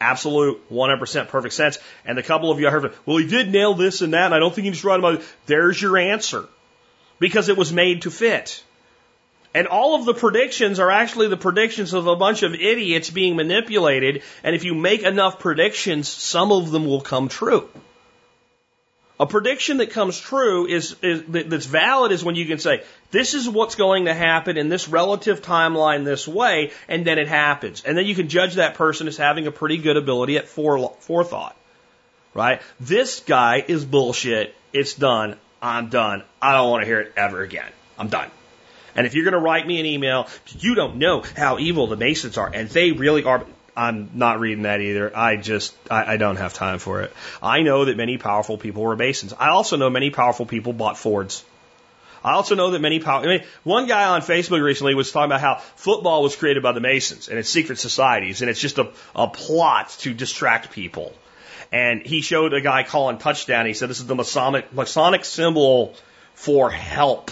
Absolute 0.00 0.68
100% 0.70 1.28
perfect 1.28 1.54
sense. 1.54 1.78
And 2.04 2.16
the 2.16 2.22
couple 2.22 2.50
of 2.50 2.58
you 2.58 2.68
I 2.68 2.70
heard, 2.70 2.92
well, 3.04 3.18
he 3.18 3.26
did 3.26 3.50
nail 3.50 3.74
this 3.74 4.00
and 4.00 4.14
that, 4.14 4.26
and 4.26 4.34
I 4.34 4.38
don't 4.38 4.54
think 4.54 4.64
he 4.64 4.70
just 4.70 4.84
write 4.84 4.98
about 4.98 5.16
it. 5.16 5.34
There's 5.46 5.80
your 5.80 5.98
answer. 5.98 6.46
Because 7.18 7.50
it 7.50 7.56
was 7.58 7.72
made 7.72 8.02
to 8.02 8.10
fit. 8.10 8.64
And 9.52 9.66
all 9.66 9.96
of 9.96 10.06
the 10.06 10.14
predictions 10.14 10.78
are 10.78 10.90
actually 10.90 11.28
the 11.28 11.36
predictions 11.36 11.92
of 11.92 12.06
a 12.06 12.16
bunch 12.16 12.42
of 12.42 12.54
idiots 12.54 13.10
being 13.10 13.36
manipulated. 13.36 14.22
And 14.42 14.54
if 14.54 14.64
you 14.64 14.74
make 14.74 15.02
enough 15.02 15.38
predictions, 15.38 16.08
some 16.08 16.52
of 16.52 16.70
them 16.70 16.86
will 16.86 17.00
come 17.00 17.28
true. 17.28 17.68
A 19.18 19.26
prediction 19.26 19.78
that 19.78 19.90
comes 19.90 20.18
true 20.18 20.66
is, 20.66 20.96
is 21.02 21.24
that's 21.28 21.66
valid 21.66 22.10
is 22.10 22.24
when 22.24 22.36
you 22.36 22.46
can 22.46 22.58
say, 22.58 22.82
this 23.10 23.34
is 23.34 23.48
what's 23.48 23.74
going 23.74 24.04
to 24.04 24.14
happen 24.14 24.56
in 24.56 24.68
this 24.68 24.88
relative 24.88 25.42
timeline 25.42 26.04
this 26.04 26.28
way, 26.28 26.72
and 26.88 27.04
then 27.04 27.18
it 27.18 27.28
happens. 27.28 27.82
And 27.84 27.96
then 27.96 28.06
you 28.06 28.14
can 28.14 28.28
judge 28.28 28.54
that 28.54 28.74
person 28.74 29.08
as 29.08 29.16
having 29.16 29.46
a 29.46 29.52
pretty 29.52 29.78
good 29.78 29.96
ability 29.96 30.36
at 30.36 30.48
forethought. 30.48 31.56
Right? 32.32 32.62
This 32.78 33.20
guy 33.20 33.64
is 33.66 33.84
bullshit. 33.84 34.54
It's 34.72 34.94
done. 34.94 35.36
I'm 35.60 35.88
done. 35.88 36.22
I 36.40 36.52
don't 36.52 36.70
want 36.70 36.82
to 36.82 36.86
hear 36.86 37.00
it 37.00 37.12
ever 37.16 37.42
again. 37.42 37.70
I'm 37.98 38.08
done. 38.08 38.30
And 38.94 39.06
if 39.06 39.14
you're 39.14 39.24
going 39.24 39.34
to 39.34 39.40
write 39.40 39.66
me 39.66 39.80
an 39.80 39.86
email, 39.86 40.28
you 40.58 40.74
don't 40.74 40.96
know 40.96 41.22
how 41.36 41.58
evil 41.58 41.86
the 41.86 41.96
Masons 41.96 42.38
are, 42.38 42.50
and 42.52 42.68
they 42.68 42.92
really 42.92 43.24
are. 43.24 43.44
I'm 43.76 44.10
not 44.14 44.40
reading 44.40 44.62
that 44.62 44.80
either. 44.80 45.16
I 45.16 45.36
just, 45.36 45.74
I, 45.90 46.14
I, 46.14 46.16
don't 46.16 46.36
have 46.36 46.54
time 46.54 46.80
for 46.80 47.02
it. 47.02 47.12
I 47.40 47.62
know 47.62 47.84
that 47.84 47.96
many 47.96 48.18
powerful 48.18 48.58
people 48.58 48.82
were 48.82 48.96
Masons. 48.96 49.32
I 49.32 49.48
also 49.48 49.76
know 49.76 49.88
many 49.90 50.10
powerful 50.10 50.44
people 50.44 50.72
bought 50.72 50.98
Fords. 50.98 51.44
I 52.22 52.32
also 52.32 52.54
know 52.54 52.70
that 52.72 52.80
many 52.80 53.00
power, 53.00 53.22
I 53.22 53.26
mean, 53.26 53.44
one 53.64 53.86
guy 53.86 54.04
on 54.04 54.20
Facebook 54.20 54.62
recently 54.62 54.94
was 54.94 55.10
talking 55.10 55.30
about 55.30 55.40
how 55.40 55.56
football 55.76 56.22
was 56.22 56.36
created 56.36 56.62
by 56.62 56.72
the 56.72 56.80
Masons 56.80 57.28
and 57.28 57.38
it's 57.38 57.48
secret 57.48 57.78
societies 57.78 58.42
and 58.42 58.50
it's 58.50 58.60
just 58.60 58.78
a, 58.78 58.90
a 59.14 59.28
plot 59.28 59.90
to 60.00 60.12
distract 60.12 60.70
people. 60.70 61.14
And 61.72 62.04
he 62.04 62.20
showed 62.20 62.52
a 62.52 62.60
guy 62.60 62.82
calling 62.82 63.18
touchdown. 63.18 63.66
He 63.66 63.74
said, 63.74 63.88
this 63.88 64.00
is 64.00 64.06
the 64.06 64.14
Masonic, 64.14 64.72
Masonic 64.72 65.24
symbol 65.24 65.94
for 66.34 66.70
help. 66.70 67.30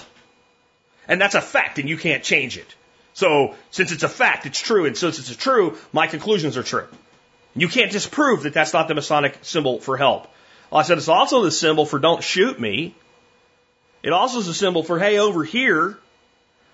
And 1.07 1.21
that's 1.21 1.35
a 1.35 1.41
fact 1.41 1.79
and 1.79 1.89
you 1.89 1.97
can't 1.97 2.23
change 2.23 2.57
it. 2.57 2.75
So 3.15 3.57
since 3.71 3.91
it's 3.91 4.05
a 4.05 4.09
fact, 4.09 4.47
it's 4.47 4.61
true, 4.61 4.87
and 4.87 4.97
since 4.97 5.19
it's 5.19 5.35
true, 5.35 5.77
my 5.93 6.07
conclusions 6.07 6.57
are 6.57 6.63
true. 6.63 6.87
You 7.57 7.67
can't 7.67 7.91
disprove 7.91 8.45
that 8.45 8.55
that's 8.55 8.73
not 8.73 8.87
the 8.87 8.95
Masonic 8.95 9.39
symbol 9.43 9.81
for 9.81 9.97
help. 9.97 10.29
I 10.73 10.83
said 10.83 10.99
it's 10.99 11.09
also 11.09 11.43
the 11.43 11.51
symbol 11.51 11.85
for 11.85 11.99
don't 11.99 12.23
shoot 12.23 12.61
me. 12.61 12.95
It 14.03 14.13
also 14.13 14.39
is 14.39 14.49
a 14.49 14.55
symbol 14.55 14.83
for 14.83 14.99
hey 14.99 15.19
over 15.19 15.45
here. 15.45 15.99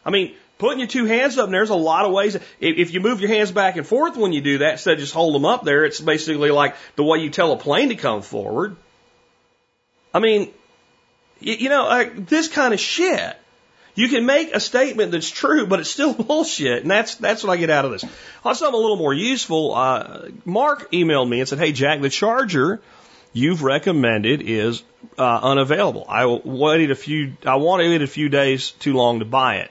I 0.05 0.11
mean, 0.11 0.35
putting 0.59 0.79
your 0.79 0.89
two 0.89 1.07
hands 1.07 1.39
up, 1.39 1.51
there's 1.51 1.71
a 1.71 1.75
lot 1.75 2.05
of 2.05 2.13
ways. 2.13 2.37
If 2.61 2.93
you 2.93 3.01
move 3.01 3.21
your 3.21 3.31
hands 3.31 3.51
back 3.51 3.77
and 3.77 3.87
forth 3.87 4.17
when 4.17 4.33
you 4.33 4.41
do 4.41 4.59
that, 4.59 4.73
instead 4.73 4.95
of 4.95 5.01
just 5.01 5.15
hold 5.15 5.35
them 5.35 5.45
up 5.45 5.65
there, 5.65 5.85
it's 5.85 6.01
basically 6.01 6.51
like 6.51 6.77
the 6.97 7.05
way 7.05 7.19
you 7.19 7.31
tell 7.31 7.53
a 7.53 7.57
plane 7.57 7.89
to 7.89 7.97
come 7.97 8.23
forward. 8.23 8.77
I 10.13 10.21
mean, 10.21 10.53
you 11.41 11.69
know, 11.69 11.85
like 11.85 12.27
this 12.27 12.49
kind 12.49 12.75
of 12.75 12.81
shit 12.81 13.37
you 13.95 14.09
can 14.09 14.27
make 14.27 14.53
a 14.53 14.61
statement 14.61 15.13
that's 15.13 15.31
true, 15.31 15.67
but 15.67 15.81
it's 15.81 15.91
still 15.91 16.13
bullshit, 16.23 16.83
and 16.83 16.91
that's 16.91 17.15
that's 17.17 17.45
what 17.45 17.53
I 17.53 17.57
get 17.57 17.71
out 17.71 17.85
of 17.85 17.93
this. 17.93 18.05
On 18.45 18.55
something 18.55 18.75
a 18.75 18.83
little 18.83 18.97
more 18.97 19.15
useful, 19.15 19.75
uh, 19.75 20.29
Mark 20.45 20.91
emailed 20.93 21.29
me 21.29 21.41
and 21.41 21.49
said, 21.49 21.59
"Hey 21.59 21.73
Jack, 21.73 22.01
the 22.01 22.11
charger 22.11 22.81
you've 23.35 23.63
recommended 23.63 24.41
is 24.41 24.83
uh, 25.19 25.41
unavailable. 25.43 26.07
I 26.09 26.25
waited 26.25 26.91
a 26.91 26.95
few. 26.95 27.37
I 27.45 27.57
wanted 27.57 28.01
a 28.01 28.07
few 28.07 28.31
days 28.31 28.71
too 28.71 28.95
long 28.95 29.19
to 29.19 29.27
buy 29.27 29.57
it. 29.57 29.71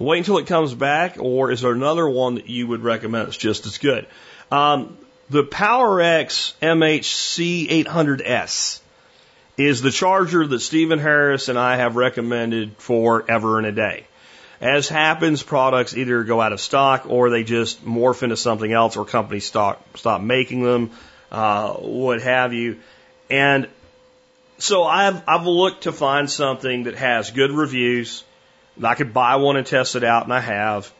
Wait 0.00 0.18
until 0.18 0.38
it 0.38 0.48
comes 0.48 0.74
back, 0.74 1.16
or 1.20 1.52
is 1.52 1.60
there 1.60 1.70
another 1.70 2.08
one 2.08 2.34
that 2.34 2.48
you 2.48 2.66
would 2.66 2.82
recommend 2.82 3.28
that's 3.28 3.36
just 3.36 3.66
as 3.66 3.78
good?" 3.78 4.08
Um, 4.50 4.98
the 5.30 5.44
Powerex 5.44 6.54
MHC 6.60 7.84
800S 7.84 8.80
is 9.56 9.82
the 9.82 9.90
charger 9.90 10.46
that 10.46 10.60
Steven 10.60 10.98
Harris 10.98 11.48
and 11.48 11.58
I 11.58 11.76
have 11.76 11.96
recommended 11.96 12.76
for 12.78 13.24
ever 13.30 13.58
and 13.58 13.66
a 13.66 13.72
day. 13.72 14.06
As 14.60 14.88
happens, 14.88 15.42
products 15.42 15.96
either 15.96 16.22
go 16.22 16.40
out 16.40 16.52
of 16.52 16.60
stock 16.60 17.04
or 17.08 17.30
they 17.30 17.42
just 17.42 17.84
morph 17.84 18.22
into 18.22 18.36
something 18.36 18.72
else 18.72 18.96
or 18.96 19.04
companies 19.04 19.44
stop, 19.44 19.98
stop 19.98 20.20
making 20.20 20.62
them, 20.62 20.90
uh, 21.32 21.72
what 21.72 22.22
have 22.22 22.52
you. 22.52 22.78
And 23.32 23.66
so 24.58 24.84
I've, 24.84 25.26
I've 25.26 25.46
looked 25.46 25.84
to 25.84 25.92
find 25.92 26.30
something 26.30 26.84
that 26.84 26.96
has 26.96 27.30
good 27.30 27.50
reviews. 27.50 28.24
I 28.82 28.94
could 28.94 29.14
buy 29.14 29.36
one 29.36 29.56
and 29.56 29.66
test 29.66 29.96
it 29.96 30.04
out, 30.04 30.24
and 30.24 30.32
I 30.34 30.40
have. 30.40 30.92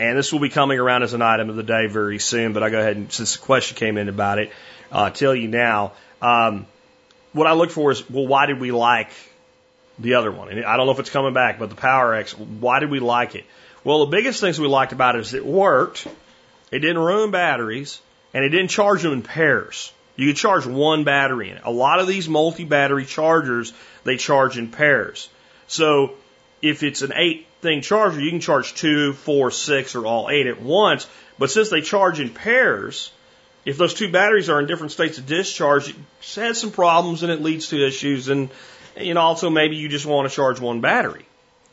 And 0.00 0.16
this 0.16 0.32
will 0.32 0.40
be 0.40 0.48
coming 0.48 0.78
around 0.78 1.02
as 1.02 1.12
an 1.12 1.20
item 1.20 1.50
of 1.50 1.56
the 1.56 1.62
day 1.62 1.86
very 1.86 2.18
soon, 2.18 2.54
but 2.54 2.62
I 2.62 2.70
go 2.70 2.80
ahead 2.80 2.96
and, 2.96 3.12
since 3.12 3.36
the 3.36 3.42
question 3.42 3.76
came 3.76 3.98
in 3.98 4.08
about 4.08 4.38
it, 4.38 4.50
uh, 4.90 5.10
tell 5.10 5.34
you 5.34 5.46
now. 5.46 5.92
Um, 6.22 6.66
what 7.34 7.46
I 7.46 7.52
look 7.52 7.70
for 7.70 7.90
is, 7.90 8.08
well, 8.08 8.26
why 8.26 8.46
did 8.46 8.60
we 8.60 8.72
like 8.72 9.10
the 9.98 10.14
other 10.14 10.32
one? 10.32 10.48
And 10.48 10.64
I 10.64 10.78
don't 10.78 10.86
know 10.86 10.92
if 10.92 11.00
it's 11.00 11.10
coming 11.10 11.34
back, 11.34 11.58
but 11.58 11.68
the 11.68 11.76
Powerex, 11.76 12.32
why 12.32 12.80
did 12.80 12.90
we 12.90 12.98
like 12.98 13.34
it? 13.34 13.44
Well, 13.84 14.06
the 14.06 14.10
biggest 14.10 14.40
things 14.40 14.58
we 14.58 14.68
liked 14.68 14.92
about 14.92 15.16
it 15.16 15.20
is 15.20 15.34
it 15.34 15.44
worked, 15.44 16.06
it 16.72 16.78
didn't 16.78 16.98
ruin 16.98 17.30
batteries, 17.30 18.00
and 18.32 18.42
it 18.42 18.48
didn't 18.48 18.68
charge 18.68 19.02
them 19.02 19.12
in 19.12 19.22
pairs. 19.22 19.92
You 20.16 20.28
can 20.28 20.36
charge 20.36 20.66
one 20.66 21.04
battery 21.04 21.50
in 21.50 21.56
it. 21.56 21.62
A 21.64 21.70
lot 21.70 22.00
of 22.00 22.06
these 22.06 22.28
multi-battery 22.28 23.04
chargers, 23.04 23.72
they 24.04 24.16
charge 24.16 24.58
in 24.58 24.68
pairs. 24.68 25.28
So 25.66 26.14
if 26.62 26.82
it's 26.82 27.02
an 27.02 27.12
eight 27.14 27.46
thing 27.60 27.80
charger, 27.80 28.20
you 28.20 28.30
can 28.30 28.40
charge 28.40 28.74
two, 28.74 29.12
four, 29.12 29.50
six, 29.50 29.94
or 29.94 30.06
all 30.06 30.30
eight 30.30 30.46
at 30.46 30.62
once. 30.62 31.06
But 31.38 31.50
since 31.50 31.68
they 31.68 31.80
charge 31.80 32.20
in 32.20 32.30
pairs, 32.30 33.10
if 33.64 33.76
those 33.76 33.94
two 33.94 34.12
batteries 34.12 34.48
are 34.48 34.60
in 34.60 34.66
different 34.66 34.92
states 34.92 35.18
of 35.18 35.26
discharge, 35.26 35.88
it 35.88 35.96
has 36.36 36.60
some 36.60 36.70
problems 36.70 37.22
and 37.22 37.32
it 37.32 37.42
leads 37.42 37.68
to 37.68 37.84
issues. 37.84 38.28
And, 38.28 38.50
know, 39.14 39.20
also 39.20 39.50
maybe 39.50 39.76
you 39.76 39.88
just 39.88 40.06
want 40.06 40.28
to 40.28 40.34
charge 40.34 40.60
one 40.60 40.80
battery 40.80 41.26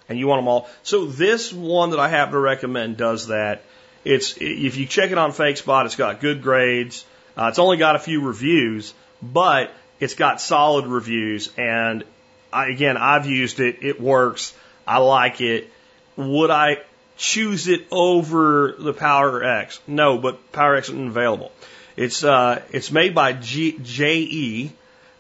and 0.10 0.18
you 0.18 0.28
want 0.28 0.40
them 0.40 0.48
all. 0.48 0.70
So 0.84 1.06
this 1.06 1.54
one 1.54 1.92
that 1.92 2.00
I 2.00 2.08
happen 2.08 2.34
to 2.34 2.40
recommend 2.40 2.98
does 2.98 3.28
that. 3.28 3.64
It's, 4.04 4.36
if 4.38 4.78
you 4.78 4.88
check 4.88 5.12
it 5.12 5.18
on 5.18 5.32
FakeSpot, 5.32 5.86
it's 5.86 5.96
got 5.96 6.22
good 6.22 6.42
grades. 6.42 7.06
Uh, 7.38 7.48
it's 7.48 7.60
only 7.60 7.78
got 7.78 7.96
a 7.96 8.00
few 8.00 8.22
reviews, 8.22 8.94
but 9.22 9.72
it's 10.00 10.16
got 10.16 10.42
solid 10.42 10.86
reviews. 10.86 11.52
And 11.58 12.04
I, 12.52 12.68
again, 12.68 12.98
I've 12.98 13.26
used 13.26 13.60
it. 13.60 13.78
It 13.82 14.02
works. 14.02 14.54
I 14.86 14.98
like 14.98 15.42
it. 15.42 15.70
Would 16.18 16.52
I 16.52 16.80
choose 17.18 17.68
it 17.68 17.88
over 17.92 18.76
the 18.78 18.94
Powerex? 18.94 19.80
No, 19.88 20.18
but 20.18 20.52
Powerex 20.52 20.84
isn't 20.84 21.08
available. 21.08 21.52
It's 21.96 22.24
uh, 22.24 22.62
it's 22.72 22.92
made 22.92 23.14
by 23.14 23.34
JE, 23.34 24.72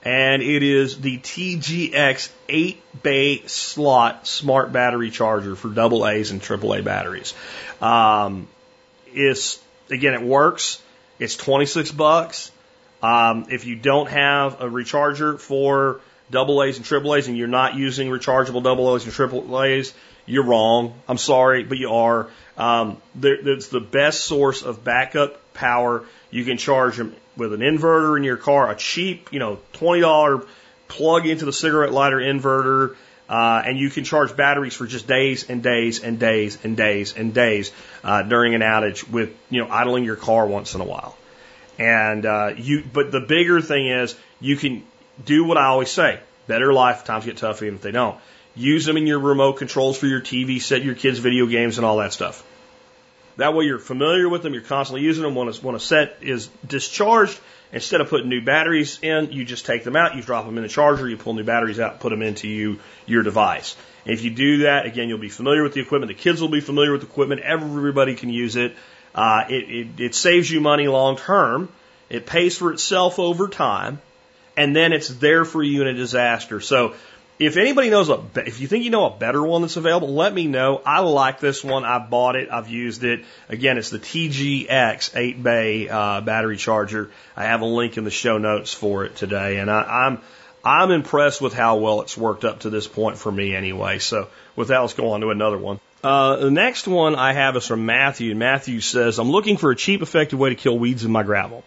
and 0.04 0.42
it 0.42 0.64
is 0.64 1.00
the 1.00 1.18
TGX 1.18 2.30
8 2.50 3.04
bay 3.04 3.44
slot 3.46 4.26
smart 4.26 4.72
battery 4.72 5.12
charger 5.12 5.56
for 5.56 5.70
double 5.70 6.08
A's 6.08 6.32
and 6.32 6.42
triple 6.42 6.74
A 6.74 6.82
batteries. 6.82 7.34
Um, 7.82 8.48
again, 9.14 10.14
it 10.14 10.22
works. 10.22 10.82
It's 11.22 11.36
26 11.36 11.92
bucks. 11.92 12.52
Um, 13.04 13.46
if 13.52 13.66
you 13.66 13.76
don't 13.76 14.10
have 14.10 14.60
a 14.60 14.66
recharger 14.66 15.40
for 15.40 16.02
double 16.32 16.64
A's 16.64 16.78
and 16.78 16.86
triple 16.86 17.14
A's 17.14 17.28
and 17.28 17.38
you're 17.38 17.48
not 17.48 17.76
using 17.76 18.10
rechargeable 18.10 18.64
double 18.64 18.96
A's 18.96 19.04
and 19.04 19.14
triple 19.14 19.62
A's, 19.62 19.94
you're 20.26 20.44
wrong. 20.44 20.96
I'm 21.08 21.20
sorry, 21.20 21.64
but 21.64 21.78
you 21.78 21.92
are. 21.92 22.28
Um, 22.58 22.98
it's 23.22 23.68
the 23.68 23.80
best 23.80 24.22
source 24.22 24.64
of 24.64 24.84
backup 24.84 25.54
power 25.54 26.06
you 26.32 26.44
can 26.44 26.58
charge 26.58 26.98
them 26.98 27.16
with 27.38 27.54
an 27.54 27.60
inverter 27.60 28.18
in 28.18 28.24
your 28.24 28.38
car, 28.38 28.72
a 28.72 28.76
cheap, 28.76 29.32
you 29.32 29.38
know, 29.38 29.60
$20 29.74 30.48
plug 30.88 31.28
into 31.28 31.46
the 31.46 31.54
cigarette 31.54 31.92
lighter 31.92 32.18
inverter, 32.18 32.96
uh, 33.32 33.64
and 33.66 33.80
you 33.80 33.90
can 33.90 34.04
charge 34.04 34.36
batteries 34.36 34.74
for 34.74 34.86
just 34.86 35.08
days 35.08 35.50
and 35.50 35.64
days 35.64 36.04
and 36.04 36.20
days 36.20 36.58
and 36.66 36.76
days 36.76 37.16
and 37.16 37.34
days 37.34 37.72
uh, 38.04 38.24
during 38.24 38.56
an 38.56 38.62
outage 38.62 39.10
with, 39.10 39.34
you 39.50 39.64
know, 39.64 39.72
idling 39.72 40.04
your 40.04 40.18
car 40.18 40.46
once 40.46 40.76
in 40.76 40.82
a 40.82 40.84
while. 40.84 41.16
And 41.80 42.26
uh, 42.26 42.52
you, 42.58 42.84
but 42.92 43.14
the 43.14 43.22
bigger 43.22 43.62
thing 43.62 43.88
is 43.88 44.16
you 44.42 44.58
can 44.58 44.84
do 45.24 45.46
what 45.46 45.58
I 45.58 45.68
always 45.68 45.90
say: 45.90 46.20
better 46.48 46.74
life. 46.74 47.06
Times 47.06 47.24
get 47.24 47.38
tough 47.38 47.64
even 47.64 47.76
if 47.76 47.82
they 47.82 47.92
don't. 47.92 48.20
Use 48.54 48.86
them 48.86 48.98
in 48.98 49.08
your 49.08 49.20
remote 49.20 49.54
controls 49.54 49.98
for 49.98 50.08
your 50.08 50.20
TV, 50.20 50.62
set 50.62 50.84
your 50.84 50.96
kids' 50.96 51.20
video 51.20 51.46
games, 51.46 51.78
and 51.78 51.86
all 51.86 51.98
that 51.98 52.12
stuff. 52.12 52.46
That 53.38 53.54
way 53.54 53.64
you're 53.64 53.80
familiar 53.80 54.28
with 54.28 54.44
them, 54.44 54.54
you're 54.54 54.62
constantly 54.62 55.04
using 55.06 55.24
them. 55.24 55.36
When 55.36 55.48
a, 55.48 55.54
when 55.54 55.76
a 55.76 55.80
set 55.80 56.18
is 56.20 56.50
discharged, 56.68 57.40
instead 57.72 58.02
of 58.02 58.10
putting 58.10 58.30
new 58.30 58.42
batteries 58.42 59.00
in, 59.02 59.32
you 59.32 59.46
just 59.46 59.66
take 59.66 59.84
them 59.84 59.96
out, 59.96 60.16
you 60.16 60.22
drop 60.22 60.46
them 60.46 60.58
in 60.58 60.64
the 60.64 60.70
charger, 60.70 61.08
you 61.08 61.18
pull 61.18 61.34
new 61.34 61.44
batteries 61.44 61.80
out, 61.80 62.00
put 62.00 62.10
them 62.10 62.22
into 62.22 62.48
you, 62.48 62.80
your 63.06 63.24
device. 63.24 63.76
And 64.06 64.14
if 64.14 64.24
you 64.24 64.32
do 64.32 64.58
that, 64.60 64.86
again, 64.86 65.10
you'll 65.10 65.20
be 65.20 65.30
familiar 65.30 65.64
with 65.64 65.74
the 65.74 65.82
equipment. 65.82 66.10
The 66.10 66.22
kids 66.22 66.42
will 66.42 66.50
be 66.50 66.62
familiar 66.62 66.92
with 66.92 67.02
the 67.02 67.08
equipment. 67.08 67.42
Everybody 67.42 68.16
can 68.16 68.30
use 68.30 68.56
it. 68.56 68.76
Uh, 69.14 69.44
it, 69.50 69.70
it, 69.70 70.00
it 70.00 70.16
saves 70.16 70.50
you 70.50 70.62
money 70.62 70.88
long 70.88 71.18
term. 71.18 71.70
It 72.10 72.26
pays 72.26 72.58
for 72.58 72.74
itself 72.74 73.20
over 73.20 73.48
time. 73.48 74.02
And 74.58 74.76
then 74.76 74.92
it's 74.92 75.08
there 75.08 75.46
for 75.46 75.64
you 75.64 75.82
in 75.82 75.88
a 75.88 75.94
disaster. 75.94 76.60
So 76.60 76.96
If 77.42 77.58
anybody 77.58 77.90
knows 77.90 78.08
a, 78.10 78.24
if 78.36 78.60
you 78.60 78.68
think 78.68 78.84
you 78.84 78.92
know 78.92 79.08
a 79.08 79.18
better 79.18 79.42
one 79.42 79.64
that's 79.64 79.76
available, 79.76 80.14
let 80.14 80.32
me 80.32 80.46
know. 80.46 80.80
I 80.86 81.00
like 81.00 81.40
this 81.40 81.64
one. 81.64 81.84
I 81.84 81.98
bought 81.98 82.36
it. 82.36 82.50
I've 82.52 82.70
used 82.70 83.04
it. 83.04 83.26
Again, 83.50 83.80
it's 83.80 83.90
the 83.90 83.98
TGX 83.98 85.18
8 85.18 85.42
bay 85.42 85.90
uh, 85.90 86.22
battery 86.22 86.58
charger. 86.58 87.10
I 87.36 87.46
have 87.46 87.62
a 87.62 87.66
link 87.66 87.98
in 87.98 88.04
the 88.04 88.12
show 88.12 88.38
notes 88.38 88.76
for 88.76 89.06
it 89.06 89.16
today, 89.16 89.58
and 89.58 89.72
I, 89.72 90.06
I'm 90.06 90.22
I'm 90.64 90.92
impressed 90.92 91.42
with 91.42 91.54
how 91.54 91.78
well 91.78 92.02
it's 92.02 92.16
worked 92.16 92.46
up 92.46 92.60
to 92.60 92.70
this 92.70 92.88
point 92.88 93.18
for 93.18 93.32
me 93.32 93.56
anyway. 93.56 93.98
So 93.98 94.28
with 94.56 94.68
that, 94.68 94.78
let's 94.78 94.94
go 94.94 95.14
on 95.14 95.22
to 95.22 95.32
another 95.32 95.58
one. 95.58 95.80
Uh, 96.04 96.36
the 96.36 96.52
next 96.52 96.88
one 96.88 97.16
I 97.16 97.34
have 97.34 97.56
is 97.56 97.66
from 97.66 97.88
Matthew. 97.88 98.36
Matthew 98.36 98.82
says, 98.82 99.18
I'm 99.18 99.32
looking 99.32 99.58
for 99.58 99.72
a 99.72 99.76
cheap, 99.76 100.04
effective 100.04 100.38
way 100.38 100.50
to 100.50 100.56
kill 100.56 100.78
weeds 100.78 101.06
in 101.06 101.12
my 101.12 101.24
gravel. 101.24 101.64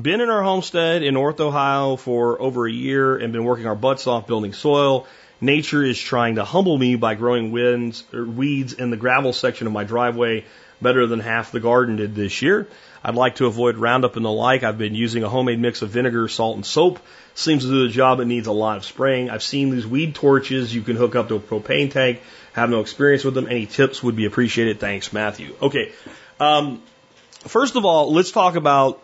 Been 0.00 0.20
in 0.20 0.28
our 0.28 0.42
homestead 0.42 1.02
in 1.02 1.14
North 1.14 1.40
Ohio 1.40 1.96
for 1.96 2.40
over 2.40 2.66
a 2.66 2.72
year 2.72 3.16
and 3.16 3.32
been 3.32 3.44
working 3.44 3.66
our 3.66 3.74
butts 3.74 4.06
off 4.06 4.26
building 4.26 4.52
soil. 4.52 5.06
Nature 5.40 5.84
is 5.84 5.98
trying 5.98 6.34
to 6.34 6.44
humble 6.44 6.76
me 6.76 6.96
by 6.96 7.14
growing 7.14 7.52
winds, 7.52 8.04
er, 8.12 8.24
weeds 8.24 8.72
in 8.72 8.90
the 8.90 8.96
gravel 8.96 9.32
section 9.32 9.66
of 9.66 9.72
my 9.72 9.84
driveway 9.84 10.44
better 10.82 11.06
than 11.06 11.20
half 11.20 11.52
the 11.52 11.60
garden 11.60 11.96
did 11.96 12.14
this 12.14 12.42
year. 12.42 12.68
I'd 13.02 13.14
like 13.14 13.36
to 13.36 13.46
avoid 13.46 13.76
Roundup 13.76 14.16
and 14.16 14.24
the 14.24 14.30
like. 14.30 14.64
I've 14.64 14.78
been 14.78 14.94
using 14.94 15.22
a 15.22 15.28
homemade 15.28 15.60
mix 15.60 15.82
of 15.82 15.90
vinegar, 15.90 16.28
salt, 16.28 16.56
and 16.56 16.66
soap. 16.66 16.98
Seems 17.34 17.62
to 17.62 17.70
do 17.70 17.86
the 17.86 17.92
job. 17.92 18.18
It 18.18 18.24
needs 18.24 18.48
a 18.48 18.52
lot 18.52 18.76
of 18.76 18.84
spraying. 18.84 19.30
I've 19.30 19.42
seen 19.42 19.70
these 19.70 19.86
weed 19.86 20.16
torches 20.16 20.74
you 20.74 20.82
can 20.82 20.96
hook 20.96 21.14
up 21.14 21.28
to 21.28 21.36
a 21.36 21.40
propane 21.40 21.90
tank. 21.90 22.20
Have 22.54 22.70
no 22.70 22.80
experience 22.80 23.24
with 23.24 23.34
them. 23.34 23.46
Any 23.46 23.66
tips 23.66 24.02
would 24.02 24.16
be 24.16 24.24
appreciated. 24.24 24.80
Thanks, 24.80 25.12
Matthew. 25.12 25.54
Okay. 25.62 25.92
Um, 26.40 26.82
first 27.46 27.76
of 27.76 27.84
all, 27.84 28.12
let's 28.12 28.32
talk 28.32 28.56
about 28.56 29.00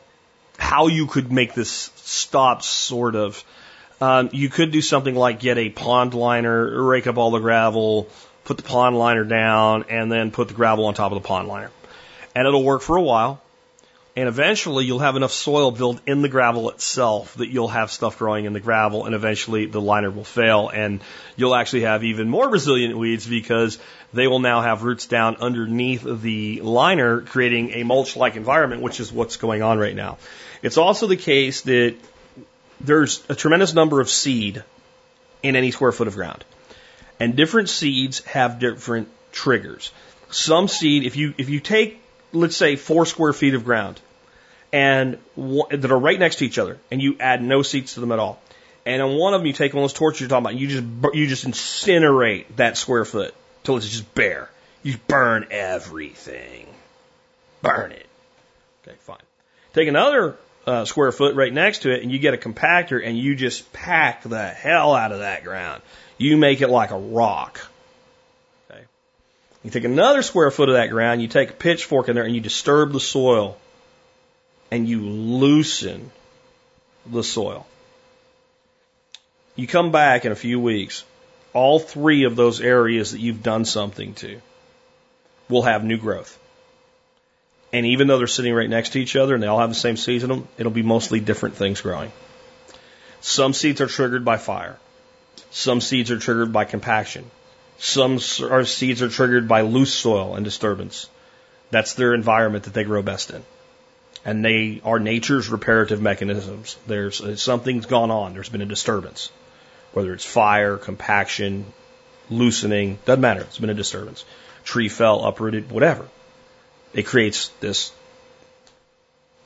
how 0.58 0.86
you 0.88 1.06
could 1.06 1.32
make 1.32 1.54
this 1.54 1.90
stop, 1.96 2.62
sort 2.62 3.16
of. 3.16 3.42
Um, 4.00 4.30
you 4.32 4.48
could 4.48 4.70
do 4.70 4.82
something 4.82 5.14
like 5.14 5.40
get 5.40 5.58
a 5.58 5.70
pond 5.70 6.14
liner, 6.14 6.82
rake 6.84 7.06
up 7.06 7.16
all 7.16 7.30
the 7.30 7.38
gravel, 7.38 8.08
put 8.44 8.56
the 8.56 8.62
pond 8.62 8.98
liner 8.98 9.24
down, 9.24 9.84
and 9.88 10.10
then 10.10 10.30
put 10.30 10.48
the 10.48 10.54
gravel 10.54 10.86
on 10.86 10.94
top 10.94 11.12
of 11.12 11.22
the 11.22 11.26
pond 11.26 11.48
liner. 11.48 11.70
And 12.34 12.46
it'll 12.46 12.64
work 12.64 12.82
for 12.82 12.96
a 12.96 13.02
while. 13.02 13.40
And 14.16 14.28
eventually 14.28 14.84
you'll 14.84 15.00
have 15.00 15.16
enough 15.16 15.32
soil 15.32 15.72
built 15.72 16.00
in 16.06 16.22
the 16.22 16.28
gravel 16.28 16.70
itself 16.70 17.34
that 17.34 17.48
you'll 17.48 17.68
have 17.68 17.90
stuff 17.90 18.18
growing 18.18 18.44
in 18.44 18.52
the 18.52 18.60
gravel 18.60 19.06
and 19.06 19.14
eventually 19.14 19.66
the 19.66 19.80
liner 19.80 20.08
will 20.08 20.22
fail 20.22 20.68
and 20.68 21.00
you'll 21.34 21.54
actually 21.54 21.82
have 21.82 22.04
even 22.04 22.28
more 22.28 22.48
resilient 22.48 22.96
weeds 22.96 23.26
because 23.26 23.78
they 24.14 24.28
will 24.28 24.38
now 24.38 24.62
have 24.62 24.84
roots 24.84 25.06
down 25.06 25.36
underneath 25.36 26.02
the 26.04 26.60
liner 26.60 27.20
creating 27.20 27.72
a 27.72 27.82
mulch 27.82 28.16
like 28.16 28.36
environment, 28.36 28.80
which 28.80 29.00
is 29.00 29.12
what's 29.12 29.36
going 29.36 29.62
on 29.62 29.78
right 29.78 29.94
now. 29.94 30.18
It's 30.62 30.78
also 30.78 31.06
the 31.08 31.16
case 31.16 31.62
that 31.62 31.96
there's 32.80 33.22
a 33.28 33.34
tremendous 33.34 33.74
number 33.74 34.00
of 34.00 34.08
seed 34.08 34.62
in 35.42 35.56
any 35.56 35.72
square 35.72 35.92
foot 35.92 36.06
of 36.06 36.14
ground. 36.14 36.44
And 37.18 37.34
different 37.36 37.68
seeds 37.68 38.20
have 38.24 38.58
different 38.58 39.08
triggers. 39.32 39.92
Some 40.30 40.68
seed, 40.68 41.04
if 41.04 41.16
you, 41.16 41.34
if 41.36 41.48
you 41.48 41.60
take, 41.60 42.00
let's 42.32 42.56
say, 42.56 42.76
four 42.76 43.06
square 43.06 43.32
feet 43.32 43.54
of 43.54 43.64
ground 43.64 44.00
and 44.72 45.18
that 45.36 45.90
are 45.90 45.98
right 45.98 46.18
next 46.18 46.36
to 46.36 46.46
each 46.46 46.58
other, 46.58 46.78
and 46.90 47.00
you 47.02 47.16
add 47.20 47.42
no 47.42 47.62
seeds 47.62 47.94
to 47.94 48.00
them 48.00 48.12
at 48.12 48.18
all. 48.18 48.40
And 48.86 49.00
on 49.00 49.16
one 49.16 49.34
of 49.34 49.40
them, 49.40 49.46
you 49.46 49.52
take 49.52 49.72
one 49.72 49.82
of 49.82 49.90
those 49.90 49.98
torches 49.98 50.20
you're 50.20 50.28
talking 50.28 50.46
about, 50.46 50.56
you 50.56 50.68
just 50.68 51.14
you 51.14 51.26
just 51.26 51.46
incinerate 51.46 52.44
that 52.56 52.76
square 52.76 53.04
foot 53.04 53.34
till 53.64 53.76
it's 53.76 53.88
just 53.88 54.14
bare. 54.14 54.48
You 54.82 54.96
burn 55.08 55.46
everything, 55.50 56.66
burn 57.62 57.92
it. 57.92 58.06
Okay, 58.86 58.96
fine. 59.00 59.18
Take 59.72 59.88
another 59.88 60.36
uh, 60.66 60.84
square 60.84 61.10
foot 61.10 61.34
right 61.34 61.52
next 61.52 61.80
to 61.80 61.92
it, 61.92 62.02
and 62.02 62.12
you 62.12 62.18
get 62.18 62.34
a 62.34 62.36
compactor, 62.36 63.04
and 63.04 63.18
you 63.18 63.34
just 63.34 63.72
pack 63.72 64.22
the 64.22 64.46
hell 64.48 64.94
out 64.94 65.10
of 65.10 65.18
that 65.20 65.42
ground. 65.42 65.82
You 66.18 66.36
make 66.36 66.60
it 66.60 66.68
like 66.68 66.90
a 66.90 66.98
rock. 66.98 67.60
Okay. 68.70 68.82
You 69.64 69.70
take 69.70 69.84
another 69.84 70.22
square 70.22 70.50
foot 70.50 70.68
of 70.68 70.76
that 70.76 70.90
ground, 70.90 71.22
you 71.22 71.28
take 71.28 71.50
a 71.50 71.54
pitchfork 71.54 72.08
in 72.08 72.14
there, 72.14 72.24
and 72.24 72.34
you 72.34 72.40
disturb 72.40 72.92
the 72.92 73.00
soil 73.00 73.58
and 74.70 74.88
you 74.88 75.00
loosen 75.00 76.10
the 77.06 77.22
soil. 77.22 77.66
You 79.54 79.68
come 79.68 79.92
back 79.92 80.24
in 80.24 80.32
a 80.32 80.36
few 80.36 80.58
weeks, 80.58 81.04
all 81.54 81.78
three 81.78 82.24
of 82.24 82.36
those 82.36 82.60
areas 82.60 83.12
that 83.12 83.20
you've 83.20 83.42
done 83.42 83.64
something 83.64 84.14
to 84.14 84.40
will 85.48 85.62
have 85.62 85.84
new 85.84 85.96
growth. 85.96 86.38
And 87.72 87.86
even 87.86 88.06
though 88.06 88.18
they're 88.18 88.26
sitting 88.26 88.54
right 88.54 88.68
next 88.68 88.90
to 88.90 89.00
each 89.00 89.16
other 89.16 89.34
and 89.34 89.42
they 89.42 89.46
all 89.46 89.58
have 89.58 89.70
the 89.70 89.74
same 89.74 89.96
seeds 89.96 90.22
in 90.22 90.30
them, 90.30 90.46
it'll 90.58 90.72
be 90.72 90.82
mostly 90.82 91.20
different 91.20 91.56
things 91.56 91.80
growing. 91.80 92.12
Some 93.20 93.54
seeds 93.54 93.80
are 93.80 93.86
triggered 93.86 94.24
by 94.24 94.36
fire. 94.36 94.78
Some 95.50 95.80
seeds 95.80 96.10
are 96.10 96.18
triggered 96.18 96.52
by 96.52 96.66
compaction. 96.66 97.30
Some 97.78 98.18
are, 98.42 98.64
seeds 98.64 99.02
are 99.02 99.08
triggered 99.08 99.48
by 99.48 99.62
loose 99.62 99.94
soil 99.94 100.34
and 100.34 100.44
disturbance. 100.44 101.08
That's 101.70 101.94
their 101.94 102.14
environment 102.14 102.64
that 102.64 102.74
they 102.74 102.84
grow 102.84 103.02
best 103.02 103.30
in 103.30 103.42
and 104.24 104.44
they 104.44 104.80
are 104.84 104.98
nature's 104.98 105.48
reparative 105.48 106.00
mechanisms. 106.00 106.76
There's 106.86 107.42
something's 107.42 107.86
gone 107.86 108.10
on. 108.10 108.32
There's 108.32 108.48
been 108.48 108.62
a 108.62 108.66
disturbance, 108.66 109.30
whether 109.94 110.12
it's 110.12 110.24
fire, 110.24 110.76
compaction, 110.76 111.66
loosening, 112.30 112.98
doesn't 113.04 113.20
matter. 113.20 113.42
It's 113.42 113.58
been 113.58 113.70
a 113.70 113.74
disturbance. 113.74 114.24
Tree 114.64 114.88
fell, 114.88 115.24
uprooted, 115.24 115.70
whatever. 115.70 116.08
It 116.92 117.06
creates 117.06 117.48
this 117.60 117.92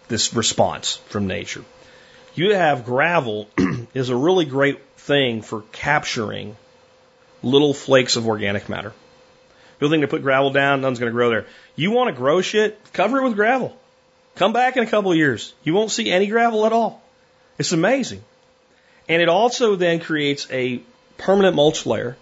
this 0.09 0.33
response 0.35 0.97
from 1.09 1.27
nature. 1.27 1.65
You 2.35 2.55
have 2.55 2.85
gravel 2.85 3.49
is 3.95 4.09
a 4.09 4.17
really 4.17 4.47
great 4.47 4.83
thing 4.97 5.43
for 5.43 5.63
capturing 5.73 6.57
little 7.43 7.75
flakes 7.75 8.17
of 8.17 8.27
organic 8.27 8.69
matter. 8.69 8.93
People 9.79 9.91
think 9.91 10.03
to 10.03 10.09
put 10.09 10.23
gravel 10.23 10.51
down, 10.51 10.81
nothing's 10.81 10.99
going 10.99 11.11
to 11.11 11.15
grow 11.15 11.31
there. 11.31 11.47
You 11.77 11.91
want 11.91 12.09
to 12.09 12.17
grow 12.17 12.41
shit, 12.41 12.79
cover 12.93 13.19
it 13.19 13.25
with 13.25 13.35
gravel. 13.35 13.77
Come 14.35 14.53
back 14.53 14.77
in 14.77 14.83
a 14.83 14.87
couple 14.87 15.11
of 15.11 15.17
years. 15.17 15.53
You 15.63 15.75
won't 15.75 15.91
see 15.91 16.11
any 16.11 16.27
gravel 16.27 16.67
at 16.67 16.73
all. 16.73 17.03
It's 17.59 17.73
amazing. 17.73 18.23
And 19.09 19.23
it 19.23 19.29
also 19.29 19.77
then 19.77 20.01
creates 20.01 20.47
a 20.51 20.83
permanent 21.17 21.57
mulch 21.57 21.87
layer 21.87 22.17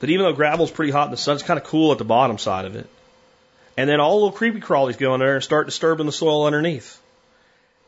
that 0.00 0.10
even 0.10 0.24
though 0.26 0.32
gravel's 0.32 0.70
pretty 0.70 0.90
hot 0.90 1.06
in 1.06 1.10
the 1.12 1.16
sun, 1.16 1.36
it's 1.36 1.44
kind 1.44 1.58
of 1.58 1.64
cool 1.64 1.92
at 1.92 1.98
the 1.98 2.04
bottom 2.04 2.38
side 2.38 2.64
of 2.64 2.74
it. 2.74 2.88
And 3.76 3.88
then 3.88 4.00
all 4.00 4.18
the 4.18 4.24
little 4.24 4.36
creepy 4.36 4.60
crawlies 4.60 4.98
go 4.98 5.14
in 5.14 5.20
there 5.20 5.36
and 5.36 5.44
start 5.44 5.66
disturbing 5.66 6.06
the 6.06 6.12
soil 6.12 6.44
underneath. 6.44 7.00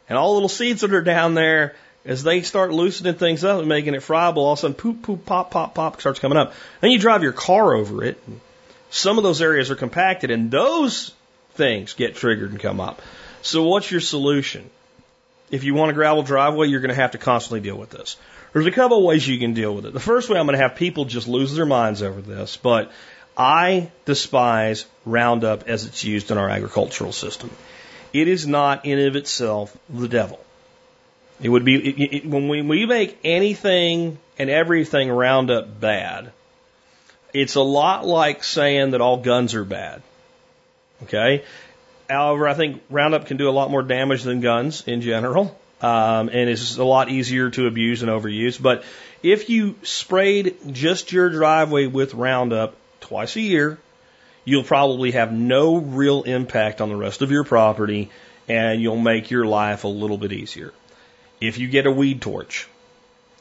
And 0.09 0.17
all 0.17 0.29
the 0.29 0.35
little 0.35 0.49
seeds 0.49 0.83
that 0.83 0.95
are 0.95 1.03
down 1.03 1.35
there, 1.35 1.75
as 2.05 2.23
they 2.23 2.43
start 2.43 2.73
loosening 2.73 3.15
things 3.15 3.45
up 3.45 3.59
and 3.59 3.69
making 3.69 3.95
it 3.95 4.03
friable, 4.03 4.45
all 4.45 4.53
of 4.53 4.59
a 4.59 4.63
sudden 4.63 4.75
poop, 4.75 5.03
poop, 5.03 5.27
pop, 5.27 5.51
pop, 5.51 5.75
pop 5.75 6.01
starts 6.01 6.21
coming 6.21 6.39
up. 6.39 6.55
Then 6.81 6.91
you 6.91 6.99
drive 6.99 7.23
your 7.23 7.33
car 7.33 7.75
over 7.75 8.05
it. 8.05 8.23
Some 8.91 9.19
of 9.19 9.25
those 9.25 9.43
areas 9.43 9.71
are 9.71 9.77
compacted 9.77 10.31
and 10.31 10.51
those 10.51 11.13
things 11.55 11.95
get 11.95 12.15
triggered 12.15 12.51
and 12.51 12.61
come 12.61 12.81
up. 12.81 13.03
So 13.43 13.65
what's 13.65 13.91
your 13.91 14.01
solution? 14.01 14.71
If 15.55 15.63
you 15.63 15.73
want 15.75 15.93
a 15.93 15.95
gravel 15.95 16.25
driveway, 16.25 16.67
you're 16.67 16.81
going 16.81 16.89
to 16.89 17.01
have 17.01 17.13
to 17.13 17.19
constantly 17.19 17.61
deal 17.61 17.77
with 17.77 17.91
this. 17.91 18.17
There's 18.53 18.67
a 18.67 18.73
couple 18.73 18.99
of 18.99 19.05
ways 19.05 19.27
you 19.27 19.39
can 19.39 19.55
deal 19.55 19.73
with 19.73 19.87
it. 19.87 19.93
The 19.93 20.01
first 20.01 20.29
way 20.29 20.37
I'm 20.37 20.47
going 20.47 20.59
to 20.59 20.63
have 20.63 20.75
people 20.75 21.05
just 21.05 21.29
lose 21.29 21.55
their 21.55 21.65
minds 21.65 22.03
over 22.03 22.21
this, 22.21 22.57
but 22.57 22.91
I 23.37 23.93
despise 24.05 24.85
Roundup 25.07 25.69
as 25.69 25.87
it's 25.87 26.03
used 26.03 26.33
in 26.33 26.39
our 26.39 26.49
agricultural 26.49 27.13
system. 27.13 27.53
It 28.13 28.27
is 28.27 28.49
not 28.49 28.85
in 28.85 28.99
of 29.07 29.15
itself 29.15 29.77
the 29.89 30.09
devil. 30.09 30.41
It 31.41 31.51
would 31.51 31.65
be 31.65 31.77
it, 31.77 32.15
it, 32.15 32.27
when 32.27 32.49
we, 32.49 32.63
we 32.63 32.85
make 32.87 33.17
anything 33.23 34.19
and 34.37 34.51
everything 34.51 35.09
Roundup 35.09 35.81
bad. 35.81 36.33
It's 37.33 37.55
a 37.55 37.63
lot 37.63 38.05
like 38.05 38.43
saying 38.43 38.91
that 38.91 39.01
all 39.01 39.19
guns 39.19 39.55
are 39.55 39.65
bad. 39.65 40.03
Okay, 41.05 41.45
However, 42.09 42.49
I 42.49 42.55
think 42.55 42.83
Roundup 42.91 43.27
can 43.27 43.37
do 43.37 43.49
a 43.49 43.53
lot 43.53 43.71
more 43.71 43.83
damage 43.83 44.23
than 44.23 44.41
guns 44.41 44.87
in 44.87 45.01
general, 45.01 45.59
um, 45.81 46.29
and 46.29 46.51
is 46.51 46.77
a 46.77 46.85
lot 46.85 47.09
easier 47.09 47.51
to 47.51 47.67
abuse 47.67 48.03
and 48.03 48.11
overuse. 48.11 48.61
But 48.61 48.85
if 49.23 49.49
you 49.49 49.77
sprayed 49.83 50.57
just 50.73 51.13
your 51.13 51.31
driveway 51.31 51.87
with 51.87 52.15
Roundup 52.15 52.77
twice 53.01 53.37
a 53.37 53.41
year, 53.41 53.79
you'll 54.45 54.65
probably 54.65 55.13
have 55.13 55.33
no 55.33 55.77
real 55.77 56.23
impact 56.23 56.81
on 56.81 56.91
the 56.91 56.97
rest 56.97 57.23
of 57.23 57.31
your 57.31 57.45
property, 57.45 58.11
and 58.49 58.83
you'll 58.83 58.97
make 58.97 59.31
your 59.31 59.47
life 59.47 59.85
a 59.85 59.89
little 59.89 60.19
bit 60.19 60.33
easier. 60.33 60.73
If 61.41 61.59
you 61.59 61.69
get 61.69 61.87
a 61.87 61.91
weed 61.91 62.21
torch, 62.21 62.69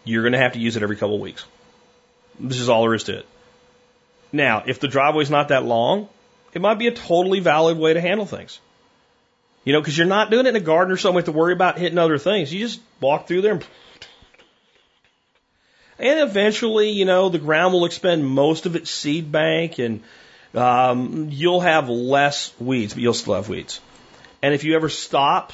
you're 0.05 0.23
going 0.23 0.33
to 0.33 0.39
have 0.39 0.53
to 0.53 0.59
use 0.59 0.77
it 0.77 0.83
every 0.83 0.95
couple 0.95 1.15
of 1.15 1.21
weeks. 1.21 1.45
This 2.39 2.59
is 2.59 2.69
all 2.69 2.83
there 2.83 2.93
is 2.93 3.03
to 3.05 3.19
it. 3.19 3.25
Now, 4.31 4.63
if 4.65 4.79
the 4.79 4.87
driveway's 4.87 5.29
not 5.29 5.49
that 5.49 5.63
long, 5.63 6.09
it 6.53 6.61
might 6.61 6.75
be 6.79 6.87
a 6.87 6.91
totally 6.91 7.39
valid 7.39 7.77
way 7.77 7.93
to 7.93 8.01
handle 8.01 8.25
things. 8.25 8.59
You 9.63 9.73
know, 9.73 9.79
because 9.79 9.97
you're 9.97 10.07
not 10.07 10.29
doing 10.29 10.45
it 10.45 10.49
in 10.49 10.55
a 10.55 10.59
garden 10.59 10.93
or 10.93 10.97
something 10.97 11.23
to 11.23 11.31
worry 11.31 11.53
about 11.53 11.77
hitting 11.77 11.97
other 11.97 12.17
things. 12.17 12.53
You 12.53 12.59
just 12.59 12.81
walk 12.99 13.27
through 13.27 13.41
there 13.41 13.53
and, 13.53 13.65
and 15.99 16.19
eventually, 16.19 16.89
you 16.89 17.05
know, 17.05 17.29
the 17.29 17.39
ground 17.39 17.73
will 17.73 17.85
expend 17.85 18.25
most 18.25 18.65
of 18.65 18.75
its 18.75 18.91
seed 18.91 19.31
bank 19.31 19.79
and 19.79 20.03
um, 20.53 21.29
you'll 21.31 21.61
have 21.61 21.89
less 21.89 22.53
weeds, 22.59 22.93
but 22.93 23.01
you'll 23.01 23.13
still 23.13 23.35
have 23.35 23.47
weeds. 23.47 23.79
And 24.41 24.53
if 24.53 24.65
you 24.65 24.75
ever 24.75 24.89
stop, 24.89 25.53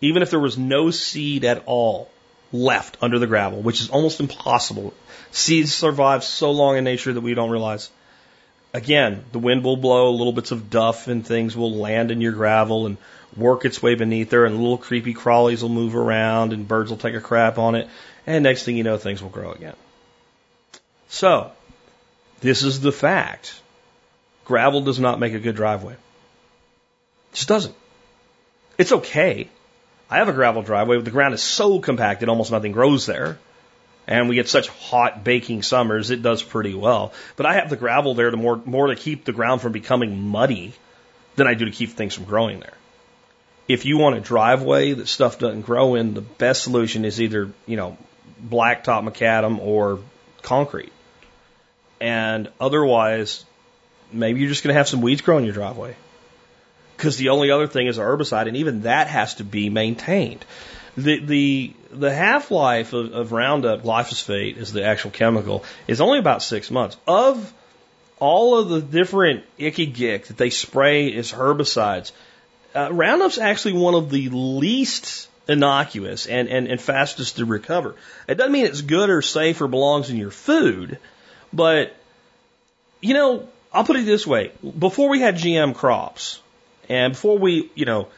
even 0.00 0.22
if 0.22 0.30
there 0.30 0.40
was 0.40 0.58
no 0.58 0.90
seed 0.90 1.44
at 1.44 1.62
all, 1.66 2.10
left 2.52 2.96
under 3.00 3.18
the 3.18 3.26
gravel, 3.26 3.62
which 3.62 3.80
is 3.80 3.90
almost 3.90 4.20
impossible. 4.20 4.92
Seeds 5.30 5.72
survive 5.74 6.24
so 6.24 6.50
long 6.50 6.76
in 6.76 6.84
nature 6.84 7.12
that 7.12 7.20
we 7.20 7.34
don't 7.34 7.50
realize. 7.50 7.90
Again, 8.76 9.24
the 9.32 9.38
wind 9.38 9.64
will 9.64 9.78
blow, 9.78 10.10
little 10.10 10.34
bits 10.34 10.50
of 10.50 10.68
duff 10.68 11.08
and 11.08 11.26
things 11.26 11.56
will 11.56 11.76
land 11.76 12.10
in 12.10 12.20
your 12.20 12.32
gravel 12.32 12.84
and 12.84 12.98
work 13.34 13.64
its 13.64 13.82
way 13.82 13.94
beneath 13.94 14.28
there, 14.28 14.44
and 14.44 14.54
little 14.58 14.76
creepy 14.76 15.14
crawlies 15.14 15.62
will 15.62 15.70
move 15.70 15.96
around, 15.96 16.52
and 16.52 16.68
birds 16.68 16.90
will 16.90 16.98
take 16.98 17.14
a 17.14 17.20
crap 17.22 17.56
on 17.56 17.74
it, 17.74 17.88
and 18.26 18.44
next 18.44 18.64
thing 18.64 18.76
you 18.76 18.84
know, 18.84 18.98
things 18.98 19.22
will 19.22 19.30
grow 19.30 19.52
again. 19.52 19.76
So, 21.08 21.52
this 22.40 22.62
is 22.62 22.80
the 22.82 22.92
fact. 22.92 23.58
Gravel 24.44 24.82
does 24.82 25.00
not 25.00 25.18
make 25.20 25.32
a 25.32 25.38
good 25.38 25.56
driveway. 25.56 25.94
It 25.94 27.32
just 27.32 27.48
doesn't. 27.48 27.74
It's 28.76 28.92
okay. 28.92 29.48
I 30.10 30.18
have 30.18 30.28
a 30.28 30.34
gravel 30.34 30.60
driveway, 30.60 30.96
but 30.96 31.06
the 31.06 31.10
ground 31.12 31.32
is 31.32 31.42
so 31.42 31.78
compacted, 31.78 32.28
almost 32.28 32.52
nothing 32.52 32.72
grows 32.72 33.06
there. 33.06 33.38
And 34.06 34.28
we 34.28 34.36
get 34.36 34.48
such 34.48 34.68
hot 34.68 35.24
baking 35.24 35.62
summers, 35.62 36.10
it 36.10 36.22
does 36.22 36.42
pretty 36.42 36.74
well. 36.74 37.12
But 37.34 37.46
I 37.46 37.54
have 37.54 37.70
the 37.70 37.76
gravel 37.76 38.14
there 38.14 38.30
to 38.30 38.36
more, 38.36 38.60
more 38.64 38.86
to 38.86 38.96
keep 38.96 39.24
the 39.24 39.32
ground 39.32 39.60
from 39.60 39.72
becoming 39.72 40.28
muddy 40.28 40.74
than 41.34 41.46
I 41.46 41.54
do 41.54 41.64
to 41.64 41.70
keep 41.70 41.90
things 41.90 42.14
from 42.14 42.24
growing 42.24 42.60
there. 42.60 42.74
If 43.68 43.84
you 43.84 43.98
want 43.98 44.16
a 44.16 44.20
driveway 44.20 44.92
that 44.92 45.08
stuff 45.08 45.40
doesn't 45.40 45.62
grow 45.62 45.96
in, 45.96 46.14
the 46.14 46.20
best 46.20 46.62
solution 46.62 47.04
is 47.04 47.20
either, 47.20 47.50
you 47.66 47.76
know, 47.76 47.98
blacktop 48.42 49.02
macadam 49.08 49.58
or 49.58 49.98
concrete. 50.42 50.92
And 52.00 52.48
otherwise, 52.60 53.44
maybe 54.12 54.40
you're 54.40 54.48
just 54.48 54.62
going 54.62 54.74
to 54.74 54.78
have 54.78 54.88
some 54.88 55.00
weeds 55.00 55.20
grow 55.20 55.38
in 55.38 55.44
your 55.44 55.54
driveway. 55.54 55.96
Because 56.96 57.16
the 57.16 57.30
only 57.30 57.50
other 57.50 57.66
thing 57.66 57.88
is 57.88 57.98
a 57.98 58.02
herbicide, 58.02 58.48
and 58.48 58.56
even 58.56 58.82
that 58.82 59.08
has 59.08 59.34
to 59.36 59.44
be 59.44 59.68
maintained. 59.68 60.44
The 60.96 61.18
the 61.18 61.74
the 61.98 62.14
half 62.14 62.50
life 62.50 62.92
of, 62.92 63.12
of 63.12 63.32
Roundup 63.32 63.82
glyphosate 63.82 64.56
is 64.56 64.72
the 64.72 64.84
actual 64.84 65.10
chemical 65.10 65.64
is 65.86 66.00
only 66.00 66.18
about 66.18 66.42
six 66.42 66.70
months. 66.70 66.96
Of 67.06 67.52
all 68.18 68.58
of 68.58 68.68
the 68.68 68.80
different 68.80 69.44
icky 69.58 69.86
gick 69.86 70.26
that 70.26 70.36
they 70.36 70.50
spray 70.50 71.14
as 71.14 71.32
herbicides, 71.32 72.12
uh, 72.74 72.88
Roundup's 72.88 73.38
actually 73.38 73.74
one 73.74 73.94
of 73.94 74.10
the 74.10 74.28
least 74.30 75.28
innocuous 75.48 76.26
and, 76.26 76.48
and, 76.48 76.66
and 76.66 76.80
fastest 76.80 77.36
to 77.36 77.44
recover. 77.44 77.94
It 78.28 78.36
doesn't 78.36 78.52
mean 78.52 78.66
it's 78.66 78.82
good 78.82 79.10
or 79.10 79.22
safe 79.22 79.60
or 79.60 79.68
belongs 79.68 80.10
in 80.10 80.16
your 80.16 80.30
food, 80.30 80.98
but 81.52 81.94
you 83.00 83.14
know, 83.14 83.48
I'll 83.72 83.84
put 83.84 83.96
it 83.96 84.06
this 84.06 84.26
way: 84.26 84.52
before 84.78 85.08
we 85.08 85.20
had 85.20 85.36
GM 85.36 85.74
crops, 85.74 86.40
and 86.88 87.12
before 87.12 87.38
we, 87.38 87.70
you 87.74 87.84
know, 87.84 88.08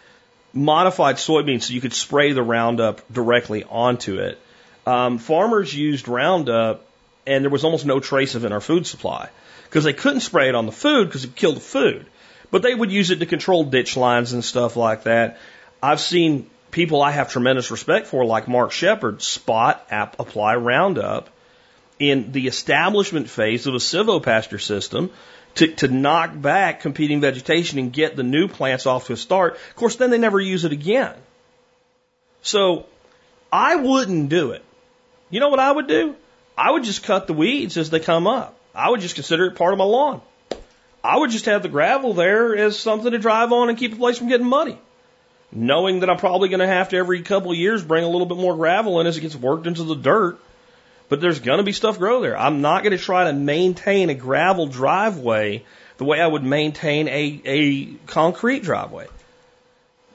modified 0.53 1.17
soybeans 1.17 1.65
so 1.65 1.75
you 1.75 1.81
could 1.81 1.93
spray 1.93 2.33
the 2.33 2.43
Roundup 2.43 3.13
directly 3.13 3.65
onto 3.65 4.19
it, 4.19 4.39
um, 4.87 5.19
farmers 5.19 5.75
used 5.75 6.09
Roundup 6.09 6.85
and 7.27 7.45
there 7.45 7.51
was 7.51 7.65
almost 7.65 7.85
no 7.85 8.01
trace 8.01 8.35
of 8.35 8.45
it 8.45 8.47
in 8.47 8.53
our 8.53 8.61
food 8.61 8.87
supply 8.87 9.29
because 9.65 9.85
they 9.85 9.93
couldn't 9.93 10.21
spray 10.21 10.49
it 10.49 10.55
on 10.55 10.67
the 10.67 10.73
food 10.73 11.07
because 11.07 11.25
it 11.25 11.37
killed 11.37 11.57
the 11.57 11.61
food. 11.61 12.07
But 12.51 12.63
they 12.63 12.75
would 12.75 12.91
use 12.91 13.11
it 13.11 13.17
to 13.17 13.27
control 13.27 13.65
ditch 13.65 13.97
lines 13.97 14.33
and 14.33 14.43
stuff 14.43 14.77
like 14.77 15.03
that. 15.03 15.39
I've 15.83 16.01
seen 16.01 16.49
people 16.71 17.03
I 17.03 17.11
have 17.11 17.31
tremendous 17.31 17.71
respect 17.71 18.07
for, 18.07 18.25
like 18.25 18.49
Mark 18.49 18.73
Shepard, 18.73 19.21
spot 19.21 19.87
app, 19.91 20.19
apply 20.19 20.57
Roundup 20.57 21.29
in 21.99 22.33
the 22.33 22.47
establishment 22.47 23.29
phase 23.29 23.67
of 23.67 23.75
a 23.75 23.79
silvopasture 23.79 24.61
system 24.61 25.11
to, 25.59 25.67
to 25.67 25.89
knock 25.89 26.41
back 26.41 26.81
competing 26.81 27.21
vegetation 27.21 27.81
and 27.81 27.93
get 27.93 28.15
the 28.15 28.23
new 28.23 28.47
plants 28.47 28.87
off 28.87 29.07
to 29.07 29.15
a 29.15 29.17
start. 29.17 29.55
Of 29.55 29.77
course, 29.77 29.97
then 29.97 30.11
they 30.11 30.19
never 30.19 30.39
use 30.39 30.65
it 30.65 30.71
again. 30.71 31.15
So 32.43 32.87
I 33.53 33.75
wouldn't 33.75 34.29
do 34.29 34.53
it. 34.53 34.65
You 35.31 35.41
know 35.41 35.49
what 35.49 35.59
I 35.59 35.71
would 35.71 35.89
do? 35.89 36.15
I 36.57 36.71
would 36.71 36.85
just 36.85 37.03
cut 37.03 37.27
the 37.27 37.33
weeds 37.33 37.77
as 37.77 37.91
they 37.91 37.99
come 37.99 38.29
up. 38.29 38.57
I 38.73 38.89
would 38.89 39.01
just 39.01 39.17
consider 39.17 39.47
it 39.47 39.57
part 39.57 39.73
of 39.73 39.79
my 39.79 39.85
lawn. 39.85 40.21
I 41.03 41.19
would 41.19 41.31
just 41.31 41.47
have 41.47 41.63
the 41.63 41.69
gravel 41.69 42.15
there 42.15 42.57
as 42.57 42.79
something 42.79 43.11
to 43.11 43.19
drive 43.19 43.53
on 43.53 43.69
and 43.69 43.77
keep 43.77 43.91
the 43.91 43.97
place 43.97 44.19
from 44.19 44.29
getting 44.29 44.47
muddy. 44.47 44.79
Knowing 45.51 46.01
that 46.01 46.11
I'm 46.11 46.19
probably 46.19 46.51
going 46.51 46.61
to 46.61 46.67
have 46.69 46.91
to 46.91 46.97
every 46.97 47.23
couple 47.23 47.51
of 47.51 47.57
years 47.57 47.83
bring 47.83 48.05
a 48.05 48.09
little 48.09 48.27
bit 48.27 48.37
more 48.37 48.55
gravel 48.55 49.01
in 49.01 49.09
as 49.09 49.17
it 49.17 49.23
gets 49.23 49.35
worked 49.35 49.67
into 49.67 49.83
the 49.83 49.97
dirt 49.97 50.39
but 51.09 51.21
there's 51.21 51.41
going 51.41 51.59
to 51.59 51.65
be 51.65 51.73
stuff 51.73 51.99
grow 51.99 52.21
there. 52.21 52.37
I'm 52.37 52.61
not 52.61 52.83
going 52.83 52.97
to 52.97 53.03
try 53.03 53.25
to 53.25 53.33
maintain 53.33 54.11
a 54.11 54.15
gravel 54.15 54.67
driveway 54.67 55.65
the 55.97 56.05
way 56.05 56.21
I 56.21 56.27
would 56.27 56.45
maintain 56.45 57.09
a, 57.09 57.41
a 57.45 57.87
concrete 58.07 58.63
driveway. 58.63 59.07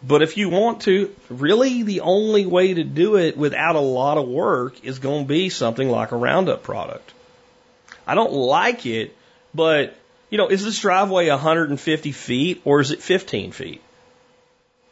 But 0.06 0.22
if 0.22 0.38
you 0.38 0.49
want 0.49 0.82
to, 0.82 1.14
really 1.30 1.84
the 1.84 2.02
only 2.02 2.45
way 2.45 2.74
to 2.74 2.84
do 2.84 3.18
it 3.18 3.38
without 3.38 3.76
a 3.76 3.80
lot 3.80 4.18
of 4.18 4.28
work 4.28 4.84
is 4.84 4.99
going 4.99 5.24
to 5.24 5.28
be 5.28 5.49
something 5.49 5.90
like 5.90 6.11
a 6.11 6.18
Roundup 6.18 6.64
product. 6.64 7.14
I 8.06 8.15
don't 8.15 8.34
like 8.34 8.86
it, 8.86 9.15
but 9.53 9.95
you 10.30 10.38
know, 10.38 10.48
is 10.48 10.64
this 10.64 10.80
driveway 10.80 11.30
150 11.30 12.11
feet 12.11 12.61
or 12.65 12.82
is 12.82 12.91
it 12.91 13.02
15 13.02 13.52
feet? 13.52 13.82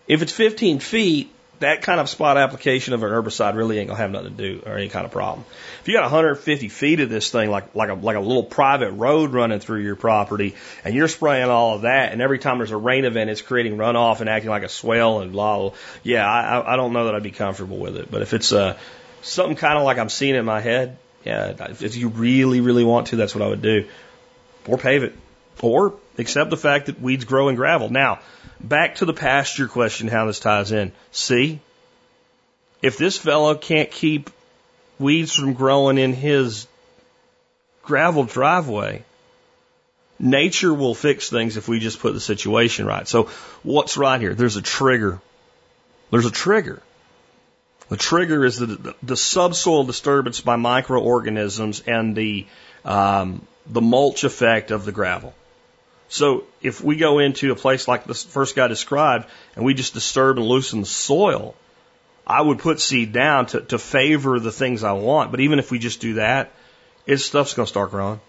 If 0.07 0.21
it's 0.21 0.31
15 0.31 0.79
feet, 0.79 1.33
that 1.61 1.81
kind 1.81 1.99
of 1.99 2.09
spot 2.09 2.37
application 2.37 2.93
of 2.93 3.01
an 3.03 3.09
herbicide 3.09 3.55
really 3.55 3.79
ain't 3.79 3.87
gonna 3.87 3.99
have 3.99 4.11
nothing 4.11 4.35
to 4.35 4.55
do 4.55 4.63
or 4.65 4.77
any 4.77 4.89
kind 4.89 5.05
of 5.05 5.11
problem. 5.11 5.45
If 5.81 5.87
you 5.87 5.93
got 5.93 6.03
150 6.03 6.67
feet 6.69 6.99
of 6.99 7.09
this 7.09 7.31
thing, 7.31 7.49
like 7.49 7.73
like 7.73 7.89
a 7.89 7.93
like 7.93 8.17
a 8.17 8.19
little 8.19 8.43
private 8.43 8.91
road 8.91 9.31
running 9.31 9.59
through 9.59 9.81
your 9.81 9.95
property, 9.95 10.55
and 10.83 10.93
you're 10.93 11.07
spraying 11.07 11.49
all 11.49 11.75
of 11.75 11.81
that, 11.81 12.11
and 12.11 12.21
every 12.21 12.39
time 12.39 12.57
there's 12.57 12.71
a 12.71 12.77
rain 12.77 13.05
event, 13.05 13.29
it's 13.29 13.41
creating 13.41 13.77
runoff 13.77 14.19
and 14.19 14.29
acting 14.29 14.49
like 14.49 14.63
a 14.63 14.69
swale 14.69 15.21
and 15.21 15.31
blah. 15.31 15.57
blah 15.57 15.77
yeah, 16.03 16.29
I 16.29 16.73
I 16.73 16.75
don't 16.75 16.93
know 16.93 17.05
that 17.05 17.15
I'd 17.15 17.23
be 17.23 17.31
comfortable 17.31 17.77
with 17.77 17.97
it. 17.97 18.11
But 18.11 18.21
if 18.21 18.33
it's 18.33 18.51
uh 18.51 18.77
something 19.21 19.55
kind 19.55 19.77
of 19.77 19.83
like 19.83 19.97
I'm 19.97 20.09
seeing 20.09 20.35
in 20.35 20.45
my 20.45 20.59
head, 20.59 20.97
yeah, 21.23 21.53
if 21.79 21.95
you 21.95 22.09
really 22.09 22.61
really 22.61 22.83
want 22.83 23.07
to, 23.07 23.15
that's 23.15 23.35
what 23.35 23.43
I 23.43 23.47
would 23.47 23.61
do, 23.61 23.87
or 24.67 24.77
pave 24.77 25.03
it, 25.03 25.15
or 25.61 25.95
accept 26.17 26.49
the 26.49 26.57
fact 26.57 26.87
that 26.87 27.01
weeds 27.01 27.25
grow 27.25 27.49
in 27.49 27.55
gravel. 27.55 27.89
Now 27.89 28.19
back 28.63 28.95
to 28.95 29.05
the 29.05 29.13
pasture 29.13 29.67
question, 29.67 30.07
how 30.07 30.25
this 30.25 30.39
ties 30.39 30.71
in. 30.71 30.91
See, 31.11 31.59
if 32.81 32.97
this 32.97 33.17
fellow 33.17 33.55
can't 33.55 33.91
keep 33.91 34.29
weeds 34.99 35.33
from 35.33 35.53
growing 35.53 35.97
in 35.97 36.13
his 36.13 36.67
gravel 37.83 38.23
driveway, 38.23 39.03
nature 40.19 40.73
will 40.73 40.95
fix 40.95 41.29
things 41.29 41.57
if 41.57 41.67
we 41.67 41.79
just 41.79 41.99
put 41.99 42.13
the 42.13 42.19
situation 42.19 42.85
right. 42.85 43.07
So 43.07 43.29
what's 43.63 43.97
right 43.97 44.21
here? 44.21 44.33
There's 44.33 44.57
a 44.57 44.61
trigger. 44.61 45.19
There's 46.11 46.25
a 46.25 46.31
trigger. 46.31 46.81
The 47.89 47.97
trigger 47.97 48.45
is 48.45 48.57
the, 48.57 48.95
the, 49.03 49.17
subsoil 49.17 49.83
disturbance 49.83 50.39
by 50.39 50.55
microorganisms 50.55 51.83
and 51.85 52.15
the 52.15 52.47
um, 52.85 53.45
the 53.67 53.81
mulch 53.81 54.23
effect 54.23 54.71
of 54.71 54.85
the 54.85 54.93
gravel. 54.93 55.33
So 56.11 56.43
if 56.61 56.83
we 56.83 56.97
go 56.97 57.19
into 57.19 57.53
a 57.53 57.55
place 57.55 57.87
like 57.87 58.03
the 58.03 58.13
first 58.13 58.53
guy 58.53 58.67
described 58.67 59.29
and 59.55 59.63
we 59.63 59.73
just 59.73 59.93
disturb 59.93 60.37
and 60.37 60.45
loosen 60.45 60.81
the 60.81 60.85
soil, 60.85 61.55
I 62.27 62.41
would 62.41 62.59
put 62.59 62.81
seed 62.81 63.13
down 63.13 63.45
to, 63.47 63.61
to 63.61 63.79
favor 63.79 64.37
the 64.37 64.51
things 64.51 64.83
I 64.83 64.91
want. 64.91 65.31
But 65.31 65.39
even 65.39 65.57
if 65.57 65.71
we 65.71 65.79
just 65.79 66.01
do 66.01 66.15
that, 66.15 66.51
it's 67.05 67.23
stuff's 67.23 67.53
going 67.53 67.65
to 67.65 67.69
start 67.69 67.91
growing. 67.91 68.19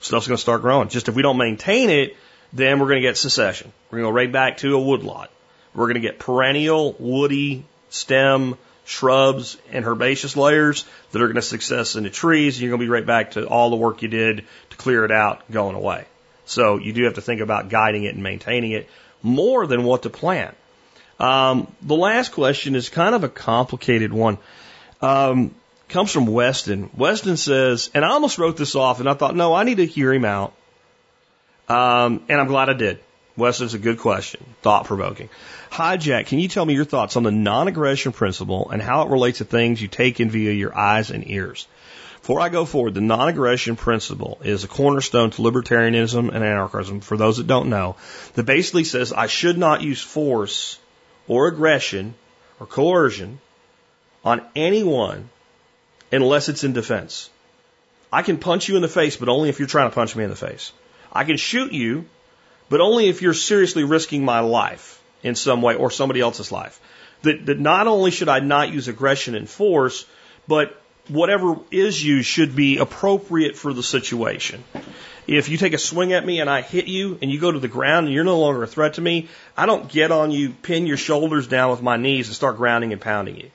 Stuff's 0.00 0.26
going 0.26 0.38
to 0.38 0.40
start 0.40 0.62
growing. 0.62 0.88
Just 0.88 1.08
if 1.10 1.14
we 1.14 1.20
don't 1.20 1.36
maintain 1.36 1.90
it, 1.90 2.16
then 2.54 2.80
we're 2.80 2.88
going 2.88 3.02
to 3.02 3.06
get 3.06 3.18
succession. 3.18 3.70
We're 3.90 3.98
going 3.98 4.06
to 4.06 4.12
go 4.12 4.16
right 4.16 4.32
back 4.32 4.56
to 4.58 4.74
a 4.74 4.80
woodlot. 4.80 5.30
We're 5.74 5.84
going 5.84 6.00
to 6.00 6.08
get 6.08 6.18
perennial 6.18 6.94
woody 6.98 7.66
stem 7.90 8.56
shrubs 8.86 9.58
and 9.70 9.84
herbaceous 9.84 10.34
layers 10.34 10.86
that 11.12 11.20
are 11.20 11.26
going 11.26 11.34
to 11.34 11.42
success 11.42 11.94
into 11.94 12.08
trees. 12.08 12.58
You're 12.58 12.70
going 12.70 12.80
to 12.80 12.86
be 12.86 12.90
right 12.90 13.04
back 13.04 13.32
to 13.32 13.46
all 13.46 13.68
the 13.68 13.76
work 13.76 14.00
you 14.00 14.08
did 14.08 14.46
to 14.70 14.76
clear 14.78 15.04
it 15.04 15.10
out 15.10 15.42
going 15.52 15.76
away. 15.76 16.06
So 16.50 16.78
you 16.78 16.92
do 16.92 17.04
have 17.04 17.14
to 17.14 17.20
think 17.20 17.40
about 17.40 17.68
guiding 17.68 18.04
it 18.04 18.14
and 18.14 18.22
maintaining 18.24 18.72
it 18.72 18.88
more 19.22 19.68
than 19.68 19.84
what 19.84 20.02
to 20.02 20.10
plant. 20.10 20.56
Um, 21.20 21.72
the 21.80 21.94
last 21.94 22.32
question 22.32 22.74
is 22.74 22.88
kind 22.88 23.14
of 23.14 23.22
a 23.22 23.28
complicated 23.28 24.12
one. 24.12 24.38
Um, 25.00 25.54
comes 25.88 26.10
from 26.10 26.26
Weston. 26.26 26.90
Weston 26.96 27.36
says, 27.36 27.90
and 27.94 28.04
I 28.04 28.08
almost 28.08 28.38
wrote 28.38 28.56
this 28.56 28.74
off, 28.74 28.98
and 28.98 29.08
I 29.08 29.14
thought, 29.14 29.36
no, 29.36 29.54
I 29.54 29.62
need 29.62 29.76
to 29.76 29.86
hear 29.86 30.12
him 30.12 30.24
out. 30.24 30.52
Um, 31.68 32.24
and 32.28 32.40
I'm 32.40 32.48
glad 32.48 32.68
I 32.68 32.74
did. 32.74 32.98
Weston's 33.36 33.74
a 33.74 33.78
good 33.78 33.98
question, 33.98 34.44
thought 34.60 34.86
provoking. 34.86 35.28
Hi, 35.70 35.96
Jack. 35.98 36.26
Can 36.26 36.40
you 36.40 36.48
tell 36.48 36.64
me 36.64 36.74
your 36.74 36.84
thoughts 36.84 37.16
on 37.16 37.22
the 37.22 37.30
non 37.30 37.68
aggression 37.68 38.10
principle 38.10 38.70
and 38.70 38.82
how 38.82 39.02
it 39.02 39.10
relates 39.10 39.38
to 39.38 39.44
things 39.44 39.80
you 39.80 39.86
take 39.86 40.18
in 40.18 40.30
via 40.30 40.52
your 40.52 40.76
eyes 40.76 41.10
and 41.12 41.30
ears? 41.30 41.68
Before 42.20 42.40
I 42.40 42.50
go 42.50 42.66
forward, 42.66 42.94
the 42.94 43.00
non-aggression 43.00 43.76
principle 43.76 44.38
is 44.44 44.62
a 44.62 44.68
cornerstone 44.68 45.30
to 45.30 45.42
libertarianism 45.42 46.28
and 46.28 46.44
anarchism. 46.44 47.00
For 47.00 47.16
those 47.16 47.38
that 47.38 47.46
don't 47.46 47.70
know, 47.70 47.96
that 48.34 48.44
basically 48.44 48.84
says 48.84 49.12
I 49.12 49.26
should 49.26 49.56
not 49.56 49.80
use 49.80 50.02
force 50.02 50.78
or 51.26 51.48
aggression 51.48 52.14
or 52.60 52.66
coercion 52.66 53.40
on 54.22 54.42
anyone 54.54 55.30
unless 56.12 56.50
it's 56.50 56.62
in 56.62 56.74
defense. 56.74 57.30
I 58.12 58.22
can 58.22 58.36
punch 58.36 58.68
you 58.68 58.76
in 58.76 58.82
the 58.82 58.88
face, 58.88 59.16
but 59.16 59.28
only 59.28 59.48
if 59.48 59.58
you're 59.58 59.68
trying 59.68 59.88
to 59.88 59.94
punch 59.94 60.14
me 60.14 60.24
in 60.24 60.30
the 60.30 60.36
face. 60.36 60.72
I 61.12 61.24
can 61.24 61.38
shoot 61.38 61.72
you, 61.72 62.04
but 62.68 62.80
only 62.80 63.08
if 63.08 63.22
you're 63.22 63.34
seriously 63.34 63.84
risking 63.84 64.24
my 64.24 64.40
life 64.40 65.02
in 65.22 65.34
some 65.34 65.62
way 65.62 65.74
or 65.74 65.90
somebody 65.90 66.20
else's 66.20 66.52
life. 66.52 66.80
That, 67.22 67.46
that 67.46 67.58
not 67.58 67.86
only 67.86 68.10
should 68.10 68.28
I 68.28 68.40
not 68.40 68.72
use 68.72 68.88
aggression 68.88 69.34
and 69.34 69.48
force, 69.48 70.04
but 70.46 70.80
whatever 71.08 71.56
is 71.70 72.02
used 72.04 72.28
should 72.28 72.54
be 72.54 72.78
appropriate 72.78 73.56
for 73.56 73.72
the 73.72 73.82
situation. 73.82 74.62
If 75.26 75.48
you 75.48 75.58
take 75.58 75.74
a 75.74 75.78
swing 75.78 76.12
at 76.12 76.26
me 76.26 76.40
and 76.40 76.50
I 76.50 76.60
hit 76.60 76.86
you 76.86 77.18
and 77.22 77.30
you 77.30 77.38
go 77.38 77.52
to 77.52 77.58
the 77.58 77.68
ground 77.68 78.06
and 78.06 78.14
you're 78.14 78.24
no 78.24 78.40
longer 78.40 78.62
a 78.64 78.66
threat 78.66 78.94
to 78.94 79.00
me, 79.00 79.28
I 79.56 79.66
don't 79.66 79.88
get 79.88 80.10
on 80.10 80.30
you, 80.30 80.50
pin 80.50 80.86
your 80.86 80.96
shoulders 80.96 81.46
down 81.46 81.70
with 81.70 81.82
my 81.82 81.96
knees 81.96 82.26
and 82.26 82.34
start 82.34 82.56
grounding 82.56 82.92
and 82.92 83.00
pounding 83.00 83.36
you. 83.36 83.50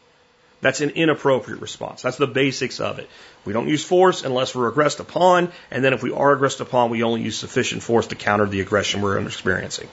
That's 0.61 0.81
an 0.81 0.91
inappropriate 0.91 1.61
response. 1.61 2.01
That's 2.01 2.17
the 2.17 2.27
basics 2.27 2.79
of 2.79 2.99
it. 2.99 3.09
We 3.43 3.53
don't 3.53 3.67
use 3.67 3.83
force 3.83 4.23
unless 4.23 4.55
we're 4.55 4.67
aggressed 4.67 4.99
upon, 4.99 5.51
and 5.69 5.83
then 5.83 5.93
if 5.93 6.01
we 6.01 6.11
are 6.11 6.31
aggressed 6.31 6.61
upon, 6.61 6.89
we 6.89 7.03
only 7.03 7.21
use 7.21 7.37
sufficient 7.37 7.83
force 7.83 8.07
to 8.07 8.15
counter 8.15 8.47
the 8.47 8.61
aggression 8.61 9.01
we're 9.01 9.19
experiencing. 9.19 9.89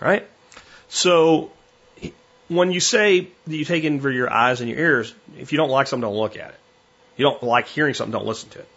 Right? 0.00 0.28
So, 0.88 1.52
when 2.48 2.72
you 2.72 2.80
say 2.80 3.28
that 3.46 3.56
you 3.56 3.64
take 3.64 3.84
in 3.84 4.00
for 4.00 4.10
your 4.10 4.30
eyes 4.30 4.60
and 4.60 4.68
your 4.68 4.78
ears, 4.78 5.14
if 5.38 5.52
you 5.52 5.56
don't 5.56 5.70
like 5.70 5.86
something, 5.86 6.02
don't 6.02 6.16
look 6.16 6.36
at 6.36 6.50
it. 6.50 6.60
You 7.16 7.24
don't 7.24 7.42
like 7.42 7.68
hearing 7.68 7.94
something, 7.94 8.12
don't 8.12 8.26
listen 8.26 8.50
to 8.50 8.60
it. 8.60 8.68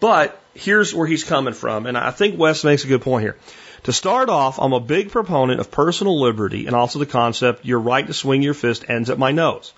But 0.00 0.40
here's 0.54 0.94
where 0.94 1.06
he's 1.06 1.24
coming 1.24 1.52
from, 1.52 1.86
and 1.86 1.96
I 1.96 2.10
think 2.10 2.38
Wes 2.38 2.64
makes 2.64 2.84
a 2.84 2.88
good 2.88 3.02
point 3.02 3.22
here. 3.22 3.36
To 3.84 3.92
start 3.92 4.28
off, 4.28 4.58
I'm 4.58 4.72
a 4.72 4.80
big 4.80 5.10
proponent 5.10 5.60
of 5.60 5.70
personal 5.70 6.20
liberty 6.20 6.66
and 6.66 6.76
also 6.76 6.98
the 6.98 7.06
concept 7.06 7.64
your 7.64 7.80
right 7.80 8.06
to 8.06 8.12
swing 8.12 8.42
your 8.42 8.54
fist 8.54 8.84
ends 8.88 9.10
at 9.10 9.18
my 9.18 9.30
nose. 9.30 9.72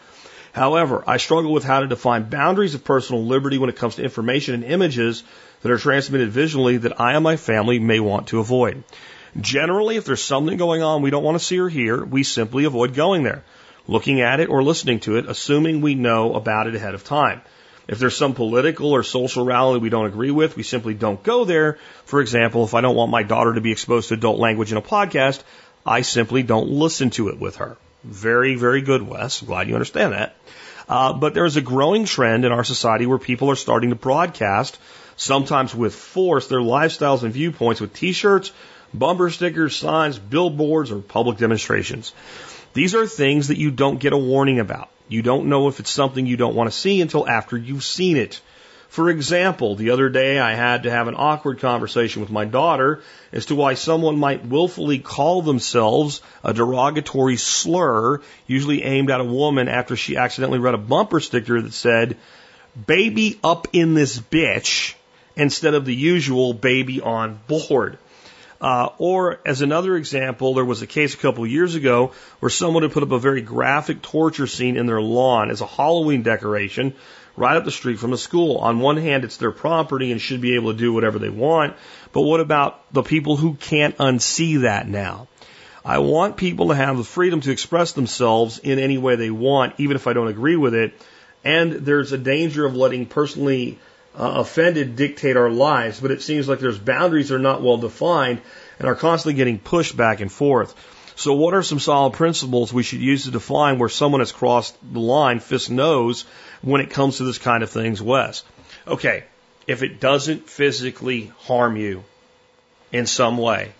However, 0.52 1.02
I 1.06 1.16
struggle 1.16 1.52
with 1.52 1.64
how 1.64 1.80
to 1.80 1.86
define 1.86 2.28
boundaries 2.28 2.74
of 2.74 2.84
personal 2.84 3.24
liberty 3.24 3.58
when 3.58 3.70
it 3.70 3.76
comes 3.76 3.96
to 3.96 4.02
information 4.02 4.54
and 4.54 4.64
images 4.64 5.22
that 5.62 5.72
are 5.72 5.78
transmitted 5.78 6.30
visually 6.30 6.76
that 6.78 7.00
I 7.00 7.14
and 7.14 7.24
my 7.24 7.36
family 7.36 7.78
may 7.78 8.00
want 8.00 8.28
to 8.28 8.40
avoid. 8.40 8.82
Generally, 9.40 9.96
if 9.96 10.04
there's 10.04 10.22
something 10.22 10.58
going 10.58 10.82
on 10.82 11.00
we 11.00 11.10
don't 11.10 11.22
want 11.22 11.38
to 11.38 11.44
see 11.44 11.58
or 11.58 11.68
hear, 11.68 12.04
we 12.04 12.22
simply 12.22 12.64
avoid 12.64 12.94
going 12.94 13.22
there, 13.22 13.44
looking 13.88 14.20
at 14.20 14.40
it 14.40 14.50
or 14.50 14.62
listening 14.62 15.00
to 15.00 15.16
it, 15.16 15.26
assuming 15.26 15.80
we 15.80 15.94
know 15.94 16.34
about 16.34 16.66
it 16.66 16.74
ahead 16.74 16.94
of 16.94 17.02
time. 17.02 17.40
If 17.88 17.98
there's 17.98 18.16
some 18.16 18.34
political 18.34 18.92
or 18.92 19.02
social 19.02 19.44
rally 19.44 19.78
we 19.78 19.88
don't 19.88 20.06
agree 20.06 20.30
with, 20.30 20.56
we 20.56 20.62
simply 20.62 20.94
don't 20.94 21.22
go 21.22 21.44
there. 21.44 21.78
For 22.04 22.20
example, 22.20 22.64
if 22.64 22.74
I 22.74 22.80
don't 22.80 22.96
want 22.96 23.10
my 23.10 23.22
daughter 23.22 23.54
to 23.54 23.60
be 23.60 23.72
exposed 23.72 24.08
to 24.08 24.14
adult 24.14 24.38
language 24.38 24.70
in 24.70 24.78
a 24.78 24.82
podcast, 24.82 25.42
I 25.84 26.02
simply 26.02 26.42
don't 26.42 26.68
listen 26.70 27.10
to 27.10 27.28
it 27.28 27.38
with 27.38 27.56
her. 27.56 27.76
Very, 28.04 28.54
very 28.54 28.82
good, 28.82 29.02
Wes. 29.02 29.42
glad 29.42 29.68
you 29.68 29.74
understand 29.74 30.12
that. 30.12 30.36
Uh, 30.88 31.12
but 31.12 31.34
there's 31.34 31.56
a 31.56 31.60
growing 31.60 32.04
trend 32.04 32.44
in 32.44 32.52
our 32.52 32.64
society 32.64 33.06
where 33.06 33.18
people 33.18 33.50
are 33.50 33.56
starting 33.56 33.90
to 33.90 33.96
broadcast, 33.96 34.78
sometimes 35.16 35.74
with 35.74 35.94
force, 35.94 36.48
their 36.48 36.60
lifestyles 36.60 37.22
and 37.22 37.32
viewpoints 37.32 37.80
with 37.80 37.94
t-shirts, 37.94 38.52
bumper 38.92 39.30
stickers, 39.30 39.76
signs, 39.76 40.18
billboards, 40.18 40.90
or 40.90 41.00
public 41.00 41.38
demonstrations. 41.38 42.12
These 42.74 42.94
are 42.94 43.06
things 43.06 43.48
that 43.48 43.58
you 43.58 43.70
don't 43.70 44.00
get 44.00 44.12
a 44.12 44.18
warning 44.18 44.58
about. 44.58 44.88
You 45.12 45.20
don't 45.20 45.46
know 45.46 45.68
if 45.68 45.78
it's 45.78 45.90
something 45.90 46.26
you 46.26 46.38
don't 46.38 46.54
want 46.54 46.70
to 46.70 46.76
see 46.76 47.02
until 47.02 47.28
after 47.28 47.56
you've 47.56 47.84
seen 47.84 48.16
it. 48.16 48.40
For 48.88 49.10
example, 49.10 49.74
the 49.74 49.90
other 49.90 50.08
day 50.08 50.38
I 50.38 50.54
had 50.54 50.82
to 50.82 50.90
have 50.90 51.06
an 51.06 51.14
awkward 51.16 51.60
conversation 51.60 52.22
with 52.22 52.30
my 52.30 52.46
daughter 52.46 53.02
as 53.30 53.46
to 53.46 53.54
why 53.54 53.74
someone 53.74 54.18
might 54.18 54.46
willfully 54.46 54.98
call 54.98 55.42
themselves 55.42 56.22
a 56.42 56.54
derogatory 56.54 57.36
slur, 57.36 58.22
usually 58.46 58.82
aimed 58.82 59.10
at 59.10 59.20
a 59.20 59.24
woman 59.24 59.68
after 59.68 59.96
she 59.96 60.16
accidentally 60.16 60.58
read 60.58 60.74
a 60.74 60.78
bumper 60.78 61.20
sticker 61.20 61.60
that 61.60 61.74
said, 61.74 62.16
baby 62.86 63.38
up 63.44 63.68
in 63.74 63.92
this 63.92 64.18
bitch, 64.18 64.94
instead 65.36 65.74
of 65.74 65.84
the 65.84 65.94
usual 65.94 66.54
baby 66.54 67.00
on 67.02 67.38
board. 67.48 67.98
Uh, 68.62 68.90
or 68.98 69.40
as 69.44 69.60
another 69.60 69.96
example, 69.96 70.54
there 70.54 70.64
was 70.64 70.82
a 70.82 70.86
case 70.86 71.14
a 71.14 71.16
couple 71.18 71.42
of 71.42 71.50
years 71.50 71.74
ago 71.74 72.12
where 72.38 72.48
someone 72.48 72.84
had 72.84 72.92
put 72.92 73.02
up 73.02 73.10
a 73.10 73.18
very 73.18 73.42
graphic 73.42 74.00
torture 74.02 74.46
scene 74.46 74.76
in 74.76 74.86
their 74.86 75.02
lawn 75.02 75.50
as 75.50 75.60
a 75.60 75.66
Halloween 75.66 76.22
decoration 76.22 76.94
right 77.36 77.56
up 77.56 77.64
the 77.64 77.72
street 77.72 77.98
from 77.98 78.12
a 78.12 78.16
school. 78.16 78.58
On 78.58 78.78
one 78.78 78.98
hand, 78.98 79.24
it's 79.24 79.36
their 79.36 79.50
property 79.50 80.12
and 80.12 80.20
should 80.20 80.40
be 80.40 80.54
able 80.54 80.70
to 80.70 80.78
do 80.78 80.92
whatever 80.92 81.18
they 81.18 81.28
want. 81.28 81.74
But 82.12 82.22
what 82.22 82.38
about 82.38 82.80
the 82.92 83.02
people 83.02 83.36
who 83.36 83.54
can't 83.54 83.96
unsee 83.96 84.60
that 84.60 84.86
now? 84.86 85.26
I 85.84 85.98
want 85.98 86.36
people 86.36 86.68
to 86.68 86.76
have 86.76 86.96
the 86.96 87.04
freedom 87.04 87.40
to 87.40 87.50
express 87.50 87.92
themselves 87.92 88.58
in 88.58 88.78
any 88.78 88.96
way 88.96 89.16
they 89.16 89.32
want, 89.32 89.74
even 89.78 89.96
if 89.96 90.06
I 90.06 90.12
don't 90.12 90.28
agree 90.28 90.54
with 90.54 90.74
it. 90.74 90.94
And 91.42 91.72
there's 91.72 92.12
a 92.12 92.18
danger 92.18 92.64
of 92.64 92.76
letting 92.76 93.06
personally 93.06 93.80
uh, 94.18 94.34
offended 94.36 94.96
dictate 94.96 95.36
our 95.36 95.50
lives, 95.50 96.00
but 96.00 96.10
it 96.10 96.22
seems 96.22 96.48
like 96.48 96.58
there's 96.58 96.78
boundaries 96.78 97.28
that 97.28 97.36
are 97.36 97.38
not 97.38 97.62
well 97.62 97.78
defined 97.78 98.40
and 98.78 98.88
are 98.88 98.94
constantly 98.94 99.36
getting 99.36 99.58
pushed 99.58 99.96
back 99.96 100.20
and 100.20 100.30
forth. 100.30 100.74
So 101.14 101.34
what 101.34 101.54
are 101.54 101.62
some 101.62 101.78
solid 101.78 102.14
principles 102.14 102.72
we 102.72 102.82
should 102.82 103.00
use 103.00 103.24
to 103.24 103.30
define 103.30 103.78
where 103.78 103.88
someone 103.88 104.20
has 104.20 104.32
crossed 104.32 104.76
the 104.82 105.00
line, 105.00 105.40
fist 105.40 105.70
knows, 105.70 106.24
when 106.62 106.80
it 106.80 106.90
comes 106.90 107.18
to 107.18 107.24
this 107.24 107.38
kind 107.38 107.62
of 107.62 107.70
things, 107.70 108.02
Wes? 108.02 108.44
Okay, 108.86 109.24
if 109.66 109.82
it 109.82 110.00
doesn't 110.00 110.48
physically 110.48 111.32
harm 111.40 111.76
you 111.76 112.04
in 112.90 113.06
some 113.06 113.38
way, 113.38 113.72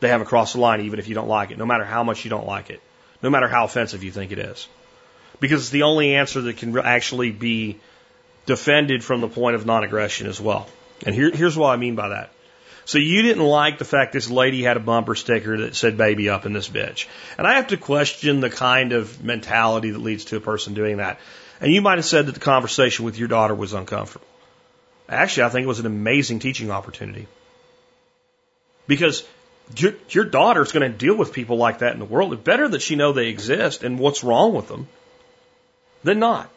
they 0.00 0.08
haven't 0.08 0.26
crossed 0.26 0.54
the 0.54 0.60
line 0.60 0.82
even 0.82 0.98
if 0.98 1.08
you 1.08 1.14
don't 1.14 1.28
like 1.28 1.50
it, 1.50 1.58
no 1.58 1.66
matter 1.66 1.84
how 1.84 2.02
much 2.02 2.24
you 2.24 2.30
don't 2.30 2.46
like 2.46 2.70
it, 2.70 2.80
no 3.22 3.30
matter 3.30 3.48
how 3.48 3.64
offensive 3.64 4.04
you 4.04 4.10
think 4.10 4.32
it 4.32 4.38
is. 4.38 4.68
Because 5.38 5.62
it's 5.62 5.70
the 5.70 5.84
only 5.84 6.14
answer 6.14 6.40
that 6.42 6.58
can 6.58 6.76
actually 6.78 7.30
be 7.30 7.78
defended 8.46 9.04
from 9.04 9.20
the 9.20 9.28
point 9.28 9.56
of 9.56 9.66
non-aggression 9.66 10.26
as 10.26 10.40
well. 10.40 10.66
And 11.06 11.14
here, 11.14 11.30
here's 11.30 11.56
what 11.56 11.70
I 11.70 11.76
mean 11.76 11.94
by 11.94 12.08
that. 12.10 12.30
So 12.84 12.98
you 12.98 13.22
didn't 13.22 13.44
like 13.44 13.78
the 13.78 13.84
fact 13.84 14.12
this 14.12 14.30
lady 14.30 14.62
had 14.62 14.76
a 14.76 14.80
bumper 14.80 15.14
sticker 15.14 15.58
that 15.58 15.76
said 15.76 15.96
baby 15.96 16.28
up 16.28 16.46
in 16.46 16.52
this 16.52 16.68
bitch. 16.68 17.06
And 17.38 17.46
I 17.46 17.54
have 17.54 17.68
to 17.68 17.76
question 17.76 18.40
the 18.40 18.50
kind 18.50 18.92
of 18.92 19.22
mentality 19.22 19.90
that 19.90 20.00
leads 20.00 20.24
to 20.26 20.36
a 20.36 20.40
person 20.40 20.74
doing 20.74 20.96
that. 20.96 21.20
And 21.60 21.72
you 21.72 21.82
might 21.82 21.98
have 21.98 22.04
said 22.04 22.26
that 22.26 22.32
the 22.32 22.40
conversation 22.40 23.04
with 23.04 23.18
your 23.18 23.28
daughter 23.28 23.54
was 23.54 23.74
uncomfortable. 23.74 24.26
Actually, 25.08 25.44
I 25.44 25.48
think 25.50 25.64
it 25.64 25.68
was 25.68 25.80
an 25.80 25.86
amazing 25.86 26.38
teaching 26.38 26.70
opportunity. 26.70 27.26
Because 28.86 29.24
your, 29.76 29.94
your 30.08 30.24
is 30.24 30.72
going 30.72 30.90
to 30.90 30.96
deal 30.96 31.16
with 31.16 31.32
people 31.32 31.56
like 31.56 31.78
that 31.78 31.92
in 31.92 31.98
the 31.98 32.04
world. 32.04 32.32
It's 32.32 32.42
better 32.42 32.66
that 32.68 32.82
she 32.82 32.96
know 32.96 33.12
they 33.12 33.28
exist 33.28 33.84
and 33.84 33.98
what's 33.98 34.24
wrong 34.24 34.54
with 34.54 34.68
them 34.68 34.88
than 36.02 36.18
not. 36.18 36.50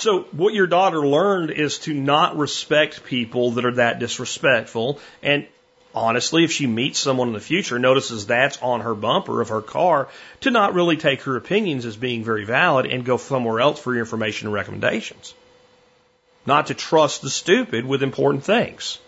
So 0.00 0.22
what 0.32 0.54
your 0.54 0.66
daughter 0.66 1.06
learned 1.06 1.50
is 1.50 1.80
to 1.80 1.92
not 1.92 2.38
respect 2.38 3.04
people 3.04 3.50
that 3.52 3.66
are 3.66 3.74
that 3.74 3.98
disrespectful. 3.98 4.98
And 5.22 5.46
honestly, 5.94 6.42
if 6.42 6.52
she 6.52 6.66
meets 6.66 6.98
someone 6.98 7.28
in 7.28 7.34
the 7.34 7.40
future, 7.40 7.78
notices 7.78 8.24
that's 8.24 8.56
on 8.62 8.80
her 8.80 8.94
bumper 8.94 9.42
of 9.42 9.50
her 9.50 9.60
car, 9.60 10.08
to 10.40 10.50
not 10.50 10.72
really 10.72 10.96
take 10.96 11.20
her 11.22 11.36
opinions 11.36 11.84
as 11.84 11.98
being 11.98 12.24
very 12.24 12.46
valid 12.46 12.86
and 12.86 13.04
go 13.04 13.18
somewhere 13.18 13.60
else 13.60 13.78
for 13.78 13.92
your 13.92 14.00
information 14.00 14.46
and 14.46 14.54
recommendations. 14.54 15.34
Not 16.46 16.68
to 16.68 16.74
trust 16.74 17.20
the 17.20 17.28
stupid 17.28 17.84
with 17.84 18.02
important 18.02 18.44
things. 18.44 18.98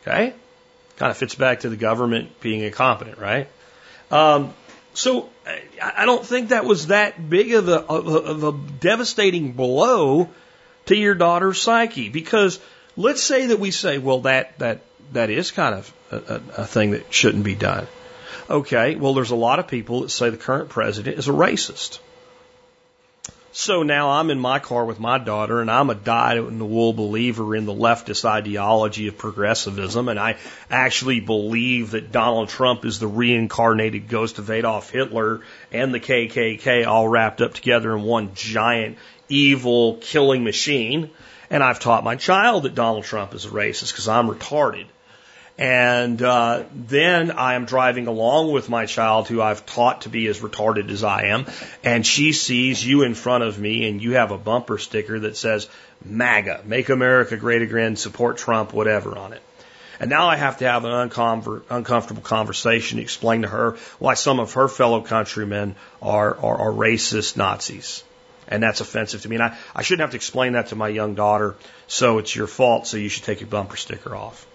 Okay? 0.00 0.32
Kind 0.96 1.10
of 1.10 1.18
fits 1.18 1.34
back 1.34 1.60
to 1.60 1.68
the 1.68 1.76
government 1.76 2.40
being 2.40 2.60
incompetent, 2.60 3.18
right? 3.18 3.48
Um, 4.10 4.54
so 4.96 5.28
I 5.82 6.06
don't 6.06 6.24
think 6.24 6.48
that 6.48 6.64
was 6.64 6.86
that 6.86 7.28
big 7.28 7.52
of 7.52 7.68
a, 7.68 7.80
of 7.84 8.44
a 8.44 8.52
devastating 8.80 9.52
blow 9.52 10.30
to 10.86 10.96
your 10.96 11.14
daughter's 11.14 11.60
psyche 11.60 12.08
because 12.08 12.58
let's 12.96 13.22
say 13.22 13.46
that 13.46 13.60
we 13.60 13.70
say, 13.70 13.98
well, 13.98 14.20
that 14.20 14.58
that 14.58 14.80
that 15.12 15.28
is 15.28 15.50
kind 15.50 15.74
of 15.74 15.92
a, 16.10 16.16
a, 16.16 16.62
a 16.62 16.66
thing 16.66 16.92
that 16.92 17.12
shouldn't 17.12 17.44
be 17.44 17.54
done. 17.54 17.86
Okay, 18.48 18.94
well, 18.94 19.12
there's 19.12 19.32
a 19.32 19.36
lot 19.36 19.58
of 19.58 19.68
people 19.68 20.00
that 20.00 20.10
say 20.10 20.30
the 20.30 20.36
current 20.36 20.70
president 20.70 21.18
is 21.18 21.28
a 21.28 21.32
racist. 21.32 21.98
So 23.58 23.82
now 23.82 24.10
I'm 24.10 24.28
in 24.28 24.38
my 24.38 24.58
car 24.58 24.84
with 24.84 25.00
my 25.00 25.16
daughter, 25.16 25.62
and 25.62 25.70
I'm 25.70 25.88
a 25.88 25.94
dyed 25.94 26.36
in 26.36 26.58
the 26.58 26.66
wool 26.66 26.92
believer 26.92 27.56
in 27.56 27.64
the 27.64 27.72
leftist 27.72 28.26
ideology 28.26 29.08
of 29.08 29.16
progressivism, 29.16 30.10
and 30.10 30.20
I 30.20 30.36
actually 30.70 31.20
believe 31.20 31.92
that 31.92 32.12
Donald 32.12 32.50
Trump 32.50 32.84
is 32.84 32.98
the 32.98 33.06
reincarnated 33.06 34.08
ghost 34.08 34.38
of 34.38 34.50
Adolf 34.50 34.90
Hitler 34.90 35.40
and 35.72 35.94
the 35.94 36.00
KKK 36.00 36.86
all 36.86 37.08
wrapped 37.08 37.40
up 37.40 37.54
together 37.54 37.96
in 37.96 38.02
one 38.02 38.34
giant 38.34 38.98
evil 39.30 39.96
killing 40.02 40.44
machine. 40.44 41.08
And 41.48 41.62
I've 41.62 41.80
taught 41.80 42.04
my 42.04 42.16
child 42.16 42.64
that 42.64 42.74
Donald 42.74 43.04
Trump 43.04 43.32
is 43.32 43.46
a 43.46 43.48
racist 43.48 43.92
because 43.92 44.06
I'm 44.06 44.28
retarded. 44.28 44.84
And 45.58 46.20
uh, 46.20 46.64
then 46.74 47.30
I 47.30 47.54
am 47.54 47.64
driving 47.64 48.08
along 48.08 48.52
with 48.52 48.68
my 48.68 48.84
child, 48.84 49.26
who 49.26 49.40
I've 49.40 49.64
taught 49.64 50.02
to 50.02 50.10
be 50.10 50.26
as 50.26 50.40
retarded 50.40 50.90
as 50.90 51.02
I 51.02 51.28
am, 51.28 51.46
and 51.82 52.06
she 52.06 52.34
sees 52.34 52.86
you 52.86 53.04
in 53.04 53.14
front 53.14 53.42
of 53.42 53.58
me, 53.58 53.88
and 53.88 54.02
you 54.02 54.12
have 54.12 54.32
a 54.32 54.38
bumper 54.38 54.76
sticker 54.76 55.18
that 55.20 55.36
says 55.36 55.68
MAGA, 56.04 56.62
Make 56.66 56.90
America 56.90 57.38
Great 57.38 57.62
Again, 57.62 57.96
Support 57.96 58.36
Trump, 58.36 58.74
whatever 58.74 59.16
on 59.16 59.32
it. 59.32 59.42
And 59.98 60.10
now 60.10 60.28
I 60.28 60.36
have 60.36 60.58
to 60.58 60.68
have 60.68 60.84
an 60.84 60.92
uncomfortable 61.70 62.22
conversation 62.22 62.98
explain 62.98 63.42
to 63.42 63.48
her 63.48 63.76
why 63.98 64.12
some 64.12 64.40
of 64.40 64.52
her 64.52 64.68
fellow 64.68 65.00
countrymen 65.00 65.74
are, 66.02 66.36
are, 66.36 66.58
are 66.58 66.72
racist 66.72 67.38
Nazis. 67.38 68.04
And 68.46 68.62
that's 68.62 68.82
offensive 68.82 69.22
to 69.22 69.28
me. 69.30 69.36
And 69.36 69.44
I, 69.44 69.56
I 69.74 69.82
shouldn't 69.82 70.02
have 70.02 70.10
to 70.10 70.16
explain 70.16 70.52
that 70.52 70.68
to 70.68 70.76
my 70.76 70.88
young 70.88 71.14
daughter. 71.14 71.56
So 71.86 72.18
it's 72.18 72.36
your 72.36 72.46
fault. 72.46 72.86
So 72.86 72.98
you 72.98 73.08
should 73.08 73.24
take 73.24 73.40
your 73.40 73.48
bumper 73.48 73.76
sticker 73.76 74.14
off. 74.14 74.46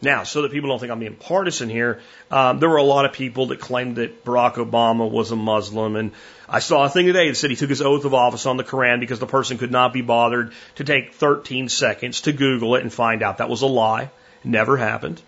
Now, 0.00 0.22
so 0.22 0.42
that 0.42 0.52
people 0.52 0.68
don't 0.68 0.78
think 0.78 0.92
I'm 0.92 1.00
being 1.00 1.16
partisan 1.16 1.68
here, 1.68 2.00
um, 2.30 2.60
there 2.60 2.68
were 2.68 2.76
a 2.76 2.84
lot 2.84 3.04
of 3.04 3.12
people 3.12 3.46
that 3.46 3.58
claimed 3.58 3.96
that 3.96 4.24
Barack 4.24 4.54
Obama 4.54 5.10
was 5.10 5.32
a 5.32 5.36
Muslim. 5.36 5.96
And 5.96 6.12
I 6.48 6.60
saw 6.60 6.84
a 6.84 6.88
thing 6.88 7.06
today 7.06 7.28
that 7.28 7.34
said 7.34 7.50
he 7.50 7.56
took 7.56 7.68
his 7.68 7.82
oath 7.82 8.04
of 8.04 8.14
office 8.14 8.46
on 8.46 8.56
the 8.56 8.64
Quran 8.64 9.00
because 9.00 9.18
the 9.18 9.26
person 9.26 9.58
could 9.58 9.72
not 9.72 9.92
be 9.92 10.02
bothered 10.02 10.52
to 10.76 10.84
take 10.84 11.14
13 11.14 11.68
seconds 11.68 12.20
to 12.22 12.32
Google 12.32 12.76
it 12.76 12.82
and 12.82 12.92
find 12.92 13.24
out 13.24 13.38
that 13.38 13.48
was 13.48 13.62
a 13.62 13.66
lie. 13.66 14.10
Never 14.44 14.76
happened. 14.76 15.20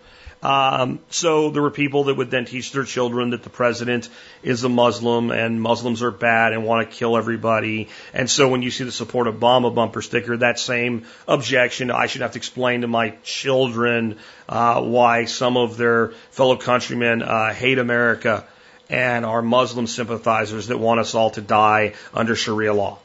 Um, 0.43 0.99
so 1.11 1.51
there 1.51 1.61
were 1.61 1.71
people 1.71 2.05
that 2.05 2.15
would 2.15 2.31
then 2.31 2.45
teach 2.45 2.71
their 2.71 2.83
children 2.83 3.29
that 3.29 3.43
the 3.43 3.49
president 3.49 4.09
is 4.41 4.63
a 4.63 4.69
Muslim 4.69 5.29
and 5.29 5.61
Muslims 5.61 6.01
are 6.01 6.09
bad 6.09 6.53
and 6.53 6.65
want 6.65 6.89
to 6.89 6.95
kill 6.95 7.15
everybody. 7.15 7.89
And 8.13 8.29
so 8.29 8.49
when 8.49 8.63
you 8.63 8.71
see 8.71 8.83
the 8.83 8.91
support 8.91 9.27
Obama 9.27 9.73
bumper 9.73 10.01
sticker, 10.01 10.37
that 10.37 10.57
same 10.57 11.05
objection, 11.27 11.91
I 11.91 12.07
should 12.07 12.21
have 12.21 12.31
to 12.31 12.39
explain 12.39 12.81
to 12.81 12.87
my 12.87 13.11
children 13.23 14.17
uh, 14.49 14.81
why 14.81 15.25
some 15.25 15.57
of 15.57 15.77
their 15.77 16.13
fellow 16.31 16.57
countrymen 16.57 17.21
uh, 17.21 17.53
hate 17.53 17.77
America 17.77 18.43
and 18.89 19.25
are 19.25 19.43
Muslim 19.43 19.85
sympathizers 19.85 20.67
that 20.67 20.79
want 20.79 20.99
us 20.99 21.13
all 21.13 21.29
to 21.31 21.41
die 21.41 21.93
under 22.13 22.35
Sharia 22.35 22.73
law. 22.73 22.97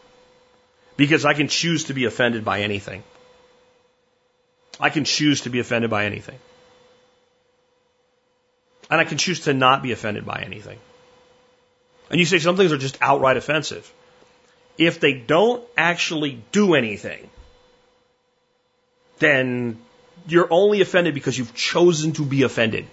Because 0.96 1.26
I 1.26 1.34
can 1.34 1.48
choose 1.48 1.84
to 1.84 1.94
be 1.94 2.06
offended 2.06 2.46
by 2.46 2.62
anything. 2.62 3.02
I 4.80 4.88
can 4.88 5.04
choose 5.04 5.42
to 5.42 5.50
be 5.50 5.58
offended 5.58 5.90
by 5.90 6.06
anything. 6.06 6.38
And 8.90 9.00
I 9.00 9.04
can 9.04 9.18
choose 9.18 9.40
to 9.40 9.54
not 9.54 9.82
be 9.82 9.92
offended 9.92 10.24
by 10.24 10.42
anything. 10.44 10.78
And 12.10 12.20
you 12.20 12.26
say 12.26 12.38
some 12.38 12.56
things 12.56 12.72
are 12.72 12.78
just 12.78 12.98
outright 13.00 13.36
offensive. 13.36 13.92
If 14.78 15.00
they 15.00 15.14
don't 15.14 15.64
actually 15.76 16.42
do 16.52 16.74
anything, 16.74 17.28
then 19.18 19.78
you're 20.28 20.48
only 20.50 20.80
offended 20.80 21.14
because 21.14 21.36
you've 21.36 21.54
chosen 21.54 22.12
to 22.12 22.24
be 22.24 22.42
offended. 22.42 22.86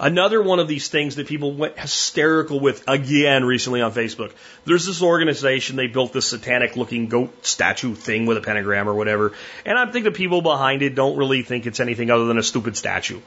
Another 0.00 0.42
one 0.42 0.58
of 0.58 0.66
these 0.66 0.88
things 0.88 1.14
that 1.16 1.28
people 1.28 1.52
went 1.52 1.78
hysterical 1.78 2.58
with 2.58 2.82
again 2.88 3.44
recently 3.44 3.82
on 3.82 3.92
Facebook. 3.92 4.32
There's 4.64 4.84
this 4.84 5.00
organization, 5.00 5.76
they 5.76 5.86
built 5.86 6.12
this 6.12 6.26
satanic 6.26 6.76
looking 6.76 7.06
goat 7.06 7.46
statue 7.46 7.94
thing 7.94 8.26
with 8.26 8.36
a 8.36 8.40
pentagram 8.40 8.88
or 8.88 8.94
whatever. 8.94 9.32
And 9.64 9.78
I 9.78 9.86
think 9.92 10.04
the 10.04 10.10
people 10.10 10.42
behind 10.42 10.82
it 10.82 10.96
don't 10.96 11.16
really 11.16 11.42
think 11.42 11.66
it's 11.66 11.78
anything 11.78 12.10
other 12.10 12.24
than 12.24 12.36
a 12.36 12.42
stupid 12.42 12.76
statue. 12.76 13.20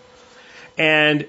And 0.78 1.28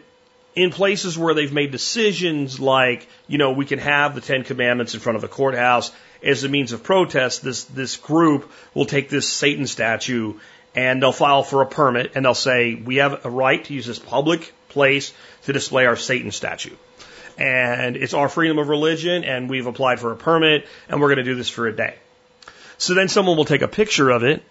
in 0.56 0.70
places 0.70 1.18
where 1.18 1.34
they've 1.34 1.52
made 1.52 1.70
decisions 1.70 2.58
like, 2.58 3.06
you 3.28 3.36
know, 3.36 3.52
we 3.52 3.66
can 3.66 3.78
have 3.78 4.14
the 4.14 4.22
Ten 4.22 4.42
Commandments 4.42 4.94
in 4.94 5.00
front 5.00 5.16
of 5.16 5.22
the 5.22 5.28
courthouse 5.28 5.92
as 6.22 6.42
a 6.44 6.48
means 6.48 6.72
of 6.72 6.82
protest, 6.82 7.44
this, 7.44 7.64
this 7.64 7.96
group 7.96 8.50
will 8.74 8.86
take 8.86 9.10
this 9.10 9.28
Satan 9.28 9.66
statue 9.66 10.34
and 10.74 11.02
they'll 11.02 11.12
file 11.12 11.42
for 11.42 11.62
a 11.62 11.66
permit 11.66 12.12
and 12.14 12.24
they'll 12.24 12.34
say, 12.34 12.74
we 12.74 12.96
have 12.96 13.24
a 13.24 13.30
right 13.30 13.64
to 13.66 13.74
use 13.74 13.86
this 13.86 13.98
public 13.98 14.52
place 14.70 15.12
to 15.44 15.52
display 15.52 15.86
our 15.86 15.96
Satan 15.96 16.32
statue. 16.32 16.74
And 17.38 17.96
it's 17.96 18.14
our 18.14 18.30
freedom 18.30 18.58
of 18.58 18.68
religion 18.68 19.24
and 19.24 19.50
we've 19.50 19.66
applied 19.66 20.00
for 20.00 20.10
a 20.12 20.16
permit 20.16 20.66
and 20.88 21.00
we're 21.00 21.08
going 21.08 21.18
to 21.18 21.24
do 21.24 21.34
this 21.34 21.50
for 21.50 21.66
a 21.66 21.76
day. 21.76 21.96
So 22.78 22.94
then 22.94 23.08
someone 23.08 23.36
will 23.36 23.44
take 23.44 23.62
a 23.62 23.68
picture 23.68 24.10
of 24.10 24.22
it 24.22 24.42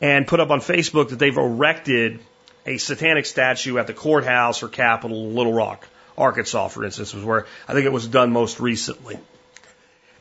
and 0.00 0.26
put 0.26 0.40
up 0.40 0.50
on 0.50 0.60
Facebook 0.60 1.10
that 1.10 1.18
they've 1.18 1.36
erected 1.36 2.20
a 2.66 2.78
satanic 2.78 3.26
statue 3.26 3.78
at 3.78 3.86
the 3.86 3.94
courthouse 3.94 4.62
or 4.62 4.68
Capitol 4.68 5.28
in 5.28 5.34
Little 5.34 5.52
Rock, 5.52 5.86
Arkansas, 6.16 6.68
for 6.68 6.84
instance, 6.84 7.14
was 7.14 7.24
where 7.24 7.46
I 7.66 7.72
think 7.72 7.86
it 7.86 7.92
was 7.92 8.06
done 8.06 8.32
most 8.32 8.60
recently. 8.60 9.18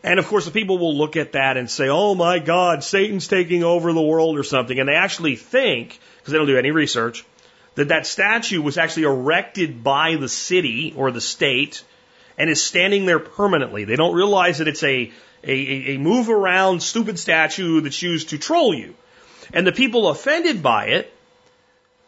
And 0.04 0.20
of 0.20 0.28
course, 0.28 0.46
the 0.46 0.52
people 0.52 0.80
will 0.80 0.98
look 0.98 1.16
at 1.16 1.34
that 1.34 1.58
and 1.58 1.70
say, 1.70 1.90
oh 1.90 2.16
my 2.16 2.40
God, 2.40 2.84
Satan's 2.84 3.28
taking 3.28 3.64
over 3.64 3.94
the 3.94 4.02
world 4.02 4.38
or 4.38 4.44
something. 4.44 4.80
And 4.80 4.90
they 4.90 4.96
actually 4.96 5.36
think, 5.36 6.00
because 6.18 6.32
they 6.32 6.38
don't 6.40 6.48
do 6.48 6.58
any 6.58 6.72
research, 6.72 7.24
that 7.76 7.90
that 7.90 8.08
statue 8.08 8.62
was 8.62 8.78
actually 8.78 9.04
erected 9.04 9.84
by 9.84 10.16
the 10.16 10.28
city 10.28 10.94
or 10.98 11.12
the 11.12 11.22
state 11.22 11.84
and 12.38 12.50
is 12.50 12.64
standing 12.64 13.06
there 13.06 13.20
permanently. 13.20 13.84
They 13.84 13.96
don't 13.96 14.16
realize 14.16 14.58
that 14.58 14.68
it's 14.68 14.84
a, 14.84 15.12
a, 15.44 15.54
a 15.94 15.98
move 15.98 16.30
around 16.30 16.82
stupid 16.82 17.20
statue 17.20 17.82
that's 17.82 18.02
used 18.02 18.30
to 18.30 18.40
troll 18.40 18.74
you. 18.74 18.96
And 19.54 19.68
the 19.68 19.72
people 19.72 20.10
offended 20.10 20.64
by 20.64 20.86
it 20.88 21.14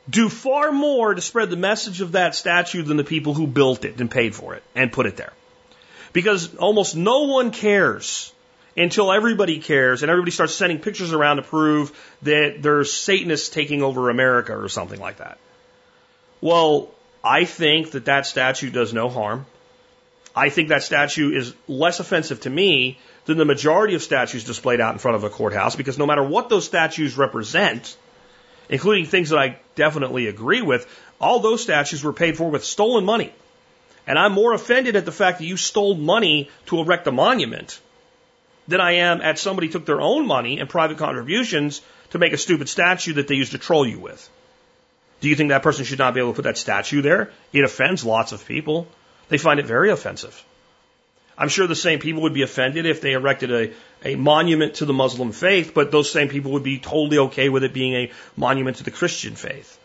do 0.10 0.30
far 0.30 0.72
more 0.72 1.14
to 1.14 1.22
spread 1.22 1.50
the 1.50 1.56
message 1.56 2.02
of 2.02 2.14
that 2.14 2.36
statue 2.36 2.84
than 2.84 2.98
the 2.98 3.04
people 3.04 3.34
who 3.34 3.48
built 3.48 3.86
it 3.86 4.00
and 4.00 4.12
paid 4.12 4.36
for 4.36 4.54
it 4.56 4.64
and 4.76 4.92
put 4.92 5.06
it 5.06 5.18
there. 5.18 5.34
Because 6.12 6.56
almost 6.56 6.96
no 6.96 7.22
one 7.24 7.52
cares 7.52 8.34
until 8.76 9.12
everybody 9.12 9.60
cares 9.60 10.04
and 10.04 10.10
everybody 10.10 10.32
starts 10.32 10.54
sending 10.54 10.80
pictures 10.80 11.14
around 11.14 11.38
to 11.38 11.44
prove 11.44 11.92
that 12.24 12.58
there's 12.62 12.92
Satanists 12.92 13.50
taking 13.50 13.82
over 13.82 14.10
America 14.10 14.58
or 14.58 14.70
something 14.70 15.00
like 15.00 15.18
that. 15.18 15.38
Well, 16.42 16.90
I 17.24 17.46
think 17.46 17.92
that 17.92 18.06
that 18.06 18.26
statue 18.26 18.70
does 18.70 18.94
no 18.94 19.10
harm. 19.10 19.46
I 20.36 20.50
think 20.50 20.70
that 20.70 20.84
statue 20.84 21.32
is 21.32 21.54
less 21.68 22.00
offensive 22.00 22.42
to 22.42 22.50
me 22.50 22.98
than 23.26 23.38
the 23.38 23.46
majority 23.46 23.96
of 23.96 24.02
statues 24.02 24.44
displayed 24.44 24.82
out 24.82 24.94
in 24.94 25.00
front 25.00 25.16
of 25.16 25.24
a 25.24 25.30
courthouse 25.30 25.76
because 25.76 25.98
no 25.98 26.06
matter 26.06 26.24
what 26.24 26.50
those 26.50 26.66
statues 26.66 27.18
represent, 27.18 27.96
including 28.70 29.06
things 29.06 29.30
that 29.30 29.40
I 29.40 29.58
definitely 29.76 30.28
agree 30.28 30.62
with, 30.62 30.88
all 31.20 31.40
those 31.40 31.64
statues 31.64 32.04
were 32.04 32.14
paid 32.14 32.38
for 32.38 32.50
with 32.50 32.64
stolen 32.64 33.06
money. 33.06 33.34
And 34.06 34.20
I'm 34.20 34.34
more 34.34 34.54
offended 34.54 34.96
at 34.96 35.06
the 35.06 35.12
fact 35.12 35.40
that 35.40 35.46
you 35.46 35.58
stole 35.58 35.96
money 35.96 36.50
to 36.66 36.80
erect 36.80 37.08
a 37.08 37.12
monument 37.12 37.80
than 38.68 38.82
I 38.82 38.94
am 38.94 39.22
at 39.22 39.40
somebody 39.40 39.70
took 39.70 39.86
their 39.86 40.02
own 40.02 40.28
money 40.28 40.60
and 40.60 40.70
private 40.70 40.98
contributions 40.98 41.82
to 42.12 42.20
make 42.20 42.34
a 42.34 42.38
stupid 42.38 42.70
statue 42.70 43.14
that 43.14 43.28
they 43.28 43.36
used 43.36 43.52
to 43.54 43.58
troll 43.58 43.86
you 43.86 44.00
with. 44.00 44.30
Do 45.22 45.30
you 45.30 45.36
think 45.36 45.50
that 45.50 45.64
person 45.64 45.86
should 45.86 46.00
not 46.00 46.14
be 46.14 46.20
able 46.20 46.32
to 46.32 46.36
put 46.36 46.44
that 46.44 46.58
statue 46.58 47.02
there? 47.02 47.32
It 47.54 47.64
offends 47.64 48.04
lots 48.04 48.34
of 48.34 48.46
people. 48.46 48.88
They 49.30 49.38
find 49.38 49.60
it 49.60 49.66
very 49.66 49.90
offensive. 49.90 50.44
I'm 51.38 51.50
sure 51.50 51.68
the 51.68 51.76
same 51.76 52.00
people 52.00 52.24
would 52.24 52.34
be 52.34 52.44
offended 52.44 52.86
if 52.86 53.02
they 53.02 53.14
erected 53.14 53.52
a, 53.52 53.74
a 54.06 54.16
monument 54.16 54.76
to 54.76 54.86
the 54.86 54.94
Muslim 54.94 55.32
faith, 55.32 55.74
but 55.74 55.92
those 55.92 56.12
same 56.12 56.30
people 56.30 56.52
would 56.52 56.64
be 56.64 56.80
totally 56.80 57.18
okay 57.18 57.50
with 57.50 57.64
it 57.64 57.74
being 57.74 57.94
a 57.94 58.12
monument 58.36 58.78
to 58.78 58.84
the 58.84 58.92
Christian 58.92 59.36
faith. 59.36 59.80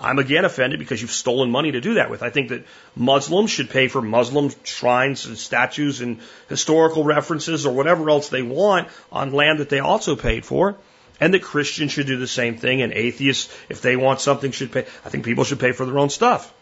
I'm 0.00 0.18
again 0.18 0.44
offended 0.44 0.78
because 0.78 1.02
you've 1.02 1.10
stolen 1.10 1.50
money 1.50 1.72
to 1.72 1.80
do 1.80 1.94
that 1.94 2.08
with. 2.08 2.22
I 2.22 2.30
think 2.30 2.50
that 2.50 2.64
Muslims 2.94 3.50
should 3.50 3.68
pay 3.68 3.88
for 3.88 4.00
Muslim 4.00 4.50
shrines 4.62 5.26
and 5.26 5.36
statues 5.36 6.00
and 6.00 6.20
historical 6.48 7.02
references 7.02 7.66
or 7.66 7.74
whatever 7.74 8.08
else 8.08 8.28
they 8.28 8.42
want 8.42 8.88
on 9.10 9.32
land 9.32 9.58
that 9.58 9.70
they 9.70 9.80
also 9.80 10.14
paid 10.14 10.44
for. 10.46 10.76
And 11.20 11.34
that 11.34 11.42
Christians 11.42 11.90
should 11.90 12.06
do 12.06 12.16
the 12.16 12.28
same 12.28 12.58
thing 12.58 12.80
and 12.80 12.92
atheists, 12.92 13.52
if 13.68 13.82
they 13.82 13.96
want 13.96 14.20
something, 14.20 14.52
should 14.52 14.70
pay. 14.70 14.86
I 15.04 15.08
think 15.08 15.24
people 15.24 15.42
should 15.42 15.58
pay 15.58 15.72
for 15.72 15.84
their 15.84 15.98
own 15.98 16.10
stuff. 16.10 16.54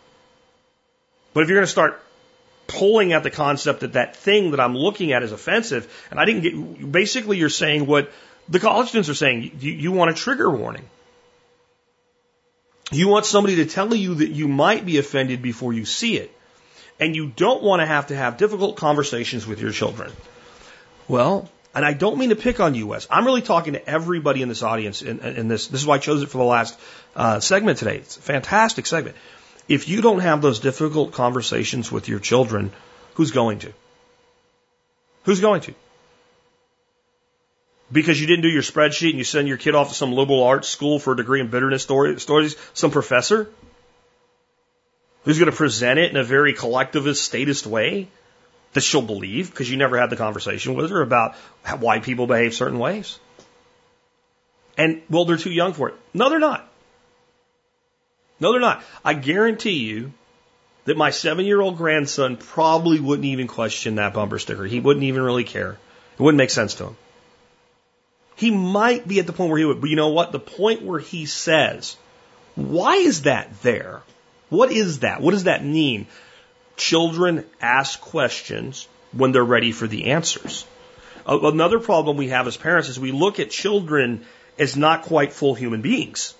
But 1.34 1.42
if 1.42 1.50
you're 1.50 1.58
going 1.58 1.66
to 1.66 1.70
start 1.70 2.02
pulling 2.66 3.12
at 3.12 3.22
the 3.22 3.30
concept 3.30 3.80
that 3.80 3.92
that 3.94 4.16
thing 4.16 4.50
that 4.50 4.60
I'm 4.60 4.76
looking 4.76 5.12
at 5.12 5.22
is 5.22 5.32
offensive, 5.32 5.92
and 6.10 6.20
I 6.20 6.24
didn't 6.24 6.42
get, 6.42 6.92
basically 6.92 7.38
you're 7.38 7.48
saying 7.48 7.86
what 7.86 8.10
the 8.48 8.60
college 8.60 8.88
students 8.88 9.08
are 9.08 9.14
saying. 9.14 9.52
You, 9.58 9.72
you 9.72 9.92
want 9.92 10.10
a 10.10 10.14
trigger 10.14 10.50
warning. 10.50 10.88
You 12.92 13.08
want 13.08 13.26
somebody 13.26 13.56
to 13.56 13.66
tell 13.66 13.94
you 13.94 14.16
that 14.16 14.28
you 14.28 14.46
might 14.46 14.86
be 14.86 14.98
offended 14.98 15.42
before 15.42 15.72
you 15.72 15.84
see 15.84 16.16
it. 16.16 16.32
And 16.98 17.14
you 17.14 17.26
don't 17.28 17.62
want 17.62 17.80
to 17.80 17.86
have 17.86 18.06
to 18.06 18.16
have 18.16 18.38
difficult 18.38 18.76
conversations 18.76 19.46
with 19.46 19.60
your 19.60 19.72
children. 19.72 20.12
Well, 21.08 21.50
and 21.74 21.84
I 21.84 21.92
don't 21.92 22.16
mean 22.16 22.30
to 22.30 22.36
pick 22.36 22.58
on 22.58 22.74
you, 22.74 22.86
Wes. 22.86 23.06
I'm 23.10 23.26
really 23.26 23.42
talking 23.42 23.74
to 23.74 23.86
everybody 23.86 24.40
in 24.40 24.48
this 24.48 24.62
audience 24.62 25.02
in, 25.02 25.20
in 25.20 25.48
this. 25.48 25.66
This 25.66 25.82
is 25.82 25.86
why 25.86 25.96
I 25.96 25.98
chose 25.98 26.22
it 26.22 26.30
for 26.30 26.38
the 26.38 26.44
last 26.44 26.78
uh, 27.14 27.40
segment 27.40 27.78
today. 27.78 27.96
It's 27.96 28.16
a 28.16 28.22
fantastic 28.22 28.86
segment. 28.86 29.16
If 29.68 29.88
you 29.88 30.00
don't 30.00 30.20
have 30.20 30.42
those 30.42 30.60
difficult 30.60 31.12
conversations 31.12 31.90
with 31.90 32.08
your 32.08 32.20
children, 32.20 32.72
who's 33.14 33.32
going 33.32 33.60
to? 33.60 33.72
Who's 35.24 35.40
going 35.40 35.62
to? 35.62 35.74
Because 37.90 38.20
you 38.20 38.26
didn't 38.26 38.42
do 38.42 38.48
your 38.48 38.62
spreadsheet 38.62 39.10
and 39.10 39.18
you 39.18 39.24
send 39.24 39.48
your 39.48 39.56
kid 39.56 39.74
off 39.74 39.88
to 39.88 39.94
some 39.94 40.12
liberal 40.12 40.42
arts 40.42 40.68
school 40.68 40.98
for 40.98 41.12
a 41.12 41.16
degree 41.16 41.40
in 41.40 41.48
bitterness 41.48 41.82
story, 41.82 42.18
stories, 42.20 42.56
some 42.74 42.90
professor 42.90 43.48
who's 45.24 45.38
going 45.38 45.50
to 45.50 45.56
present 45.56 45.98
it 45.98 46.10
in 46.10 46.16
a 46.16 46.24
very 46.24 46.54
collectivist, 46.54 47.22
statist 47.24 47.66
way 47.66 48.08
that 48.72 48.80
she'll 48.80 49.02
believe 49.02 49.50
because 49.50 49.68
you 49.70 49.76
never 49.76 49.98
had 49.98 50.10
the 50.10 50.16
conversation 50.16 50.74
with 50.74 50.90
her 50.90 51.02
about 51.02 51.34
why 51.80 51.98
people 51.98 52.26
behave 52.26 52.54
certain 52.54 52.78
ways. 52.78 53.18
And, 54.78 55.02
well, 55.10 55.24
they're 55.24 55.36
too 55.36 55.50
young 55.50 55.72
for 55.72 55.88
it. 55.88 55.94
No, 56.14 56.30
they're 56.30 56.38
not. 56.38 56.68
No, 58.40 58.52
they're 58.52 58.60
not. 58.60 58.82
I 59.04 59.14
guarantee 59.14 59.84
you 59.84 60.12
that 60.84 60.96
my 60.96 61.10
seven 61.10 61.44
year 61.46 61.60
old 61.60 61.76
grandson 61.76 62.36
probably 62.36 63.00
wouldn't 63.00 63.26
even 63.26 63.46
question 63.46 63.96
that 63.96 64.14
bumper 64.14 64.38
sticker. 64.38 64.64
He 64.64 64.80
wouldn't 64.80 65.04
even 65.04 65.22
really 65.22 65.44
care. 65.44 65.78
It 66.18 66.22
wouldn't 66.22 66.38
make 66.38 66.50
sense 66.50 66.74
to 66.74 66.84
him. 66.88 66.96
He 68.36 68.50
might 68.50 69.06
be 69.08 69.18
at 69.18 69.26
the 69.26 69.32
point 69.32 69.50
where 69.50 69.58
he 69.58 69.64
would, 69.64 69.80
but 69.80 69.90
you 69.90 69.96
know 69.96 70.10
what? 70.10 70.32
The 70.32 70.38
point 70.38 70.82
where 70.82 71.00
he 71.00 71.26
says, 71.26 71.96
why 72.54 72.96
is 72.96 73.22
that 73.22 73.62
there? 73.62 74.02
What 74.50 74.70
is 74.70 75.00
that? 75.00 75.20
What 75.20 75.32
does 75.32 75.44
that 75.44 75.64
mean? 75.64 76.06
Children 76.76 77.44
ask 77.60 78.00
questions 78.00 78.86
when 79.12 79.32
they're 79.32 79.44
ready 79.44 79.72
for 79.72 79.86
the 79.86 80.10
answers. 80.10 80.66
Another 81.26 81.80
problem 81.80 82.16
we 82.16 82.28
have 82.28 82.46
as 82.46 82.56
parents 82.56 82.88
is 82.88 83.00
we 83.00 83.10
look 83.10 83.40
at 83.40 83.50
children 83.50 84.24
as 84.58 84.76
not 84.76 85.02
quite 85.02 85.32
full 85.32 85.54
human 85.54 85.80
beings. 85.80 86.34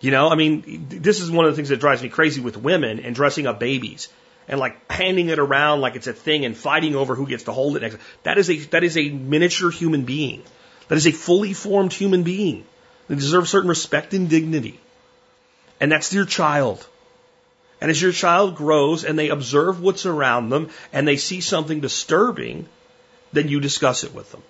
You 0.00 0.10
know, 0.12 0.28
I 0.28 0.36
mean, 0.36 0.86
this 0.88 1.20
is 1.20 1.30
one 1.30 1.46
of 1.46 1.52
the 1.52 1.56
things 1.56 1.70
that 1.70 1.80
drives 1.80 2.02
me 2.02 2.08
crazy 2.08 2.40
with 2.40 2.56
women 2.56 3.00
and 3.00 3.14
dressing 3.14 3.46
up 3.46 3.58
babies 3.58 4.08
and 4.46 4.60
like 4.60 4.90
handing 4.90 5.28
it 5.28 5.38
around 5.38 5.80
like 5.80 5.96
it's 5.96 6.06
a 6.06 6.12
thing 6.12 6.44
and 6.44 6.56
fighting 6.56 6.94
over 6.94 7.14
who 7.14 7.26
gets 7.26 7.44
to 7.44 7.52
hold 7.52 7.76
it 7.76 7.80
next. 7.80 7.98
That 8.22 8.38
is 8.38 8.48
a 8.48 8.58
that 8.68 8.84
is 8.84 8.96
a 8.96 9.08
miniature 9.10 9.70
human 9.70 10.04
being. 10.04 10.42
That 10.88 10.96
is 10.96 11.06
a 11.06 11.12
fully 11.12 11.52
formed 11.52 11.92
human 11.92 12.22
being. 12.22 12.64
They 13.08 13.16
deserve 13.16 13.48
certain 13.48 13.68
respect 13.68 14.14
and 14.14 14.28
dignity. 14.28 14.80
And 15.80 15.92
that's 15.92 16.12
your 16.12 16.24
child. 16.24 16.86
And 17.80 17.90
as 17.90 18.00
your 18.00 18.12
child 18.12 18.56
grows 18.56 19.04
and 19.04 19.18
they 19.18 19.28
observe 19.28 19.80
what's 19.80 20.06
around 20.06 20.48
them 20.48 20.70
and 20.92 21.06
they 21.06 21.16
see 21.16 21.40
something 21.40 21.80
disturbing, 21.80 22.68
then 23.32 23.48
you 23.48 23.60
discuss 23.60 24.02
it 24.04 24.14
with 24.14 24.30
them. 24.32 24.42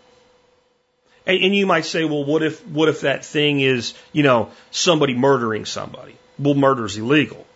And, 1.29 1.45
and 1.45 1.55
you 1.55 1.67
might 1.67 1.85
say, 1.85 2.05
well, 2.05 2.25
what 2.25 2.43
if, 2.43 2.67
what 2.67 2.89
if 2.89 3.03
that 3.03 3.25
thing 3.25 3.61
is, 3.61 3.95
you 4.13 4.23
know, 4.23 4.51
somebody 4.71 5.15
murdering 5.15 5.67
somebody? 5.67 6.17
Well, 6.39 6.55
murder 6.55 6.87
is 6.87 6.97
illegal. 6.97 7.47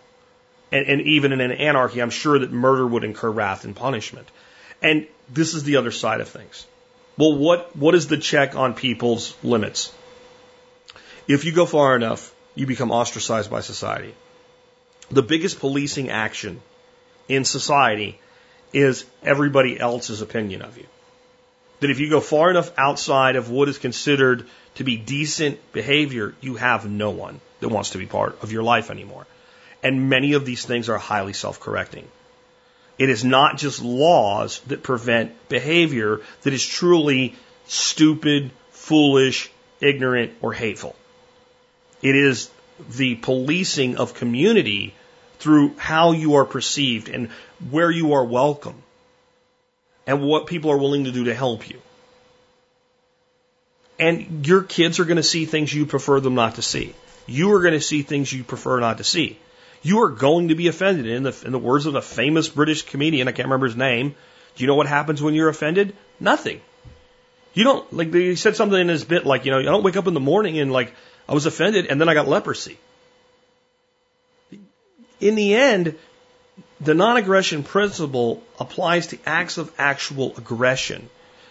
And, 0.71 0.87
and 0.87 1.01
even 1.01 1.33
in 1.33 1.41
an 1.41 1.51
anarchy, 1.51 2.01
I'm 2.01 2.11
sure 2.11 2.39
that 2.39 2.51
murder 2.51 2.85
would 2.85 3.03
incur 3.03 3.29
wrath 3.31 3.65
and 3.65 3.75
punishment. 3.75 4.27
And 4.81 5.07
this 5.29 5.55
is 5.55 5.63
the 5.63 5.77
other 5.77 5.91
side 5.91 6.21
of 6.21 6.29
things. 6.29 6.67
Well, 7.17 7.35
what, 7.35 7.75
what 7.75 7.95
is 7.95 8.07
the 8.07 8.17
check 8.17 8.55
on 8.55 8.73
people's 8.73 9.35
limits? 9.43 9.91
If 11.27 11.45
you 11.45 11.51
go 11.51 11.65
far 11.65 11.95
enough, 11.95 12.33
you 12.55 12.67
become 12.67 12.91
ostracized 12.91 13.49
by 13.49 13.61
society. 13.61 14.13
The 15.09 15.21
biggest 15.23 15.59
policing 15.59 16.09
action 16.09 16.61
in 17.27 17.45
society 17.45 18.19
is 18.71 19.05
everybody 19.23 19.79
else's 19.79 20.21
opinion 20.21 20.61
of 20.61 20.77
you. 20.77 20.85
That 21.83 21.91
if 21.91 21.99
you 21.99 22.09
go 22.09 22.21
far 22.21 22.49
enough 22.49 22.71
outside 22.77 23.35
of 23.35 23.49
what 23.49 23.67
is 23.67 23.77
considered 23.77 24.47
to 24.75 24.85
be 24.85 24.95
decent 24.95 25.59
behavior, 25.73 26.33
you 26.39 26.55
have 26.55 26.89
no 26.89 27.09
one 27.09 27.41
that 27.59 27.67
wants 27.67 27.89
to 27.89 27.97
be 27.97 28.05
part 28.05 28.41
of 28.41 28.53
your 28.53 28.63
life 28.63 28.89
anymore. 28.89 29.27
And 29.83 30.09
many 30.09 30.31
of 30.31 30.45
these 30.45 30.63
things 30.63 30.87
are 30.87 30.97
highly 30.97 31.33
self 31.33 31.59
correcting. 31.59 32.07
It 32.97 33.09
is 33.09 33.25
not 33.25 33.57
just 33.57 33.81
laws 33.81 34.61
that 34.67 34.81
prevent 34.81 35.49
behavior 35.49 36.21
that 36.43 36.53
is 36.53 36.65
truly 36.65 37.35
stupid, 37.67 38.51
foolish, 38.71 39.51
ignorant, 39.81 40.31
or 40.41 40.53
hateful. 40.53 40.95
It 42.01 42.15
is 42.15 42.49
the 42.95 43.15
policing 43.15 43.97
of 43.97 44.13
community 44.13 44.95
through 45.39 45.75
how 45.75 46.13
you 46.13 46.35
are 46.35 46.45
perceived 46.45 47.09
and 47.09 47.27
where 47.69 47.91
you 47.91 48.13
are 48.13 48.23
welcome 48.23 48.82
and 50.05 50.21
what 50.21 50.47
people 50.47 50.71
are 50.71 50.77
willing 50.77 51.05
to 51.05 51.11
do 51.11 51.25
to 51.25 51.35
help 51.35 51.69
you. 51.69 51.79
And 53.99 54.45
your 54.45 54.63
kids 54.63 54.99
are 54.99 55.05
going 55.05 55.17
to 55.17 55.23
see 55.23 55.45
things 55.45 55.73
you 55.73 55.85
prefer 55.85 56.19
them 56.19 56.35
not 56.35 56.55
to 56.55 56.61
see. 56.61 56.93
You 57.25 57.53
are 57.53 57.61
going 57.61 57.73
to 57.73 57.81
see 57.81 58.01
things 58.01 58.33
you 58.33 58.43
prefer 58.43 58.79
not 58.79 58.97
to 58.97 59.03
see. 59.03 59.39
You 59.81 60.03
are 60.03 60.09
going 60.09 60.49
to 60.49 60.55
be 60.55 60.67
offended. 60.67 61.05
In 61.05 61.23
the, 61.23 61.41
in 61.45 61.51
the 61.51 61.59
words 61.59 61.85
of 61.85 61.95
a 61.95 62.01
famous 62.01 62.49
British 62.49 62.81
comedian, 62.83 63.27
I 63.27 63.31
can't 63.31 63.47
remember 63.47 63.67
his 63.67 63.75
name, 63.75 64.15
do 64.55 64.63
you 64.63 64.67
know 64.67 64.75
what 64.75 64.87
happens 64.87 65.21
when 65.21 65.33
you're 65.33 65.49
offended? 65.49 65.95
Nothing. 66.19 66.61
You 67.53 67.63
don't, 67.63 67.93
like, 67.93 68.13
he 68.13 68.35
said 68.35 68.55
something 68.55 68.79
in 68.79 68.87
his 68.87 69.03
bit, 69.03 69.25
like, 69.25 69.45
you 69.45 69.51
know, 69.51 69.59
I 69.59 69.63
don't 69.63 69.83
wake 69.83 69.97
up 69.97 70.07
in 70.07 70.13
the 70.13 70.19
morning 70.19 70.59
and, 70.59 70.71
like, 70.71 70.93
I 71.27 71.33
was 71.33 71.45
offended 71.45 71.85
and 71.87 72.01
then 72.01 72.09
I 72.09 72.13
got 72.13 72.27
leprosy. 72.27 72.77
In 75.19 75.35
the 75.35 75.55
end, 75.55 75.97
the 76.83 76.93
non 76.93 77.17
aggression 77.17 77.63
principle 77.63 78.43
applies 78.59 79.07
to 79.07 79.19
acts 79.25 79.57
of 79.57 79.71
actual 79.77 80.33
aggression, 80.37 81.09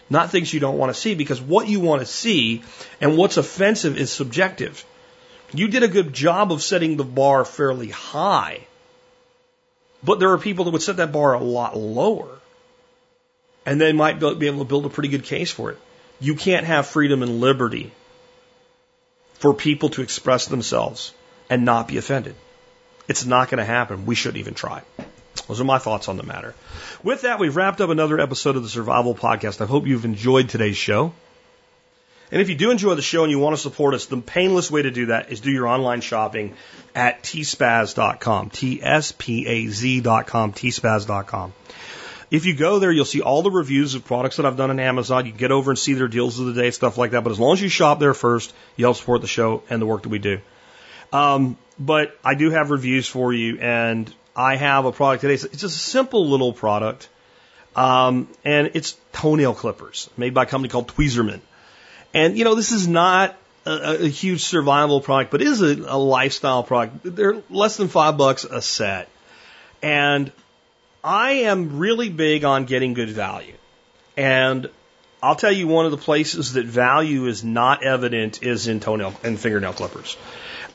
not 0.09 0.29
things 0.29 0.53
you 0.53 0.59
don't 0.59 0.77
want 0.77 0.93
to 0.93 0.99
see, 0.99 1.15
because 1.15 1.41
what 1.41 1.67
you 1.67 1.79
want 1.79 2.01
to 2.01 2.05
see 2.05 2.63
and 3.01 3.17
what's 3.17 3.37
offensive 3.37 3.97
is 3.97 4.11
subjective. 4.11 4.85
You 5.53 5.67
did 5.67 5.83
a 5.83 5.87
good 5.87 6.13
job 6.13 6.51
of 6.51 6.63
setting 6.63 6.97
the 6.97 7.03
bar 7.03 7.45
fairly 7.45 7.89
high, 7.89 8.61
but 10.03 10.19
there 10.19 10.31
are 10.31 10.37
people 10.37 10.65
that 10.65 10.71
would 10.71 10.81
set 10.81 10.97
that 10.97 11.11
bar 11.11 11.33
a 11.33 11.43
lot 11.43 11.77
lower, 11.77 12.39
and 13.65 13.79
they 13.79 13.93
might 13.93 14.19
be 14.19 14.47
able 14.47 14.59
to 14.59 14.65
build 14.65 14.85
a 14.85 14.89
pretty 14.89 15.09
good 15.09 15.23
case 15.23 15.51
for 15.51 15.71
it. 15.71 15.79
You 16.19 16.35
can't 16.35 16.65
have 16.65 16.87
freedom 16.87 17.21
and 17.21 17.39
liberty 17.39 17.91
for 19.35 19.53
people 19.53 19.89
to 19.89 20.01
express 20.01 20.47
themselves 20.47 21.13
and 21.49 21.65
not 21.65 21.87
be 21.87 21.97
offended. 21.97 22.35
It's 23.07 23.25
not 23.25 23.49
going 23.49 23.57
to 23.57 23.65
happen. 23.65 24.05
We 24.05 24.15
shouldn't 24.15 24.39
even 24.39 24.53
try. 24.53 24.81
Those 25.47 25.59
are 25.59 25.65
my 25.65 25.77
thoughts 25.77 26.07
on 26.07 26.17
the 26.17 26.23
matter. 26.23 26.55
With 27.03 27.21
that, 27.21 27.39
we've 27.39 27.55
wrapped 27.55 27.81
up 27.81 27.89
another 27.89 28.19
episode 28.19 28.55
of 28.55 28.63
the 28.63 28.69
Survival 28.69 29.15
Podcast. 29.15 29.61
I 29.61 29.65
hope 29.65 29.87
you've 29.87 30.05
enjoyed 30.05 30.49
today's 30.49 30.77
show. 30.77 31.13
And 32.31 32.41
if 32.41 32.49
you 32.49 32.55
do 32.55 32.71
enjoy 32.71 32.95
the 32.95 33.01
show 33.01 33.23
and 33.23 33.31
you 33.31 33.37
want 33.37 33.55
to 33.55 33.61
support 33.61 33.93
us, 33.93 34.07
the 34.07 34.17
painless 34.17 34.71
way 34.71 34.81
to 34.81 34.89
do 34.89 35.05
that 35.07 35.31
is 35.31 35.39
do 35.39 35.51
your 35.51 35.67
online 35.67 36.01
shopping 36.01 36.55
at 36.95 37.21
tspaz.com. 37.21 38.49
T-S-P-A-Z.com, 38.49 38.93
tspaz.com. 40.53 41.53
If 42.31 42.47
you 42.47 42.55
go 42.55 42.79
there, 42.79 42.91
you'll 42.91 43.05
see 43.05 43.21
all 43.21 43.43
the 43.43 43.51
reviews 43.51 43.93
of 43.93 44.05
products 44.05 44.37
that 44.37 44.47
I've 44.47 44.57
done 44.57 44.71
on 44.71 44.79
Amazon. 44.79 45.27
You 45.27 45.31
can 45.33 45.39
get 45.39 45.51
over 45.51 45.69
and 45.69 45.77
see 45.77 45.93
their 45.93 46.07
deals 46.07 46.39
of 46.39 46.47
the 46.47 46.59
day, 46.59 46.71
stuff 46.71 46.97
like 46.97 47.11
that. 47.11 47.23
But 47.23 47.31
as 47.31 47.39
long 47.39 47.53
as 47.53 47.61
you 47.61 47.69
shop 47.69 47.99
there 47.99 48.15
first, 48.15 48.51
you 48.75 48.85
help 48.85 48.97
support 48.97 49.21
the 49.21 49.27
show 49.27 49.61
and 49.69 49.79
the 49.79 49.85
work 49.85 50.01
that 50.01 50.09
we 50.09 50.17
do. 50.17 50.39
Um, 51.11 51.57
but 51.77 52.17
I 52.23 52.33
do 52.33 52.49
have 52.49 52.71
reviews 52.71 53.07
for 53.07 53.31
you, 53.31 53.59
and 53.59 54.11
I 54.35 54.55
have 54.55 54.85
a 54.85 54.91
product 54.91 55.21
today. 55.21 55.33
It's 55.33 55.43
just 55.43 55.63
a 55.63 55.69
simple 55.69 56.27
little 56.27 56.53
product, 56.53 57.09
um, 57.75 58.27
and 58.43 58.71
it's 58.73 58.97
toenail 59.11 59.53
clippers 59.53 60.09
made 60.17 60.33
by 60.33 60.43
a 60.43 60.45
company 60.45 60.69
called 60.69 60.87
Tweezerman. 60.87 61.41
And 62.13 62.37
you 62.37 62.43
know, 62.43 62.55
this 62.55 62.71
is 62.71 62.87
not 62.87 63.35
a, 63.65 64.05
a 64.05 64.07
huge 64.07 64.43
survival 64.43 65.01
product, 65.01 65.31
but 65.31 65.41
is 65.41 65.61
a, 65.61 65.75
a 65.87 65.97
lifestyle 65.97 66.63
product. 66.63 67.01
They're 67.03 67.41
less 67.49 67.77
than 67.77 67.87
five 67.87 68.17
bucks 68.17 68.43
a 68.43 68.61
set, 68.61 69.07
and 69.81 70.31
I 71.03 71.31
am 71.31 71.77
really 71.77 72.09
big 72.09 72.43
on 72.43 72.65
getting 72.65 72.93
good 72.93 73.09
value. 73.09 73.55
And 74.15 74.69
I'll 75.21 75.35
tell 75.35 75.51
you 75.51 75.67
one 75.67 75.85
of 75.85 75.91
the 75.91 75.97
places 75.97 76.53
that 76.53 76.65
value 76.65 77.27
is 77.27 77.43
not 77.43 77.83
evident 77.83 78.43
is 78.43 78.67
in 78.67 78.79
toenail 78.79 79.13
and 79.23 79.39
fingernail 79.39 79.73
clippers. 79.73 80.17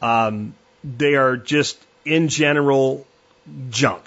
Um, 0.01 0.55
they 0.83 1.17
are 1.17 1.37
just 1.37 1.79
in 2.05 2.29
general 2.29 3.07
junk. 3.71 4.05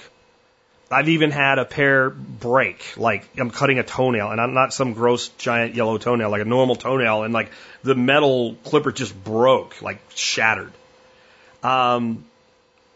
I've 0.92 1.08
even 1.08 1.32
had 1.32 1.58
a 1.58 1.64
pair 1.64 2.10
break, 2.10 2.98
like 2.98 3.26
I'm 3.38 3.50
cutting 3.50 3.80
a 3.80 3.84
toenail, 3.84 4.30
and 4.30 4.42
I'm 4.42 4.54
not 4.54 4.74
some 4.74 4.94
gross 4.94 5.30
giant 5.30 5.74
yellow 5.76 5.98
toenail, 5.98 6.30
like 6.30 6.42
a 6.42 6.46
normal 6.46 6.76
toenail, 6.76 7.24
and 7.24 7.34
like 7.34 7.50
the 7.82 7.96
metal 7.96 8.56
clipper 8.66 8.92
just 8.92 9.24
broke, 9.24 9.82
like 9.82 10.02
shattered. 10.16 10.74
Um, 11.64 12.26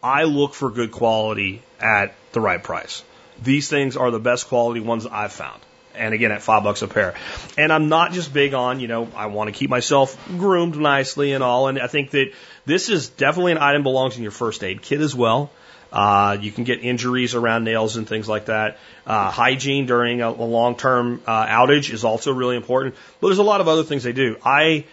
I 0.03 0.23
look 0.23 0.53
for 0.53 0.69
good 0.69 0.91
quality 0.91 1.61
at 1.79 2.13
the 2.33 2.41
right 2.41 2.61
price. 2.61 3.03
These 3.41 3.69
things 3.69 3.95
are 3.95 4.11
the 4.11 4.19
best 4.19 4.49
quality 4.49 4.81
ones 4.81 5.05
I've 5.05 5.31
found. 5.31 5.61
And 5.95 6.13
again, 6.13 6.31
at 6.33 6.41
five 6.41 6.63
bucks 6.63 6.81
a 6.81 6.89
pair. 6.89 7.15
And 7.57 7.71
I'm 7.71 7.87
not 7.87 8.11
just 8.11 8.33
big 8.33 8.53
on, 8.53 8.81
you 8.81 8.89
know, 8.89 9.07
I 9.15 9.27
want 9.27 9.47
to 9.47 9.57
keep 9.57 9.69
myself 9.69 10.21
groomed 10.27 10.75
nicely 10.75 11.31
and 11.31 11.41
all. 11.41 11.69
And 11.69 11.79
I 11.79 11.87
think 11.87 12.11
that 12.11 12.33
this 12.65 12.89
is 12.89 13.07
definitely 13.07 13.53
an 13.53 13.59
item 13.59 13.83
belongs 13.83 14.17
in 14.17 14.23
your 14.23 14.33
first 14.33 14.63
aid 14.63 14.81
kit 14.81 14.99
as 14.99 15.15
well. 15.15 15.51
Uh, 15.95 16.37
you 16.41 16.51
can 16.51 16.65
get 16.65 16.83
injuries 16.83 17.35
around 17.35 17.63
nails 17.63 17.95
and 17.95 18.05
things 18.05 18.27
like 18.27 18.47
that. 18.47 18.77
Uh, 19.07 19.31
hygiene 19.31 19.85
during 19.85 20.21
a, 20.21 20.29
a 20.29 20.31
long-term 20.31 21.21
uh, 21.25 21.45
outage 21.45 21.89
is 21.89 22.03
also 22.03 22.33
really 22.33 22.57
important. 22.57 22.95
But 23.21 23.27
there's 23.27 23.37
a 23.37 23.43
lot 23.43 23.61
of 23.61 23.69
other 23.69 23.83
things 23.83 24.03
they 24.03 24.11
do. 24.11 24.35
I 24.43 24.83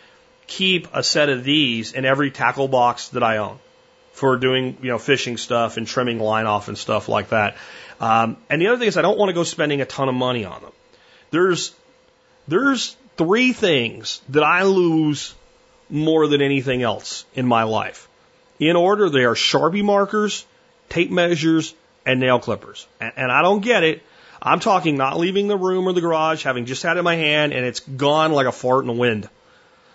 keep 0.46 0.86
a 0.94 1.02
set 1.02 1.28
of 1.28 1.42
these 1.42 1.92
in 1.92 2.04
every 2.04 2.30
tackle 2.30 2.68
box 2.68 3.08
that 3.08 3.24
I 3.24 3.38
own 3.38 3.58
for 4.12 4.36
doing, 4.36 4.78
you 4.80 4.90
know, 4.90 4.98
fishing 4.98 5.38
stuff 5.38 5.76
and 5.76 5.88
trimming 5.88 6.20
line 6.20 6.46
off 6.46 6.68
and 6.68 6.78
stuff 6.78 7.08
like 7.08 7.30
that. 7.30 7.56
Um, 8.00 8.36
and 8.48 8.62
the 8.62 8.68
other 8.68 8.78
thing 8.78 8.86
is 8.86 8.96
I 8.96 9.02
don't 9.02 9.18
want 9.18 9.30
to 9.30 9.34
go 9.34 9.42
spending 9.42 9.80
a 9.80 9.86
ton 9.86 10.08
of 10.08 10.14
money 10.14 10.44
on 10.44 10.62
them. 10.62 10.72
There's, 11.32 11.74
there's 12.46 12.96
three 13.16 13.52
things 13.52 14.20
that 14.28 14.44
I 14.44 14.62
lose 14.62 15.34
more 15.90 16.28
than 16.28 16.42
anything 16.42 16.82
else 16.82 17.24
in 17.34 17.44
my 17.44 17.64
life. 17.64 18.08
In 18.60 18.76
order, 18.76 19.10
they 19.10 19.24
are 19.24 19.34
Sharpie 19.34 19.82
markers, 19.82 20.46
tape 20.93 21.10
measures, 21.10 21.74
and 22.05 22.20
nail 22.20 22.39
clippers. 22.39 22.86
And, 23.01 23.12
and 23.16 23.32
I 23.32 23.43
don't 23.43 23.60
get 23.60 23.82
it. 23.82 24.02
I'm 24.40 24.60
talking 24.60 24.97
not 24.97 25.19
leaving 25.19 25.48
the 25.48 25.56
room 25.56 25.89
or 25.89 25.93
the 25.93 26.01
garage, 26.01 26.43
having 26.43 26.66
just 26.66 26.82
had 26.82 26.97
it 26.97 26.98
in 26.98 27.05
my 27.05 27.14
hand, 27.14 27.52
and 27.52 27.64
it's 27.64 27.81
gone 27.81 28.32
like 28.32 28.47
a 28.47 28.52
fart 28.52 28.82
in 28.82 28.89
the 28.89 28.93
wind. 28.93 29.28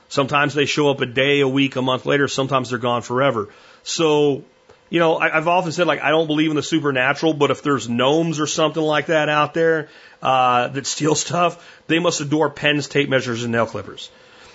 Sometimes 0.09 0.53
they 0.53 0.65
show 0.65 0.89
up 0.89 1.01
a 1.01 1.05
day, 1.05 1.41
a 1.41 1.47
week, 1.47 1.75
a 1.75 1.81
month 1.81 2.05
later. 2.05 2.27
Sometimes 2.27 2.69
they're 2.69 2.79
gone 2.79 3.01
forever. 3.01 3.49
So, 3.83 4.43
you 4.89 4.99
know, 4.99 5.17
I, 5.17 5.37
I've 5.37 5.49
often 5.49 5.73
said 5.73 5.85
like 5.85 6.01
I 6.01 6.09
don't 6.09 6.27
believe 6.27 6.49
in 6.49 6.55
the 6.55 6.63
supernatural, 6.63 7.33
but 7.33 7.51
if 7.51 7.61
there's 7.61 7.89
gnomes 7.89 8.39
or 8.39 8.47
something 8.47 8.81
like 8.81 9.07
that 9.07 9.27
out 9.27 9.53
there 9.53 9.89
uh, 10.21 10.69
that 10.69 10.87
steal 10.87 11.15
stuff, 11.25 11.63
they 11.87 11.99
must 11.99 12.21
adore 12.21 12.49
pens, 12.49 12.87
tape 12.87 13.09
measures, 13.09 13.43
and 13.43 13.51
nail 13.51 13.65
clippers. 13.65 14.09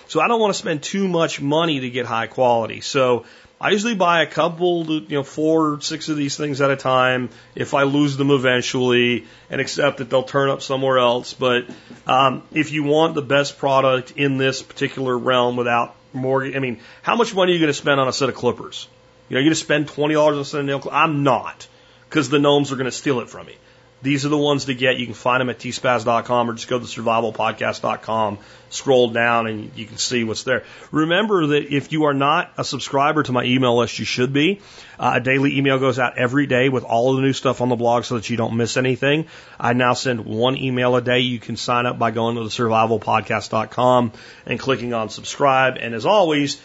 So 0.07 0.19
I 0.21 0.27
don't 0.27 0.41
want 0.41 0.53
to 0.53 0.59
spend 0.59 0.83
too 0.83 1.07
much 1.07 1.39
money 1.39 1.79
to 1.81 1.89
get 1.89 2.05
high 2.05 2.27
quality. 2.27 2.81
So 2.81 3.25
I 3.63 3.69
usually 3.69 3.95
buy 3.95 4.23
a 4.23 4.25
couple, 4.25 4.85
you 4.85 5.07
know, 5.07 5.23
four, 5.23 5.79
six 5.79 6.09
of 6.09 6.17
these 6.17 6.35
things 6.35 6.59
at 6.59 6.69
a 6.69 6.75
time. 6.75 7.29
If 7.55 7.73
I 7.73 7.83
lose 7.83 8.17
them 8.17 8.29
eventually, 8.29 9.25
and 9.49 9.61
accept 9.61 9.99
that 9.99 10.09
they'll 10.09 10.23
turn 10.23 10.49
up 10.49 10.61
somewhere 10.61 10.97
else. 10.97 11.33
But 11.33 11.69
um, 12.05 12.43
if 12.51 12.73
you 12.73 12.83
want 12.83 13.15
the 13.15 13.21
best 13.21 13.57
product 13.59 14.11
in 14.17 14.37
this 14.37 14.61
particular 14.61 15.17
realm 15.17 15.55
without 15.55 15.95
more, 16.11 16.43
I 16.43 16.59
mean, 16.59 16.81
how 17.03 17.15
much 17.15 17.33
money 17.33 17.53
are 17.53 17.55
you 17.55 17.61
going 17.61 17.69
to 17.69 17.73
spend 17.73 18.01
on 18.01 18.09
a 18.09 18.11
set 18.11 18.27
of 18.27 18.35
clippers? 18.35 18.89
You 19.29 19.35
know, 19.35 19.39
you're 19.39 19.45
going 19.45 19.55
to 19.55 19.63
spend 19.63 19.87
$20 19.87 20.37
on 20.39 20.43
some 20.43 20.65
nail 20.65 20.79
clippers. 20.79 20.99
I'm 21.01 21.23
not, 21.23 21.65
because 22.09 22.27
the 22.27 22.39
gnomes 22.39 22.73
are 22.73 22.75
going 22.75 22.85
to 22.85 22.91
steal 22.91 23.21
it 23.21 23.29
from 23.29 23.45
me. 23.47 23.55
These 24.03 24.25
are 24.25 24.29
the 24.29 24.37
ones 24.37 24.65
to 24.65 24.75
get. 24.75 24.97
You 24.97 25.05
can 25.05 25.15
find 25.15 25.39
them 25.39 25.49
at 25.49 25.59
tspaz.com 25.59 26.49
or 26.49 26.53
just 26.53 26.67
go 26.67 26.77
to 26.77 26.83
survivalpodcast.com, 26.85 28.37
scroll 28.69 29.09
down, 29.11 29.47
and 29.47 29.71
you 29.77 29.85
can 29.85 29.97
see 29.97 30.25
what's 30.25 30.43
there. 30.43 30.65
Remember 30.91 31.47
that 31.47 31.73
if 31.73 31.93
you 31.93 32.03
are 32.03 32.13
not 32.13 32.51
a 32.57 32.65
subscriber 32.65 33.23
to 33.23 33.31
my 33.31 33.45
email 33.45 33.77
list, 33.77 33.97
you 33.99 34.05
should 34.05 34.33
be. 34.33 34.59
Uh, 34.99 35.13
a 35.15 35.21
daily 35.21 35.57
email 35.57 35.79
goes 35.79 35.99
out 35.99 36.17
every 36.17 36.47
day 36.47 36.67
with 36.67 36.83
all 36.83 37.11
of 37.11 37.15
the 37.15 37.21
new 37.21 37.31
stuff 37.31 37.61
on 37.61 37.69
the 37.69 37.77
blog 37.77 38.03
so 38.03 38.15
that 38.15 38.29
you 38.29 38.35
don't 38.35 38.57
miss 38.57 38.75
anything. 38.75 39.27
I 39.57 39.71
now 39.71 39.93
send 39.93 40.25
one 40.25 40.57
email 40.57 40.97
a 40.97 41.01
day. 41.01 41.19
You 41.19 41.39
can 41.39 41.55
sign 41.55 41.85
up 41.85 41.97
by 41.97 42.11
going 42.11 42.35
to 42.35 42.43
the 42.43 42.49
survivalpodcast.com 42.49 44.11
and 44.45 44.59
clicking 44.59 44.93
on 44.93 45.07
subscribe. 45.11 45.77
And 45.79 45.95
as 45.95 46.05
always, 46.05 46.61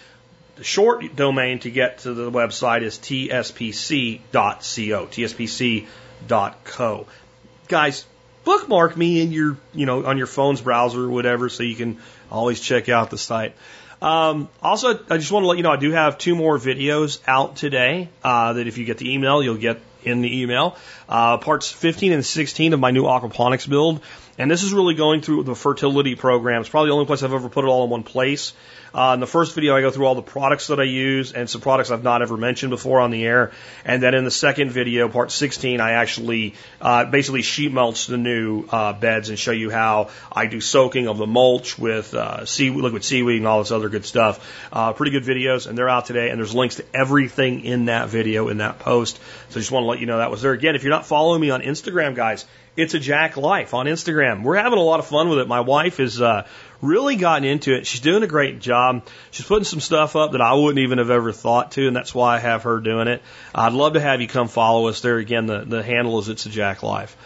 the 0.56 0.64
short 0.64 1.14
domain 1.14 1.60
to 1.60 1.70
get 1.70 1.98
to 1.98 2.14
the 2.14 2.32
website 2.32 2.82
is 2.82 2.98
tspc.co. 2.98 4.26
tspc.co 5.06 5.86
guys, 7.68 8.04
bookmark 8.44 8.96
me 8.96 9.20
in 9.20 9.30
your, 9.30 9.56
you 9.74 9.86
know, 9.86 10.06
on 10.06 10.18
your 10.18 10.26
phone's 10.26 10.60
browser 10.60 11.04
or 11.04 11.10
whatever, 11.10 11.48
so 11.48 11.62
you 11.62 11.76
can 11.76 11.98
always 12.30 12.60
check 12.60 12.88
out 12.88 13.10
the 13.10 13.18
site. 13.18 13.54
Um, 14.00 14.48
also, 14.62 14.98
I 15.10 15.18
just 15.18 15.32
want 15.32 15.44
to 15.44 15.48
let 15.48 15.56
you 15.56 15.62
know 15.62 15.72
I 15.72 15.76
do 15.76 15.90
have 15.90 16.18
two 16.18 16.34
more 16.34 16.58
videos 16.58 17.20
out 17.26 17.56
today. 17.56 18.08
Uh, 18.22 18.54
that 18.54 18.66
if 18.66 18.78
you 18.78 18.84
get 18.84 18.98
the 18.98 19.12
email, 19.12 19.42
you'll 19.42 19.56
get 19.56 19.80
in 20.04 20.22
the 20.22 20.42
email. 20.42 20.76
Uh, 21.08 21.38
parts 21.38 21.70
15 21.70 22.12
and 22.12 22.24
16 22.24 22.72
of 22.72 22.80
my 22.80 22.90
new 22.90 23.04
aquaponics 23.04 23.68
build. 23.68 24.00
And 24.38 24.48
this 24.48 24.62
is 24.62 24.72
really 24.72 24.94
going 24.94 25.20
through 25.20 25.42
the 25.42 25.56
fertility 25.56 26.14
program. 26.14 26.60
It's 26.60 26.70
probably 26.70 26.90
the 26.90 26.94
only 26.94 27.06
place 27.06 27.24
I've 27.24 27.32
ever 27.32 27.48
put 27.48 27.64
it 27.64 27.68
all 27.68 27.84
in 27.84 27.90
one 27.90 28.04
place. 28.04 28.52
Uh, 28.94 29.12
in 29.14 29.20
the 29.20 29.26
first 29.26 29.54
video, 29.54 29.76
I 29.76 29.80
go 29.80 29.90
through 29.90 30.06
all 30.06 30.14
the 30.14 30.22
products 30.22 30.68
that 30.68 30.80
I 30.80 30.84
use 30.84 31.32
and 31.32 31.48
some 31.48 31.60
products 31.60 31.90
I've 31.90 32.02
not 32.02 32.22
ever 32.22 32.36
mentioned 32.36 32.70
before 32.70 33.00
on 33.00 33.10
the 33.10 33.24
air. 33.24 33.52
And 33.84 34.02
then 34.02 34.14
in 34.14 34.24
the 34.24 34.30
second 34.30 34.70
video, 34.70 35.08
part 35.08 35.30
16, 35.30 35.80
I 35.80 35.92
actually 35.92 36.54
uh, 36.80 37.04
basically 37.04 37.42
sheet 37.42 37.72
mulch 37.72 38.06
the 38.06 38.16
new 38.16 38.64
uh, 38.70 38.92
beds 38.92 39.28
and 39.28 39.38
show 39.38 39.52
you 39.52 39.70
how 39.70 40.10
I 40.32 40.46
do 40.46 40.60
soaking 40.60 41.08
of 41.08 41.18
the 41.18 41.26
mulch 41.26 41.78
with 41.78 42.14
uh, 42.14 42.44
seaweed, 42.46 42.82
liquid 42.82 43.04
seaweed 43.04 43.38
and 43.38 43.46
all 43.46 43.60
this 43.60 43.72
other 43.72 43.88
good 43.88 44.04
stuff. 44.04 44.68
Uh, 44.72 44.92
pretty 44.92 45.12
good 45.12 45.24
videos, 45.24 45.66
and 45.66 45.76
they're 45.76 45.88
out 45.88 46.06
today. 46.06 46.30
And 46.30 46.38
there's 46.38 46.54
links 46.54 46.76
to 46.76 46.84
everything 46.94 47.64
in 47.64 47.86
that 47.86 48.08
video 48.08 48.48
in 48.48 48.58
that 48.58 48.78
post. 48.78 49.20
So 49.50 49.58
I 49.58 49.60
just 49.60 49.70
want 49.70 49.84
to 49.84 49.88
let 49.88 50.00
you 50.00 50.06
know 50.06 50.18
that 50.18 50.30
was 50.30 50.42
there. 50.42 50.52
Again, 50.52 50.74
if 50.74 50.82
you're 50.82 50.90
not 50.90 51.06
following 51.06 51.40
me 51.40 51.50
on 51.50 51.60
Instagram, 51.62 52.14
guys, 52.14 52.46
it's 52.78 52.94
a 52.94 53.00
Jack 53.00 53.36
Life 53.36 53.74
on 53.74 53.86
Instagram. 53.86 54.44
We're 54.44 54.56
having 54.56 54.78
a 54.78 54.82
lot 54.82 55.00
of 55.00 55.06
fun 55.08 55.28
with 55.28 55.40
it. 55.40 55.48
My 55.48 55.62
wife 55.62 55.98
is 55.98 56.22
uh, 56.22 56.46
really 56.80 57.16
gotten 57.16 57.42
into 57.42 57.74
it. 57.74 57.88
She's 57.88 58.00
doing 58.00 58.22
a 58.22 58.28
great 58.28 58.60
job. 58.60 59.04
She's 59.32 59.44
putting 59.44 59.64
some 59.64 59.80
stuff 59.80 60.14
up 60.14 60.30
that 60.32 60.40
I 60.40 60.54
wouldn't 60.54 60.78
even 60.78 60.98
have 60.98 61.10
ever 61.10 61.32
thought 61.32 61.72
to, 61.72 61.88
and 61.88 61.96
that's 61.96 62.14
why 62.14 62.36
I 62.36 62.38
have 62.38 62.62
her 62.62 62.78
doing 62.78 63.08
it. 63.08 63.20
I'd 63.52 63.72
love 63.72 63.94
to 63.94 64.00
have 64.00 64.20
you 64.20 64.28
come 64.28 64.46
follow 64.46 64.86
us 64.86 65.00
there. 65.00 65.18
Again, 65.18 65.46
the, 65.46 65.64
the 65.64 65.82
handle 65.82 66.20
is 66.20 66.28
It's 66.28 66.46
a 66.46 66.50
Jack 66.50 66.84
Life. 66.84 67.16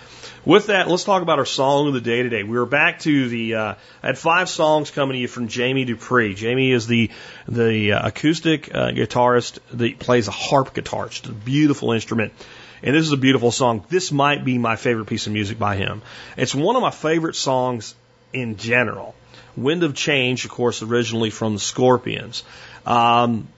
With 0.47 0.69
that, 0.69 0.89
let's 0.89 1.05
talk 1.05 1.20
about 1.20 1.39
our 1.39 1.45
song 1.45 1.89
of 1.89 1.93
the 1.93 2.01
day 2.01 2.23
today. 2.23 2.45
We 2.45 2.59
were 2.59 2.65
back 2.65 3.01
to 3.01 3.29
the, 3.29 3.55
uh, 3.55 3.74
I 4.03 4.07
had 4.07 4.16
five 4.16 4.49
songs 4.49 4.91
coming 4.91 5.15
to 5.15 5.20
you 5.20 5.29
from 5.29 5.49
Jamie 5.49 5.85
Dupree. 5.85 6.35
Jamie 6.35 6.73
is 6.73 6.87
the, 6.87 7.11
the 7.47 7.93
uh, 7.93 8.09
acoustic 8.09 8.74
uh, 8.74 8.89
guitarist 8.89 9.59
that 9.74 9.99
plays 9.99 10.29
a 10.29 10.33
harp 10.33 10.73
guitar. 10.73 11.07
It's 11.07 11.20
a 11.27 11.33
beautiful 11.33 11.93
instrument. 11.93 12.33
And 12.82 12.94
this 12.94 13.06
is 13.06 13.12
a 13.12 13.16
beautiful 13.16 13.52
song. 13.52 13.84
This 13.88 14.10
might 14.10 14.44
be 14.44 14.59
my 14.59 14.76
favorite 14.76 15.06
piece 15.06 15.26
of 15.26 15.32
music 15.32 15.59
by 15.59 15.76
him. 15.76 16.02
It's 16.36 16.54
one 16.54 16.74
of 16.74 16.82
my 16.82 16.90
favorite 16.90 17.36
songs 17.36 17.94
in 18.32 18.56
general. 18.56 19.14
Wind 19.56 19.84
of 19.84 19.94
Change, 19.94 20.44
of 20.44 20.50
course, 20.50 20.82
originally 20.82 21.30
from 21.30 21.54
the 21.54 21.60
Scorpions. 21.60 22.42
Um, 22.84 23.48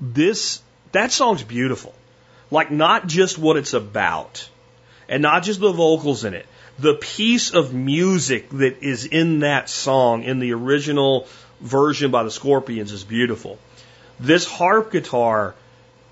this, 0.00 0.60
that 0.92 1.12
song's 1.12 1.42
beautiful. 1.42 1.94
Like 2.50 2.70
not 2.70 3.06
just 3.06 3.38
what 3.38 3.56
it's 3.56 3.74
about 3.74 4.48
and 5.08 5.22
not 5.22 5.42
just 5.42 5.60
the 5.60 5.72
vocals 5.72 6.24
in 6.24 6.34
it. 6.34 6.46
The 6.78 6.94
piece 6.94 7.52
of 7.52 7.72
music 7.72 8.50
that 8.50 8.82
is 8.82 9.04
in 9.04 9.40
that 9.40 9.68
song 9.68 10.24
in 10.24 10.40
the 10.40 10.52
original 10.52 11.28
version 11.60 12.10
by 12.10 12.24
the 12.24 12.30
Scorpions 12.30 12.90
is 12.90 13.04
beautiful. 13.04 13.58
This 14.18 14.46
harp 14.46 14.90
guitar 14.90 15.54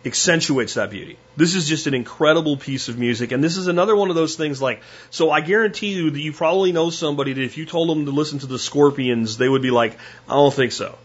accentuates 0.04 0.74
that 0.74 0.90
beauty. 0.90 1.16
This 1.36 1.54
is 1.54 1.68
just 1.68 1.86
an 1.86 1.94
incredible 1.94 2.56
piece 2.56 2.88
of 2.88 2.98
music. 2.98 3.32
And 3.32 3.42
this 3.42 3.56
is 3.56 3.68
another 3.68 3.94
one 3.94 4.10
of 4.10 4.16
those 4.16 4.36
things 4.36 4.60
like, 4.60 4.82
so 5.10 5.30
I 5.30 5.40
guarantee 5.40 5.94
you 5.94 6.10
that 6.10 6.20
you 6.20 6.32
probably 6.32 6.72
know 6.72 6.90
somebody 6.90 7.32
that 7.32 7.42
if 7.42 7.56
you 7.56 7.66
told 7.66 7.88
them 7.88 8.06
to 8.06 8.10
listen 8.10 8.40
to 8.40 8.46
the 8.46 8.58
Scorpions, 8.58 9.36
they 9.36 9.48
would 9.48 9.62
be 9.62 9.70
like, 9.70 9.98
I 10.28 10.34
don't 10.34 10.52
think 10.52 10.72
so. 10.72 10.98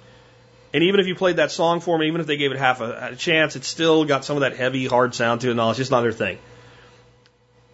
And 0.73 0.83
even 0.83 0.99
if 0.99 1.07
you 1.07 1.15
played 1.15 1.37
that 1.37 1.51
song 1.51 1.79
for 1.79 1.97
them, 1.97 2.07
even 2.07 2.21
if 2.21 2.27
they 2.27 2.37
gave 2.37 2.51
it 2.51 2.57
half 2.57 2.81
a, 2.81 3.09
a 3.11 3.15
chance, 3.15 3.55
it's 3.55 3.67
still 3.67 4.05
got 4.05 4.25
some 4.25 4.37
of 4.37 4.41
that 4.41 4.55
heavy, 4.55 4.87
hard 4.87 5.15
sound 5.15 5.41
to 5.41 5.47
it 5.47 5.51
and 5.51 5.61
all. 5.61 5.69
It's 5.69 5.77
just 5.77 5.91
not 5.91 6.01
their 6.01 6.11
thing. 6.11 6.39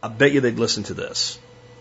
I 0.02 0.10
bet 0.10 0.34
you 0.34 0.42
they'd 0.42 0.60
listen 0.60 0.84
to 0.84 0.94
this. 0.94 1.40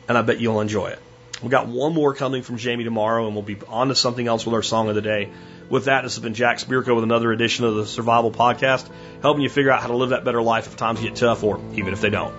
And 0.09 0.16
I 0.16 0.23
bet 0.23 0.40
you'll 0.40 0.60
enjoy 0.60 0.89
it. 0.89 0.98
We've 1.43 1.51
got 1.51 1.66
one 1.66 1.93
more 1.93 2.14
coming 2.14 2.43
from 2.43 2.56
Jamie 2.56 2.85
tomorrow, 2.85 3.27
and 3.27 3.35
we'll 3.35 3.43
be 3.43 3.59
on 3.69 3.89
to 3.89 3.94
something 3.97 4.27
else 4.27 4.47
with 4.47 4.55
our 4.55 4.62
song 4.62 4.89
of 4.89 4.94
the 4.94 5.02
day. 5.02 5.31
With 5.69 5.86
that, 5.86 6.02
this 6.02 6.14
has 6.14 6.23
been 6.23 6.35
Jack 6.35 6.59
Spirko 6.59 6.94
with 6.94 7.02
another 7.02 7.32
edition 7.32 7.64
of 7.64 7.74
the 7.74 7.86
Survival 7.86 8.31
Podcast, 8.31 8.89
helping 9.23 9.43
you 9.43 9.48
figure 9.48 9.73
out 9.73 9.81
how 9.81 9.89
to 9.89 9.97
live 9.97 10.10
that 10.10 10.24
better 10.24 10.40
life 10.40 10.69
if 10.69 10.77
times 10.77 11.01
get 11.01 11.16
tough 11.16 11.43
or 11.43 11.60
even 11.74 11.93
if 11.93 12.01
they 12.01 12.10
don't. 12.10 12.35